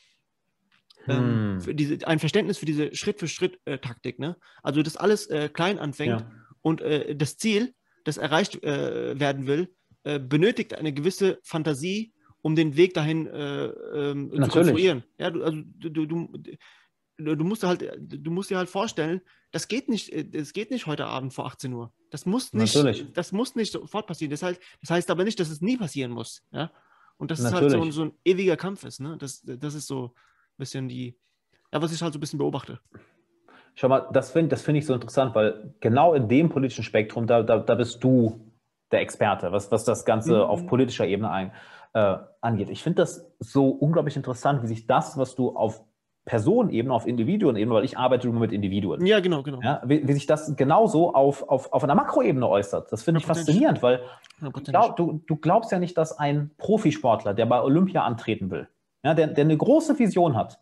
Ähm, 1.08 1.60
hm. 1.64 1.76
diese, 1.76 2.06
ein 2.06 2.18
Verständnis 2.18 2.58
für 2.58 2.66
diese 2.66 2.94
Schritt-für-Schritt-Taktik. 2.94 4.18
Ne? 4.18 4.36
Also, 4.62 4.82
dass 4.82 4.96
alles 4.96 5.26
äh, 5.28 5.48
klein 5.48 5.78
anfängt 5.78 6.20
ja. 6.20 6.30
und 6.60 6.82
äh, 6.82 7.16
das 7.16 7.38
Ziel, 7.38 7.74
das 8.04 8.18
erreicht 8.18 8.62
äh, 8.62 9.18
werden 9.18 9.46
will, 9.46 9.74
benötigt 10.02 10.74
eine 10.74 10.94
gewisse 10.94 11.38
Fantasie 11.42 12.14
um 12.42 12.56
den 12.56 12.76
Weg 12.76 12.94
dahin 12.94 13.26
äh, 13.26 13.66
ähm, 13.66 14.30
zu 14.30 14.48
konstruieren. 14.48 15.04
Ja, 15.18 15.30
du, 15.30 15.42
also, 15.42 15.58
du, 15.78 15.90
du, 15.90 16.04
du, 16.06 17.36
du 17.36 17.44
musst 17.44 17.62
halt, 17.62 17.84
du 17.98 18.30
musst 18.30 18.50
dir 18.50 18.58
halt 18.58 18.68
vorstellen, 18.68 19.20
das 19.52 19.68
geht 19.68 19.88
nicht, 19.88 20.10
äh, 20.10 20.24
das 20.24 20.52
geht 20.52 20.70
nicht 20.70 20.86
heute 20.86 21.06
Abend 21.06 21.34
vor 21.34 21.46
18 21.46 21.72
Uhr. 21.72 21.92
Das 22.10 22.26
muss 22.26 22.52
nicht, 22.52 22.74
Natürlich. 22.74 23.12
das 23.12 23.32
muss 23.32 23.54
nicht 23.54 23.72
sofort 23.72 24.06
passieren. 24.06 24.30
Das, 24.30 24.42
halt, 24.42 24.60
das 24.80 24.90
heißt 24.90 25.10
aber 25.10 25.24
nicht, 25.24 25.38
dass 25.38 25.50
es 25.50 25.60
nie 25.60 25.76
passieren 25.76 26.10
muss. 26.10 26.42
Ja? 26.52 26.70
Und 27.18 27.30
das 27.30 27.40
Natürlich. 27.40 27.74
ist 27.74 27.80
halt 27.80 27.84
so, 27.84 27.90
so 27.90 28.02
ein 28.04 28.12
ewiger 28.24 28.56
Kampf 28.56 28.84
ist. 28.84 29.00
Ne? 29.00 29.16
Das, 29.18 29.42
das 29.42 29.74
ist 29.74 29.86
so 29.86 30.06
ein 30.06 30.58
bisschen 30.58 30.88
die, 30.88 31.18
ja, 31.72 31.80
was 31.82 31.92
ich 31.92 32.02
halt 32.02 32.12
so 32.12 32.18
ein 32.18 32.20
bisschen 32.20 32.38
beobachte. 32.38 32.80
Schau 33.74 33.88
mal, 33.88 34.08
das 34.12 34.32
finde 34.32 34.48
das 34.48 34.62
find 34.62 34.78
ich 34.78 34.86
so 34.86 34.94
interessant, 34.94 35.34
weil 35.34 35.74
genau 35.80 36.14
in 36.14 36.28
dem 36.28 36.48
politischen 36.48 36.82
Spektrum, 36.82 37.26
da, 37.26 37.42
da, 37.42 37.58
da 37.58 37.74
bist 37.76 38.02
du 38.02 38.50
der 38.90 39.00
Experte, 39.00 39.52
was, 39.52 39.70
was 39.70 39.84
das 39.84 40.04
Ganze 40.04 40.34
mhm. 40.34 40.42
auf 40.42 40.66
politischer 40.66 41.06
Ebene 41.06 41.30
ein, 41.30 41.52
äh, 41.92 42.16
angeht. 42.40 42.70
Ich 42.70 42.82
finde 42.82 43.02
das 43.02 43.30
so 43.38 43.68
unglaublich 43.68 44.16
interessant, 44.16 44.62
wie 44.62 44.66
sich 44.66 44.86
das, 44.86 45.18
was 45.18 45.34
du 45.34 45.56
auf 45.56 45.82
Personenebene, 46.24 46.94
auf 46.94 47.06
Individuenebene, 47.06 47.74
weil 47.74 47.84
ich 47.84 47.98
arbeite 47.98 48.28
nur 48.28 48.38
mit 48.38 48.52
Individuen. 48.52 49.04
Ja, 49.04 49.20
genau, 49.20 49.42
genau. 49.42 49.60
Ja, 49.62 49.82
wie, 49.84 50.06
wie, 50.06 50.12
sich 50.12 50.26
das 50.26 50.54
genauso 50.54 51.14
auf, 51.14 51.48
auf, 51.48 51.72
auf 51.72 51.82
einer 51.82 51.94
Makroebene 51.94 52.46
äußert. 52.46 52.92
Das 52.92 53.02
finde 53.02 53.20
ich 53.20 53.26
faszinierend, 53.26 53.82
weil 53.82 54.02
glaub, 54.64 54.96
du, 54.96 55.22
du 55.26 55.36
glaubst 55.36 55.72
ja 55.72 55.78
nicht, 55.78 55.96
dass 55.96 56.18
ein 56.18 56.50
Profisportler, 56.58 57.34
der 57.34 57.46
bei 57.46 57.60
Olympia 57.60 58.04
antreten 58.04 58.50
will, 58.50 58.68
ja, 59.02 59.14
der, 59.14 59.28
der 59.28 59.44
eine 59.44 59.56
große 59.56 59.98
Vision 59.98 60.36
hat, 60.36 60.60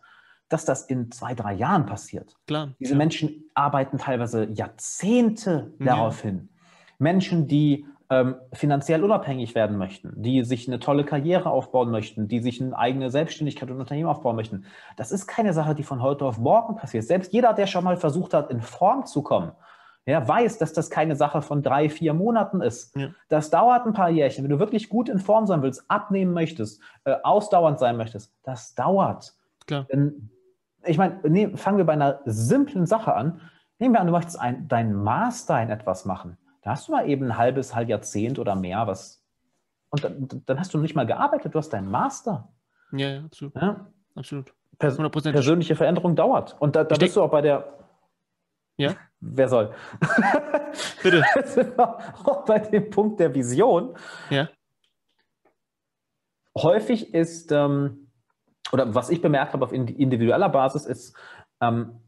dass 0.48 0.64
das 0.64 0.82
in 0.82 1.10
zwei, 1.10 1.34
drei 1.34 1.54
Jahren 1.54 1.86
passiert. 1.86 2.36
Klar. 2.46 2.70
Diese 2.78 2.92
klar. 2.92 2.98
Menschen 2.98 3.50
arbeiten 3.54 3.98
teilweise 3.98 4.44
Jahrzehnte 4.44 5.74
darauf 5.78 6.22
hin. 6.22 6.48
Menschen, 6.98 7.46
die 7.46 7.84
ähm, 8.10 8.36
finanziell 8.52 9.04
unabhängig 9.04 9.54
werden 9.54 9.76
möchten, 9.76 10.12
die 10.16 10.42
sich 10.42 10.66
eine 10.66 10.80
tolle 10.80 11.04
Karriere 11.04 11.50
aufbauen 11.50 11.90
möchten, 11.90 12.26
die 12.26 12.40
sich 12.40 12.60
eine 12.60 12.76
eigene 12.76 13.10
Selbstständigkeit 13.10 13.70
und 13.70 13.80
Unternehmen 13.80 14.08
aufbauen 14.08 14.36
möchten. 14.36 14.64
Das 14.96 15.12
ist 15.12 15.26
keine 15.26 15.52
Sache, 15.52 15.74
die 15.74 15.82
von 15.82 16.00
heute 16.00 16.24
auf 16.24 16.38
morgen 16.38 16.76
passiert. 16.76 17.04
Selbst 17.04 17.32
jeder, 17.32 17.52
der 17.52 17.66
schon 17.66 17.84
mal 17.84 17.96
versucht 17.96 18.32
hat, 18.32 18.50
in 18.50 18.62
Form 18.62 19.04
zu 19.04 19.22
kommen, 19.22 19.52
ja, 20.06 20.26
weiß, 20.26 20.56
dass 20.56 20.72
das 20.72 20.88
keine 20.88 21.16
Sache 21.16 21.42
von 21.42 21.62
drei, 21.62 21.90
vier 21.90 22.14
Monaten 22.14 22.62
ist. 22.62 22.96
Ja. 22.96 23.10
Das 23.28 23.50
dauert 23.50 23.84
ein 23.84 23.92
paar 23.92 24.08
Jährchen. 24.08 24.42
Wenn 24.42 24.50
du 24.50 24.58
wirklich 24.58 24.88
gut 24.88 25.10
in 25.10 25.18
Form 25.18 25.46
sein 25.46 25.60
willst, 25.60 25.84
abnehmen 25.88 26.32
möchtest, 26.32 26.80
äh, 27.04 27.16
ausdauernd 27.22 27.78
sein 27.78 27.98
möchtest, 27.98 28.32
das 28.42 28.74
dauert. 28.74 29.34
Klar. 29.66 29.84
Denn, 29.92 30.30
ich 30.86 30.96
meine, 30.96 31.20
nee, 31.24 31.54
fangen 31.56 31.76
wir 31.76 31.84
bei 31.84 31.92
einer 31.92 32.20
simplen 32.24 32.86
Sache 32.86 33.14
an. 33.14 33.42
Nehmen 33.78 33.94
wir 33.94 34.00
an, 34.00 34.06
du 34.06 34.14
möchtest 34.14 34.40
ein, 34.40 34.66
deinen 34.66 34.94
Master 34.94 35.62
in 35.62 35.68
etwas 35.68 36.06
machen. 36.06 36.38
Da 36.62 36.70
hast 36.70 36.88
du 36.88 36.92
mal 36.92 37.08
eben 37.08 37.26
ein 37.26 37.38
halbes, 37.38 37.74
halb 37.74 37.88
Jahrzehnt 37.88 38.38
oder 38.38 38.54
mehr, 38.56 38.86
was. 38.86 39.24
Und 39.90 40.04
dann, 40.04 40.42
dann 40.44 40.58
hast 40.58 40.74
du 40.74 40.78
nicht 40.78 40.94
mal 40.94 41.06
gearbeitet, 41.06 41.54
du 41.54 41.58
hast 41.58 41.70
deinen 41.70 41.90
Master. 41.90 42.52
Ja, 42.92 43.08
ja, 43.10 43.24
absolut. 43.24 43.54
Ja? 43.54 43.86
absolut. 44.14 44.52
Pers 44.78 44.98
100%. 44.98 45.32
persönliche 45.32 45.76
Veränderung 45.76 46.14
dauert. 46.14 46.56
Und 46.60 46.76
da, 46.76 46.84
da 46.84 46.96
bist 46.96 47.16
du 47.16 47.22
auch 47.22 47.30
bei 47.30 47.40
der. 47.40 47.78
Ja? 48.76 48.94
Wer 49.20 49.48
soll? 49.48 49.74
Bitte. 51.02 51.24
Auch 52.24 52.44
bei 52.44 52.60
dem 52.60 52.88
Punkt 52.90 53.18
der 53.18 53.34
Vision. 53.34 53.96
Ja. 54.30 54.48
Häufig 56.56 57.14
ist, 57.14 57.50
ähm, 57.50 58.10
oder 58.72 58.94
was 58.94 59.10
ich 59.10 59.20
bemerkt 59.20 59.54
habe 59.54 59.64
auf 59.64 59.72
indi- 59.72 59.96
individueller 59.96 60.48
Basis, 60.48 60.86
ist, 60.86 61.16
ähm, 61.60 62.00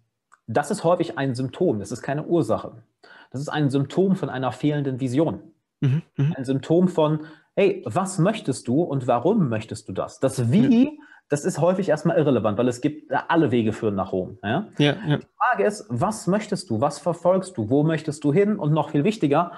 das 0.47 0.71
ist 0.71 0.85
häufig 0.85 1.19
ein 1.19 1.35
Symptom, 1.35 1.81
das 1.81 1.91
ist 1.91 2.03
keine 2.03 2.25
Ursache. 2.25 2.83
Das 3.31 3.41
ist 3.41 3.49
ein 3.49 3.71
Symptom 3.71 4.17
von 4.17 4.29
einer 4.29 4.53
fehlenden 4.53 5.01
Vision. 5.01 5.41
Mhm. 5.81 6.03
Mhm. 6.17 6.35
Ein 6.37 6.45
Symptom 6.45 6.89
von, 6.89 7.21
hey, 7.57 7.83
was 7.87 8.19
möchtest 8.19 8.69
du 8.69 8.83
und 8.83 9.07
warum 9.07 9.49
möchtest 9.49 9.89
du 9.89 9.93
das? 9.93 10.21
Das 10.21 10.53
Wie, 10.53 10.99
das 11.29 11.45
ist 11.45 11.61
häufig 11.61 11.89
erstmal 11.89 12.19
irrelevant, 12.19 12.59
weil 12.59 12.69
es 12.69 12.81
gibt, 12.81 13.13
alle 13.29 13.51
Wege 13.51 13.73
führen 13.73 13.95
nach 13.95 14.13
Rom. 14.13 14.39
Ja? 14.43 14.69
Ja, 14.79 14.97
ja. 15.07 15.17
Die 15.19 15.27
Frage 15.37 15.65
ist, 15.65 15.87
was 15.89 16.27
möchtest 16.27 16.71
du? 16.71 16.81
Was 16.81 16.99
verfolgst 16.99 17.57
du? 17.57 17.71
Wo 17.71 17.83
möchtest 17.83 18.25
du 18.25 18.33
hin? 18.33 18.59
Und 18.59 18.73
noch 18.73 18.91
viel 18.91 19.05
wichtiger, 19.05 19.53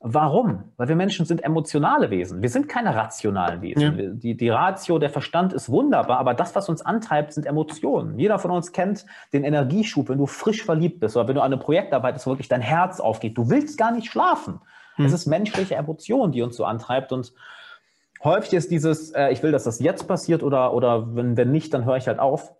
warum? 0.00 0.64
Weil 0.78 0.88
wir 0.88 0.96
Menschen 0.96 1.26
sind 1.26 1.44
emotionale 1.44 2.10
Wesen. 2.10 2.40
Wir 2.40 2.48
sind 2.48 2.68
keine 2.68 2.94
rationalen 2.94 3.60
Wesen. 3.60 3.98
Ja. 3.98 4.06
Die, 4.14 4.36
die 4.36 4.48
Ratio, 4.48 4.98
der 4.98 5.10
Verstand 5.10 5.52
ist 5.52 5.68
wunderbar, 5.68 6.18
aber 6.18 6.32
das, 6.32 6.56
was 6.56 6.68
uns 6.70 6.80
antreibt, 6.80 7.34
sind 7.34 7.46
Emotionen. 7.46 8.18
Jeder 8.18 8.38
von 8.38 8.50
uns 8.50 8.72
kennt 8.72 9.04
den 9.34 9.44
Energieschub, 9.44 10.08
wenn 10.08 10.18
du 10.18 10.26
frisch 10.26 10.64
verliebt 10.64 11.00
bist 11.00 11.16
oder 11.16 11.28
wenn 11.28 11.34
du 11.34 11.42
an 11.42 11.52
einem 11.52 11.60
Projekt 11.60 11.92
arbeitest, 11.92 12.26
wo 12.26 12.30
wirklich 12.30 12.48
dein 12.48 12.62
Herz 12.62 12.98
aufgeht. 12.98 13.36
Du 13.36 13.50
willst 13.50 13.76
gar 13.76 13.92
nicht 13.92 14.10
schlafen. 14.10 14.60
Hm. 14.96 15.04
Es 15.04 15.12
ist 15.12 15.26
menschliche 15.26 15.74
Emotion, 15.74 16.32
die 16.32 16.40
uns 16.42 16.56
so 16.56 16.64
antreibt 16.64 17.12
und 17.12 17.32
häufig 18.24 18.54
ist 18.54 18.70
dieses, 18.70 19.10
äh, 19.10 19.30
ich 19.30 19.42
will, 19.42 19.52
dass 19.52 19.64
das 19.64 19.80
jetzt 19.80 20.08
passiert 20.08 20.42
oder, 20.42 20.72
oder 20.72 21.14
wenn, 21.14 21.36
wenn 21.36 21.52
nicht, 21.52 21.74
dann 21.74 21.84
höre 21.84 21.96
ich 21.96 22.08
halt 22.08 22.18
auf. 22.18 22.54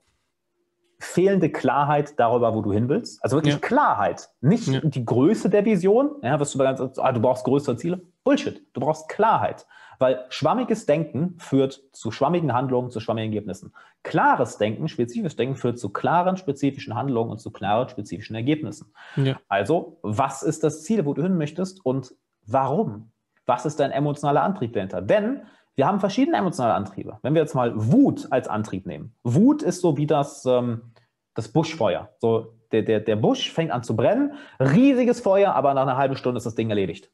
Fehlende 1.01 1.51
Klarheit 1.51 2.19
darüber, 2.21 2.55
wo 2.55 2.63
du 2.63 2.73
hin 2.73 2.89
willst. 2.89 3.23
Also 3.25 3.37
wirklich 3.39 3.55
Ja. 3.55 3.61
Klarheit. 3.61 4.29
Nicht 4.41 4.69
Ja. 4.69 4.81
die 4.83 5.05
Größe 5.05 5.49
der 5.51 5.65
Vision. 5.65 6.11
Ja, 6.23 6.39
was 6.39 6.53
du 6.53 6.59
ganz, 6.59 6.81
ah, 6.99 7.13
du 7.13 7.21
brauchst 7.21 7.45
größere 7.45 7.77
Ziele. 7.77 8.03
Bullshit. 8.23 8.63
Du 8.75 8.81
brauchst 8.81 9.09
Klarheit. 9.09 9.67
Weil 9.99 10.25
schwammiges 10.31 10.87
Denken 10.87 11.37
führt 11.39 11.83
zu 11.93 12.11
schwammigen 12.11 12.53
Handlungen, 12.55 12.91
zu 12.91 13.01
schwammigen 13.01 13.33
Ergebnissen. 13.33 13.73
Klares 14.03 14.57
Denken, 14.59 14.89
spezifisches 14.89 15.37
Denken 15.37 15.57
führt 15.57 15.79
zu 15.79 15.91
klaren, 15.91 16.37
spezifischen 16.37 16.95
Handlungen 16.95 17.31
und 17.31 17.39
zu 17.41 17.51
klaren, 17.51 17.89
spezifischen 17.89 18.35
Ergebnissen. 18.37 18.93
ja. 19.17 19.39
Also, 19.49 19.99
was 20.03 20.43
ist 20.43 20.65
das 20.65 20.85
Ziel, 20.85 21.05
wo 21.07 21.13
du 21.15 21.23
hin 21.23 21.37
möchtest 21.37 21.85
und 21.85 22.15
warum? 22.47 23.11
Was 23.47 23.67
ist 23.67 23.81
dein 23.81 23.91
emotionaler 23.91 24.43
Antrieb 24.43 24.73
dahinter? 24.75 25.03
Denn 25.03 25.43
wir 25.77 25.87
haben 25.87 26.01
verschiedene 26.01 26.37
emotionale 26.37 26.75
Antriebe. 26.75 27.19
Wenn 27.23 27.35
wir 27.35 27.43
jetzt 27.43 27.55
mal 27.55 27.73
Wut 27.75 28.29
als 28.31 28.49
Antrieb 28.49 28.87
nehmen. 28.87 29.15
Wut 29.25 29.63
ist 29.63 29.81
so 29.81 29.97
wie 29.97 30.07
das, 30.07 30.45
ähm, 30.47 30.93
das 31.35 31.49
Buschfeuer. 31.49 32.11
So, 32.19 32.55
der, 32.73 32.83
der, 32.83 33.01
der 33.01 33.17
Busch 33.17 33.51
fängt 33.53 33.71
an 33.71 33.83
zu 33.83 33.97
brennen, 33.97 34.35
riesiges 34.59 35.21
Feuer, 35.21 35.55
aber 35.55 35.75
nach 35.75 35.83
einer 35.83 35.97
halben 35.97 36.17
Stunde 36.17 36.39
ist 36.39 36.47
das 36.47 36.55
Ding 36.55 36.71
erledigt. 36.71 37.11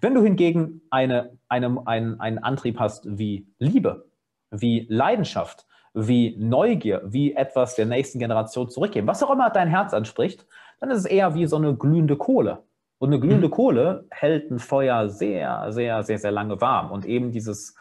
Wenn 0.00 0.14
du 0.14 0.22
hingegen 0.22 0.82
eine, 0.90 1.38
eine, 1.48 1.86
einen, 1.86 2.20
einen 2.20 2.38
Antrieb 2.38 2.78
hast 2.78 3.06
wie 3.18 3.48
Liebe, 3.58 4.10
wie 4.50 4.86
Leidenschaft, 4.88 5.66
wie 5.94 6.36
Neugier, 6.38 7.02
wie 7.04 7.34
etwas 7.34 7.74
der 7.74 7.86
nächsten 7.86 8.18
Generation 8.18 8.68
zurückgeben, 8.68 9.06
was 9.06 9.22
auch 9.22 9.30
immer 9.30 9.50
dein 9.50 9.68
Herz 9.68 9.92
anspricht, 9.92 10.46
dann 10.80 10.90
ist 10.90 10.98
es 10.98 11.04
eher 11.04 11.34
wie 11.34 11.46
so 11.46 11.56
eine 11.56 11.76
glühende 11.76 12.16
Kohle. 12.16 12.64
Und 13.00 13.08
eine 13.08 13.18
glühende 13.18 13.48
Kohle 13.48 14.06
hält 14.10 14.50
ein 14.50 14.58
Feuer 14.58 15.08
sehr, 15.08 15.72
sehr, 15.72 16.02
sehr, 16.02 16.18
sehr 16.18 16.30
lange 16.30 16.60
warm. 16.60 16.92
Und 16.92 17.06
eben 17.06 17.32
dieses 17.32 17.74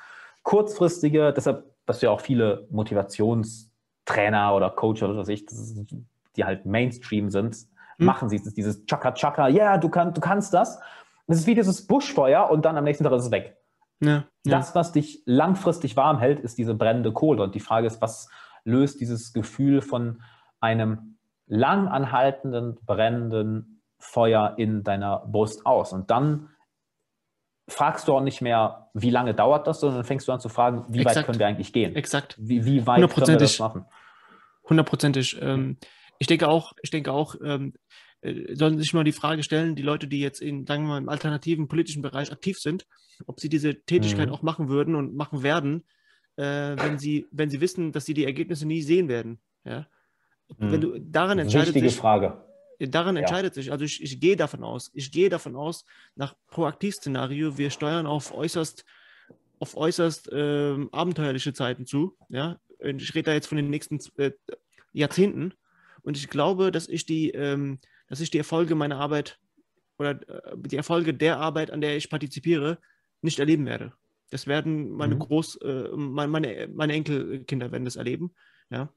kurzfristige, 0.43 1.33
deshalb, 1.33 1.65
dass 1.85 2.01
wir 2.01 2.11
auch 2.11 2.21
viele 2.21 2.67
Motivationstrainer 2.71 4.55
oder 4.55 4.69
Coach 4.71 5.03
oder 5.03 5.13
was 5.13 5.27
weiß 5.27 5.29
ich, 5.29 5.45
die 6.35 6.45
halt 6.45 6.65
Mainstream 6.65 7.29
sind, 7.29 7.67
Hm. 7.99 8.05
machen 8.05 8.29
sie 8.29 8.37
es, 8.37 8.53
dieses 8.53 8.85
Chaka 8.85 9.11
Chaka, 9.11 9.47
ja, 9.49 9.77
du, 9.77 9.89
kann, 9.89 10.13
du 10.13 10.21
kannst 10.21 10.53
das. 10.53 10.79
Es 11.27 11.39
ist 11.39 11.47
wie 11.47 11.55
dieses 11.55 11.85
Buschfeuer 11.85 12.49
und 12.49 12.65
dann 12.65 12.77
am 12.77 12.85
nächsten 12.85 13.03
Tag 13.03 13.13
ist 13.13 13.25
es 13.25 13.31
weg. 13.31 13.57
Ja, 13.99 14.09
ja. 14.09 14.23
Das, 14.57 14.73
was 14.73 14.93
dich 14.93 15.21
langfristig 15.25 15.95
warm 15.97 16.17
hält, 16.17 16.39
ist 16.39 16.57
diese 16.57 16.73
brennende 16.73 17.11
Kohle. 17.11 17.43
Und 17.43 17.53
die 17.53 17.59
Frage 17.59 17.85
ist, 17.85 18.01
was 18.01 18.29
löst 18.63 19.01
dieses 19.01 19.33
Gefühl 19.33 19.81
von 19.81 20.21
einem 20.61 21.17
lang 21.45 21.87
anhaltenden, 21.87 22.77
brennenden 22.85 23.78
Feuer 23.99 24.55
in 24.57 24.83
deiner 24.83 25.19
Brust 25.27 25.65
aus? 25.65 25.93
Und 25.93 26.09
dann 26.09 26.49
fragst 27.67 28.07
du 28.07 28.15
auch 28.15 28.21
nicht 28.21 28.41
mehr, 28.41 28.89
wie 28.93 29.11
lange 29.11 29.33
dauert 29.35 29.67
das, 29.67 29.79
sondern 29.79 30.03
fängst 30.03 30.27
du 30.27 30.31
an 30.31 30.39
zu 30.39 30.49
fragen, 30.49 30.85
wie 30.89 30.99
weit 30.99 31.07
Exakt. 31.11 31.25
können 31.27 31.39
wir 31.39 31.47
eigentlich 31.47 31.71
gehen? 31.73 31.95
Exakt. 31.95 32.35
Wie, 32.39 32.65
wie 32.65 32.87
weit 32.87 33.07
können 33.13 33.27
wir 33.27 33.37
das 33.37 33.59
machen? 33.59 33.85
Hundertprozentig. 34.67 35.37
Ähm, 35.41 35.77
ich 36.17 36.27
denke 36.27 36.47
auch, 36.47 36.73
ich 36.81 36.89
denke 36.89 37.11
auch, 37.11 37.35
ähm, 37.43 37.73
äh, 38.21 38.55
sollen 38.55 38.77
sich 38.79 38.93
mal 38.93 39.03
die 39.03 39.11
Frage 39.11 39.43
stellen, 39.43 39.75
die 39.75 39.83
Leute, 39.83 40.07
die 40.07 40.19
jetzt 40.19 40.41
in, 40.41 40.65
sagen 40.65 40.83
wir 40.83 40.89
mal, 40.89 40.97
im 40.97 41.09
alternativen 41.09 41.67
politischen 41.67 42.01
Bereich 42.01 42.31
aktiv 42.31 42.57
sind, 42.59 42.85
ob 43.27 43.39
sie 43.39 43.49
diese 43.49 43.83
Tätigkeit 43.83 44.27
Mhm. 44.29 44.33
auch 44.33 44.41
machen 44.41 44.69
würden 44.69 44.95
und 44.95 45.15
machen 45.15 45.43
werden, 45.43 45.85
äh, 46.37 46.75
wenn 46.77 46.97
sie, 46.99 47.27
wenn 47.31 47.49
sie 47.49 47.61
wissen, 47.61 47.91
dass 47.91 48.05
sie 48.05 48.13
die 48.13 48.25
Ergebnisse 48.25 48.67
nie 48.67 48.81
sehen 48.81 49.07
werden. 49.09 49.39
Ja? 49.63 49.87
Wenn 50.57 50.77
Mhm. 50.77 50.81
du 50.81 50.99
daran 50.99 51.39
entscheidet 51.39 51.75
Wichtige 51.75 51.91
Frage. 51.91 52.43
Daran 52.79 53.15
Ja. 53.15 53.21
entscheidet 53.21 53.53
sich, 53.53 53.71
also 53.71 53.83
ich, 53.85 54.01
ich 54.01 54.19
gehe 54.19 54.35
davon 54.35 54.63
aus, 54.63 54.91
ich 54.93 55.11
gehe 55.11 55.29
davon 55.29 55.55
aus, 55.55 55.85
nach 56.15 56.35
Proaktivszenario, 56.47 57.57
wir 57.57 57.69
steuern 57.69 58.07
auf 58.07 58.33
äußerst, 58.33 58.85
auf 59.59 59.75
äußerst 59.75 60.29
ähm, 60.31 60.89
abenteuerliche 60.91 61.53
Zeiten 61.53 61.85
zu. 61.85 62.17
Ja? 62.29 62.59
Und 62.79 63.01
ich 63.01 63.13
rede 63.13 63.25
da 63.25 63.33
jetzt 63.33 63.47
von 63.47 63.57
den 63.57 63.69
nächsten 63.69 63.99
äh, 64.17 64.31
Jahrzehnten. 64.93 65.53
Und 66.01 66.17
ich 66.17 66.29
glaube, 66.29 66.71
dass 66.71 66.87
ich 66.87 67.05
die, 67.05 67.31
ähm, 67.31 67.79
dass 68.07 68.21
ich 68.21 68.31
die 68.31 68.37
Erfolge 68.37 68.75
meiner 68.75 68.97
Arbeit 68.97 69.37
oder 69.97 70.11
äh, 70.11 70.55
die 70.57 70.77
Erfolge 70.77 71.13
der 71.13 71.39
Arbeit, 71.39 71.71
an 71.71 71.81
der 71.81 71.97
ich 71.97 72.09
partizipiere, 72.09 72.79
nicht 73.21 73.39
erleben 73.39 73.65
werde. 73.65 73.91
Das 74.31 74.47
werden 74.47 74.91
meine 74.91 75.15
Mhm. 75.15 75.19
Groß, 75.19 75.57
äh, 75.57 75.89
meine, 75.95 76.31
meine, 76.31 76.69
meine 76.73 76.93
Enkelkinder 76.93 77.71
werden 77.71 77.83
das 77.83 77.97
erleben. 77.97 78.33
Ja. 78.69 78.93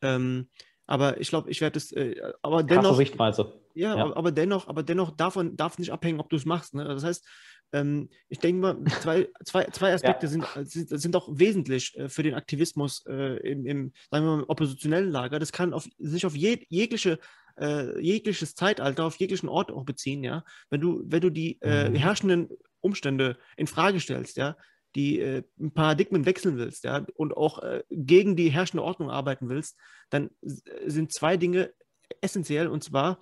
Ähm, 0.00 0.48
aber 0.90 1.20
ich 1.20 1.28
glaube, 1.28 1.48
ich 1.50 1.60
werde 1.60 1.78
es, 1.78 1.92
äh, 1.92 2.16
aber 2.42 2.64
Krasse 2.64 2.66
dennoch, 2.82 2.96
Sichtweise. 2.96 3.52
ja, 3.74 3.96
Ja. 3.96 4.04
Aber, 4.04 4.16
aber 4.16 4.32
dennoch, 4.32 4.66
aber 4.66 4.82
dennoch 4.82 5.12
davon 5.12 5.56
darf 5.56 5.78
nicht 5.78 5.92
abhängen, 5.92 6.18
ob 6.18 6.28
du 6.30 6.36
es 6.36 6.44
machst. 6.44 6.74
Ne? 6.74 6.84
Das 6.84 7.04
heißt, 7.04 7.24
ähm, 7.72 8.08
ich 8.28 8.40
denke 8.40 8.60
mal, 8.60 8.84
zwei, 9.00 9.28
zwei, 9.44 9.64
zwei 9.66 9.94
Aspekte 9.94 10.26
sind, 10.26 10.44
sind, 10.64 10.88
sind 10.88 11.14
auch 11.14 11.28
wesentlich 11.30 11.96
äh, 11.96 12.08
für 12.08 12.24
den 12.24 12.34
Aktivismus 12.34 13.04
äh, 13.06 13.36
im, 13.48 13.64
im, 13.66 13.92
sagen 14.10 14.24
wir 14.26 14.32
mal, 14.36 14.42
im 14.42 14.48
oppositionellen 14.48 15.10
Lager. 15.12 15.38
Das 15.38 15.52
kann 15.52 15.72
auf, 15.72 15.86
sich 15.98 16.26
auf 16.26 16.34
jeg, 16.36 16.66
jegliche, 16.68 17.20
äh, 17.56 18.00
jegliches 18.00 18.56
Zeitalter, 18.56 19.04
auf 19.04 19.14
jeglichen 19.16 19.48
Ort 19.48 19.70
auch 19.70 19.84
beziehen, 19.84 20.24
ja. 20.24 20.42
Wenn 20.70 20.80
du, 20.80 21.02
wenn 21.06 21.20
du 21.20 21.30
die 21.30 21.60
äh, 21.62 21.88
Mhm. 21.88 21.94
herrschenden 21.94 22.48
Umstände 22.80 23.36
in 23.56 23.68
Frage 23.68 24.00
stellst, 24.00 24.36
ja, 24.38 24.56
die 24.94 25.20
äh, 25.20 25.42
Paradigmen 25.74 26.26
wechseln 26.26 26.56
willst, 26.56 26.84
ja, 26.84 27.06
und 27.14 27.36
auch 27.36 27.62
äh, 27.62 27.84
gegen 27.90 28.36
die 28.36 28.50
herrschende 28.50 28.82
Ordnung 28.82 29.10
arbeiten 29.10 29.48
willst, 29.48 29.76
dann 30.10 30.30
s- 30.42 30.62
sind 30.86 31.12
zwei 31.12 31.36
Dinge 31.36 31.72
essentiell, 32.20 32.66
und 32.68 32.82
zwar 32.82 33.18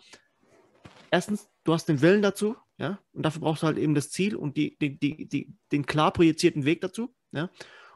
erstens, 1.10 1.48
du 1.64 1.72
hast 1.72 1.88
den 1.88 2.00
Willen 2.00 2.22
dazu, 2.22 2.56
ja, 2.78 3.00
und 3.12 3.24
dafür 3.24 3.40
brauchst 3.40 3.62
du 3.62 3.66
halt 3.66 3.78
eben 3.78 3.94
das 3.94 4.10
Ziel 4.10 4.36
und 4.36 4.56
die, 4.56 4.76
die, 4.78 4.98
die, 4.98 5.28
die, 5.28 5.54
den 5.72 5.86
klar 5.86 6.12
projizierten 6.12 6.64
Weg 6.64 6.80
dazu, 6.80 7.14
ja. 7.32 7.50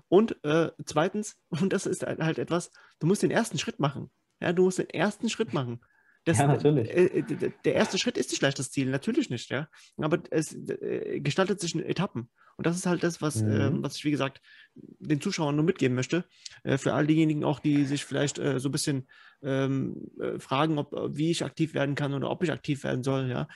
Und 0.08 0.44
äh, 0.44 0.70
zweitens, 0.84 1.38
und 1.48 1.72
das 1.72 1.86
ist 1.86 2.02
halt 2.02 2.20
halt 2.20 2.38
etwas, 2.38 2.70
du 2.98 3.06
musst 3.06 3.22
den 3.22 3.30
ersten 3.30 3.58
Schritt 3.58 3.78
machen. 3.80 4.10
Ja, 4.40 4.52
du 4.52 4.64
musst 4.64 4.78
den 4.78 4.90
ersten 4.90 5.30
Schritt 5.30 5.52
machen. 5.52 5.80
Das, 6.24 6.38
ja, 6.38 6.46
natürlich. 6.46 6.88
Äh, 6.90 7.52
der 7.64 7.74
erste 7.74 7.98
Schritt 7.98 8.16
ist 8.16 8.30
nicht 8.30 8.42
leicht 8.42 8.58
das 8.58 8.70
Ziel, 8.70 8.88
natürlich 8.88 9.28
nicht, 9.30 9.50
ja. 9.50 9.68
Aber 9.96 10.22
es 10.30 10.54
äh, 10.54 11.20
gestaltet 11.20 11.60
sich 11.60 11.74
in 11.74 11.82
Etappen. 11.82 12.30
Und 12.56 12.66
das 12.66 12.76
ist 12.76 12.86
halt 12.86 13.02
das, 13.02 13.20
was, 13.20 13.42
mhm. 13.42 13.50
äh, 13.50 13.82
was 13.82 13.96
ich, 13.96 14.04
wie 14.04 14.10
gesagt, 14.10 14.40
den 14.74 15.20
Zuschauern 15.20 15.56
nur 15.56 15.64
mitgeben 15.64 15.96
möchte. 15.96 16.24
Äh, 16.62 16.78
für 16.78 16.92
all 16.92 17.06
diejenigen 17.06 17.44
auch, 17.44 17.58
die 17.58 17.84
sich 17.84 18.04
vielleicht 18.04 18.38
äh, 18.38 18.60
so 18.60 18.68
ein 18.68 18.72
bisschen 18.72 19.08
ähm, 19.42 20.08
äh, 20.20 20.38
fragen, 20.38 20.78
ob, 20.78 20.92
wie 21.16 21.30
ich 21.30 21.44
aktiv 21.44 21.74
werden 21.74 21.94
kann 21.94 22.14
oder 22.14 22.30
ob 22.30 22.42
ich 22.42 22.52
aktiv 22.52 22.84
werden 22.84 23.02
soll, 23.02 23.28
ja. 23.28 23.48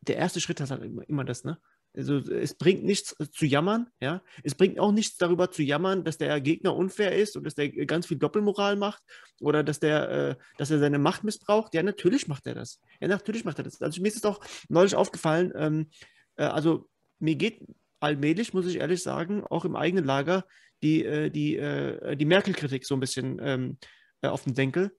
Der 0.00 0.16
erste 0.16 0.40
Schritt 0.40 0.60
ist 0.60 0.70
halt 0.70 0.82
immer, 0.82 1.08
immer 1.08 1.24
das, 1.24 1.44
ne? 1.44 1.58
Also 1.96 2.18
es 2.18 2.54
bringt 2.54 2.84
nichts 2.84 3.16
zu 3.32 3.46
jammern, 3.46 3.88
ja. 4.00 4.22
Es 4.42 4.54
bringt 4.54 4.78
auch 4.78 4.92
nichts 4.92 5.16
darüber 5.16 5.50
zu 5.50 5.62
jammern, 5.62 6.04
dass 6.04 6.18
der 6.18 6.40
Gegner 6.40 6.76
unfair 6.76 7.16
ist 7.16 7.36
und 7.36 7.44
dass 7.44 7.54
der 7.54 7.70
ganz 7.86 8.06
viel 8.06 8.18
Doppelmoral 8.18 8.76
macht 8.76 9.02
oder 9.40 9.64
dass 9.64 9.80
der, 9.80 10.10
äh, 10.10 10.36
dass 10.58 10.70
er 10.70 10.78
seine 10.78 10.98
Macht 10.98 11.24
missbraucht. 11.24 11.74
Ja, 11.74 11.82
natürlich 11.82 12.28
macht 12.28 12.46
er 12.46 12.54
das. 12.54 12.80
Ja, 13.00 13.08
natürlich 13.08 13.44
macht 13.44 13.58
er 13.58 13.64
das. 13.64 13.80
Also 13.80 14.02
mir 14.02 14.08
ist 14.08 14.16
es 14.16 14.24
auch 14.24 14.40
neulich 14.68 14.94
aufgefallen, 14.94 15.52
ähm, 15.56 15.90
äh, 16.36 16.44
also 16.44 16.88
mir 17.18 17.36
geht 17.36 17.62
allmählich, 18.00 18.52
muss 18.52 18.66
ich 18.66 18.76
ehrlich 18.76 19.02
sagen, 19.02 19.44
auch 19.44 19.64
im 19.64 19.76
eigenen 19.76 20.04
Lager 20.04 20.44
die, 20.82 21.04
äh, 21.04 21.30
die, 21.30 21.56
äh, 21.56 22.16
die 22.16 22.26
Merkel-Kritik 22.26 22.84
so 22.84 22.94
ein 22.94 23.00
bisschen 23.00 23.38
ähm, 23.40 23.78
äh, 24.20 24.28
auf 24.28 24.44
den 24.44 24.54
Senkel. 24.54 24.94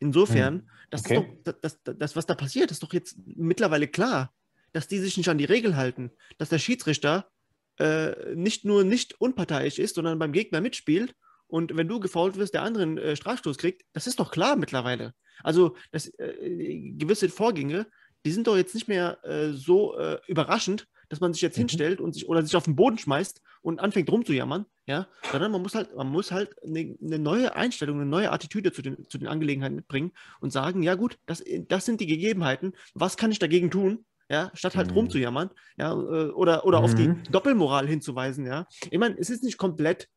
Insofern, 0.00 0.54
hm. 0.54 0.70
das 0.90 1.04
okay. 1.04 1.14
ist 1.14 1.22
doch, 1.22 1.54
das, 1.60 1.80
das, 1.82 1.96
das, 1.96 2.16
was 2.16 2.26
da 2.26 2.34
passiert, 2.34 2.70
ist 2.70 2.82
doch 2.82 2.92
jetzt 2.92 3.16
mittlerweile 3.24 3.88
klar 3.88 4.32
dass 4.72 4.88
die 4.88 4.98
sich 4.98 5.16
nicht 5.16 5.28
an 5.28 5.38
die 5.38 5.44
Regel 5.44 5.76
halten, 5.76 6.10
dass 6.38 6.48
der 6.48 6.58
Schiedsrichter 6.58 7.30
äh, 7.78 8.34
nicht 8.34 8.64
nur 8.64 8.84
nicht 8.84 9.20
unparteiisch 9.20 9.78
ist, 9.78 9.94
sondern 9.94 10.18
beim 10.18 10.32
Gegner 10.32 10.60
mitspielt 10.60 11.14
und 11.46 11.76
wenn 11.76 11.88
du 11.88 11.98
gefault 11.98 12.36
wirst, 12.36 12.54
der 12.54 12.62
anderen 12.62 12.98
äh, 12.98 13.16
Strafstoß 13.16 13.58
kriegt, 13.58 13.82
das 13.92 14.06
ist 14.06 14.20
doch 14.20 14.30
klar 14.30 14.56
mittlerweile. 14.56 15.14
Also 15.42 15.76
das, 15.92 16.08
äh, 16.18 16.92
gewisse 16.96 17.28
Vorgänge, 17.28 17.86
die 18.24 18.32
sind 18.32 18.46
doch 18.46 18.56
jetzt 18.56 18.74
nicht 18.74 18.88
mehr 18.88 19.24
äh, 19.24 19.52
so 19.52 19.96
äh, 19.96 20.18
überraschend, 20.26 20.86
dass 21.08 21.20
man 21.20 21.32
sich 21.32 21.40
jetzt 21.40 21.56
mhm. 21.56 21.62
hinstellt 21.62 22.00
und 22.00 22.12
sich 22.12 22.28
oder 22.28 22.42
sich 22.42 22.54
auf 22.54 22.64
den 22.64 22.76
Boden 22.76 22.98
schmeißt 22.98 23.40
und 23.62 23.80
anfängt 23.80 24.10
rumzujammern, 24.10 24.66
ja, 24.86 25.08
sondern 25.32 25.52
man 25.52 25.62
muss 25.62 25.74
halt, 25.74 25.94
man 25.96 26.08
muss 26.08 26.30
halt 26.30 26.54
eine, 26.62 26.96
eine, 27.02 27.18
neue 27.18 27.54
Einstellung, 27.56 27.96
eine 27.96 28.10
neue 28.10 28.30
Attitüde 28.30 28.72
zu 28.72 28.82
den, 28.82 29.08
zu 29.08 29.18
den 29.18 29.28
Angelegenheiten 29.28 29.76
mitbringen 29.76 30.12
und 30.40 30.52
sagen, 30.52 30.82
ja 30.82 30.94
gut, 30.94 31.18
das, 31.26 31.42
das 31.68 31.86
sind 31.86 32.00
die 32.00 32.06
Gegebenheiten, 32.06 32.74
was 32.94 33.16
kann 33.16 33.32
ich 33.32 33.38
dagegen 33.38 33.70
tun? 33.70 34.04
Ja, 34.28 34.50
statt 34.54 34.76
halt 34.76 34.90
mhm. 34.90 34.94
rumzujammern, 34.94 35.50
ja, 35.76 35.92
äh, 35.92 36.30
oder, 36.30 36.66
oder 36.66 36.78
mhm. 36.78 36.84
auf 36.84 36.94
die 36.94 37.08
mhm. 37.08 37.22
Doppelmoral 37.30 37.86
hinzuweisen, 37.86 38.46
ja. 38.46 38.66
Ich 38.90 38.98
meine, 38.98 39.16
es 39.18 39.30
ist 39.30 39.42
nicht 39.42 39.58
komplett 39.58 40.08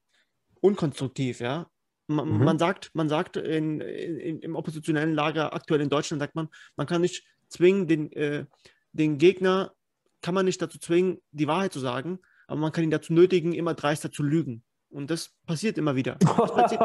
unkonstruktiv, 0.60 1.40
ja. 1.40 1.68
Man, 2.08 2.30
mhm. 2.30 2.44
man 2.44 2.60
sagt, 2.60 2.92
man 2.94 3.10
sagt 3.10 3.38
in, 3.38 3.80
in, 3.80 4.40
im 4.40 4.56
oppositionellen 4.56 5.14
Lager 5.14 5.54
aktuell 5.54 5.82
in 5.82 5.90
Deutschland, 5.90 6.22
sagt 6.22 6.36
man, 6.36 6.50
man 6.76 6.88
kann 6.88 7.02
nicht 7.02 7.26
zwingen, 7.48 7.88
den, 7.88 8.12
äh, 8.12 8.46
den 8.92 9.18
Gegner, 9.18 9.74
kann 10.22 10.36
man 10.36 10.46
nicht 10.46 10.62
dazu 10.62 10.78
zwingen, 10.78 11.20
die 11.32 11.48
Wahrheit 11.48 11.74
zu 11.74 11.80
sagen, 11.80 12.20
aber 12.48 12.60
man 12.60 12.72
kann 12.72 12.84
ihn 12.84 12.92
dazu 12.92 13.14
nötigen, 13.14 13.54
immer 13.54 13.74
dreister 13.74 14.12
zu 14.12 14.24
lügen. 14.24 14.64
Und 14.92 15.10
das 15.10 15.30
passiert 15.48 15.78
immer 15.78 15.96
wieder. 15.96 16.18
Das 16.38 16.54
passiert, 16.54 16.82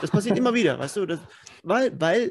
das 0.00 0.10
passiert 0.10 0.38
immer 0.38 0.54
wieder, 0.54 0.78
weißt 0.78 0.96
du? 0.96 1.06
Das, 1.06 1.20
weil 1.62 1.92
weil, 2.00 2.30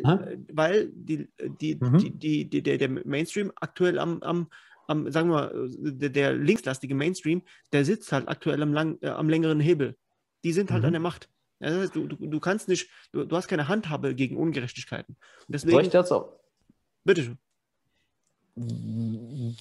weil 0.51 0.89
die, 0.93 1.30
die, 1.61 1.76
mhm. 1.76 1.97
die, 1.97 2.11
die, 2.11 2.49
die, 2.49 2.61
der, 2.61 2.78
der 2.78 2.89
Mainstream 2.89 3.51
aktuell 3.55 3.99
am, 3.99 4.21
am, 4.21 4.49
am 4.88 5.09
sagen 5.11 5.30
wir 5.30 5.36
mal, 5.36 5.69
der, 5.80 6.09
der, 6.09 6.34
linkslastige 6.34 6.93
Mainstream, 6.93 7.41
der 7.71 7.86
sitzt 7.86 8.11
halt 8.11 8.28
aktuell 8.28 8.61
am, 8.61 8.74
lang, 8.74 8.97
äh, 9.01 9.09
am 9.09 9.30
längeren 9.30 9.59
Hebel. 9.59 9.95
Die 10.43 10.51
sind 10.51 10.71
halt 10.71 10.82
mhm. 10.82 10.88
an 10.88 10.93
der 10.93 11.01
Macht. 11.01 11.30
Ja, 11.61 11.88
du, 11.88 12.07
du, 12.07 12.15
du 12.28 12.39
kannst 12.41 12.67
nicht, 12.67 12.89
du, 13.13 13.24
du 13.24 13.36
hast 13.36 13.47
keine 13.47 13.69
Handhabe 13.69 14.15
gegen 14.15 14.36
Ungerechtigkeiten. 14.36 15.15
Und 15.47 15.53
deswegen, 15.53 15.71
Soll 15.71 15.84
ich 15.84 15.89
das 15.89 16.11
auch? 16.11 16.34
Bitte 17.05 17.24
schön. 17.24 17.38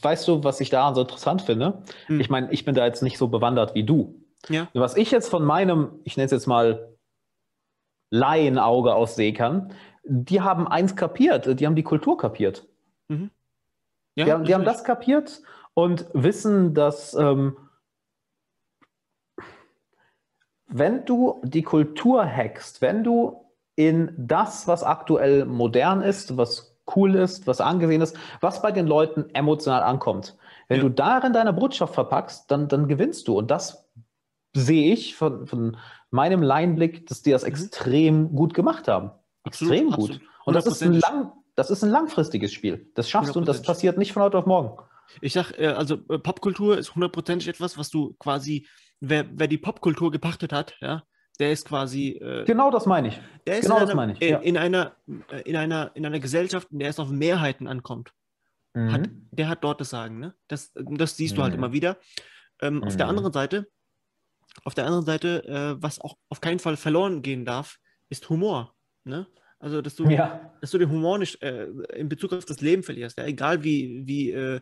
Weißt 0.03 0.29
du, 0.29 0.45
was 0.45 0.61
ich 0.61 0.69
da 0.69 0.95
so 0.95 1.03
interessant 1.03 1.43
finde? 1.43 1.83
Hm. 2.07 2.21
Ich 2.21 2.29
meine, 2.29 2.53
ich 2.53 2.65
bin 2.65 2.75
da 2.75 2.85
jetzt 2.85 3.03
nicht 3.03 3.17
so 3.17 3.29
bewandert 3.29 3.75
wie 3.75 3.85
du. 3.85 4.22
Ja. 4.49 4.69
Was 4.75 4.97
ich 4.97 5.11
jetzt 5.11 5.29
von 5.29 5.45
meinem, 5.45 6.01
ich 6.05 6.17
nenne 6.17 6.27
es 6.27 6.33
jetzt 6.33 6.47
mal 6.47 6.97
Laienauge 8.11 8.95
aus 8.95 9.17
sehen 9.17 9.35
kann, 9.35 9.73
die 10.05 10.41
haben 10.41 10.67
eins 10.67 10.97
kapiert, 10.97 11.59
die 11.61 11.67
haben 11.67 11.77
die 11.77 11.83
Kultur 11.83 12.17
kapiert. 12.17 12.67
Mhm. 13.09 13.31
Ja, 14.15 14.25
die, 14.25 14.33
haben, 14.33 14.45
die 14.45 14.55
haben, 14.55 14.65
das 14.65 14.85
kapiert 14.85 15.43
und 15.75 16.07
wissen, 16.13 16.75
dass 16.75 17.15
ähm, 17.15 17.57
wenn 20.67 21.05
du 21.05 21.41
die 21.45 21.63
Kultur 21.63 22.25
hackst, 22.25 22.83
wenn 22.83 23.05
du 23.05 23.47
in 23.77 24.13
das, 24.19 24.69
was 24.69 24.83
aktuell 24.83 25.47
modern 25.47 26.03
ist, 26.03 26.37
was 26.37 26.77
cool 26.95 27.15
ist, 27.15 27.47
was 27.47 27.61
angesehen 27.61 28.03
ist, 28.03 28.17
was 28.41 28.61
bei 28.61 28.73
den 28.73 28.87
Leuten 28.87 29.31
emotional 29.35 29.83
ankommt, 29.83 30.37
wenn 30.69 30.79
ja. 30.79 30.83
du 30.85 30.91
darin 30.91 31.33
deine 31.33 31.53
Botschaft 31.53 31.95
verpackst, 31.95 32.51
dann, 32.51 32.69
dann 32.69 32.89
gewinnst 32.89 33.29
du. 33.29 33.39
Und 33.39 33.51
das 33.51 33.89
sehe 34.55 34.93
ich 34.93 35.17
von, 35.17 35.47
von 35.47 35.77
meinem 36.11 36.43
Laienblick, 36.43 37.07
dass 37.07 37.23
die 37.23 37.31
das 37.31 37.43
mhm. 37.43 37.49
extrem 37.49 38.35
gut 38.35 38.55
gemacht 38.55 38.89
haben. 38.89 39.11
Extrem 39.45 39.89
absolut, 39.89 39.97
gut. 39.97 40.11
Absolut. 40.11 40.47
Und 40.47 40.55
das 40.55 40.67
ist, 40.67 40.83
ein 40.83 40.93
lang, 40.95 41.33
das 41.55 41.71
ist 41.71 41.83
ein 41.83 41.91
langfristiges 41.91 42.53
Spiel. 42.53 42.91
Das 42.95 43.09
schaffst 43.09 43.35
du 43.35 43.39
und 43.39 43.49
das 43.49 43.63
passiert 43.63 43.99
nicht 43.99 44.13
von 44.13 44.23
heute 44.23 44.39
auf 44.39 44.47
morgen. 44.47 44.83
Ich 45.21 45.33
sag, 45.33 45.53
äh, 45.59 45.67
also 45.67 45.99
äh, 46.09 46.19
Popkultur 46.19 46.79
ist 46.79 46.95
hundertprozentig 46.95 47.49
etwas, 47.49 47.77
was 47.77 47.91
du 47.91 48.15
quasi, 48.19 48.67
wer, 49.01 49.27
wer 49.33 49.49
die 49.49 49.59
Popkultur 49.59 50.11
gepachtet 50.11 50.53
hat, 50.53 50.75
ja, 50.81 51.03
der 51.39 51.53
ist 51.53 51.67
quasi. 51.67 52.13
Äh, 52.13 52.45
genau 52.45 52.71
das 52.71 52.87
meine 52.87 53.09
ich. 53.09 53.21
Der 53.47 53.59
ist 53.59 53.65
genau 53.65 53.79
in, 53.79 53.99
einer, 53.99 54.13
ich, 54.13 54.21
ja. 54.21 54.39
in, 54.39 54.57
einer, 54.57 54.97
in, 55.45 55.57
einer, 55.57 55.91
in 55.95 56.07
einer 56.07 56.21
Gesellschaft, 56.21 56.69
in 56.71 56.79
der 56.79 56.91
es 56.91 56.99
auf 56.99 57.11
Mehrheiten 57.11 57.67
ankommt. 57.67 58.13
Mhm. 58.75 58.93
Hat, 58.93 59.11
der 59.31 59.49
hat 59.49 59.65
dort 59.65 59.81
das 59.81 59.91
Sagen. 59.91 60.19
Ne? 60.19 60.35
Das, 60.49 60.73
das 60.75 61.17
siehst 61.17 61.35
mhm. 61.35 61.37
du 61.37 61.43
halt 61.43 61.53
mhm. 61.53 61.59
immer 61.59 61.73
wieder. 61.73 61.99
Ähm, 62.61 62.77
mhm. 62.77 62.85
Auf 62.85 62.97
der 62.97 63.07
mhm. 63.07 63.11
anderen 63.11 63.33
Seite 63.33 63.67
auf 64.65 64.75
der 64.75 64.87
anderen 64.87 65.05
Seite, 65.05 65.45
äh, 65.45 65.83
was 65.83 66.01
auch 66.01 66.17
auf 66.29 66.41
keinen 66.41 66.59
Fall 66.59 66.77
verloren 66.77 67.23
gehen 67.23 67.45
darf, 67.45 67.79
ist 68.09 68.29
Humor. 68.29 68.75
Ne? 69.05 69.27
Also, 69.59 69.81
dass 69.81 69.95
du, 69.95 70.09
ja. 70.09 70.53
dass 70.61 70.71
du 70.71 70.79
den 70.79 70.91
Humor 70.91 71.19
nicht 71.19 71.43
äh, 71.43 71.67
in 71.95 72.09
Bezug 72.09 72.33
auf 72.33 72.45
das 72.45 72.61
Leben 72.61 72.83
verlierst. 72.83 73.19
Ja? 73.19 73.25
Egal 73.25 73.63
wie, 73.65 74.03
wie, 74.07 74.31
äh, 74.33 74.61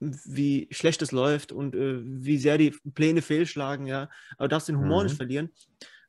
wie 0.00 0.68
schlecht 0.70 1.02
es 1.02 1.12
läuft 1.12 1.52
und 1.52 1.74
äh, 1.74 2.00
wie 2.02 2.38
sehr 2.38 2.58
die 2.58 2.74
Pläne 2.94 3.22
fehlschlagen, 3.22 3.86
ja. 3.86 4.08
Aber 4.36 4.48
du 4.48 4.52
darfst 4.52 4.68
den 4.68 4.78
Humor 4.78 5.00
mhm. 5.00 5.06
nicht 5.06 5.16
verlieren. 5.16 5.50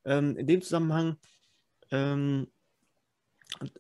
Ähm, 0.06 0.36
in 0.38 0.48
dem 0.48 0.62
Zusammenhang 0.62 1.18
ähm, 1.92 2.48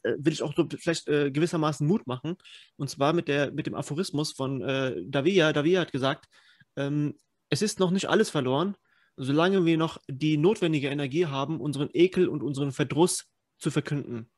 äh, 0.03 0.13
will 0.17 0.33
ich 0.33 0.43
auch 0.43 0.53
so 0.55 0.67
vielleicht 0.77 1.07
äh, 1.07 1.31
gewissermaßen 1.31 1.87
Mut 1.87 2.05
machen. 2.05 2.35
Und 2.75 2.89
zwar 2.89 3.13
mit, 3.13 3.27
der, 3.27 3.51
mit 3.51 3.65
dem 3.65 3.75
Aphorismus 3.75 4.33
von 4.33 4.61
äh, 4.61 5.03
Davia. 5.05 5.53
Davia 5.53 5.81
hat 5.81 5.91
gesagt, 5.91 6.27
ähm, 6.75 7.19
es 7.49 7.61
ist 7.61 7.79
noch 7.79 7.91
nicht 7.91 8.09
alles 8.09 8.29
verloren, 8.29 8.75
solange 9.15 9.65
wir 9.65 9.77
noch 9.77 9.99
die 10.07 10.37
notwendige 10.37 10.89
Energie 10.89 11.27
haben, 11.27 11.59
unseren 11.61 11.89
Ekel 11.93 12.27
und 12.27 12.43
unseren 12.43 12.71
Verdruss 12.71 13.25
zu 13.57 13.71
verkünden. 13.71 14.29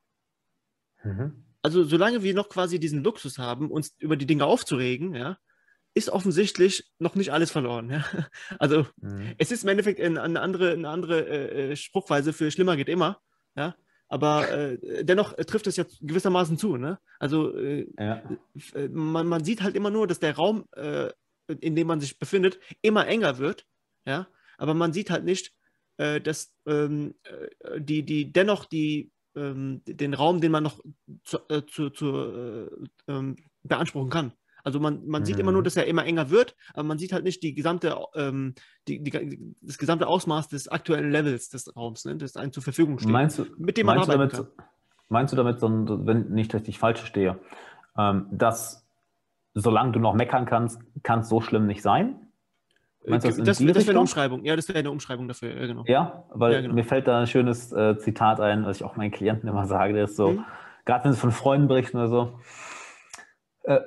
Mhm. 1.03 1.45
Also 1.61 1.83
solange 1.83 2.21
wir 2.23 2.33
noch 2.33 2.49
quasi 2.49 2.79
diesen 2.79 3.03
Luxus 3.03 3.37
haben, 3.37 3.71
uns 3.71 3.95
über 3.99 4.15
die 4.17 4.27
Dinge 4.27 4.45
aufzuregen, 4.45 5.15
ja, 5.15 5.37
ist 5.95 6.09
offensichtlich 6.09 6.91
noch 6.99 7.15
nicht 7.15 7.31
alles 7.31 7.51
verloren. 7.51 7.89
Ja? 7.89 8.03
Also 8.59 8.85
mhm. 8.97 9.33
es 9.37 9.51
ist 9.51 9.63
im 9.63 9.69
Endeffekt 9.69 9.99
eine, 9.99 10.21
andere, 10.21 10.73
eine 10.73 10.89
andere 10.89 11.27
äh, 11.27 11.71
äh, 11.71 11.75
Spruchweise 11.75 12.33
für 12.33 12.51
schlimmer 12.51 12.75
geht 12.75 12.89
immer, 12.89 13.19
ja. 13.55 13.75
Aber 14.07 14.51
äh, 14.51 15.03
dennoch 15.03 15.33
trifft 15.33 15.65
es 15.65 15.77
ja 15.77 15.85
gewissermaßen 15.99 16.59
zu. 16.59 16.77
Ne? 16.77 16.99
Also 17.17 17.57
äh, 17.57 17.87
ja. 17.97 18.21
Äh, 18.75 18.87
man, 18.89 19.25
man, 19.25 19.43
sieht 19.43 19.63
halt 19.63 19.75
immer 19.75 19.89
nur, 19.89 20.05
dass 20.05 20.19
der 20.19 20.35
Raum, 20.35 20.65
äh, 20.75 21.09
in 21.47 21.75
dem 21.75 21.87
man 21.87 21.99
sich 21.99 22.19
befindet, 22.19 22.59
immer 22.83 23.07
enger 23.07 23.39
wird. 23.39 23.65
Ja? 24.05 24.27
Aber 24.57 24.73
man 24.73 24.93
sieht 24.93 25.09
halt 25.09 25.23
nicht, 25.23 25.53
äh, 25.97 26.19
dass 26.21 26.53
ähm, 26.65 27.15
äh, 27.23 27.81
die, 27.81 28.03
die 28.03 28.31
dennoch 28.31 28.65
die, 28.65 29.11
ähm, 29.35 29.81
den 29.85 30.13
Raum, 30.13 30.41
den 30.41 30.51
man 30.51 30.63
noch 30.63 30.81
zu, 31.23 31.39
äh, 31.49 31.65
zu, 31.65 31.89
zu 31.89 32.07
äh, 32.07 32.69
ähm, 33.07 33.35
beanspruchen 33.63 34.09
kann. 34.09 34.33
Also 34.65 34.79
man, 34.79 35.05
man 35.05 35.21
mhm. 35.21 35.25
sieht 35.25 35.39
immer 35.39 35.51
nur, 35.51 35.61
mhm. 35.61 35.65
dass 35.65 35.77
er 35.77 35.85
immer 35.85 36.05
enger 36.05 36.31
wird, 36.31 36.55
aber 36.73 36.83
man 36.83 36.97
sieht 36.97 37.13
halt 37.13 37.23
nicht 37.23 37.43
die 37.43 37.53
gesamte, 37.53 37.95
ähm, 38.15 38.55
die, 38.87 39.01
die, 39.01 39.53
das 39.61 39.77
gesamte 39.77 40.07
Ausmaß 40.07 40.49
des 40.49 40.67
aktuellen 40.67 41.11
Levels 41.11 41.49
des 41.49 41.73
Raums, 41.75 42.03
ne, 42.05 42.15
das 42.17 42.35
einem 42.35 42.51
zur 42.51 42.63
Verfügung 42.63 42.97
steht. 42.97 43.11
Meinst 43.11 43.37
du, 43.37 43.45
mit 43.57 43.77
dem 43.77 43.85
man 43.85 43.97
meinst 43.97 44.09
arbeiten 44.09 44.31
damit, 44.31 44.57
kann. 44.57 44.65
Meinst 45.07 45.33
du 45.33 45.37
damit, 45.37 45.61
wenn 45.61 46.29
nicht, 46.29 46.51
dass 46.51 46.67
ich 46.67 46.79
falsch 46.79 47.05
stehe, 47.05 47.39
ähm, 47.95 48.27
dass 48.31 48.87
solange 49.53 49.91
du 49.91 49.99
noch 49.99 50.15
meckern 50.15 50.45
kannst, 50.45 50.81
kann 51.03 51.19
es 51.19 51.29
so 51.29 51.41
schlimm 51.41 51.67
nicht 51.67 51.83
sein? 51.83 52.24
Meinst 53.07 53.25
du 53.25 53.29
das, 53.29 53.37
das, 53.37 53.57
das 53.57 53.65
wäre 53.65 53.91
eine 53.91 53.99
Umschreibung. 53.99 54.43
Ja, 54.45 54.55
das 54.55 54.67
wäre 54.67 54.79
eine 54.79 54.91
Umschreibung 54.91 55.27
dafür, 55.27 55.53
ja, 55.53 55.67
genau. 55.67 55.83
Ja, 55.85 56.25
weil 56.29 56.53
ja, 56.53 56.61
genau. 56.61 56.73
mir 56.73 56.83
fällt 56.83 57.07
da 57.07 57.19
ein 57.19 57.27
schönes 57.27 57.71
äh, 57.71 57.97
Zitat 57.97 58.39
ein, 58.39 58.65
was 58.65 58.77
ich 58.77 58.83
auch 58.83 58.95
meinen 58.95 59.11
Klienten 59.11 59.47
immer 59.47 59.65
sage, 59.65 59.93
der 59.93 60.05
ist 60.05 60.15
so, 60.15 60.31
mhm. 60.31 60.45
gerade 60.85 61.05
wenn 61.05 61.13
sie 61.13 61.19
von 61.19 61.31
Freunden 61.31 61.67
berichten 61.67 61.97
oder 61.97 62.07
so, 62.07 62.39
äh, 63.63 63.81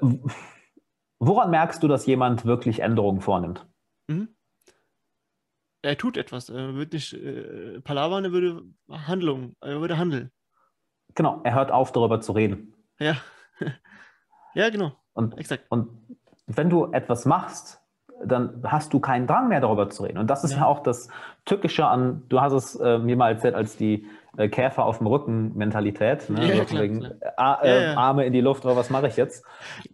woran 1.18 1.50
merkst 1.50 1.82
du, 1.82 1.88
dass 1.88 2.06
jemand 2.06 2.44
wirklich 2.44 2.80
Änderungen 2.80 3.20
vornimmt? 3.20 3.66
Mhm. 4.08 4.28
Er 5.82 5.96
tut 5.96 6.16
etwas, 6.16 6.48
er 6.48 6.74
wird 6.74 6.92
nicht 6.92 7.12
äh, 7.12 7.80
palavern, 7.80 8.24
er 8.24 8.32
würde 8.32 8.62
Handlung, 8.90 9.56
er 9.60 9.80
würde 9.80 9.96
handeln. 9.96 10.30
Genau, 11.14 11.40
er 11.44 11.54
hört 11.54 11.70
auf, 11.70 11.92
darüber 11.92 12.20
zu 12.20 12.32
reden. 12.32 12.74
Ja. 12.98 13.16
ja, 14.54 14.70
genau. 14.70 14.92
Und, 15.12 15.38
Exakt. 15.38 15.66
und 15.70 15.88
wenn 16.46 16.70
du 16.70 16.92
etwas 16.92 17.26
machst, 17.26 17.80
dann 18.24 18.62
hast 18.64 18.92
du 18.92 19.00
keinen 19.00 19.26
Drang 19.26 19.48
mehr 19.48 19.60
darüber 19.60 19.88
zu 19.90 20.02
reden. 20.02 20.18
Und 20.18 20.28
das 20.28 20.44
ist 20.44 20.52
ja, 20.52 20.58
ja 20.58 20.66
auch 20.66 20.82
das 20.82 21.08
Tückische 21.44 21.86
an, 21.86 22.22
du 22.28 22.40
hast 22.40 22.52
es 22.52 22.76
äh, 22.76 22.98
mir 22.98 23.16
mal 23.16 23.32
erzählt, 23.32 23.54
als 23.54 23.76
die 23.76 24.06
äh, 24.36 24.48
Käfer 24.48 24.84
auf 24.84 24.98
dem 24.98 25.06
Rücken 25.06 25.56
Mentalität. 25.56 26.28
Ne? 26.28 26.56
Ja, 26.56 26.64
klar, 26.64 26.82
wegen, 26.82 27.00
klar. 27.00 27.64
Äh, 27.64 27.94
Arme 27.94 28.26
in 28.26 28.32
die 28.32 28.40
Luft, 28.40 28.64
oder 28.64 28.76
was 28.76 28.90
mache 28.90 29.08
ich 29.08 29.16
jetzt? 29.16 29.44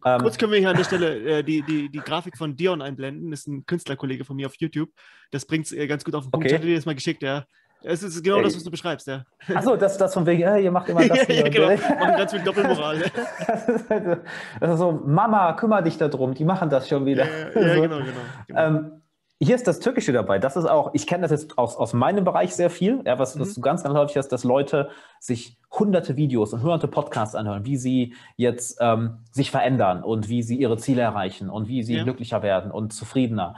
Ähm, 0.05 0.21
Kurz 0.21 0.39
können 0.39 0.53
wir 0.53 0.59
hier 0.59 0.71
an 0.71 0.77
der 0.77 0.85
Stelle 0.85 1.39
äh, 1.39 1.43
die, 1.43 1.63
die, 1.63 1.91
die 1.91 1.99
Grafik 1.99 2.37
von 2.37 2.57
Dion 2.57 2.83
einblenden. 2.83 3.31
Das 3.31 3.41
ist 3.41 3.49
ein 3.49 3.67
Künstlerkollege 3.67 4.25
von 4.25 4.37
mir 4.37 4.47
auf 4.47 4.55
YouTube. 4.59 4.91
Das 5.31 5.47
bringt 5.47 5.67
es 5.67 5.73
äh, 5.73 5.87
ganz 5.87 6.05
gut 6.05 6.15
auf 6.15 6.25
den 6.25 6.31
Punkt. 6.31 6.47
Okay. 6.47 6.55
Ich 6.55 6.59
hatte 6.59 6.67
dir 6.67 6.77
das 6.77 6.87
mal 6.87 6.95
geschickt, 6.95 7.23
ja. 7.23 7.45
Es 7.85 8.03
ist 8.03 8.23
genau 8.23 8.41
das, 8.41 8.57
was 8.57 8.65
du 8.65 8.71
beschreibst, 8.71 9.07
ja. 9.07 9.25
Achso, 9.55 9.77
das, 9.77 9.99
das 9.99 10.15
von 10.15 10.25
wegen, 10.25 10.43
äh, 10.43 10.61
ihr 10.61 10.71
macht 10.71 10.89
immer 10.89 11.05
das. 11.09 11.29
ja, 11.29 11.49
genau, 11.49 11.69
machen 11.69 12.17
ganz 12.17 12.33
viel 12.33 12.41
Doppelmoral. 12.45 13.03
das, 13.47 13.69
ist 13.69 13.91
halt, 13.91 14.21
das 14.61 14.71
ist 14.71 14.79
so, 14.79 14.93
Mama, 15.05 15.53
kümmere 15.53 15.83
dich 15.83 15.99
darum, 15.99 16.35
die 16.35 16.45
machen 16.45 16.71
das 16.71 16.89
schon 16.89 17.05
wieder. 17.05 17.25
Ja, 17.25 17.61
ja 17.61 17.75
genau, 17.83 17.99
genau. 17.99 18.13
genau. 18.47 18.61
Ähm, 18.61 19.03
hier 19.41 19.57
ist 19.57 19.67
das 19.67 19.81
Türkische 19.81 20.13
dabei. 20.13 20.39
Das 20.39 20.57
ist 20.57 20.65
auch, 20.65 20.91
ich 20.95 21.07
kenne 21.07 21.23
das 21.23 21.31
jetzt 21.31 21.59
aus, 21.59 21.77
aus 21.77 21.93
meinem 21.93 22.25
Bereich 22.25 22.55
sehr 22.55 22.71
viel. 22.71 23.03
Ja, 23.05 23.19
was, 23.19 23.35
mhm. 23.35 23.41
was 23.41 23.55
du 23.55 23.61
ganz, 23.61 23.83
ganz 23.83 23.95
häufig 23.95 24.17
hast, 24.17 24.29
dass 24.29 24.45
Leute 24.45 24.89
sich 25.21 25.59
hunderte 25.71 26.17
Videos 26.17 26.53
und 26.53 26.63
hunderte 26.63 26.89
Podcasts 26.89 27.35
anhören, 27.35 27.67
wie 27.67 27.77
sie 27.77 28.15
jetzt 28.37 28.79
ähm, 28.81 29.19
sich 29.33 29.51
verändern 29.51 30.03
und 30.03 30.29
wie 30.29 30.43
sie 30.43 30.57
ihre 30.57 30.79
Ziele 30.79 31.03
erreichen 31.03 31.51
und 31.51 31.69
wie 31.69 31.83
sie 31.83 31.97
ja. 31.97 32.05
glücklicher 32.05 32.43
werden 32.43 32.71
und 32.71 32.93
zufriedener. 32.93 33.57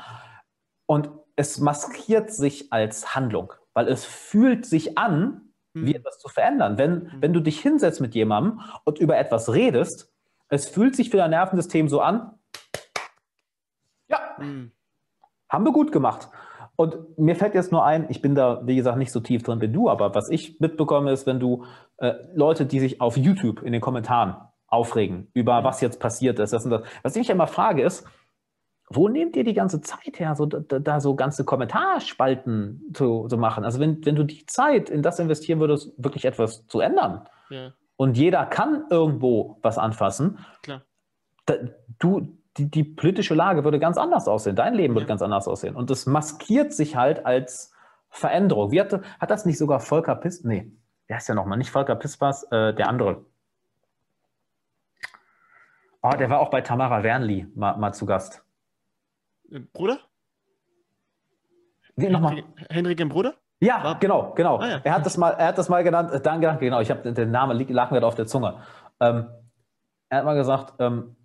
Und 0.87 1.11
es 1.37 1.59
maskiert 1.59 2.33
sich 2.33 2.73
als 2.73 3.15
Handlung, 3.15 3.53
weil 3.77 3.89
es 3.89 4.05
fühlt 4.05 4.67
sich 4.67 4.99
an, 4.99 5.53
mhm. 5.75 5.87
wie 5.87 5.95
etwas 5.95 6.19
zu 6.19 6.29
verändern. 6.29 6.79
Wenn, 6.79 6.93
mhm. 6.95 7.11
wenn 7.21 7.33
du 7.33 7.41
dich 7.41 7.61
hinsetzt 7.61 8.01
mit 8.01 8.15
jemandem 8.15 8.61
und 8.85 8.99
über 8.99 9.17
etwas 9.19 9.53
redest, 9.53 10.13
es 10.49 10.69
fühlt 10.69 10.97
sich 10.97 11.11
für 11.11 11.19
dein 11.19 11.31
Nervensystem 11.31 11.89
so 11.89 12.01
an, 12.01 12.33
ja, 14.09 14.19
mhm 14.39 14.73
haben 15.49 15.65
wir 15.65 15.73
gut 15.73 15.93
gemacht. 15.93 16.29
Und 16.77 17.19
mir 17.19 17.37
fällt 17.37 17.55
jetzt 17.55 17.73
nur 17.73 17.85
ein, 17.85 18.07
ich 18.11 18.21
bin 18.21 18.35
da, 18.35 18.61
wie 18.67 18.77
gesagt, 18.77 18.99
nicht 18.99 19.13
so 19.13 19.21
tief 19.21 19.43
drin 19.43 19.61
wie 19.61 19.69
du, 19.69 19.89
aber 19.89 20.15
was 20.15 20.29
ich 20.29 20.61
mitbekomme, 20.61 21.11
ist, 21.11 21.27
wenn 21.27 21.41
du 21.41 21.65
äh, 21.97 22.15
Leute, 22.35 22.67
die 22.67 22.81
sich 22.81 23.01
auf 23.01 23.17
YouTube 23.17 23.63
in 23.63 23.73
den 23.73 23.81
Kommentaren 23.81 24.37
aufregen 24.69 25.29
über 25.33 25.63
was 25.65 25.81
jetzt 25.81 26.01
passiert 26.01 26.39
ist, 26.39 26.53
das 26.53 26.65
und 26.65 26.73
das. 26.73 26.83
Was 27.03 27.15
ich 27.17 27.21
mich 27.21 27.31
immer 27.31 27.47
frage 27.47 27.83
ist, 27.83 28.05
wo 28.89 29.09
nehmt 29.09 29.37
ihr 29.37 29.45
die 29.45 29.55
ganze 29.55 29.81
Zeit 29.81 30.19
her, 30.21 30.35
so, 30.37 30.47
da, 30.47 30.79
da 30.79 31.01
so 31.01 31.17
ganze 31.17 31.45
Kommentarspalten 31.45 32.93
zu, 32.95 33.27
zu, 33.29 33.37
machen? 33.37 33.65
Also 33.65 33.81
wenn, 33.81 34.05
wenn 34.05 34.15
du 34.15 34.23
die 34.23 34.47
Zeit 34.47 34.91
in 34.91 35.03
das 35.03 35.19
investieren 35.19 35.59
würdest, 35.59 35.93
wirklich 35.97 36.25
etwas 36.25 36.67
zu 36.69 36.81
ändern 36.81 37.29
ja. 37.51 37.73
und 37.97 38.17
jeder 38.17 38.47
kann 38.47 38.85
irgendwo 38.91 39.59
was 39.63 39.77
anfassen. 39.77 40.39
Da, 41.47 41.55
du, 41.99 42.39
die, 42.57 42.71
die 42.71 42.85
politische 42.85 43.35
Lage 43.35 43.65
würde 43.65 43.79
ganz 43.79 43.99
anders 43.99 44.29
aussehen, 44.29 44.57
dein 44.57 44.75
Leben 44.75 44.95
ja. 44.95 45.01
würde 45.01 45.07
ganz 45.07 45.23
anders 45.23 45.49
aussehen. 45.49 45.75
Und 45.75 45.91
das 45.91 46.07
maskiert 46.07 46.73
sich 46.73 46.95
halt 46.95 47.27
als 47.27 47.73
Veränderung. 48.09 48.71
Wie 48.71 48.81
hatte, 48.81 49.03
hat 49.19 49.31
das 49.31 49.47
nicht 49.47 49.59
sogar 49.59 49.81
Volker 49.81 50.15
Piss? 50.15 50.45
Nee, 50.45 50.71
der 51.09 51.19
ist 51.19 51.29
ja 51.29 51.35
nochmal, 51.35 51.59
nicht 51.59 51.71
Volker 51.71 51.97
Pispers, 51.97 52.45
äh, 52.53 52.73
der 52.73 52.89
andere. 52.89 53.25
Oh, 56.03 56.11
der 56.11 56.31
war 56.31 56.39
auch 56.39 56.51
bei 56.51 56.61
Tamara 56.61 57.03
Wernli 57.03 57.49
mal, 57.57 57.77
mal 57.79 57.93
zu 57.93 58.07
Gast. 58.07 58.46
Äh, 59.51 59.61
Bruder? 59.73 60.01
Nochmal? 61.97 62.45
Henrik 62.69 63.01
im 63.01 63.09
Bruder? 63.09 63.35
Ja, 63.61 63.83
war... 63.83 63.99
genau, 63.99 64.35
genau. 64.35 64.59
Ah, 64.59 64.69
ja. 64.69 64.81
Er, 64.85 64.95
hat 64.95 65.07
das 65.07 65.17
mal, 65.17 65.31
er 65.31 65.49
hat 65.49 65.59
das 65.59 65.69
mal 65.69 65.83
genannt, 65.83 66.13
äh, 66.13 66.21
dann 66.21 66.41
gedacht, 66.41 66.61
genau, 66.61 66.81
ich 66.81 66.91
habe 66.91 67.11
den 67.13 67.31
Namen 67.31 67.59
lag 67.69 67.91
mir 67.91 68.01
da 68.01 68.07
auf 68.07 68.15
der 68.15 68.27
Zunge. 68.27 68.63
Ähm, 69.01 69.31
er 70.09 70.19
hat 70.19 70.25
mal 70.25 70.35
gesagt, 70.35 70.75
ähm, 70.79 71.17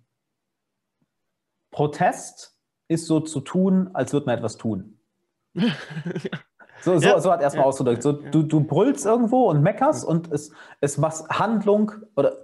Protest 1.70 2.58
ist 2.88 3.06
so 3.06 3.20
zu 3.20 3.40
tun, 3.40 3.90
als 3.94 4.12
würde 4.12 4.26
man 4.26 4.38
etwas 4.38 4.56
tun. 4.56 4.98
So, 6.82 6.98
so, 6.98 7.06
ja. 7.06 7.20
so 7.20 7.30
hat 7.30 7.38
er 7.38 7.44
erstmal 7.44 7.62
ja. 7.62 7.68
ausgedrückt. 7.68 8.02
So, 8.02 8.10
du, 8.10 8.42
du 8.42 8.64
brüllst 8.64 9.06
irgendwo 9.06 9.48
und 9.48 9.62
meckerst 9.62 10.04
und 10.04 10.32
es, 10.32 10.52
es 10.80 11.00
was 11.00 11.28
Handlung 11.28 11.92
oder 12.16 12.36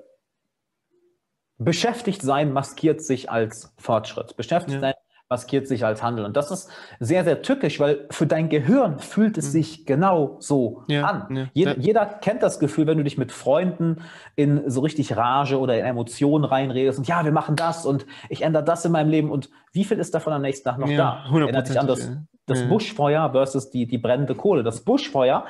beschäftigt 1.56 2.22
sein 2.22 2.52
maskiert 2.52 3.02
sich 3.02 3.30
als 3.30 3.74
Fortschritt. 3.78 4.36
Beschäftigt 4.36 4.74
ja. 4.74 4.80
sein 4.80 4.94
maskiert 5.28 5.68
sich 5.68 5.84
als 5.84 6.02
Handel. 6.02 6.24
Und 6.24 6.36
das 6.36 6.50
ist 6.50 6.70
sehr, 7.00 7.22
sehr 7.22 7.42
tückisch, 7.42 7.78
weil 7.80 8.06
für 8.10 8.26
dein 8.26 8.48
Gehirn 8.48 8.98
fühlt 8.98 9.36
es 9.36 9.48
mhm. 9.48 9.50
sich 9.50 9.86
genau 9.86 10.36
so 10.40 10.84
ja, 10.88 11.04
an. 11.04 11.36
Ja, 11.36 11.46
jeder, 11.52 11.76
ja. 11.76 11.82
jeder, 11.82 12.06
kennt 12.06 12.42
das 12.42 12.58
Gefühl, 12.58 12.86
wenn 12.86 12.98
du 12.98 13.04
dich 13.04 13.18
mit 13.18 13.30
Freunden 13.30 13.98
in 14.36 14.70
so 14.70 14.80
richtig 14.80 15.16
Rage 15.16 15.58
oder 15.58 15.78
in 15.78 15.84
Emotionen 15.84 16.44
reinredest 16.44 16.98
und 16.98 17.06
ja, 17.06 17.24
wir 17.24 17.32
machen 17.32 17.56
das 17.56 17.84
und 17.84 18.06
ich 18.30 18.42
ändere 18.42 18.64
das 18.64 18.84
in 18.84 18.92
meinem 18.92 19.10
Leben 19.10 19.30
und 19.30 19.50
wie 19.72 19.84
viel 19.84 19.98
ist 19.98 20.14
davon 20.14 20.32
am 20.32 20.42
nächsten 20.42 20.66
Tag 20.66 20.78
noch 20.78 20.88
da? 20.88 21.24
Erinnert 21.30 21.68
dich 21.68 21.78
an 21.78 21.86
das, 21.86 22.10
das 22.46 22.66
Buschfeuer 22.66 23.30
versus 23.32 23.70
die, 23.70 23.86
die 23.86 23.98
brennende 23.98 24.34
Kohle. 24.34 24.62
Das 24.62 24.80
Buschfeuer, 24.80 25.44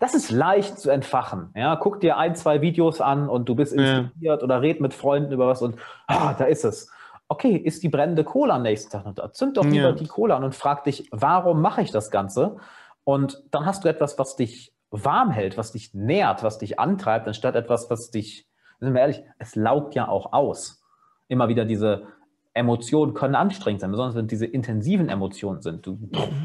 das 0.00 0.14
ist 0.14 0.32
leicht 0.32 0.78
zu 0.80 0.90
entfachen. 0.90 1.50
Ja, 1.54 1.76
guck 1.76 2.00
dir 2.00 2.16
ein, 2.16 2.34
zwei 2.34 2.60
Videos 2.62 3.00
an 3.00 3.28
und 3.28 3.48
du 3.48 3.54
bist 3.54 3.72
inspiriert 3.72 4.42
oder 4.42 4.60
red 4.60 4.80
mit 4.80 4.92
Freunden 4.92 5.32
über 5.32 5.46
was 5.46 5.62
und 5.62 5.76
ah, 6.08 6.34
da 6.36 6.44
ist 6.44 6.64
es 6.64 6.90
okay, 7.28 7.56
ist 7.56 7.82
die 7.82 7.88
brennende 7.88 8.24
Cola 8.24 8.56
am 8.56 8.62
nächsten 8.62 8.90
Tag 8.90 9.04
noch 9.04 9.14
da? 9.14 9.32
Zünd 9.32 9.56
doch 9.56 9.64
lieber 9.64 9.88
ja. 9.88 9.92
die 9.92 10.06
Cola 10.06 10.36
an 10.36 10.44
und 10.44 10.54
frag 10.54 10.84
dich, 10.84 11.08
warum 11.10 11.60
mache 11.60 11.82
ich 11.82 11.90
das 11.90 12.10
Ganze? 12.10 12.56
Und 13.04 13.42
dann 13.50 13.66
hast 13.66 13.84
du 13.84 13.88
etwas, 13.88 14.18
was 14.18 14.36
dich 14.36 14.74
warm 14.90 15.30
hält, 15.30 15.58
was 15.58 15.72
dich 15.72 15.92
nährt, 15.94 16.42
was 16.42 16.58
dich 16.58 16.78
antreibt, 16.78 17.26
anstatt 17.26 17.56
etwas, 17.56 17.90
was 17.90 18.10
dich, 18.10 18.48
sind 18.80 18.94
wir 18.94 19.00
ehrlich, 19.00 19.22
es 19.38 19.56
laugt 19.56 19.94
ja 19.94 20.08
auch 20.08 20.32
aus. 20.32 20.84
Immer 21.28 21.48
wieder 21.48 21.64
diese 21.64 22.06
Emotionen 22.52 23.14
können 23.14 23.34
anstrengend 23.34 23.80
sein, 23.80 23.90
besonders 23.90 24.14
wenn 24.14 24.28
diese 24.28 24.46
intensiven 24.46 25.08
Emotionen 25.08 25.60
sind. 25.62 25.86
Du 25.86 25.98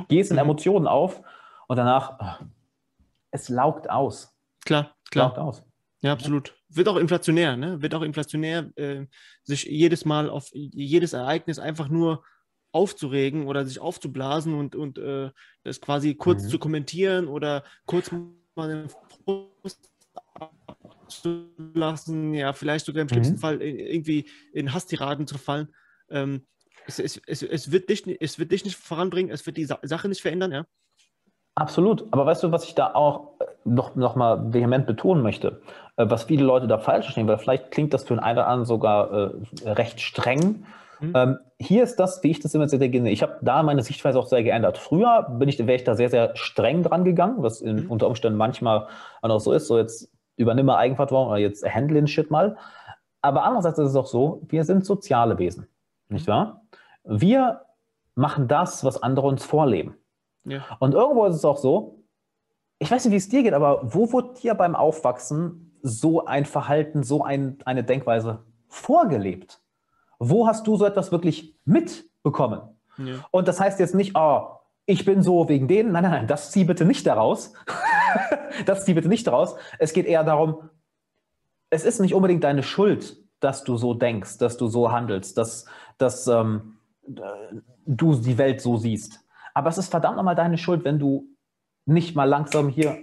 gehst 0.08 0.32
in 0.32 0.38
mhm. 0.38 0.44
Emotionen 0.44 0.88
auf 0.88 1.22
und 1.68 1.78
danach, 1.78 2.42
es 3.32 3.50
laugt 3.50 3.90
aus. 3.90 4.36
Klar, 4.66 4.96
klar. 5.12 5.28
Laugt 5.28 5.38
aus. 5.38 5.69
Ja, 6.02 6.14
absolut. 6.14 6.56
Wird 6.70 6.88
auch 6.88 6.96
inflationär, 6.96 7.58
ne? 7.58 7.82
Wird 7.82 7.94
auch 7.94 8.04
inflationär, 8.04 8.72
äh, 8.76 9.06
sich 9.44 9.66
jedes 9.66 10.06
Mal 10.06 10.30
auf 10.30 10.50
jedes 10.54 11.14
Ereignis 11.14 11.60
einfach 11.60 11.90
nur 11.90 12.24
aufzuregen 12.72 13.48
oder 13.48 13.66
sich 13.66 13.80
aufzublasen 13.80 14.54
und, 14.54 14.76
und 14.76 14.98
äh, 14.98 15.32
das 15.64 15.82
quasi 15.82 16.16
kurz 16.16 16.44
mhm. 16.44 16.50
zu 16.50 16.60
kommentieren 16.60 17.28
oder 17.28 17.64
kurz 17.86 18.12
mal 18.56 18.70
den 18.70 18.90
Frust 19.26 19.90
abzulassen, 20.36 22.34
ja, 22.34 22.54
vielleicht 22.54 22.86
sogar 22.86 23.02
im 23.02 23.10
schlimmsten 23.10 23.36
mhm. 23.36 23.40
Fall 23.40 23.62
in, 23.62 23.80
irgendwie 23.80 24.30
in 24.54 24.74
Hasstiraden 24.74 25.28
zu 25.28 25.38
fallen. 25.38 25.74
Ähm, 26.10 26.46
es, 26.86 27.00
es, 27.00 27.22
es, 27.26 27.44
es, 27.44 27.72
wird 27.72 27.90
dich, 27.90 28.04
es 28.22 28.40
wird 28.40 28.52
dich 28.52 28.64
nicht 28.64 28.78
voranbringen, 28.78 29.32
es 29.32 29.46
wird 29.46 29.58
die 29.58 29.66
Sa 29.66 29.80
Sache 29.84 30.08
nicht 30.08 30.22
verändern, 30.22 30.52
ja. 30.52 30.66
Absolut. 31.60 32.06
Aber 32.12 32.26
weißt 32.26 32.44
du, 32.44 32.52
was 32.52 32.64
ich 32.64 32.76
da 32.76 32.94
auch 32.94 33.32
äh, 33.40 33.46
noch, 33.66 33.96
noch 33.96 34.16
mal 34.16 34.54
vehement 34.54 34.88
betonen 34.88 35.22
möchte, 35.22 35.62
äh, 35.98 36.06
was 36.08 36.24
viele 36.24 36.46
Leute 36.46 36.68
da 36.68 36.78
falsch 36.78 37.06
verstehen, 37.06 37.28
weil 37.28 37.38
vielleicht 37.38 37.72
klingt 37.72 37.94
das 37.94 38.04
für 38.04 38.16
den 38.16 38.20
einen 38.20 38.38
oder 38.38 38.48
anderen 38.48 38.66
sogar 38.66 39.12
äh, 39.12 39.70
recht 39.70 40.00
streng. 40.00 40.66
Mhm. 41.00 41.14
Ähm, 41.16 41.38
hier 41.60 41.84
ist 41.84 41.98
das, 41.98 42.24
wie 42.24 42.32
ich 42.32 42.40
das 42.40 42.54
immer 42.56 42.68
sehr 42.68 42.80
denke. 42.80 43.10
Ich 43.10 43.22
habe 43.22 43.38
da 43.42 43.64
meine 43.64 43.84
Sichtweise 43.84 44.20
auch 44.20 44.28
sehr 44.28 44.44
geändert. 44.44 44.78
Früher 44.78 45.28
bin 45.38 45.50
ich, 45.50 45.60
wäre 45.60 45.76
ich 45.76 45.84
da 45.84 45.96
sehr, 45.96 46.10
sehr 46.10 46.36
streng 46.36 46.84
dran 46.84 47.04
gegangen, 47.04 47.38
was 47.40 47.62
in, 47.62 47.84
mhm. 47.84 47.92
unter 47.92 48.08
Umständen 48.08 48.38
manchmal 48.38 48.88
auch 49.22 49.28
noch 49.28 49.40
so 49.40 49.52
ist. 49.52 49.68
So 49.68 49.78
jetzt 49.78 50.10
übernimm 50.38 50.68
mal 50.68 50.78
Eigenverantwortung 50.78 51.30
oder 51.30 51.40
jetzt 51.40 51.66
handle 51.68 51.96
den 51.96 52.08
Shit 52.08 52.32
mal. 52.32 52.58
Aber 53.22 53.44
andererseits 53.44 53.80
ist 53.80 53.90
es 53.90 53.96
auch 53.98 54.08
so, 54.08 54.42
wir 54.48 54.64
sind 54.64 54.86
soziale 54.86 55.38
Wesen, 55.38 55.68
nicht 56.08 56.28
mhm. 56.28 56.32
wahr? 56.32 56.62
Wir 57.04 57.62
machen 58.16 58.48
das, 58.48 58.84
was 58.86 59.02
andere 59.02 59.28
uns 59.28 59.46
vorleben. 59.46 59.96
Ja. 60.50 60.66
Und 60.80 60.94
irgendwo 60.94 61.26
ist 61.26 61.36
es 61.36 61.46
auch 61.46 61.58
so, 61.58 62.04
ich 62.80 62.90
weiß 62.90 63.06
nicht, 63.06 63.14
wie 63.14 63.18
es 63.18 63.30
dir 63.30 63.44
geht, 63.44 63.54
aber 63.54 63.82
wo 63.94 64.12
wurde 64.12 64.40
dir 64.40 64.56
beim 64.56 64.76
Aufwachsen 64.76 65.78
so 65.82 66.26
ein 66.26 66.46
Verhalten, 66.46 67.04
so 67.04 67.24
ein, 67.24 67.58
eine 67.66 67.84
Denkweise 67.84 68.44
vorgelebt? 68.68 69.62
Wo 70.18 70.48
hast 70.48 70.68
du 70.68 70.76
so 70.76 70.86
etwas 70.86 71.12
wirklich 71.12 71.56
mitbekommen? 71.66 72.62
Ja. 72.98 73.26
Und 73.32 73.48
das 73.48 73.60
heißt 73.60 73.80
jetzt 73.80 73.96
nicht, 73.96 74.16
oh, 74.16 74.48
ich 74.86 75.06
bin 75.06 75.22
so 75.22 75.48
wegen 75.48 75.68
denen. 75.68 75.92
Nein, 75.92 76.04
nein, 76.04 76.12
nein, 76.12 76.28
das 76.28 76.52
zieh 76.52 76.64
bitte 76.64 76.84
nicht 76.84 77.06
daraus. 77.06 77.54
das 78.66 78.86
zieh 78.86 78.94
bitte 78.94 79.08
nicht 79.08 79.28
daraus. 79.28 79.56
Es 79.78 79.94
geht 79.94 80.06
eher 80.06 80.24
darum, 80.24 80.70
es 81.70 81.86
ist 81.86 82.00
nicht 82.00 82.14
unbedingt 82.14 82.44
deine 82.44 82.64
Schuld, 82.64 83.18
dass 83.40 83.64
du 83.64 83.78
so 83.78 83.94
denkst, 83.94 84.38
dass 84.40 84.58
du 84.58 84.68
so 84.68 84.92
handelst, 84.92 85.38
dass, 85.38 85.66
dass 85.98 86.28
ähm, 86.28 86.78
du 87.86 88.16
die 88.16 88.38
Welt 88.38 88.62
so 88.62 88.78
siehst. 88.78 89.24
Aber 89.54 89.70
es 89.70 89.78
ist 89.78 89.90
verdammt 89.90 90.18
nochmal 90.18 90.36
deine 90.36 90.58
Schuld, 90.58 90.84
wenn 90.84 91.00
du 91.00 91.28
nicht 91.86 92.16
mal 92.16 92.26
langsam 92.26 92.70
hier, 92.70 92.98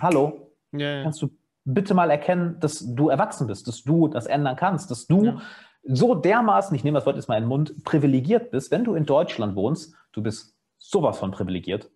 hallo, 0.00 0.52
ja, 0.72 0.96
ja. 0.96 1.02
kannst 1.02 1.22
du 1.22 1.30
bitte 1.64 1.94
mal 1.94 2.10
erkennen, 2.10 2.58
dass 2.60 2.94
du 2.94 3.08
erwachsen 3.08 3.46
bist, 3.46 3.68
dass 3.68 3.84
du 3.84 4.08
das 4.08 4.26
ändern 4.26 4.56
kannst, 4.56 4.90
dass 4.90 5.06
du 5.06 5.24
ja. 5.24 5.40
so 5.84 6.14
dermaßen, 6.14 6.74
ich 6.74 6.84
nehme 6.84 6.96
das 6.98 7.06
Wort 7.06 7.16
jetzt 7.16 7.28
mal 7.28 7.36
in 7.36 7.44
den 7.44 7.48
Mund, 7.48 7.84
privilegiert 7.84 8.50
bist, 8.50 8.70
wenn 8.70 8.84
du 8.84 8.94
in 8.94 9.06
Deutschland 9.06 9.54
wohnst, 9.54 9.94
du 10.12 10.22
bist 10.22 10.56
sowas 10.78 11.18
von 11.18 11.30
privilegiert. 11.30 11.90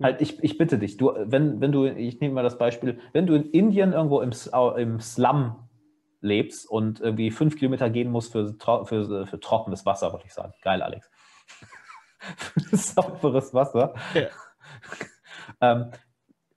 Halt, 0.00 0.20
ich, 0.20 0.40
ich 0.44 0.56
bitte 0.58 0.78
dich, 0.78 0.96
du, 0.96 1.12
wenn, 1.16 1.60
wenn 1.60 1.72
du, 1.72 1.86
ich 1.86 2.20
nehme 2.20 2.34
mal 2.34 2.44
das 2.44 2.56
Beispiel, 2.56 3.00
wenn 3.12 3.26
du 3.26 3.34
in 3.34 3.50
Indien 3.50 3.92
irgendwo 3.92 4.20
im, 4.20 4.30
im 4.76 5.00
Slum 5.00 5.56
lebst 6.20 6.70
und 6.70 7.00
irgendwie 7.00 7.32
fünf 7.32 7.56
Kilometer 7.56 7.90
gehen 7.90 8.12
musst 8.12 8.30
für, 8.30 8.54
für, 8.84 9.26
für 9.26 9.40
trockenes 9.40 9.84
Wasser, 9.86 10.12
wollte 10.12 10.26
ich 10.26 10.34
sagen. 10.34 10.52
Geil, 10.62 10.82
Alex. 10.82 11.10
Für 12.36 12.60
sauberes 12.76 13.54
Wasser. 13.54 13.94
Ja. 14.14 14.28
ähm, 15.60 15.90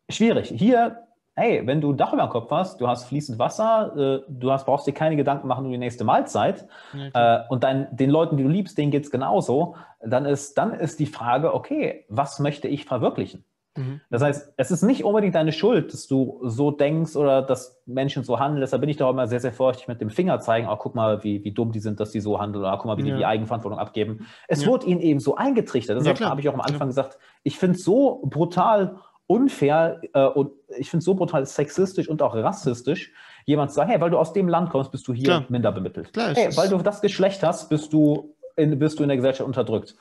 schwierig. 0.10 0.49
Hier, 0.56 1.07
hey, 1.35 1.65
wenn 1.65 1.81
du 1.81 1.91
ein 1.91 1.98
Dach 1.98 2.14
über 2.14 2.23
dem 2.23 2.30
Kopf 2.30 2.52
hast, 2.52 2.81
du 2.81 2.88
hast 2.88 3.06
fließend 3.06 3.39
Wasser, 3.39 3.95
äh, 3.95 4.26
du 4.27 4.52
hast, 4.52 4.65
brauchst 4.65 4.88
dir 4.88 4.93
keine 4.93 5.15
Gedanken 5.15 5.48
machen 5.48 5.65
um 5.65 5.72
die 5.72 5.77
nächste 5.77 6.03
Mahlzeit 6.03 6.68
äh, 7.14 7.39
und 7.49 7.64
dein, 7.64 7.88
den 7.95 8.10
Leuten, 8.10 8.38
die 8.38 8.43
du 8.43 8.49
liebst, 8.49 8.77
denen 8.77 8.91
geht 8.91 9.06
es 9.06 9.11
genauso, 9.11 9.76
dann 10.02 10.26
ist, 10.26 10.57
dann 10.57 10.73
ist 10.73 10.99
die 10.99 11.06
Frage, 11.06 11.53
okay, 11.53 12.06
was 12.10 12.39
möchte 12.39 12.68
ich 12.68 12.85
verwirklichen? 12.85 13.45
Mhm. 13.77 14.02
Das 14.10 14.22
heißt, 14.22 14.53
es 14.57 14.72
ist 14.72 14.84
nicht 14.84 15.06
unbedingt 15.06 15.35
deine 15.35 15.53
Schuld, 15.53 15.93
dass 15.93 16.07
du 16.07 16.41
so 16.43 16.72
denkst 16.72 17.15
oder 17.15 17.41
dass 17.41 17.81
Menschen 17.85 18.23
so 18.23 18.39
handeln. 18.39 18.61
Deshalb 18.61 18.81
bin 18.81 18.89
ich 18.89 18.98
da 18.98 19.06
auch 19.06 19.11
immer 19.11 19.27
sehr, 19.27 19.39
sehr 19.39 19.53
vorsichtig 19.53 19.88
mit 19.88 20.02
dem 20.02 20.10
Finger 20.10 20.39
zeigen. 20.39 20.68
Auch 20.68 20.80
guck 20.80 20.95
mal, 20.95 21.23
wie, 21.23 21.43
wie 21.43 21.52
dumm 21.52 21.72
die 21.72 21.80
sind, 21.80 21.99
dass 21.99 22.11
die 22.11 22.19
so 22.19 22.39
handeln. 22.39 22.64
Oder 22.64 22.76
guck 22.77 22.85
mal, 22.85 22.98
wie 22.98 23.07
ja. 23.07 23.14
die 23.14 23.19
die 23.19 23.26
Eigenverantwortung 23.26 23.80
abgeben. 23.80 24.27
Es 24.48 24.64
ja. 24.64 24.68
wurde 24.68 24.88
ihnen 24.88 24.99
eben 24.99 25.19
so 25.19 25.35
eingetrichtert. 25.35 25.98
Deshalb 25.98 26.19
ja, 26.19 26.30
habe 26.30 26.41
ich 26.41 26.49
auch 26.49 26.53
am 26.53 26.61
Anfang 26.61 26.88
gesagt, 26.88 27.18
ich 27.43 27.57
finde 27.57 27.77
es 27.77 27.84
so 27.84 28.22
brutal 28.26 28.98
unfair 29.27 30.02
äh, 30.14 30.26
und 30.26 30.52
ich 30.77 30.89
finde 30.89 30.99
es 30.99 31.06
so 31.06 31.15
brutal 31.15 31.45
sexistisch 31.45 32.10
und 32.10 32.22
auch 32.22 32.35
rassistisch, 32.35 33.14
jemand 33.45 33.72
zu 33.72 33.76
sagen, 33.76 33.89
hey, 33.89 34.02
weil 34.02 34.10
du 34.10 34.18
aus 34.18 34.34
dem 34.34 34.49
Land 34.49 34.69
kommst, 34.69 34.91
bist 34.91 35.07
du 35.07 35.14
hier 35.14 35.26
Klar. 35.26 35.45
minder 35.48 35.72
bemittelt. 35.72 36.11
Klar, 36.11 36.34
hey, 36.35 36.56
weil 36.57 36.68
du 36.68 36.77
das 36.80 36.99
Geschlecht 36.99 37.41
hast, 37.41 37.69
bist 37.69 37.93
du, 37.93 38.35
in, 38.57 38.77
bist 38.77 38.99
du 38.99 39.03
in 39.03 39.10
der 39.10 39.15
Gesellschaft 39.15 39.48
unterdrückt. 39.48 39.95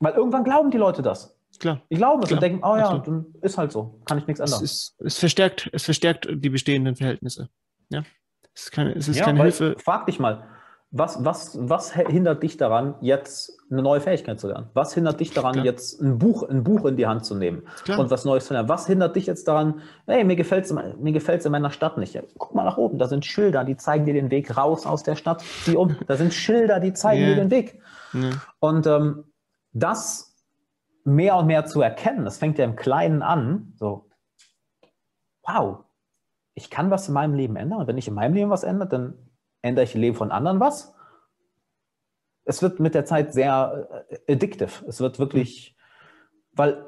Weil 0.00 0.14
irgendwann 0.14 0.42
glauben 0.42 0.72
die 0.72 0.78
Leute 0.78 1.02
das. 1.02 1.38
Klar. 1.58 1.82
Die 1.90 1.96
glauben 1.96 2.22
es 2.22 2.32
und 2.32 2.42
denken, 2.42 2.60
oh 2.64 2.76
ja, 2.76 2.88
Absolut. 2.88 3.06
dann 3.06 3.26
ist 3.42 3.58
halt 3.58 3.72
so, 3.72 4.00
kann 4.04 4.18
ich 4.18 4.26
nichts 4.26 4.40
ändern. 4.40 4.62
Es, 4.62 4.62
ist, 4.62 5.00
es, 5.00 5.18
verstärkt, 5.18 5.70
es 5.72 5.84
verstärkt 5.84 6.28
die 6.30 6.50
bestehenden 6.50 6.96
Verhältnisse. 6.96 7.48
Ja. 7.90 8.02
Es 8.54 8.64
ist 8.64 8.72
keine, 8.72 8.94
es 8.94 9.08
ist 9.08 9.16
ja, 9.18 9.24
keine 9.24 9.42
Hilfe. 9.42 9.76
Frag 9.78 10.06
dich 10.06 10.18
mal, 10.18 10.44
was, 10.94 11.24
was, 11.24 11.56
was 11.58 11.94
hindert 11.94 12.42
dich 12.42 12.58
daran, 12.58 12.94
jetzt 13.00 13.58
eine 13.70 13.80
neue 13.80 14.00
Fähigkeit 14.02 14.38
zu 14.38 14.48
lernen? 14.48 14.68
Was 14.74 14.92
hindert 14.92 15.20
dich 15.20 15.32
daran, 15.32 15.54
Klar. 15.54 15.64
jetzt 15.64 16.02
ein 16.02 16.18
Buch, 16.18 16.42
ein 16.42 16.64
Buch 16.64 16.84
in 16.84 16.98
die 16.98 17.06
Hand 17.06 17.24
zu 17.24 17.34
nehmen 17.34 17.62
Klar. 17.84 17.98
und 17.98 18.10
was 18.10 18.26
Neues 18.26 18.44
zu 18.44 18.52
lernen? 18.52 18.68
Was 18.68 18.86
hindert 18.86 19.16
dich 19.16 19.24
jetzt 19.24 19.48
daran, 19.48 19.80
hey, 20.06 20.22
mir 20.22 20.36
gefällt 20.36 20.66
es 20.66 20.72
mir 20.72 21.12
gefällt's 21.12 21.46
in 21.46 21.52
meiner 21.52 21.70
Stadt 21.70 21.96
nicht. 21.96 22.12
Ja, 22.12 22.20
guck 22.36 22.54
mal 22.54 22.64
nach 22.64 22.76
oben, 22.76 22.98
da 22.98 23.08
sind 23.08 23.24
Schilder, 23.24 23.64
die 23.64 23.78
zeigen 23.78 24.04
dir 24.04 24.12
den 24.12 24.30
Weg 24.30 24.54
raus 24.54 24.84
aus 24.84 25.02
der 25.02 25.16
Stadt. 25.16 25.40
Sieh 25.64 25.76
um, 25.76 25.96
da 26.06 26.16
sind 26.16 26.34
Schilder, 26.34 26.78
die 26.78 26.92
zeigen 26.92 27.22
yeah. 27.22 27.34
dir 27.34 27.40
den 27.40 27.50
Weg. 27.50 27.80
Yeah. 28.12 28.42
Und 28.60 28.86
ähm, 28.86 29.24
das 29.72 30.31
mehr 31.04 31.36
und 31.36 31.46
mehr 31.46 31.64
zu 31.64 31.80
erkennen. 31.80 32.24
Das 32.24 32.38
fängt 32.38 32.58
ja 32.58 32.64
im 32.64 32.76
Kleinen 32.76 33.22
an. 33.22 33.72
So, 33.76 34.08
wow, 35.46 35.84
ich 36.54 36.70
kann 36.70 36.90
was 36.90 37.08
in 37.08 37.14
meinem 37.14 37.34
Leben 37.34 37.56
ändern. 37.56 37.80
Und 37.80 37.86
wenn 37.86 37.98
ich 37.98 38.08
in 38.08 38.14
meinem 38.14 38.34
Leben 38.34 38.50
was 38.50 38.64
ändere, 38.64 38.88
dann 38.88 39.30
ändere 39.62 39.84
ich 39.84 39.94
im 39.94 40.00
Leben 40.00 40.16
von 40.16 40.32
anderen 40.32 40.60
was. 40.60 40.94
Es 42.44 42.62
wird 42.62 42.80
mit 42.80 42.94
der 42.94 43.04
Zeit 43.04 43.32
sehr 43.32 44.06
äh, 44.08 44.32
addictive. 44.32 44.84
Es 44.86 45.00
wird 45.00 45.18
wirklich, 45.18 45.76
weil 46.52 46.84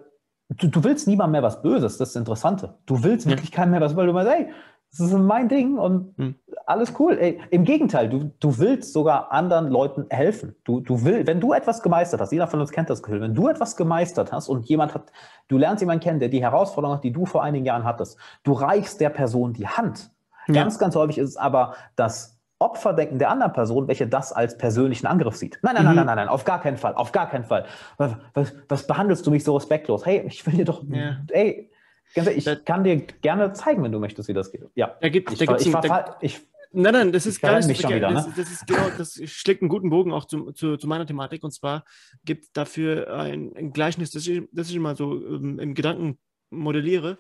du, 0.49 0.69
du 0.69 0.85
willst 0.85 1.07
niemandem 1.07 1.33
mehr 1.33 1.43
was 1.43 1.63
Böses. 1.63 1.99
Das 1.99 2.09
ist 2.09 2.17
das 2.17 2.17
Interessante. 2.17 2.79
Du 2.87 3.03
willst 3.03 3.29
wirklich 3.29 3.53
keinem 3.53 3.73
mehr 3.73 3.81
was, 3.81 3.97
weil 3.97 4.07
du 4.07 4.13
mal 4.13 4.25
sagst, 4.25 4.39
hey, 4.39 4.53
das 4.99 5.09
ist 5.09 5.19
mein 5.19 5.49
Ding 5.49 5.77
und 5.77 6.17
hm. 6.17 6.35
alles 6.67 6.95
cool. 6.99 7.19
Ey, 7.19 7.41
Im 7.51 7.65
Gegenteil, 7.65 8.09
du, 8.09 8.33
du 8.39 8.59
willst 8.59 8.93
sogar 8.93 9.33
anderen 9.33 9.69
Leuten 9.69 10.07
helfen. 10.11 10.55
Du, 10.65 10.81
du 10.81 11.05
will, 11.05 11.27
wenn 11.27 11.41
du 11.41 11.53
etwas 11.53 11.83
gemeistert 11.83 12.21
hast, 12.21 12.33
jeder 12.33 12.47
von 12.47 12.61
uns 12.61 12.71
kennt 12.71 12.91
das 12.91 13.03
Gefühl, 13.03 13.21
wenn 13.21 13.35
du 13.35 13.49
etwas 13.49 13.77
gemeistert 13.77 14.33
hast 14.33 14.49
und 14.49 14.67
jemand 14.67 14.95
hat, 14.95 15.13
du 15.49 15.59
lernst 15.59 15.81
jemanden 15.81 16.03
kennen, 16.03 16.21
der 16.21 16.29
die 16.29 16.43
Herausforderung 16.43 16.97
hat, 16.97 17.05
die 17.05 17.13
du 17.13 17.27
vor 17.27 17.43
einigen 17.43 17.65
Jahren 17.65 17.85
hattest, 17.85 18.19
du 18.45 18.53
reichst 18.53 19.01
der 19.01 19.11
Person 19.11 19.53
die 19.53 19.67
Hand. 19.67 20.13
Ja. 20.47 20.63
Ganz, 20.63 20.79
ganz 20.79 20.95
häufig 20.95 21.19
ist 21.19 21.31
es 21.31 21.37
aber 21.37 21.75
das 21.97 22.39
Opferdenken 22.61 23.19
der 23.19 23.31
anderen 23.31 23.53
Person, 23.53 23.89
welche 23.89 24.07
das 24.07 24.33
als 24.33 24.57
persönlichen 24.57 25.07
Angriff 25.07 25.37
sieht. 25.37 25.59
Nein, 25.63 25.75
nein, 25.75 25.83
mhm. 25.83 25.89
nein, 25.89 25.97
nein, 25.97 26.07
nein, 26.07 26.17
nein, 26.17 26.29
auf 26.29 26.45
gar 26.45 26.61
keinen 26.61 26.77
Fall, 26.77 26.95
auf 26.95 27.13
gar 27.13 27.29
keinen 27.29 27.45
Fall. 27.45 27.67
Was, 27.97 28.13
was, 28.33 28.55
was 28.69 28.87
behandelst 28.87 29.27
du 29.27 29.31
mich 29.31 29.43
so 29.43 29.55
respektlos? 29.55 30.07
Hey, 30.07 30.25
ich 30.27 30.47
will 30.47 30.55
dir 30.55 30.65
doch, 30.65 30.83
ja. 30.89 31.17
ey, 31.31 31.71
ich 32.17 32.45
da, 32.45 32.55
kann 32.55 32.85
dir 32.85 32.97
gerne 33.23 33.53
zeigen, 33.53 33.83
wenn 33.83 33.93
du 33.93 33.99
möchtest, 33.99 34.29
wie 34.29 34.35
das 34.35 34.53
geht. 34.53 34.63
Ja, 34.75 34.97
da 35.01 35.09
gibt, 35.09 35.33
ich, 35.33 35.39
da 35.39 35.57
ich, 35.57 35.71
da, 35.73 36.19
ich, 36.21 36.41
Nein, 36.77 36.93
nein, 36.93 37.13
das 37.13 37.25
ist 37.25 37.41
gar 37.41 37.65
nicht 37.65 37.81
so 37.81 37.89
wieder, 37.89 38.11
ne? 38.11 38.15
das, 38.15 38.35
das, 38.35 38.51
ist 38.51 38.67
genau, 38.67 38.91
das 38.99 39.21
schlägt 39.27 39.63
einen 39.63 39.69
guten 39.69 39.91
Bogen 39.91 40.13
auch 40.13 40.25
zu, 40.25 40.51
zu, 40.51 40.77
zu 40.77 40.89
meiner 40.89 41.07
Thematik. 41.07 41.45
Und 41.45 41.53
zwar 41.53 41.85
gibt 42.25 42.45
es 42.45 42.53
dafür 42.53 43.15
ein, 43.15 43.55
ein, 43.57 43.73
Gleichnis, 43.73 44.11
das 44.11 44.27
ich, 44.27 44.43
das 44.51 44.71
ich 44.71 44.77
immer 44.77 44.97
so 44.97 45.15
ähm, 45.25 45.61
im 45.61 45.75
Gedanken 45.75 46.19
modelliere. 46.51 47.19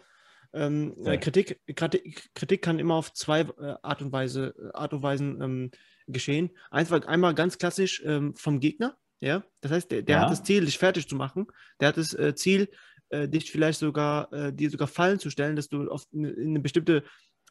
Ähm, 0.53 0.97
ja. 1.05 1.17
Kritik, 1.19 1.61
Kritik, 1.77 2.31
Kritik 2.35 2.63
kann 2.63 2.81
immer 2.81 2.95
auf 2.95 3.13
zwei 3.13 3.43
äh, 3.43 3.75
Art 3.83 4.03
und 4.03 4.11
Weise, 4.11 4.55
Art 4.75 4.93
und 4.93 5.05
Weisen 5.05 5.41
ähm, 5.41 5.71
geschehen. 6.09 6.51
Einfach 6.73 7.07
einmal 7.07 7.35
ganz 7.35 7.57
klassisch 7.57 8.03
ähm, 8.05 8.35
vom 8.35 8.59
Gegner. 8.59 8.97
Ja, 9.21 9.45
das 9.61 9.71
heißt, 9.71 9.91
der, 9.91 10.03
der 10.03 10.17
ja. 10.17 10.23
hat 10.23 10.31
das 10.31 10.43
Ziel, 10.43 10.65
dich 10.65 10.79
fertig 10.79 11.09
zu 11.09 11.15
machen. 11.15 11.47
Der 11.81 11.89
hat 11.89 11.97
das 11.97 12.13
äh, 12.13 12.35
Ziel, 12.35 12.69
äh, 13.15 13.29
dich 13.29 13.51
vielleicht 13.51 13.79
sogar, 13.79 14.33
äh, 14.33 14.53
dir 14.53 14.71
sogar 14.71 14.89
Fallen 14.89 15.19
zu 15.19 15.31
stellen, 15.31 15.57
dass 15.57 15.69
du 15.69 15.89
auf, 15.91 16.07
in 16.13 16.27
eine 16.27 16.61
bestimmte 16.61 17.05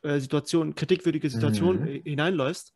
äh, 0.03 0.19
Situation, 0.19 0.75
kritikwürdige 0.75 1.29
Situation 1.29 1.79
mhm. 1.81 1.87
Äh, 1.87 2.01
hineinläufst. 2.03 2.73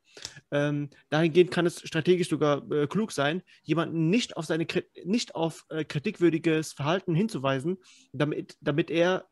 Ähm, 0.50 0.90
dahingehend 1.10 1.52
kann 1.52 1.66
es 1.66 1.82
strategisch 1.86 2.30
sogar 2.30 2.70
äh, 2.72 2.88
klug 2.88 3.12
sein, 3.12 3.44
jemanden 3.64 4.10
nicht 4.10 4.38
auf 4.38 4.46
seine 4.46 4.66
nicht 5.04 5.36
auf 5.36 5.66
äh, 5.70 5.84
kritikwürdiges 5.84 6.74
Verhalten 6.74 7.14
hinzuweisen, 7.14 7.78
damit, 8.14 8.58
damit 8.62 8.90
er 8.90 9.28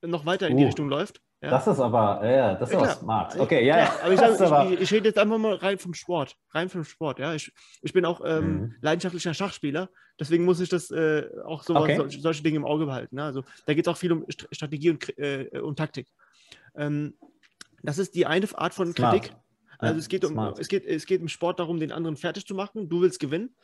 noch 0.00 0.26
weiter 0.26 0.48
in 0.48 0.56
die 0.56 0.62
uh. 0.62 0.66
Richtung 0.66 0.88
läuft. 0.88 1.20
Ja. 1.42 1.50
Das 1.50 1.66
ist 1.66 1.80
aber, 1.80 2.20
ja, 2.28 2.54
das 2.54 2.70
ist 2.70 2.80
ja, 2.80 2.88
smart. 2.90 3.38
Okay, 3.38 3.64
ja, 3.64 3.78
ja. 3.78 3.94
Aber 4.02 4.12
ich, 4.12 4.20
sag, 4.20 4.70
ich, 4.70 4.80
ich, 4.80 4.92
rede 4.92 5.08
jetzt 5.08 5.18
einfach 5.18 5.38
mal 5.38 5.54
rein 5.54 5.78
vom 5.78 5.94
Sport. 5.94 6.36
Rein 6.50 6.68
vom 6.68 6.84
Sport, 6.84 7.18
ja. 7.18 7.34
Ich, 7.34 7.50
ich 7.80 7.94
bin 7.94 8.04
auch 8.04 8.20
ähm, 8.22 8.44
mhm. 8.44 8.74
leidenschaftlicher 8.82 9.32
Schachspieler, 9.32 9.88
deswegen 10.18 10.44
muss 10.44 10.60
ich 10.60 10.68
das 10.68 10.90
äh, 10.90 11.26
auch 11.46 11.62
so, 11.62 11.74
okay. 11.76 11.96
solche, 11.96 12.20
solche 12.20 12.42
Dinge 12.42 12.56
im 12.56 12.66
Auge 12.66 12.84
behalten. 12.84 13.16
Ne? 13.16 13.24
Also 13.24 13.42
da 13.64 13.72
geht 13.72 13.86
es 13.86 13.90
auch 13.90 13.96
viel 13.96 14.12
um 14.12 14.26
Strategie 14.28 14.90
und, 14.90 15.18
äh, 15.18 15.48
und 15.62 15.76
Taktik. 15.76 16.08
Ähm, 16.74 17.14
das 17.82 17.96
ist 17.96 18.14
die 18.14 18.26
eine 18.26 18.46
Art 18.54 18.74
von 18.74 18.94
smart. 18.94 19.22
Kritik. 19.22 19.36
Also 19.78 19.98
es, 19.98 20.08
geht 20.08 20.26
um, 20.26 20.38
es, 20.58 20.68
geht, 20.68 20.84
es 20.84 21.06
geht 21.06 21.22
im 21.22 21.28
Sport 21.28 21.58
darum, 21.58 21.80
den 21.80 21.90
anderen 21.90 22.16
fertig 22.16 22.46
zu 22.46 22.54
machen. 22.54 22.90
Du 22.90 23.00
willst 23.00 23.18
gewinnen. 23.18 23.54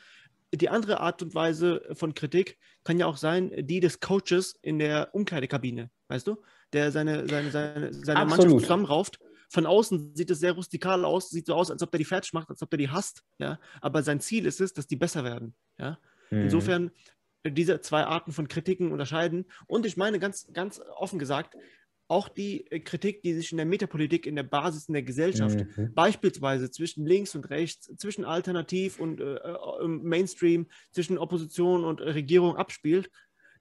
Die 0.54 0.70
andere 0.70 1.00
Art 1.00 1.20
und 1.20 1.34
Weise 1.34 1.82
von 1.92 2.14
Kritik 2.14 2.56
kann 2.84 2.98
ja 2.98 3.04
auch 3.04 3.18
sein, 3.18 3.52
die 3.54 3.80
des 3.80 4.00
Coaches 4.00 4.54
in 4.62 4.78
der 4.78 5.10
Umkleidekabine, 5.12 5.90
weißt 6.08 6.26
du? 6.26 6.42
Der 6.72 6.92
seine, 6.92 7.28
seine, 7.28 7.50
seine, 7.50 7.92
seine 7.92 8.26
Mannschaft 8.26 8.60
zusammenrauft. 8.60 9.18
Von 9.48 9.66
außen 9.66 10.14
sieht 10.16 10.30
es 10.30 10.40
sehr 10.40 10.52
rustikal 10.52 11.04
aus, 11.04 11.30
sieht 11.30 11.46
so 11.46 11.54
aus, 11.54 11.70
als 11.70 11.82
ob 11.82 11.90
der 11.92 11.98
die 11.98 12.04
fertig 12.04 12.32
macht, 12.32 12.50
als 12.50 12.62
ob 12.62 12.70
der 12.70 12.78
die 12.78 12.90
hasst. 12.90 13.22
Ja? 13.38 13.60
Aber 13.80 14.02
sein 14.02 14.20
Ziel 14.20 14.44
ist 14.44 14.60
es, 14.60 14.72
dass 14.72 14.86
die 14.86 14.96
besser 14.96 15.22
werden. 15.22 15.54
Ja? 15.78 15.98
Mhm. 16.30 16.42
Insofern 16.42 16.90
diese 17.44 17.80
zwei 17.80 18.04
Arten 18.04 18.32
von 18.32 18.48
Kritiken 18.48 18.90
unterscheiden. 18.90 19.46
Und 19.66 19.86
ich 19.86 19.96
meine 19.96 20.18
ganz, 20.18 20.48
ganz 20.52 20.80
offen 20.96 21.18
gesagt, 21.18 21.54
auch 22.08 22.28
die 22.28 22.70
äh, 22.70 22.80
Kritik, 22.80 23.22
die 23.22 23.34
sich 23.34 23.50
in 23.50 23.56
der 23.56 23.66
Metapolitik, 23.66 24.26
in 24.26 24.36
der 24.36 24.44
Basis 24.44 24.88
in 24.88 24.94
der 24.94 25.02
Gesellschaft, 25.02 25.64
mhm. 25.76 25.92
beispielsweise 25.94 26.70
zwischen 26.70 27.04
links 27.04 27.34
und 27.34 27.50
rechts, 27.50 27.90
zwischen 27.96 28.24
Alternativ 28.24 29.00
und 29.00 29.20
äh, 29.20 29.36
äh 29.36 29.88
Mainstream, 29.88 30.66
zwischen 30.92 31.18
Opposition 31.18 31.84
und 31.84 32.00
Regierung 32.00 32.56
abspielt, 32.56 33.10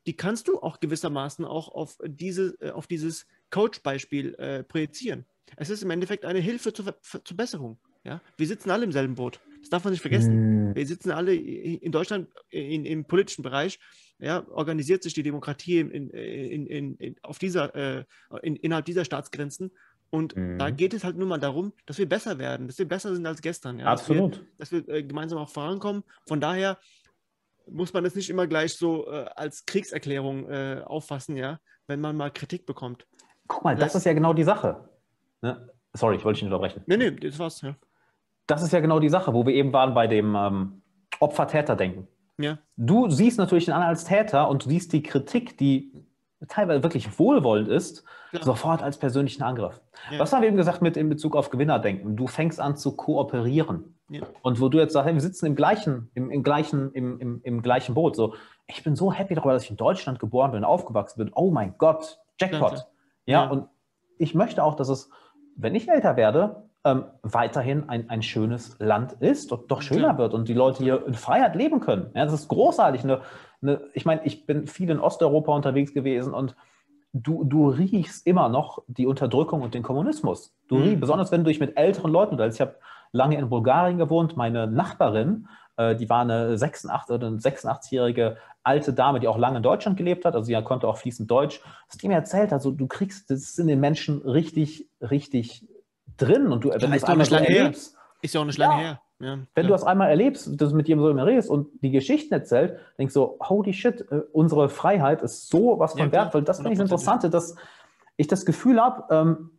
die 0.06 0.16
kannst 0.16 0.48
du 0.48 0.60
auch 0.60 0.80
gewissermaßen 0.80 1.46
auch 1.46 1.70
auf, 1.70 1.98
diese, 2.06 2.56
äh, 2.60 2.72
auf 2.72 2.88
dieses 2.88 3.26
Coach-Beispiel 3.50 4.36
äh, 4.36 4.64
projizieren. 4.64 5.26
Es 5.58 5.70
ist 5.70 5.84
im 5.84 5.90
Endeffekt 5.92 6.26
eine 6.26 6.40
Hilfe 6.40 6.74
zur, 6.74 6.96
zur 7.02 7.38
Besserung. 7.38 7.78
Ja? 8.04 8.22
Wir 8.38 8.48
sitzen 8.48 8.70
alle 8.70 8.86
im 8.86 8.92
selben 8.92 9.16
Boot. 9.16 9.40
Das 9.62 9.70
darf 9.70 9.84
man 9.84 9.92
nicht 9.92 10.02
vergessen. 10.02 10.72
Mm. 10.72 10.76
Wir 10.76 10.86
sitzen 10.86 11.12
alle 11.12 11.34
in 11.36 11.92
Deutschland 11.92 12.30
in, 12.50 12.86
im 12.86 13.06
politischen 13.06 13.42
Bereich. 13.42 13.80
Ja, 14.20 14.48
organisiert 14.50 15.04
sich 15.04 15.14
die 15.14 15.24
Demokratie 15.24 15.80
in, 15.80 16.10
in, 16.10 16.96
in, 16.98 17.16
auf 17.22 17.38
dieser, 17.38 17.76
äh, 17.76 18.06
innerhalb 18.44 18.86
dieser 18.86 19.06
Staatsgrenzen. 19.06 19.72
Und 20.10 20.36
mm. 20.36 20.60
da 20.60 20.70
geht 20.70 20.94
es 20.94 21.04
halt 21.04 21.18
nur 21.18 21.28
mal 21.28 21.40
darum, 21.40 21.74
dass 21.86 21.98
wir 21.98 22.08
besser 22.08 22.38
werden, 22.38 22.68
dass 22.68 22.78
wir 22.78 22.88
besser 22.88 23.14
sind 23.14 23.26
als 23.26 23.42
gestern. 23.42 23.80
Ja? 23.80 23.88
Absolut. 23.88 24.44
Dass 24.58 24.72
wir, 24.72 24.82
dass 24.82 24.88
wir 24.88 24.96
äh, 24.96 25.04
gemeinsam 25.04 25.40
auch 25.40 25.50
vorankommen. 25.50 26.04
Von 26.28 26.40
daher 26.40 26.78
muss 27.70 27.94
man 27.94 28.04
das 28.04 28.16
nicht 28.16 28.30
immer 28.30 28.48
gleich 28.48 28.76
so 28.76 29.08
äh, 29.08 29.26
als 29.36 29.66
Kriegserklärung 29.66 30.50
äh, 30.50 30.82
auffassen, 30.86 31.36
ja, 31.36 31.60
wenn 31.88 32.02
man 32.02 32.16
mal 32.16 32.32
Kritik 32.32 32.66
bekommt. 32.66 33.08
Guck 33.48 33.64
mal, 33.64 33.76
das, 33.76 33.94
das 33.94 33.96
ist 34.02 34.06
ja 34.06 34.14
genau 34.14 34.34
die 34.34 34.44
Sache. 34.44 34.90
Ne? 35.42 35.70
Sorry, 35.94 36.18
ich 36.18 36.26
wollte 36.26 36.38
dich 36.38 36.44
nicht 36.44 36.52
unterbrechen. 36.52 36.84
Nee, 36.88 36.98
nee, 36.98 37.12
das 37.12 37.40
war's, 37.40 37.62
ja. 37.62 37.76
Das 38.48 38.62
ist 38.62 38.74
ja 38.74 38.80
genau 38.80 39.00
die 39.00 39.10
Sache, 39.10 39.34
wo 39.34 39.46
wir 39.46 39.54
eben 39.54 39.74
waren 39.74 39.94
bei 39.94 40.08
dem 40.08 40.36
ähm, 40.36 40.82
Opfer-Täter-Denken. 41.20 42.08
Ja. 42.38 42.58
Du 42.76 43.10
siehst 43.10 43.38
natürlich 43.38 43.66
den 43.66 43.74
anderen 43.74 43.92
als 43.92 44.04
Täter 44.04 44.50
und 44.50 44.66
du 44.66 44.70
siehst 44.70 44.94
die 44.94 45.04
Kritik, 45.04 45.58
die 45.58 45.94
teilweise 46.48 46.84
wirklich 46.84 47.18
wohlwollend 47.18 47.70
ist, 47.70 48.04
ja. 48.32 48.44
sofort 48.44 48.84
als 48.84 48.98
persönlichen 48.98 49.44
Angriff. 49.44 49.82
Ja. 50.12 50.20
Was 50.20 50.34
haben 50.34 50.42
wir 50.42 50.50
eben 50.50 50.58
gesagt 50.58 50.82
mit 50.82 50.98
in 50.98 51.10
Bezug 51.10 51.36
auf 51.36 51.50
Gewinnerdenken? 51.50 52.16
Du 52.16 52.28
fängst 52.28 52.60
an 52.60 52.76
zu 52.76 52.96
kooperieren. 52.96 53.95
Ja. 54.10 54.22
Und 54.44 54.62
wo 54.62 54.70
du 54.70 54.78
jetzt 54.78 54.94
sagst, 54.94 55.08
hey, 55.08 55.14
wir 55.14 55.22
sitzen 55.22 55.48
im 55.48 55.56
gleichen, 55.56 56.12
im, 56.14 56.30
im 56.30 56.44
gleichen, 56.44 56.92
im, 56.92 57.20
im, 57.20 57.42
im, 57.44 57.62
gleichen 57.62 57.96
Boot. 57.96 58.16
So, 58.16 58.36
ich 58.68 58.84
bin 58.84 58.96
so 58.96 59.12
happy 59.12 59.34
darüber, 59.34 59.54
dass 59.54 59.64
ich 59.64 59.72
in 59.72 59.78
Deutschland 59.78 60.20
geboren 60.20 60.52
bin, 60.52 60.64
aufgewachsen 60.64 61.18
bin. 61.18 61.32
Oh 61.34 61.50
mein 61.50 61.76
Gott, 61.78 62.20
Jackpot. 62.40 62.86
Ja, 63.26 63.48
und 63.48 63.68
ich 64.20 64.36
möchte 64.36 64.64
auch, 64.64 64.76
dass 64.76 64.90
es, 64.90 65.10
wenn 65.56 65.74
ich 65.74 65.90
älter 65.90 66.16
werde, 66.16 66.68
ähm, 66.84 67.06
weiterhin 67.24 67.90
ein, 67.90 68.10
ein 68.12 68.22
schönes 68.22 68.78
Land 68.80 69.14
ist 69.14 69.52
und 69.52 69.72
doch 69.72 69.82
schöner 69.82 70.10
ja. 70.10 70.18
wird 70.20 70.36
und 70.36 70.48
die 70.48 70.54
Leute 70.54 70.84
hier 70.84 71.06
in 71.08 71.16
Freiheit 71.16 71.56
leben 71.56 71.80
können. 71.80 72.12
Ja, 72.14 72.26
das 72.26 72.34
ist 72.34 72.48
großartig. 72.48 73.04
Eine, 73.04 73.22
eine, 73.64 73.82
ich 73.94 74.06
meine, 74.06 74.24
ich 74.24 74.46
bin 74.46 74.68
viel 74.68 74.92
in 74.92 75.00
Osteuropa 75.00 75.52
unterwegs 75.56 75.96
gewesen 75.96 76.36
und 76.36 76.56
du, 77.12 77.44
du 77.44 77.70
riechst 77.70 78.28
immer 78.28 78.50
noch 78.50 78.84
die 78.88 79.08
Unterdrückung 79.08 79.64
und 79.64 79.74
den 79.74 79.82
Kommunismus. 79.82 80.56
Du 80.68 80.76
mhm. 80.76 80.82
riechst, 80.84 81.02
besonders 81.02 81.32
wenn 81.32 81.44
du 81.44 81.50
dich 81.50 81.60
mit 81.60 81.76
älteren 81.76 82.12
Leuten 82.12 82.34
unterhältst. 82.34 82.60
Ich 82.60 82.62
habe 82.62 82.76
lange 83.16 83.38
in 83.38 83.50
Bulgarien 83.50 83.98
gewohnt. 83.98 84.36
Meine 84.36 84.68
Nachbarin, 84.68 85.48
äh, 85.78 85.96
die 85.96 86.10
war 86.10 86.22
eine 86.22 86.58
86, 86.58 87.16
eine 87.16 87.38
86-jährige 87.38 88.38
alte 88.64 88.94
Dame, 88.94 89.20
die 89.20 89.28
auch 89.28 89.38
lange 89.38 89.58
in 89.58 89.64
Deutschland 89.64 89.98
gelebt 89.98 90.26
hat. 90.26 90.36
Also 90.36 90.46
sie 90.46 90.62
konnte 90.64 90.88
auch 90.88 90.98
fließend 90.98 91.32
Deutsch. 91.32 91.62
Was 91.88 91.98
die 91.98 92.08
mir 92.08 92.16
erzählt 92.16 92.48
hat, 92.48 92.54
also 92.54 92.72
du 92.72 92.88
kriegst, 92.88 93.32
das 93.32 93.58
in 93.58 93.68
den 93.68 93.80
Menschen 93.80 94.22
richtig, 94.22 94.90
richtig 95.02 95.66
drin. 96.18 96.52
Und 96.52 96.66
du, 96.66 96.70
wenn 96.70 96.80
ja, 96.80 96.88
du 96.88 96.94
es 96.94 97.04
einmal 97.06 97.26
so 97.26 97.36
erlebst. 97.36 97.96
Ist 98.22 98.34
ja 98.34 98.42
auch 98.42 98.46
nicht 98.46 98.58
lange 98.58 98.82
ja. 98.82 98.88
her. 98.88 99.02
Ja, 99.20 99.38
wenn 99.56 99.64
ja. 99.64 99.68
du 99.68 99.70
das 99.70 99.84
einmal 99.86 100.10
erlebst, 100.10 100.60
dass 100.60 100.72
du 100.72 100.76
mit 100.76 100.90
jemandem 100.90 101.08
so 101.08 101.12
immer 101.12 101.26
redest 101.26 101.50
und 101.50 101.70
die 101.82 101.92
Geschichten 101.92 102.34
erzählt, 102.34 102.78
denkst 102.98 103.14
du, 103.14 103.22
so, 103.22 103.38
holy 103.42 103.72
shit, 103.72 104.02
äh, 104.12 104.24
unsere 104.34 104.68
Freiheit 104.68 105.22
ist 105.22 105.50
so 105.50 105.80
was 105.80 105.94
von 105.94 106.08
ja, 106.08 106.12
wertvoll. 106.12 106.42
Das 106.42 106.58
finde 106.58 106.74
ich 106.74 106.80
das 106.80 106.90
Interessante, 106.90 107.30
dass 107.30 107.56
ich 108.18 108.28
das 108.28 108.46
Gefühl 108.46 108.82
habe, 108.82 109.06
ähm, 109.10 109.52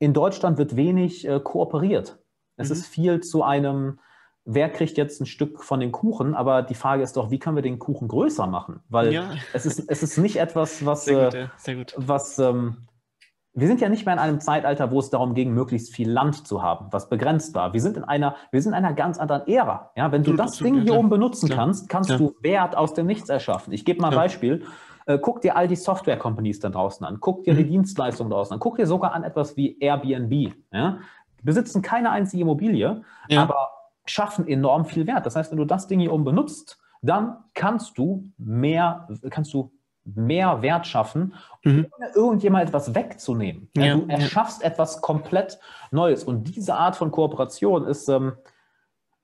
in 0.00 0.14
Deutschland 0.14 0.58
wird 0.58 0.74
wenig 0.74 1.28
äh, 1.28 1.38
kooperiert. 1.38 2.18
Es 2.56 2.68
mhm. 2.68 2.72
ist 2.72 2.86
viel 2.86 3.20
zu 3.20 3.42
einem, 3.42 3.98
wer 4.44 4.70
kriegt 4.70 4.96
jetzt 4.96 5.20
ein 5.20 5.26
Stück 5.26 5.62
von 5.62 5.80
dem 5.80 5.92
Kuchen, 5.92 6.34
aber 6.34 6.62
die 6.62 6.74
Frage 6.74 7.02
ist 7.02 7.16
doch, 7.16 7.30
wie 7.30 7.38
können 7.38 7.56
wir 7.56 7.62
den 7.62 7.78
Kuchen 7.78 8.08
größer 8.08 8.46
machen? 8.46 8.80
Weil 8.88 9.12
ja. 9.12 9.30
es, 9.52 9.66
ist, 9.66 9.84
es 9.88 10.02
ist 10.02 10.18
nicht 10.18 10.36
etwas, 10.36 10.84
was, 10.84 11.04
sehr 11.04 11.24
gut, 11.24 11.34
äh, 11.34 11.48
sehr 11.56 11.76
gut. 11.76 11.94
was 11.96 12.38
ähm, 12.38 12.88
wir 13.54 13.68
sind 13.68 13.80
ja 13.80 13.88
nicht 13.88 14.04
mehr 14.04 14.14
in 14.14 14.20
einem 14.20 14.40
Zeitalter, 14.40 14.90
wo 14.90 14.98
es 14.98 15.10
darum 15.10 15.34
ging, 15.34 15.54
möglichst 15.54 15.94
viel 15.94 16.10
Land 16.10 16.46
zu 16.46 16.62
haben, 16.62 16.88
was 16.90 17.08
begrenzt 17.08 17.54
war. 17.54 17.72
Wir 17.72 17.80
sind 17.80 17.96
in 17.96 18.02
einer, 18.02 18.34
wir 18.50 18.60
sind 18.60 18.72
in 18.72 18.78
einer 18.78 18.94
ganz 18.94 19.18
anderen 19.18 19.46
Ära. 19.46 19.92
Ja, 19.96 20.10
wenn 20.10 20.24
du 20.24 20.32
das 20.32 20.58
Ding 20.58 20.82
hier 20.82 20.94
oben 20.94 21.08
benutzen 21.08 21.48
kannst, 21.48 21.88
kannst 21.88 22.10
ja. 22.10 22.18
du 22.18 22.34
Wert 22.40 22.76
aus 22.76 22.94
dem 22.94 23.06
Nichts 23.06 23.28
erschaffen. 23.28 23.72
Ich 23.72 23.84
gebe 23.84 24.02
mal 24.02 24.08
ein 24.08 24.16
Beispiel. 24.16 24.64
Äh, 25.06 25.18
guck 25.18 25.40
dir 25.40 25.56
all 25.56 25.68
die 25.68 25.76
Software-Companies 25.76 26.60
da 26.60 26.70
draußen 26.70 27.06
an. 27.06 27.18
Guck 27.20 27.44
dir 27.44 27.54
mhm. 27.54 27.58
die 27.58 27.66
Dienstleistungen 27.66 28.30
draußen 28.30 28.54
an. 28.54 28.60
Guck 28.60 28.76
dir 28.76 28.86
sogar 28.86 29.12
an 29.12 29.22
etwas 29.22 29.56
wie 29.56 29.78
Airbnb. 29.78 30.54
Ja? 30.72 30.98
Besitzen 31.44 31.82
keine 31.82 32.10
einzige 32.10 32.42
Immobilie, 32.42 33.02
ja. 33.28 33.42
aber 33.42 33.70
schaffen 34.06 34.46
enorm 34.46 34.84
viel 34.84 35.06
Wert. 35.06 35.26
Das 35.26 35.36
heißt, 35.36 35.50
wenn 35.50 35.58
du 35.58 35.64
das 35.64 35.86
Ding 35.86 36.00
hier 36.00 36.12
oben 36.12 36.24
benutzt, 36.24 36.78
dann 37.02 37.36
kannst 37.54 37.98
du 37.98 38.30
mehr, 38.38 39.08
kannst 39.30 39.52
du 39.54 39.72
mehr 40.04 40.60
Wert 40.62 40.86
schaffen, 40.86 41.34
mhm. 41.64 41.86
ohne 41.96 42.10
irgendjemand 42.14 42.68
etwas 42.68 42.94
wegzunehmen. 42.94 43.70
Ja, 43.76 43.96
du 43.96 44.06
erschaffst 44.08 44.62
etwas 44.62 45.00
komplett 45.00 45.58
Neues. 45.90 46.24
Und 46.24 46.56
diese 46.56 46.74
Art 46.74 46.96
von 46.96 47.10
Kooperation 47.10 47.86
ist, 47.86 48.08
ähm, 48.08 48.32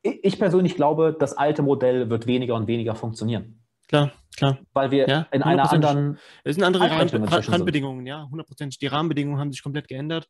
ich 0.02 0.38
persönlich 0.38 0.76
glaube, 0.76 1.14
das 1.18 1.36
alte 1.36 1.62
Modell 1.62 2.08
wird 2.08 2.26
weniger 2.26 2.54
und 2.54 2.66
weniger 2.66 2.94
funktionieren. 2.94 3.62
Klar, 3.88 4.12
klar. 4.36 4.58
Weil 4.72 4.90
wir 4.90 5.08
ja, 5.08 5.26
in 5.32 5.42
einer 5.42 5.70
anderen. 5.70 6.18
Es 6.44 6.54
sind 6.54 6.64
andere 6.64 6.90
Rand, 6.90 7.12
Randbedingungen, 7.12 8.06
ja, 8.06 8.26
hundertprozentig. 8.30 8.78
Die 8.78 8.86
Rahmenbedingungen 8.86 9.38
haben 9.38 9.52
sich 9.52 9.62
komplett 9.62 9.88
geändert. 9.88 10.28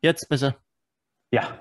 Jetzt 0.00 0.28
besser. 0.28 0.56
Ja. 1.30 1.58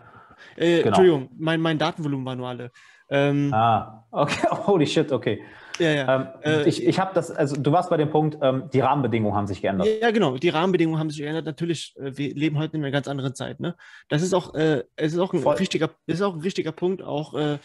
Äh, 0.55 0.77
genau. 0.77 0.87
Entschuldigung, 0.87 1.29
mein, 1.37 1.61
mein 1.61 1.77
Datenvolumen 1.77 2.25
war 2.25 2.35
nur 2.35 2.47
alle. 2.47 2.71
Ähm, 3.09 3.53
ah, 3.53 4.05
okay. 4.11 4.47
Holy 4.67 4.87
shit, 4.87 5.11
okay. 5.11 5.43
Ja, 5.79 5.89
ja. 5.91 6.15
Ähm, 6.15 6.61
äh, 6.63 6.69
ich 6.69 6.85
ich 6.85 6.99
habe 6.99 7.13
das, 7.13 7.31
also 7.31 7.55
du 7.55 7.71
warst 7.71 7.89
bei 7.89 7.97
dem 7.97 8.09
Punkt, 8.09 8.37
ähm, 8.41 8.69
die 8.73 8.79
Rahmenbedingungen 8.79 9.35
haben 9.35 9.47
sich 9.47 9.61
geändert. 9.61 9.87
Ja, 10.01 10.11
genau, 10.11 10.37
die 10.37 10.49
Rahmenbedingungen 10.49 10.99
haben 10.99 11.09
sich 11.09 11.19
geändert. 11.19 11.45
Natürlich, 11.45 11.95
äh, 11.97 12.17
wir 12.17 12.33
leben 12.33 12.57
heute 12.57 12.77
in 12.77 12.83
einer 12.83 12.91
ganz 12.91 13.07
anderen 13.07 13.35
Zeit. 13.35 13.59
Ne? 13.59 13.75
Das 14.07 14.21
ist 14.21 14.33
auch, 14.33 14.55
äh, 14.55 14.83
es 14.95 15.13
ist 15.13 15.19
auch 15.19 15.33
ein 15.33 15.41
Voll. 15.41 15.59
wichtiger, 15.59 15.91
ist 16.07 16.21
auch 16.21 16.35
ein 16.35 16.43
wichtiger 16.43 16.71
Punkt, 16.71 17.01
auch 17.01 17.33
äh, 17.33 17.59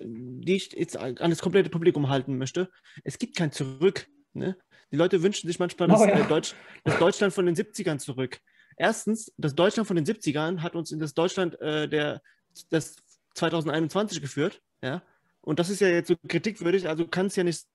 die 0.00 0.56
ich 0.56 0.72
jetzt 0.72 0.96
an 0.96 1.30
das 1.30 1.40
komplette 1.40 1.70
Publikum 1.70 2.08
halten 2.08 2.38
möchte. 2.38 2.68
Es 3.04 3.18
gibt 3.18 3.36
kein 3.36 3.52
Zurück. 3.52 4.06
Ne? 4.32 4.56
Die 4.90 4.96
Leute 4.96 5.22
wünschen 5.22 5.46
sich 5.46 5.58
manchmal 5.58 5.88
das, 5.88 6.00
oh, 6.00 6.06
ja. 6.06 6.18
Äh, 6.18 6.28
Deutsch, 6.28 6.54
das 6.84 6.98
Deutschland 6.98 7.32
von 7.32 7.46
den 7.46 7.54
70ern 7.54 7.98
zurück. 7.98 8.40
Erstens, 8.78 9.32
das 9.36 9.54
Deutschland 9.56 9.88
von 9.88 9.96
den 9.96 10.06
70ern 10.06 10.60
hat 10.60 10.76
uns 10.76 10.92
in 10.92 11.00
das 11.00 11.12
Deutschland 11.12 11.60
äh, 11.60 11.88
der, 11.88 12.22
das 12.70 12.96
2021 13.34 14.20
geführt. 14.20 14.62
Ja? 14.82 15.02
Und 15.40 15.58
das 15.58 15.68
ist 15.68 15.80
ja 15.80 15.88
jetzt 15.88 16.08
so 16.08 16.14
kritikwürdig, 16.28 16.88
also 16.88 17.06
kann 17.08 17.26
es 17.26 17.36
ja 17.36 17.42
nicht, 17.42 17.66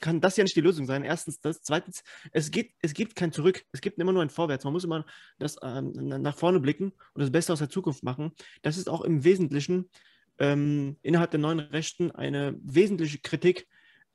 kann 0.00 0.20
das 0.20 0.36
ja 0.36 0.44
nicht 0.44 0.54
die 0.54 0.60
Lösung 0.60 0.86
sein. 0.86 1.02
Erstens 1.02 1.40
das. 1.40 1.62
Zweitens, 1.62 2.04
es, 2.30 2.52
geht, 2.52 2.72
es 2.82 2.94
gibt 2.94 3.16
kein 3.16 3.32
Zurück. 3.32 3.64
Es 3.72 3.80
gibt 3.80 3.98
immer 3.98 4.12
nur 4.12 4.22
ein 4.22 4.30
Vorwärts. 4.30 4.62
Man 4.62 4.72
muss 4.72 4.84
immer 4.84 5.04
das, 5.40 5.56
ähm, 5.60 5.92
nach 5.92 6.36
vorne 6.36 6.60
blicken 6.60 6.92
und 7.14 7.20
das 7.20 7.32
Beste 7.32 7.52
aus 7.52 7.58
der 7.58 7.70
Zukunft 7.70 8.04
machen. 8.04 8.32
Das 8.62 8.76
ist 8.76 8.88
auch 8.88 9.00
im 9.00 9.24
Wesentlichen 9.24 9.90
ähm, 10.38 10.96
innerhalb 11.02 11.32
der 11.32 11.40
neuen 11.40 11.58
Rechten 11.58 12.12
eine 12.12 12.54
wesentliche 12.62 13.18
Kritik 13.18 13.66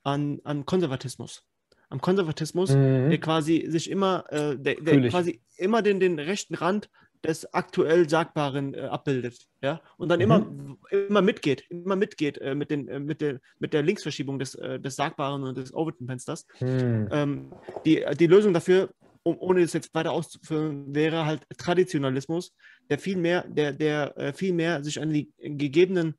an, 0.04 0.40
an 0.46 0.66
Konservatismus. 0.66 1.49
Am 1.90 2.02
Konservatismus, 2.02 2.72
mhm. 2.72 3.10
der 3.10 3.20
quasi 3.20 3.66
sich 3.68 3.90
immer, 3.90 4.26
äh, 4.30 4.58
der, 4.58 4.76
der 4.76 5.10
quasi 5.10 5.42
immer 5.58 5.82
den, 5.82 6.00
den 6.00 6.20
rechten 6.20 6.56
Rand 6.56 6.90
des 7.24 7.54
aktuell 7.54 8.08
Sagbaren 8.08 8.74
äh, 8.74 8.82
abbildet, 8.82 9.48
ja, 9.62 9.82
und 9.98 10.10
dann 10.10 10.20
mhm. 10.20 10.24
immer, 10.24 10.78
immer 10.92 11.22
mitgeht, 11.22 11.66
immer 11.70 11.96
mitgeht 11.96 12.38
äh, 12.38 12.56
mit, 12.56 12.72
den, 12.72 12.88
äh, 12.88 13.00
mit, 13.00 13.22
der, 13.22 13.40
mit 13.60 13.74
der 13.74 13.82
Linksverschiebung 13.82 14.40
des, 14.40 14.56
äh, 14.56 14.80
des 14.80 14.96
Sagbaren 14.96 15.44
und 15.44 15.58
des 15.58 15.74
Overton-Fensters. 15.74 16.46
Mhm. 16.62 17.10
Ähm, 17.12 17.54
die, 17.86 18.06
die 18.18 18.28
Lösung 18.28 18.54
dafür, 18.54 18.90
um, 19.24 19.38
ohne 19.40 19.62
es 19.62 19.74
jetzt 19.74 19.94
weiter 19.94 20.12
auszuführen, 20.12 20.96
wäre 20.96 21.26
halt 21.26 21.42
Traditionalismus, 21.58 22.54
der 22.90 23.00
viel 23.00 23.18
mehr, 23.18 23.46
der, 23.48 23.74
der 23.74 24.18
äh, 24.18 24.34
viel 24.34 24.54
mehr 24.54 24.84
sich 24.84 25.02
an 25.02 25.12
die 25.12 25.34
gegebenen 25.40 26.16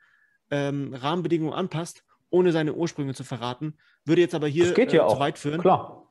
ähm, 0.51 0.93
Rahmenbedingungen 0.93 1.55
anpasst, 1.55 2.05
ohne 2.31 2.52
seine 2.52 2.74
Ursprünge 2.74 3.15
zu 3.15 3.24
verraten, 3.24 3.74
würde 4.05 4.23
jetzt 4.23 4.35
aber 4.35 4.48
hier 4.48 4.66
das 4.66 4.74
geht 4.74 4.93
ja 4.93 5.01
äh, 5.01 5.05
auch. 5.05 5.15
zu 5.15 5.20
weit 5.20 5.39
führen. 5.39 5.61
Klar. 5.61 6.11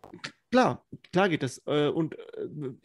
Klar, 0.52 0.84
klar 1.14 1.30
geht 1.30 1.44
das. 1.44 1.62
Äh, 1.68 1.90
und, 1.90 2.18
äh, 2.18 2.24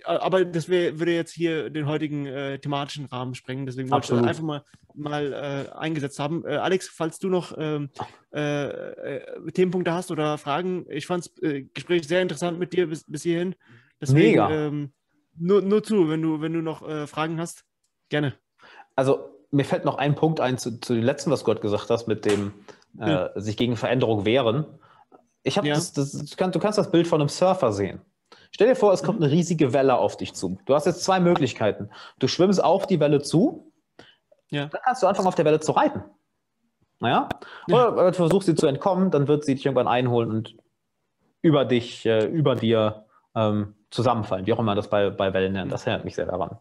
aber 0.04 0.44
das 0.44 0.68
wär, 0.68 0.98
würde 0.98 1.14
jetzt 1.14 1.32
hier 1.32 1.70
den 1.70 1.86
heutigen 1.86 2.24
thematischen 2.60 3.06
Rahmen 3.06 3.34
sprengen. 3.34 3.64
Deswegen 3.64 3.90
wollte 3.90 4.12
ich 4.12 4.20
das 4.20 4.28
einfach 4.28 4.42
mal, 4.42 4.64
mal 4.94 5.72
eingesetzt 5.74 6.18
haben. 6.18 6.44
Alex, 6.44 6.88
falls 6.88 7.18
du 7.18 7.28
noch 7.30 7.54
ähm, 7.56 7.88
äh, 8.32 9.20
Themenpunkte 9.52 9.92
hast 9.92 10.10
oder 10.10 10.36
Fragen, 10.36 10.84
ich 10.90 11.06
fand 11.06 11.24
das 11.24 11.32
Gespräch 11.72 12.06
sehr 12.06 12.20
interessant 12.20 12.58
mit 12.58 12.74
dir 12.74 12.86
bis, 12.86 13.04
bis 13.04 13.22
hierhin. 13.22 13.54
Deswegen, 14.00 14.32
Mega. 14.32 14.50
Ähm, 14.50 14.92
nur, 15.36 15.62
nur 15.62 15.82
zu, 15.82 16.10
wenn 16.10 16.20
du, 16.20 16.42
wenn 16.42 16.52
du 16.52 16.60
noch 16.60 16.86
Fragen 17.08 17.40
hast, 17.40 17.64
gerne. 18.10 18.34
Also 18.94 19.34
mir 19.50 19.64
fällt 19.64 19.84
noch 19.84 19.96
ein 19.96 20.14
Punkt 20.14 20.40
ein 20.40 20.58
zu, 20.58 20.80
zu 20.80 20.94
dem 20.94 21.02
letzten, 21.02 21.30
was 21.30 21.44
Gott 21.44 21.60
gesagt 21.60 21.88
hast, 21.90 22.08
mit 22.08 22.24
dem 22.24 22.52
ja. 22.98 23.30
sich 23.34 23.56
gegen 23.56 23.76
Veränderung 23.76 24.24
wehren. 24.24 24.66
Ich 25.42 25.58
habe 25.58 25.68
ja. 25.68 25.74
das, 25.74 25.92
das, 25.92 26.12
du, 26.12 26.36
kannst, 26.36 26.54
du 26.54 26.58
kannst 26.58 26.78
das 26.78 26.90
Bild 26.90 27.06
von 27.06 27.20
einem 27.20 27.28
Surfer 27.28 27.72
sehen. 27.72 28.00
Stell 28.50 28.68
dir 28.68 28.76
vor, 28.76 28.92
es 28.92 29.02
kommt 29.02 29.22
eine 29.22 29.30
riesige 29.30 29.72
Welle 29.72 29.96
auf 29.98 30.16
dich 30.16 30.32
zu. 30.34 30.58
Du 30.64 30.74
hast 30.74 30.86
jetzt 30.86 31.04
zwei 31.04 31.18
Möglichkeiten. 31.20 31.90
Du 32.18 32.28
schwimmst 32.28 32.62
auf 32.62 32.86
die 32.86 33.00
Welle 33.00 33.20
zu, 33.20 33.72
ja. 34.50 34.66
dann 34.66 34.80
kannst 34.84 35.02
du 35.02 35.06
anfangen, 35.06 35.26
auf 35.26 35.34
der 35.34 35.44
Welle 35.44 35.60
zu 35.60 35.72
reiten. 35.72 36.04
Naja? 37.00 37.28
Ja. 37.66 37.88
Oder 37.92 38.12
du 38.12 38.16
versuchst 38.16 38.46
sie 38.46 38.54
zu 38.54 38.66
entkommen, 38.66 39.10
dann 39.10 39.28
wird 39.28 39.44
sie 39.44 39.54
dich 39.56 39.66
irgendwann 39.66 39.88
einholen 39.88 40.30
und 40.30 40.56
über 41.42 41.64
dich, 41.64 42.06
äh, 42.06 42.24
über 42.26 42.54
dir 42.54 43.04
ähm, 43.34 43.74
zusammenfallen, 43.90 44.46
wie 44.46 44.52
auch 44.52 44.60
immer 44.60 44.74
das 44.74 44.88
bei, 44.88 45.10
bei 45.10 45.32
Wellen 45.32 45.52
nennt. 45.52 45.72
Das 45.72 45.86
erinnert 45.86 46.04
mich 46.04 46.14
sehr 46.14 46.26
daran. 46.26 46.56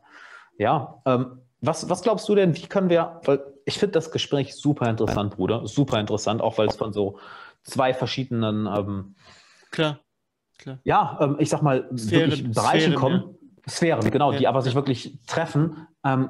Ja, 0.58 1.02
ähm, 1.06 1.42
was, 1.62 1.90
was 1.90 2.02
glaubst 2.02 2.28
du 2.28 2.36
denn, 2.36 2.56
wie 2.58 2.68
können 2.68 2.90
wir, 2.90 3.22
weil 3.24 3.53
ich 3.66 3.80
finde 3.80 3.94
das 3.94 4.12
Gespräch 4.12 4.56
super 4.56 4.90
interessant, 4.90 5.36
Bruder, 5.36 5.68
super 5.68 6.00
interessant, 6.00 6.42
auch 6.42 6.58
weil 6.58 6.68
es 6.68 6.76
von 6.76 6.94
so 6.94 7.20
zwei 7.64 7.94
verschiedenen 7.94 8.68
ähm, 8.68 9.16
klar, 9.72 10.00
klar. 10.58 10.80
Ja, 10.84 11.18
ähm, 11.22 11.38
ich 11.40 11.50
sag 11.50 11.62
mal, 11.62 11.90
Sphären, 11.98 12.32
wirklich 12.32 12.52
Bereichen 12.52 12.80
Sphären, 12.80 12.96
kommen, 12.96 13.38
ja. 13.66 13.70
Sphären, 13.70 14.12
genau, 14.12 14.32
ja. 14.32 14.40
die 14.40 14.48
aber 14.48 14.62
sich 14.62 14.76
wirklich 14.76 15.20
treffen. 15.28 15.88
Ähm, 16.04 16.30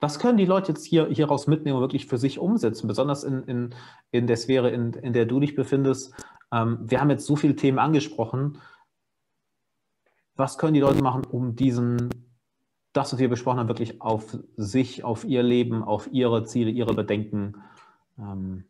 was 0.00 0.18
können 0.18 0.36
die 0.36 0.44
Leute 0.44 0.72
jetzt 0.72 0.84
hier 0.84 1.06
hieraus 1.06 1.46
mitnehmen 1.46 1.76
und 1.76 1.82
wirklich 1.82 2.06
für 2.06 2.18
sich 2.18 2.38
umsetzen, 2.38 2.88
besonders 2.88 3.24
in, 3.24 3.42
in, 3.44 3.74
in 4.10 4.26
der 4.26 4.36
Sphäre, 4.36 4.70
in, 4.70 4.92
in 4.92 5.14
der 5.14 5.24
du 5.24 5.40
dich 5.40 5.54
befindest? 5.54 6.12
Ähm, 6.52 6.78
wir 6.82 7.00
haben 7.00 7.10
jetzt 7.10 7.24
so 7.24 7.36
viele 7.36 7.56
Themen 7.56 7.78
angesprochen. 7.78 8.58
Was 10.36 10.58
können 10.58 10.74
die 10.74 10.80
Leute 10.80 11.02
machen, 11.02 11.24
um 11.24 11.56
diesen, 11.56 12.10
das, 12.94 13.12
was 13.12 13.18
wir 13.18 13.28
besprochen 13.28 13.58
haben, 13.58 13.68
wirklich 13.68 14.00
auf 14.00 14.38
sich, 14.56 15.04
auf 15.04 15.24
ihr 15.24 15.42
Leben, 15.42 15.82
auf 15.82 16.08
ihre 16.10 16.44
Ziele, 16.44 16.70
ihre 16.70 16.94
Bedenken 16.94 17.56
ähm, 18.18 18.64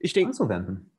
ich 0.00 0.12
denk, 0.12 0.28
anzuwenden. 0.28 0.90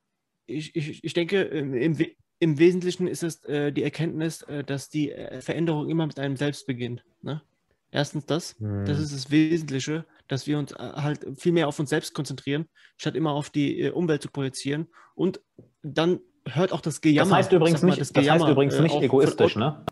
Ich, 0.46 0.74
ich, 0.74 1.04
ich 1.04 1.12
denke, 1.12 1.42
im, 1.42 1.98
im 2.38 2.58
Wesentlichen 2.58 3.08
ist 3.08 3.22
es 3.22 3.44
äh, 3.44 3.72
die 3.72 3.82
Erkenntnis, 3.82 4.42
äh, 4.42 4.62
dass 4.62 4.88
die 4.88 5.10
äh, 5.10 5.40
Veränderung 5.40 5.88
immer 5.88 6.06
mit 6.06 6.18
einem 6.18 6.36
selbst 6.36 6.66
beginnt. 6.66 7.04
Ne? 7.22 7.42
Erstens 7.90 8.26
das, 8.26 8.56
hm. 8.58 8.84
das 8.84 9.00
ist 9.00 9.12
das 9.12 9.30
Wesentliche, 9.30 10.04
dass 10.28 10.46
wir 10.46 10.58
uns 10.58 10.72
äh, 10.72 10.76
halt 10.76 11.26
viel 11.36 11.52
mehr 11.52 11.66
auf 11.66 11.78
uns 11.80 11.90
selbst 11.90 12.14
konzentrieren, 12.14 12.66
statt 12.96 13.16
immer 13.16 13.32
auf 13.32 13.50
die 13.50 13.80
äh, 13.80 13.90
Umwelt 13.90 14.22
zu 14.22 14.30
projizieren. 14.30 14.86
Und 15.16 15.40
dann 15.82 16.20
hört 16.46 16.72
auch 16.72 16.80
das 16.80 17.00
Gejammer. 17.00 17.30
Das 17.30 17.38
heißt 17.38 17.52
übrigens 17.52 17.82
nicht, 17.82 18.00
das, 18.00 18.12
das 18.12 18.30
heißt 18.30 18.46
übrigens 18.46 18.78
nicht 18.78 18.94
egoistisch, 18.94 19.56
ne? 19.56 19.84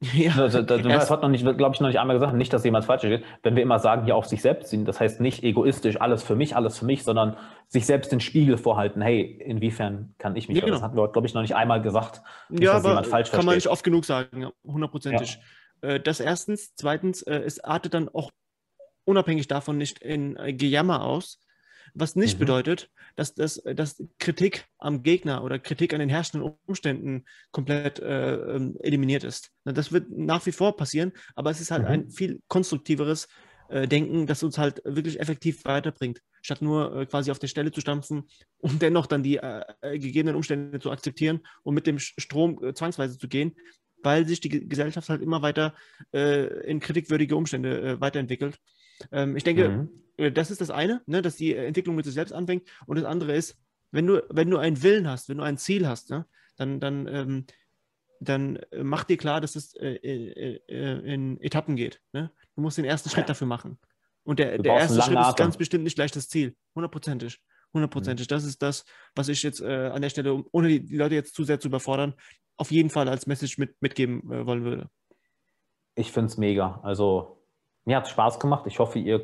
Ja. 0.00 0.32
Also, 0.36 0.62
das, 0.62 0.80
das 0.82 1.10
hat 1.10 1.20
noch 1.20 1.28
nicht, 1.28 1.44
glaube 1.44 1.74
ich, 1.74 1.80
noch 1.80 1.88
nicht 1.88 1.98
einmal 1.98 2.16
gesagt, 2.16 2.34
nicht, 2.34 2.50
dass 2.52 2.64
jemand 2.64 2.86
falsch 2.86 3.02
steht. 3.02 3.22
Wenn 3.42 3.54
wir 3.54 3.62
immer 3.62 3.78
sagen, 3.78 4.06
ja 4.06 4.14
auf 4.14 4.24
sich 4.24 4.40
selbst 4.40 4.70
ziehen, 4.70 4.86
das 4.86 4.98
heißt 4.98 5.20
nicht 5.20 5.42
egoistisch, 5.44 6.00
alles 6.00 6.22
für 6.22 6.36
mich, 6.36 6.56
alles 6.56 6.78
für 6.78 6.86
mich, 6.86 7.04
sondern 7.04 7.36
sich 7.68 7.84
selbst 7.84 8.10
den 8.10 8.20
Spiegel 8.20 8.56
vorhalten. 8.56 9.02
Hey, 9.02 9.20
inwiefern 9.20 10.14
kann 10.16 10.36
ich 10.36 10.48
mich? 10.48 10.56
Ja, 10.56 10.64
genau. 10.64 10.76
Das 10.76 10.82
hatten 10.82 10.96
wir, 10.96 11.08
glaube 11.08 11.26
ich, 11.26 11.34
noch 11.34 11.42
nicht 11.42 11.54
einmal 11.54 11.82
gesagt. 11.82 12.22
Nicht, 12.48 12.62
ja, 12.62 12.72
aber 12.72 12.94
kann 12.94 13.04
versteht. 13.04 13.44
man 13.44 13.54
nicht 13.54 13.68
oft 13.68 13.84
genug 13.84 14.06
sagen, 14.06 14.48
hundertprozentig. 14.64 15.38
Ja. 15.82 15.90
Äh, 15.90 16.00
das 16.00 16.20
erstens. 16.20 16.74
Zweitens, 16.76 17.20
äh, 17.22 17.34
es 17.34 17.62
artet 17.62 17.92
dann 17.92 18.08
auch 18.08 18.30
unabhängig 19.04 19.48
davon 19.48 19.76
nicht 19.76 19.98
in 19.98 20.36
äh, 20.36 20.54
Gejammer 20.54 21.04
aus, 21.04 21.40
was 21.94 22.16
nicht 22.16 22.36
mhm. 22.36 22.40
bedeutet, 22.40 22.90
dass, 23.16 23.34
dass, 23.34 23.62
dass 23.74 24.02
Kritik 24.18 24.66
am 24.78 25.02
Gegner 25.02 25.44
oder 25.44 25.58
Kritik 25.58 25.92
an 25.92 26.00
den 26.00 26.08
herrschenden 26.08 26.56
Umständen 26.66 27.24
komplett 27.52 27.98
äh, 27.98 28.34
ähm, 28.34 28.76
eliminiert 28.80 29.24
ist. 29.24 29.50
Das 29.64 29.92
wird 29.92 30.10
nach 30.10 30.44
wie 30.46 30.52
vor 30.52 30.76
passieren, 30.76 31.12
aber 31.34 31.50
es 31.50 31.60
ist 31.60 31.70
halt 31.70 31.82
mhm. 31.82 31.88
ein 31.88 32.10
viel 32.10 32.40
konstruktiveres 32.48 33.28
äh, 33.70 33.86
Denken, 33.86 34.26
das 34.26 34.42
uns 34.42 34.58
halt 34.58 34.82
wirklich 34.84 35.20
effektiv 35.20 35.64
weiterbringt, 35.64 36.20
statt 36.42 36.60
nur 36.60 36.94
äh, 36.94 37.06
quasi 37.06 37.30
auf 37.30 37.38
der 37.38 37.46
Stelle 37.46 37.70
zu 37.70 37.80
stampfen 37.80 38.24
und 38.58 38.82
dennoch 38.82 39.06
dann 39.06 39.22
die 39.22 39.36
äh, 39.36 39.62
äh, 39.80 39.98
gegebenen 39.98 40.34
Umstände 40.34 40.80
zu 40.80 40.90
akzeptieren 40.90 41.40
und 41.62 41.74
mit 41.74 41.86
dem 41.86 41.98
Strom 41.98 42.62
äh, 42.64 42.74
zwangsweise 42.74 43.16
zu 43.16 43.28
gehen, 43.28 43.54
weil 44.02 44.26
sich 44.26 44.40
die 44.40 44.68
Gesellschaft 44.68 45.08
halt 45.10 45.20
immer 45.20 45.42
weiter 45.42 45.74
in 46.10 46.80
kritikwürdige 46.80 47.36
Umstände 47.36 48.00
weiterentwickelt. 48.00 48.58
Ähm, 49.12 49.36
ich 49.36 49.44
denke, 49.44 49.68
mhm. 49.68 50.00
Äh, 50.20 50.32
das 50.32 50.50
ist 50.50 50.60
das 50.60 50.70
eine, 50.70 51.02
ne, 51.06 51.22
dass 51.22 51.36
die 51.36 51.54
Entwicklung 51.54 51.96
mit 51.96 52.04
sich 52.04 52.14
selbst 52.14 52.32
anfängt. 52.32 52.68
Und 52.86 52.96
das 52.96 53.04
andere 53.04 53.34
ist, 53.34 53.56
wenn 53.90 54.06
du, 54.06 54.22
wenn 54.28 54.50
du 54.50 54.58
einen 54.58 54.82
Willen 54.82 55.08
hast, 55.08 55.28
wenn 55.28 55.38
du 55.38 55.44
ein 55.44 55.58
Ziel 55.58 55.88
hast, 55.88 56.10
ne, 56.10 56.26
dann, 56.56 56.78
dann, 56.78 57.08
ähm, 57.08 57.46
dann 58.20 58.56
äh, 58.56 58.84
mach 58.84 59.04
dir 59.04 59.16
klar, 59.16 59.40
dass 59.40 59.56
es 59.56 59.74
äh, 59.74 59.94
äh, 59.94 60.60
äh, 60.68 61.14
in 61.14 61.40
Etappen 61.40 61.74
geht. 61.74 62.00
Ne? 62.12 62.30
Du 62.54 62.60
musst 62.60 62.78
den 62.78 62.84
ersten 62.84 63.08
Schritt 63.08 63.28
dafür 63.28 63.46
machen. 63.46 63.78
Und 64.22 64.38
der, 64.38 64.58
der 64.58 64.74
erste 64.74 65.00
Schritt 65.00 65.18
ist 65.18 65.36
ganz 65.36 65.56
bestimmt 65.56 65.84
nicht 65.84 65.94
gleich 65.94 66.12
das 66.12 66.28
Ziel. 66.28 66.54
Hundertprozentig. 66.74 67.40
Hundertprozentig. 67.72 68.26
Mhm. 68.26 68.28
Das 68.28 68.44
ist 68.44 68.60
das, 68.60 68.84
was 69.14 69.28
ich 69.28 69.42
jetzt 69.42 69.62
äh, 69.62 69.90
an 69.92 70.02
der 70.02 70.10
Stelle, 70.10 70.44
ohne 70.52 70.68
die 70.68 70.94
Leute 70.94 71.14
jetzt 71.14 71.34
zu 71.34 71.44
sehr 71.44 71.58
zu 71.58 71.68
überfordern, 71.68 72.14
auf 72.58 72.70
jeden 72.70 72.90
Fall 72.90 73.08
als 73.08 73.26
Message 73.26 73.56
mit, 73.56 73.80
mitgeben 73.80 74.22
wollen 74.28 74.64
würde. 74.64 74.90
Ich 75.94 76.12
finde 76.12 76.26
es 76.26 76.36
mega. 76.36 76.78
Also 76.82 77.39
mir 77.84 77.96
hat 77.96 78.04
es 78.04 78.10
Spaß 78.10 78.38
gemacht. 78.38 78.66
Ich 78.66 78.78
hoffe, 78.78 78.98
ihr, 78.98 79.20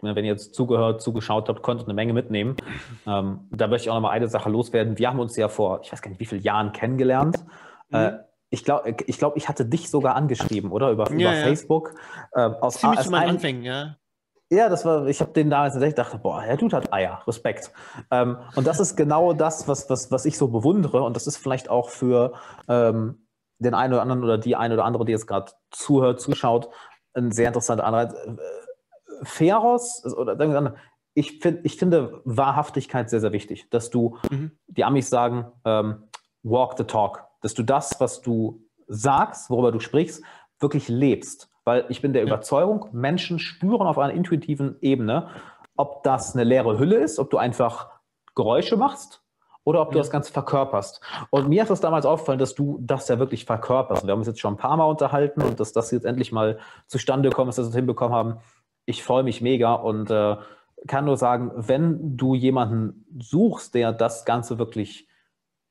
wenn 0.00 0.24
ihr 0.24 0.32
jetzt 0.32 0.54
zugehört, 0.54 1.02
zugeschaut 1.02 1.48
habt, 1.48 1.62
konntet 1.62 1.86
eine 1.86 1.94
Menge 1.94 2.12
mitnehmen. 2.12 2.56
Ähm, 3.06 3.48
da 3.50 3.66
möchte 3.66 3.86
ich 3.86 3.90
auch 3.90 3.94
noch 3.94 4.02
mal 4.02 4.10
eine 4.10 4.28
Sache 4.28 4.50
loswerden. 4.50 4.98
Wir 4.98 5.08
haben 5.08 5.18
uns 5.18 5.36
ja 5.36 5.48
vor, 5.48 5.80
ich 5.82 5.92
weiß 5.92 6.02
gar 6.02 6.10
nicht, 6.10 6.20
wie 6.20 6.26
viele 6.26 6.40
Jahren 6.40 6.72
kennengelernt. 6.72 7.44
Mhm. 7.90 7.96
Äh, 7.96 8.18
ich 8.50 8.64
glaube, 8.64 8.96
ich, 9.06 9.18
glaub, 9.18 9.36
ich 9.36 9.48
hatte 9.48 9.66
dich 9.66 9.90
sogar 9.90 10.14
angeschrieben, 10.14 10.72
oder? 10.72 10.90
Über, 10.90 11.08
ja, 11.10 11.14
über 11.14 11.34
ja. 11.34 11.42
Facebook. 11.42 11.94
Äh, 12.32 12.40
aus 12.40 12.76
Ziemlich 12.78 13.00
zu 13.00 13.10
meinen 13.10 13.30
Anfängen, 13.30 13.62
ja. 13.62 13.96
Ja, 14.50 14.70
das 14.70 14.86
war, 14.86 15.06
ich 15.06 15.20
habe 15.20 15.32
den 15.32 15.50
damals 15.50 15.74
entdeckt, 15.74 15.98
dachte, 15.98 16.18
boah, 16.18 16.42
der 16.42 16.56
Dude 16.56 16.74
hat 16.74 16.90
Eier, 16.90 17.22
Respekt. 17.26 17.70
Ähm, 18.10 18.38
und 18.56 18.66
das 18.66 18.80
ist 18.80 18.96
genau 18.96 19.34
das, 19.34 19.68
was, 19.68 19.90
was, 19.90 20.10
was 20.10 20.24
ich 20.24 20.38
so 20.38 20.48
bewundere. 20.48 21.02
Und 21.02 21.16
das 21.16 21.26
ist 21.26 21.36
vielleicht 21.36 21.68
auch 21.68 21.90
für 21.90 22.32
ähm, 22.66 23.26
den 23.58 23.74
einen 23.74 23.92
oder 23.92 24.02
anderen 24.02 24.24
oder 24.24 24.38
die 24.38 24.56
eine 24.56 24.72
oder 24.72 24.86
andere, 24.86 25.04
die 25.04 25.12
jetzt 25.12 25.26
gerade 25.26 25.52
zuhört, 25.70 26.20
zuschaut, 26.20 26.70
ein 27.18 27.32
sehr 27.32 27.48
interessanter 27.48 27.84
Anreiz. 27.84 28.14
Feros, 29.22 30.04
oder 30.16 30.76
ich, 31.14 31.40
find, 31.40 31.60
ich 31.64 31.76
finde 31.76 32.20
Wahrhaftigkeit 32.24 33.10
sehr, 33.10 33.20
sehr 33.20 33.32
wichtig, 33.32 33.68
dass 33.70 33.90
du, 33.90 34.16
mhm. 34.30 34.52
die 34.68 34.84
Amis 34.84 35.10
sagen, 35.10 35.46
ähm, 35.64 36.04
walk 36.42 36.78
the 36.78 36.84
talk, 36.84 37.24
dass 37.42 37.54
du 37.54 37.62
das, 37.62 38.00
was 38.00 38.22
du 38.22 38.62
sagst, 38.86 39.50
worüber 39.50 39.72
du 39.72 39.80
sprichst, 39.80 40.22
wirklich 40.60 40.88
lebst. 40.88 41.50
Weil 41.64 41.84
ich 41.88 42.00
bin 42.00 42.12
der 42.12 42.22
ja. 42.22 42.28
Überzeugung, 42.28 42.88
Menschen 42.92 43.38
spüren 43.38 43.86
auf 43.86 43.98
einer 43.98 44.14
intuitiven 44.14 44.76
Ebene, 44.80 45.28
ob 45.76 46.02
das 46.04 46.34
eine 46.34 46.44
leere 46.44 46.78
Hülle 46.78 46.96
ist, 46.96 47.18
ob 47.18 47.30
du 47.30 47.36
einfach 47.36 47.90
Geräusche 48.34 48.76
machst 48.76 49.22
oder 49.68 49.82
ob 49.82 49.92
du 49.92 49.98
das 49.98 50.10
Ganze 50.10 50.32
verkörperst. 50.32 51.02
Und 51.28 51.50
mir 51.50 51.60
ist 51.60 51.68
das 51.68 51.82
damals 51.82 52.06
aufgefallen, 52.06 52.38
dass 52.38 52.54
du 52.54 52.78
das 52.80 53.06
ja 53.08 53.18
wirklich 53.18 53.44
verkörperst. 53.44 54.06
Wir 54.06 54.12
haben 54.12 54.20
uns 54.20 54.26
jetzt 54.26 54.40
schon 54.40 54.54
ein 54.54 54.56
paar 54.56 54.78
Mal 54.78 54.86
unterhalten 54.86 55.42
und 55.42 55.60
dass 55.60 55.74
das 55.74 55.90
jetzt 55.90 56.06
endlich 56.06 56.32
mal 56.32 56.58
zustande 56.86 57.28
kommt, 57.28 57.50
dass 57.50 57.58
wir 57.58 57.64
es 57.64 57.74
hinbekommen 57.74 58.16
haben. 58.16 58.38
Ich 58.86 59.04
freue 59.04 59.24
mich 59.24 59.42
mega 59.42 59.74
und 59.74 60.10
äh, 60.10 60.36
kann 60.86 61.04
nur 61.04 61.18
sagen, 61.18 61.52
wenn 61.54 62.16
du 62.16 62.34
jemanden 62.34 63.04
suchst, 63.20 63.74
der 63.74 63.92
das 63.92 64.24
Ganze 64.24 64.58
wirklich 64.58 65.06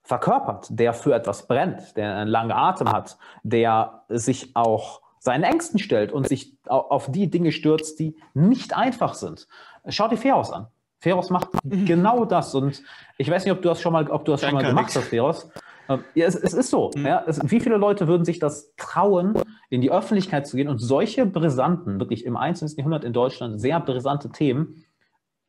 verkörpert, 0.04 0.68
der 0.70 0.94
für 0.94 1.16
etwas 1.16 1.48
brennt, 1.48 1.98
der 1.98 2.18
einen 2.18 2.30
langen 2.30 2.52
Atem 2.52 2.92
hat, 2.92 3.18
der 3.42 4.04
sich 4.10 4.56
auch 4.56 5.02
seinen 5.18 5.44
Ängsten 5.44 5.80
stellt 5.80 6.12
und 6.12 6.28
sich 6.28 6.56
auf 6.68 7.12
die 7.12 7.32
Dinge 7.32 7.52
stürzt, 7.52 8.00
die 8.00 8.16
nicht 8.36 8.78
einfach 8.78 9.16
sind. 9.16 9.48
Schau 9.88 10.08
dir 10.08 10.18
Fairhaus 10.18 10.52
an. 10.52 10.68
Feros 11.00 11.30
macht 11.30 11.50
mhm. 11.64 11.86
genau 11.86 12.26
das. 12.26 12.56
Und 12.56 12.82
ich 13.18 13.30
weiß 13.30 13.46
nicht, 13.46 13.54
ob 13.54 13.62
du 13.62 13.70
das 13.70 13.82
schon 13.82 13.94
mal, 13.94 14.10
ob 14.10 14.26
du 14.26 14.32
das 14.32 14.42
schon 14.42 14.54
mal 14.54 14.64
gemacht 14.64 14.96
hast, 14.96 15.08
Feros. 15.08 15.50
Ähm, 15.90 16.04
ja, 16.16 16.26
es, 16.26 16.36
es, 16.36 16.54
ist 16.54 16.70
so. 16.70 16.92
Mhm. 16.96 17.06
Ja, 17.06 17.24
es, 17.28 17.40
wie 17.50 17.60
viele 17.60 17.78
Leute 17.78 18.08
würden 18.08 18.26
sich 18.26 18.40
das 18.40 18.74
trauen, 18.76 19.36
in 19.70 19.82
die 19.82 19.92
Öffentlichkeit 19.92 20.48
zu 20.48 20.58
gehen 20.58 20.68
und 20.68 20.80
solche 20.80 21.26
brisanten, 21.26 22.00
wirklich 22.00 22.26
im 22.26 22.36
21. 22.36 22.78
Jahrhundert 22.78 23.04
in 23.04 23.14
Deutschland 23.14 23.62
sehr 23.62 23.80
brisante 23.80 24.30
Themen, 24.30 24.84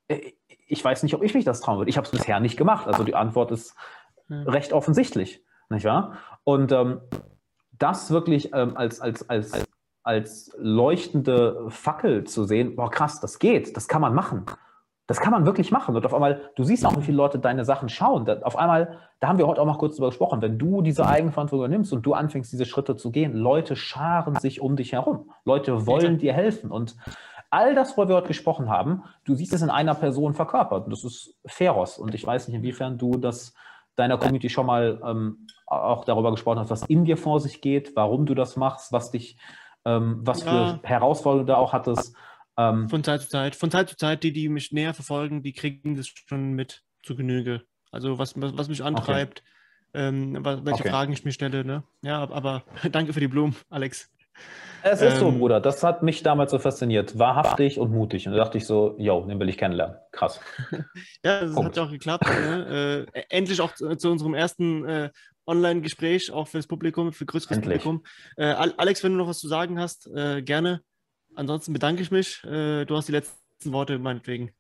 äh, 0.09 0.33
ich 0.69 0.85
weiß 0.85 1.03
nicht, 1.03 1.15
ob 1.15 1.23
ich 1.23 1.35
mich 1.35 1.45
das 1.45 1.61
trauen 1.61 1.79
würde. 1.79 1.89
Ich 1.89 1.97
habe 1.97 2.05
es 2.05 2.11
bisher 2.11 2.41
nicht 2.41 2.57
gemacht. 2.57 2.87
Also 2.87 3.03
die 3.03 3.15
Antwort 3.15 3.51
ist 3.51 3.75
mhm. 4.29 4.49
recht 4.49 4.73
offensichtlich, 4.73 5.43
nicht 5.71 5.85
wahr? 5.85 6.19
Und 6.45 6.73
ähm, 6.73 7.01
das 7.73 8.11
wirklich 8.11 8.53
ähm, 8.53 8.77
als, 8.77 9.01
als, 9.01 9.29
als, 9.31 9.53
als 10.03 10.53
leuchtende 10.59 11.67
Fackel 11.69 12.25
zu 12.25 12.45
sehen, 12.45 12.77
boah 12.77 12.91
krass, 12.91 13.21
das 13.21 13.39
geht, 13.39 13.77
das 13.77 13.89
kann 13.89 14.03
man 14.03 14.15
machen. 14.15 14.45
Das 15.09 15.21
kann 15.21 15.33
man 15.33 15.47
wirklich 15.47 15.73
machen. 15.73 15.97
Und 15.97 16.05
auf 16.05 16.13
einmal, 16.13 16.43
du 16.55 16.65
siehst 16.65 16.85
auch, 16.85 16.97
wie 16.99 17.03
viele 17.03 17.17
Leute 17.17 17.39
deine 17.39 17.65
Sachen 17.65 17.89
schauen. 17.89 18.27
Da, 18.27 18.41
auf 18.43 18.57
einmal, 18.57 18.99
da 19.21 19.29
haben 19.29 19.39
wir 19.39 19.47
heute 19.47 19.63
auch 19.63 19.67
mal 19.67 19.79
kurz 19.79 19.97
drüber 19.97 20.11
gesprochen, 20.11 20.43
wenn 20.43 20.59
du 20.59 20.83
diese 20.83 21.07
Eigenverantwortung 21.07 21.65
übernimmst 21.65 21.95
und 21.95 22.03
du 22.03 22.13
anfängst, 22.13 22.53
diese 22.53 22.67
Schritte 22.67 22.95
zu 22.95 23.11
gehen, 23.11 23.33
Leute 23.33 23.75
scharen 23.75 24.37
sich 24.37 24.61
um 24.61 24.77
dich 24.77 24.93
herum. 24.93 25.31
Leute 25.47 25.87
wollen 25.87 26.19
dir 26.19 26.35
helfen. 26.35 26.71
Und 26.71 26.95
all 27.49 27.75
das, 27.75 27.97
worüber 27.97 28.11
wir 28.11 28.17
heute 28.17 28.29
gesprochen 28.29 28.69
haben, 28.69 29.03
du 29.25 29.35
siehst 29.35 29.55
es 29.55 29.63
in 29.63 29.71
einer 29.71 29.95
Person 29.95 30.35
verkörpert. 30.35 30.85
Und 30.85 30.93
das 30.93 31.05
ist 31.05 31.35
Feros. 31.47 31.99
Und 31.99 32.15
ich 32.15 32.27
weiß 32.27 32.49
nicht, 32.49 32.59
inwiefern 32.59 32.99
du 32.99 33.13
das 33.13 33.55
deiner 33.97 34.19
Community 34.19 34.51
schon 34.51 34.67
mal 34.67 35.01
ähm, 35.05 35.47
auch 35.67 36.05
darüber 36.05 36.31
gesprochen 36.31 36.61
hast, 36.61 36.71
was 36.71 36.83
in 36.83 37.05
dir 37.05 37.17
vor 37.17 37.41
sich 37.41 37.61
geht, 37.61 37.97
warum 37.97 38.27
du 38.27 38.35
das 38.35 38.57
machst, 38.57 38.93
was 38.93 39.11
dich, 39.11 39.39
ähm, 39.85 40.21
was 40.23 40.45
ja. 40.45 40.79
für 40.79 40.87
Herausforderungen 40.87 41.47
du 41.47 41.57
auch 41.57 41.73
hattest. 41.73 42.15
Ähm, 42.59 42.89
von 42.89 43.05
Zeit 43.05 43.23
zu 43.23 43.29
Zeit. 43.29 43.55
Von 43.55 43.71
Zeit 43.71 43.89
zu 43.89 43.97
Zeit, 43.97 44.25
die, 44.25 44.33
die 44.33 44.49
mich 44.49 44.73
näher 44.73 44.93
verfolgen, 44.93 45.43
die 45.43 45.53
kriegen 45.53 45.97
das 45.97 46.09
schon 46.09 46.53
mit 46.53 46.83
zu 47.05 47.15
Genüge. 47.15 47.63
Also 47.93 48.19
was, 48.19 48.39
was, 48.41 48.59
was 48.59 48.69
mich 48.69 48.83
antreibt, 48.83 49.43
okay. 49.95 50.09
ähm, 50.09 50.45
welche 50.45 50.81
okay. 50.81 50.91
Fragen 50.91 51.13
ich 51.13 51.25
mir 51.25 51.33
stelle. 51.33 51.65
Ne? 51.65 51.85
Ja, 52.03 52.29
aber 52.31 52.65
danke 52.93 53.13
für 53.13 53.21
die 53.21 53.29
Blumen, 53.29 53.55
Alex. 53.71 54.11
Es 54.83 55.03
ist 55.03 55.15
ähm, 55.15 55.19
so, 55.19 55.33
Bruder. 55.33 55.61
Das 55.61 55.83
hat 55.83 56.03
mich 56.03 56.23
damals 56.23 56.51
so 56.51 56.59
fasziniert. 56.59 57.19
Wahrhaftig 57.19 57.79
und 57.79 57.91
mutig. 57.91 58.27
Und 58.27 58.33
da 58.33 58.39
dachte 58.39 58.59
ich 58.59 58.67
so, 58.67 58.95
yo, 58.99 59.25
den 59.25 59.39
will 59.41 59.49
ich 59.49 59.59
kennenlernen. 59.59 59.97
Krass. 60.13 60.41
ja, 61.25 61.41
das 61.41 61.55
Punkt. 61.55 61.71
hat 61.71 61.77
ja 61.77 61.83
auch 61.85 61.91
geklappt. 61.91 62.29
Ne? 62.29 63.07
Äh, 63.15 63.23
endlich 63.31 63.61
auch 63.61 63.75
zu, 63.75 63.97
zu 63.97 64.11
unserem 64.11 64.35
ersten 64.35 64.85
äh, 64.85 65.11
Online-Gespräch, 65.47 66.31
auch 66.31 66.47
für 66.47 66.59
das 66.59 66.69
Publikum, 66.69 67.13
für 67.13 67.27
größeres 67.27 67.57
endlich. 67.57 67.83
Publikum. 67.83 68.05
Äh, 68.37 68.45
Alex, 68.77 69.03
wenn 69.03 69.13
du 69.13 69.19
noch 69.19 69.29
was 69.29 69.39
zu 69.39 69.49
sagen 69.49 69.81
hast, 69.81 70.07
äh, 70.15 70.43
gerne. 70.43 70.83
Ansonsten 71.39 71.73
bedanke 71.73 72.03
ich 72.03 72.11
mich. 72.11 72.43
Äh, 72.45 72.85
du 72.85 72.97
hast 72.97 73.07
die 73.07 73.13
letzten 73.13 73.73
Worte 73.73 73.99
meinetwegen. 74.01 74.51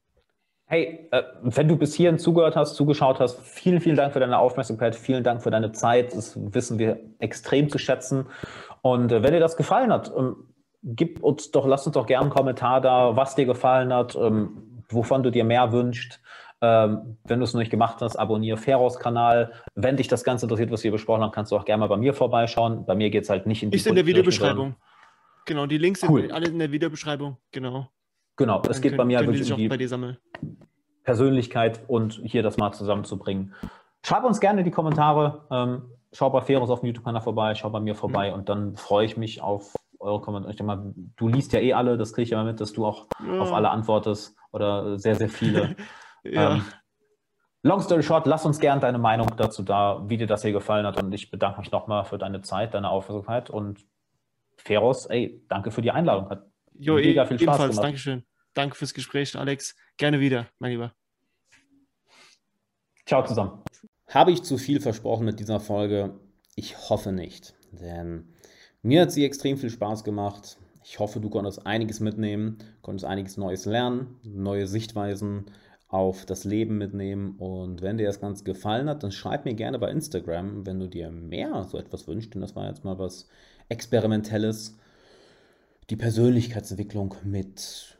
Hey, 0.66 1.08
äh, 1.10 1.22
wenn 1.42 1.66
du 1.66 1.76
bis 1.76 1.94
hierhin 1.94 2.20
zugehört 2.20 2.54
hast, 2.54 2.76
zugeschaut 2.76 3.18
hast, 3.18 3.40
vielen, 3.40 3.80
vielen 3.80 3.96
Dank 3.96 4.12
für 4.12 4.20
deine 4.20 4.38
Aufmerksamkeit, 4.38 4.94
vielen 4.94 5.24
Dank 5.24 5.42
für 5.42 5.50
deine 5.50 5.72
Zeit. 5.72 6.14
Das 6.14 6.38
wissen 6.54 6.78
wir 6.78 7.00
extrem 7.18 7.68
zu 7.68 7.78
schätzen. 7.78 8.26
Und 8.82 9.10
äh, 9.10 9.24
wenn 9.24 9.32
dir 9.32 9.40
das 9.40 9.56
gefallen 9.56 9.92
hat, 9.92 10.12
ähm, 10.16 10.36
gib 10.84 11.20
uns 11.20 11.50
doch, 11.50 11.66
lass 11.66 11.84
uns 11.84 11.94
doch 11.94 12.06
gerne 12.06 12.26
einen 12.26 12.30
Kommentar 12.30 12.80
da, 12.80 13.16
was 13.16 13.34
dir 13.34 13.46
gefallen 13.46 13.92
hat, 13.92 14.14
ähm, 14.14 14.84
wovon 14.88 15.24
du 15.24 15.30
dir 15.30 15.42
mehr 15.42 15.72
wünschst. 15.72 16.20
Ähm, 16.60 17.18
wenn 17.24 17.40
du 17.40 17.44
es 17.44 17.54
noch 17.54 17.60
nicht 17.60 17.70
gemacht 17.70 18.00
hast, 18.02 18.14
abonniere 18.14 18.56
Feros-Kanal. 18.56 19.52
Wenn 19.74 19.96
dich 19.96 20.06
das 20.06 20.22
Ganze 20.22 20.46
interessiert, 20.46 20.70
was 20.70 20.84
wir 20.84 20.92
besprochen 20.92 21.22
haben, 21.22 21.32
kannst 21.32 21.50
du 21.50 21.56
auch 21.56 21.64
gerne 21.64 21.80
mal 21.80 21.88
bei 21.88 21.96
mir 21.96 22.14
vorbeischauen. 22.14 22.86
Bei 22.86 22.94
mir 22.94 23.10
geht 23.10 23.24
es 23.24 23.30
halt 23.30 23.46
nicht 23.46 23.64
in 23.64 23.72
die 23.72 23.76
Ist 23.76 23.86
in 23.88 23.96
der 23.96 24.06
Videobeschreibung. 24.06 24.76
Genau, 25.48 25.64
die 25.64 25.78
Links 25.78 26.02
cool. 26.06 26.20
sind 26.20 26.32
alle 26.32 26.48
in 26.48 26.58
der 26.58 26.70
Videobeschreibung. 26.70 27.38
Genau. 27.52 27.88
Genau, 28.36 28.60
es 28.68 28.82
geht 28.82 28.98
bei 28.98 29.04
mir 29.06 29.18
wirklich 29.20 29.50
um 29.50 29.56
die 29.56 29.66
bei 29.66 29.78
dir 29.78 29.88
sammeln. 29.88 30.18
Persönlichkeit 31.04 31.80
und 31.88 32.20
hier 32.22 32.42
das 32.42 32.58
mal 32.58 32.72
zusammenzubringen. 32.72 33.54
Schreib 34.04 34.24
uns 34.24 34.40
gerne 34.40 34.60
in 34.60 34.66
die 34.66 34.70
Kommentare. 34.70 35.46
Ähm, 35.50 35.90
schau 36.12 36.28
bei 36.28 36.42
Feros 36.42 36.68
auf 36.68 36.80
dem 36.80 36.88
YouTube-Kanal 36.88 37.22
vorbei, 37.22 37.54
schau 37.54 37.70
bei 37.70 37.80
mir 37.80 37.94
vorbei 37.94 38.28
mhm. 38.28 38.34
und 38.34 38.48
dann 38.50 38.76
freue 38.76 39.06
ich 39.06 39.16
mich 39.16 39.40
auf 39.40 39.74
eure 39.98 40.20
Kommentare. 40.20 40.50
Ich 40.50 40.58
denke 40.58 40.76
mal, 40.76 40.94
du 41.16 41.28
liest 41.28 41.54
ja 41.54 41.60
eh 41.60 41.72
alle, 41.72 41.96
das 41.96 42.12
kriege 42.12 42.24
ich 42.24 42.30
ja 42.30 42.44
mit, 42.44 42.60
dass 42.60 42.74
du 42.74 42.84
auch 42.84 43.06
ja. 43.26 43.40
auf 43.40 43.54
alle 43.54 43.70
antwortest 43.70 44.36
oder 44.52 44.98
sehr, 44.98 45.14
sehr 45.14 45.30
viele. 45.30 45.76
ja. 46.24 46.56
ähm, 46.56 46.64
long 47.62 47.80
story 47.80 48.02
short, 48.02 48.26
lass 48.26 48.44
uns 48.44 48.60
gerne 48.60 48.82
deine 48.82 48.98
Meinung 48.98 49.32
dazu 49.38 49.62
da, 49.62 50.04
wie 50.08 50.18
dir 50.18 50.26
das 50.26 50.42
hier 50.42 50.52
gefallen 50.52 50.84
hat 50.84 51.02
und 51.02 51.10
ich 51.14 51.30
bedanke 51.30 51.60
mich 51.60 51.72
nochmal 51.72 52.04
für 52.04 52.18
deine 52.18 52.42
Zeit, 52.42 52.74
deine 52.74 52.90
Aufmerksamkeit 52.90 53.48
und 53.48 53.86
Feros, 54.58 55.06
ey, 55.06 55.42
danke 55.48 55.70
für 55.70 55.82
die 55.82 55.90
Einladung. 55.90 56.28
Hat 56.28 56.46
jo, 56.74 56.94
mega 56.94 57.24
viel 57.26 57.38
Spaß 57.38 57.42
ebenfalls, 57.42 57.70
gemacht. 57.70 57.84
Dankeschön. 57.84 58.24
Danke 58.54 58.76
fürs 58.76 58.94
Gespräch, 58.94 59.36
Alex. 59.36 59.76
Gerne 59.96 60.20
wieder, 60.20 60.48
mein 60.58 60.72
Lieber. 60.72 60.94
Ciao 63.06 63.24
zusammen. 63.24 63.62
Habe 64.08 64.32
ich 64.32 64.42
zu 64.42 64.58
viel 64.58 64.80
versprochen 64.80 65.24
mit 65.24 65.40
dieser 65.40 65.60
Folge? 65.60 66.18
Ich 66.56 66.90
hoffe 66.90 67.12
nicht, 67.12 67.54
denn 67.72 68.34
mir 68.82 69.02
hat 69.02 69.12
sie 69.12 69.24
extrem 69.24 69.56
viel 69.56 69.70
Spaß 69.70 70.04
gemacht. 70.04 70.58
Ich 70.84 70.98
hoffe, 70.98 71.20
du 71.20 71.28
konntest 71.28 71.66
einiges 71.66 72.00
mitnehmen, 72.00 72.58
konntest 72.82 73.04
einiges 73.04 73.36
Neues 73.36 73.64
lernen, 73.66 74.18
neue 74.22 74.66
Sichtweisen 74.66 75.46
auf 75.88 76.26
das 76.26 76.44
Leben 76.44 76.78
mitnehmen. 76.78 77.36
Und 77.38 77.82
wenn 77.82 77.98
dir 77.98 78.06
das 78.06 78.20
Ganze 78.20 78.44
gefallen 78.44 78.88
hat, 78.88 79.02
dann 79.02 79.12
schreib 79.12 79.44
mir 79.44 79.54
gerne 79.54 79.78
bei 79.78 79.90
Instagram, 79.90 80.66
wenn 80.66 80.78
du 80.78 80.88
dir 80.88 81.10
mehr 81.10 81.64
so 81.64 81.78
etwas 81.78 82.06
wünschst. 82.06 82.34
Denn 82.34 82.40
das 82.40 82.56
war 82.56 82.68
jetzt 82.68 82.84
mal 82.84 82.98
was 82.98 83.28
Experimentelles. 83.68 84.76
Die 85.90 85.96
Persönlichkeitsentwicklung 85.96 87.14
mit 87.24 87.98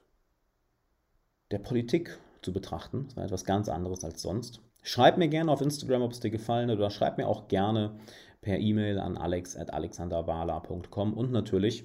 der 1.51 1.59
Politik 1.59 2.19
zu 2.43 2.53
betrachten. 2.53 3.07
Das 3.07 3.17
war 3.17 3.25
etwas 3.25 3.45
ganz 3.45 3.69
anderes 3.69 4.05
als 4.05 4.23
sonst. 4.23 4.61
Schreib 4.83 5.17
mir 5.19 5.29
gerne 5.29 5.51
auf 5.51 5.61
Instagram, 5.61 6.03
ob 6.03 6.13
es 6.13 6.21
dir 6.21 6.31
gefallen 6.31 6.71
hat, 6.71 6.77
oder 6.77 6.91
schreib 6.91 7.19
mir 7.19 7.27
auch 7.27 7.49
gerne 7.49 7.99
per 8.41 8.59
E-Mail 8.59 8.99
an 8.99 9.17
alex.alexanderwala.com 9.17 11.15
und 11.15 11.33
natürlich, 11.33 11.85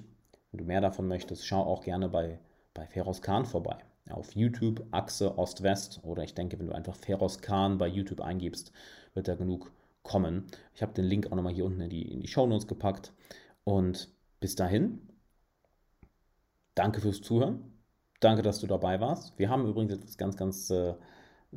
wenn 0.50 0.58
du 0.58 0.64
mehr 0.64 0.80
davon 0.80 1.08
möchtest, 1.08 1.46
schau 1.46 1.62
auch 1.62 1.82
gerne 1.82 2.08
bei, 2.08 2.38
bei 2.74 2.86
Feroz 2.86 3.22
Khan 3.22 3.46
vorbei 3.46 3.78
auf 4.10 4.34
YouTube 4.34 4.84
Achse 4.90 5.38
Ost-West 5.38 6.00
oder 6.02 6.22
ich 6.22 6.34
denke, 6.34 6.58
wenn 6.58 6.66
du 6.66 6.74
einfach 6.74 6.94
Feroz 6.94 7.40
Khan 7.40 7.78
bei 7.78 7.88
YouTube 7.88 8.20
eingibst, 8.20 8.72
wird 9.14 9.28
da 9.28 9.34
genug 9.34 9.72
kommen. 10.02 10.44
Ich 10.74 10.82
habe 10.82 10.92
den 10.92 11.06
Link 11.06 11.26
auch 11.26 11.36
nochmal 11.36 11.54
hier 11.54 11.64
unten 11.64 11.80
in 11.80 11.90
die, 11.90 12.12
in 12.12 12.20
die 12.20 12.28
Show 12.28 12.46
Notes 12.46 12.66
gepackt. 12.66 13.12
Und 13.64 14.12
bis 14.40 14.54
dahin, 14.54 15.00
danke 16.74 17.00
fürs 17.00 17.20
Zuhören. 17.20 17.72
Danke, 18.20 18.42
dass 18.42 18.60
du 18.60 18.66
dabei 18.66 19.00
warst. 19.00 19.38
Wir 19.38 19.50
haben 19.50 19.66
übrigens 19.66 19.94
etwas 19.94 20.16
ganz, 20.16 20.36
ganz 20.36 20.70
äh, 20.70 20.94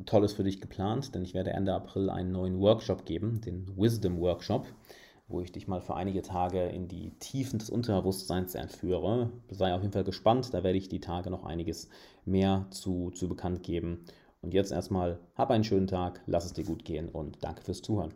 Tolles 0.04 0.32
für 0.32 0.44
dich 0.44 0.60
geplant, 0.60 1.14
denn 1.14 1.22
ich 1.22 1.34
werde 1.34 1.50
Ende 1.50 1.74
April 1.74 2.10
einen 2.10 2.32
neuen 2.32 2.58
Workshop 2.60 3.04
geben, 3.04 3.40
den 3.40 3.76
Wisdom 3.76 4.20
Workshop 4.20 4.66
wo 5.28 5.42
ich 5.42 5.52
dich 5.52 5.68
mal 5.68 5.80
für 5.80 5.94
einige 5.94 6.22
Tage 6.22 6.62
in 6.64 6.88
die 6.88 7.10
Tiefen 7.18 7.58
des 7.58 7.70
Unterbewusstseins 7.70 8.54
entführe. 8.54 9.30
Sei 9.50 9.74
auf 9.74 9.82
jeden 9.82 9.92
Fall 9.92 10.04
gespannt, 10.04 10.52
da 10.52 10.64
werde 10.64 10.78
ich 10.78 10.88
die 10.88 11.00
Tage 11.00 11.30
noch 11.30 11.44
einiges 11.44 11.88
mehr 12.24 12.66
zu, 12.70 13.10
zu 13.10 13.28
bekannt 13.28 13.62
geben. 13.62 14.04
Und 14.40 14.54
jetzt 14.54 14.72
erstmal, 14.72 15.20
hab 15.34 15.50
einen 15.50 15.64
schönen 15.64 15.86
Tag, 15.86 16.22
lass 16.26 16.46
es 16.46 16.54
dir 16.54 16.64
gut 16.64 16.84
gehen 16.84 17.08
und 17.08 17.44
danke 17.44 17.62
fürs 17.62 17.82
Zuhören. 17.82 18.14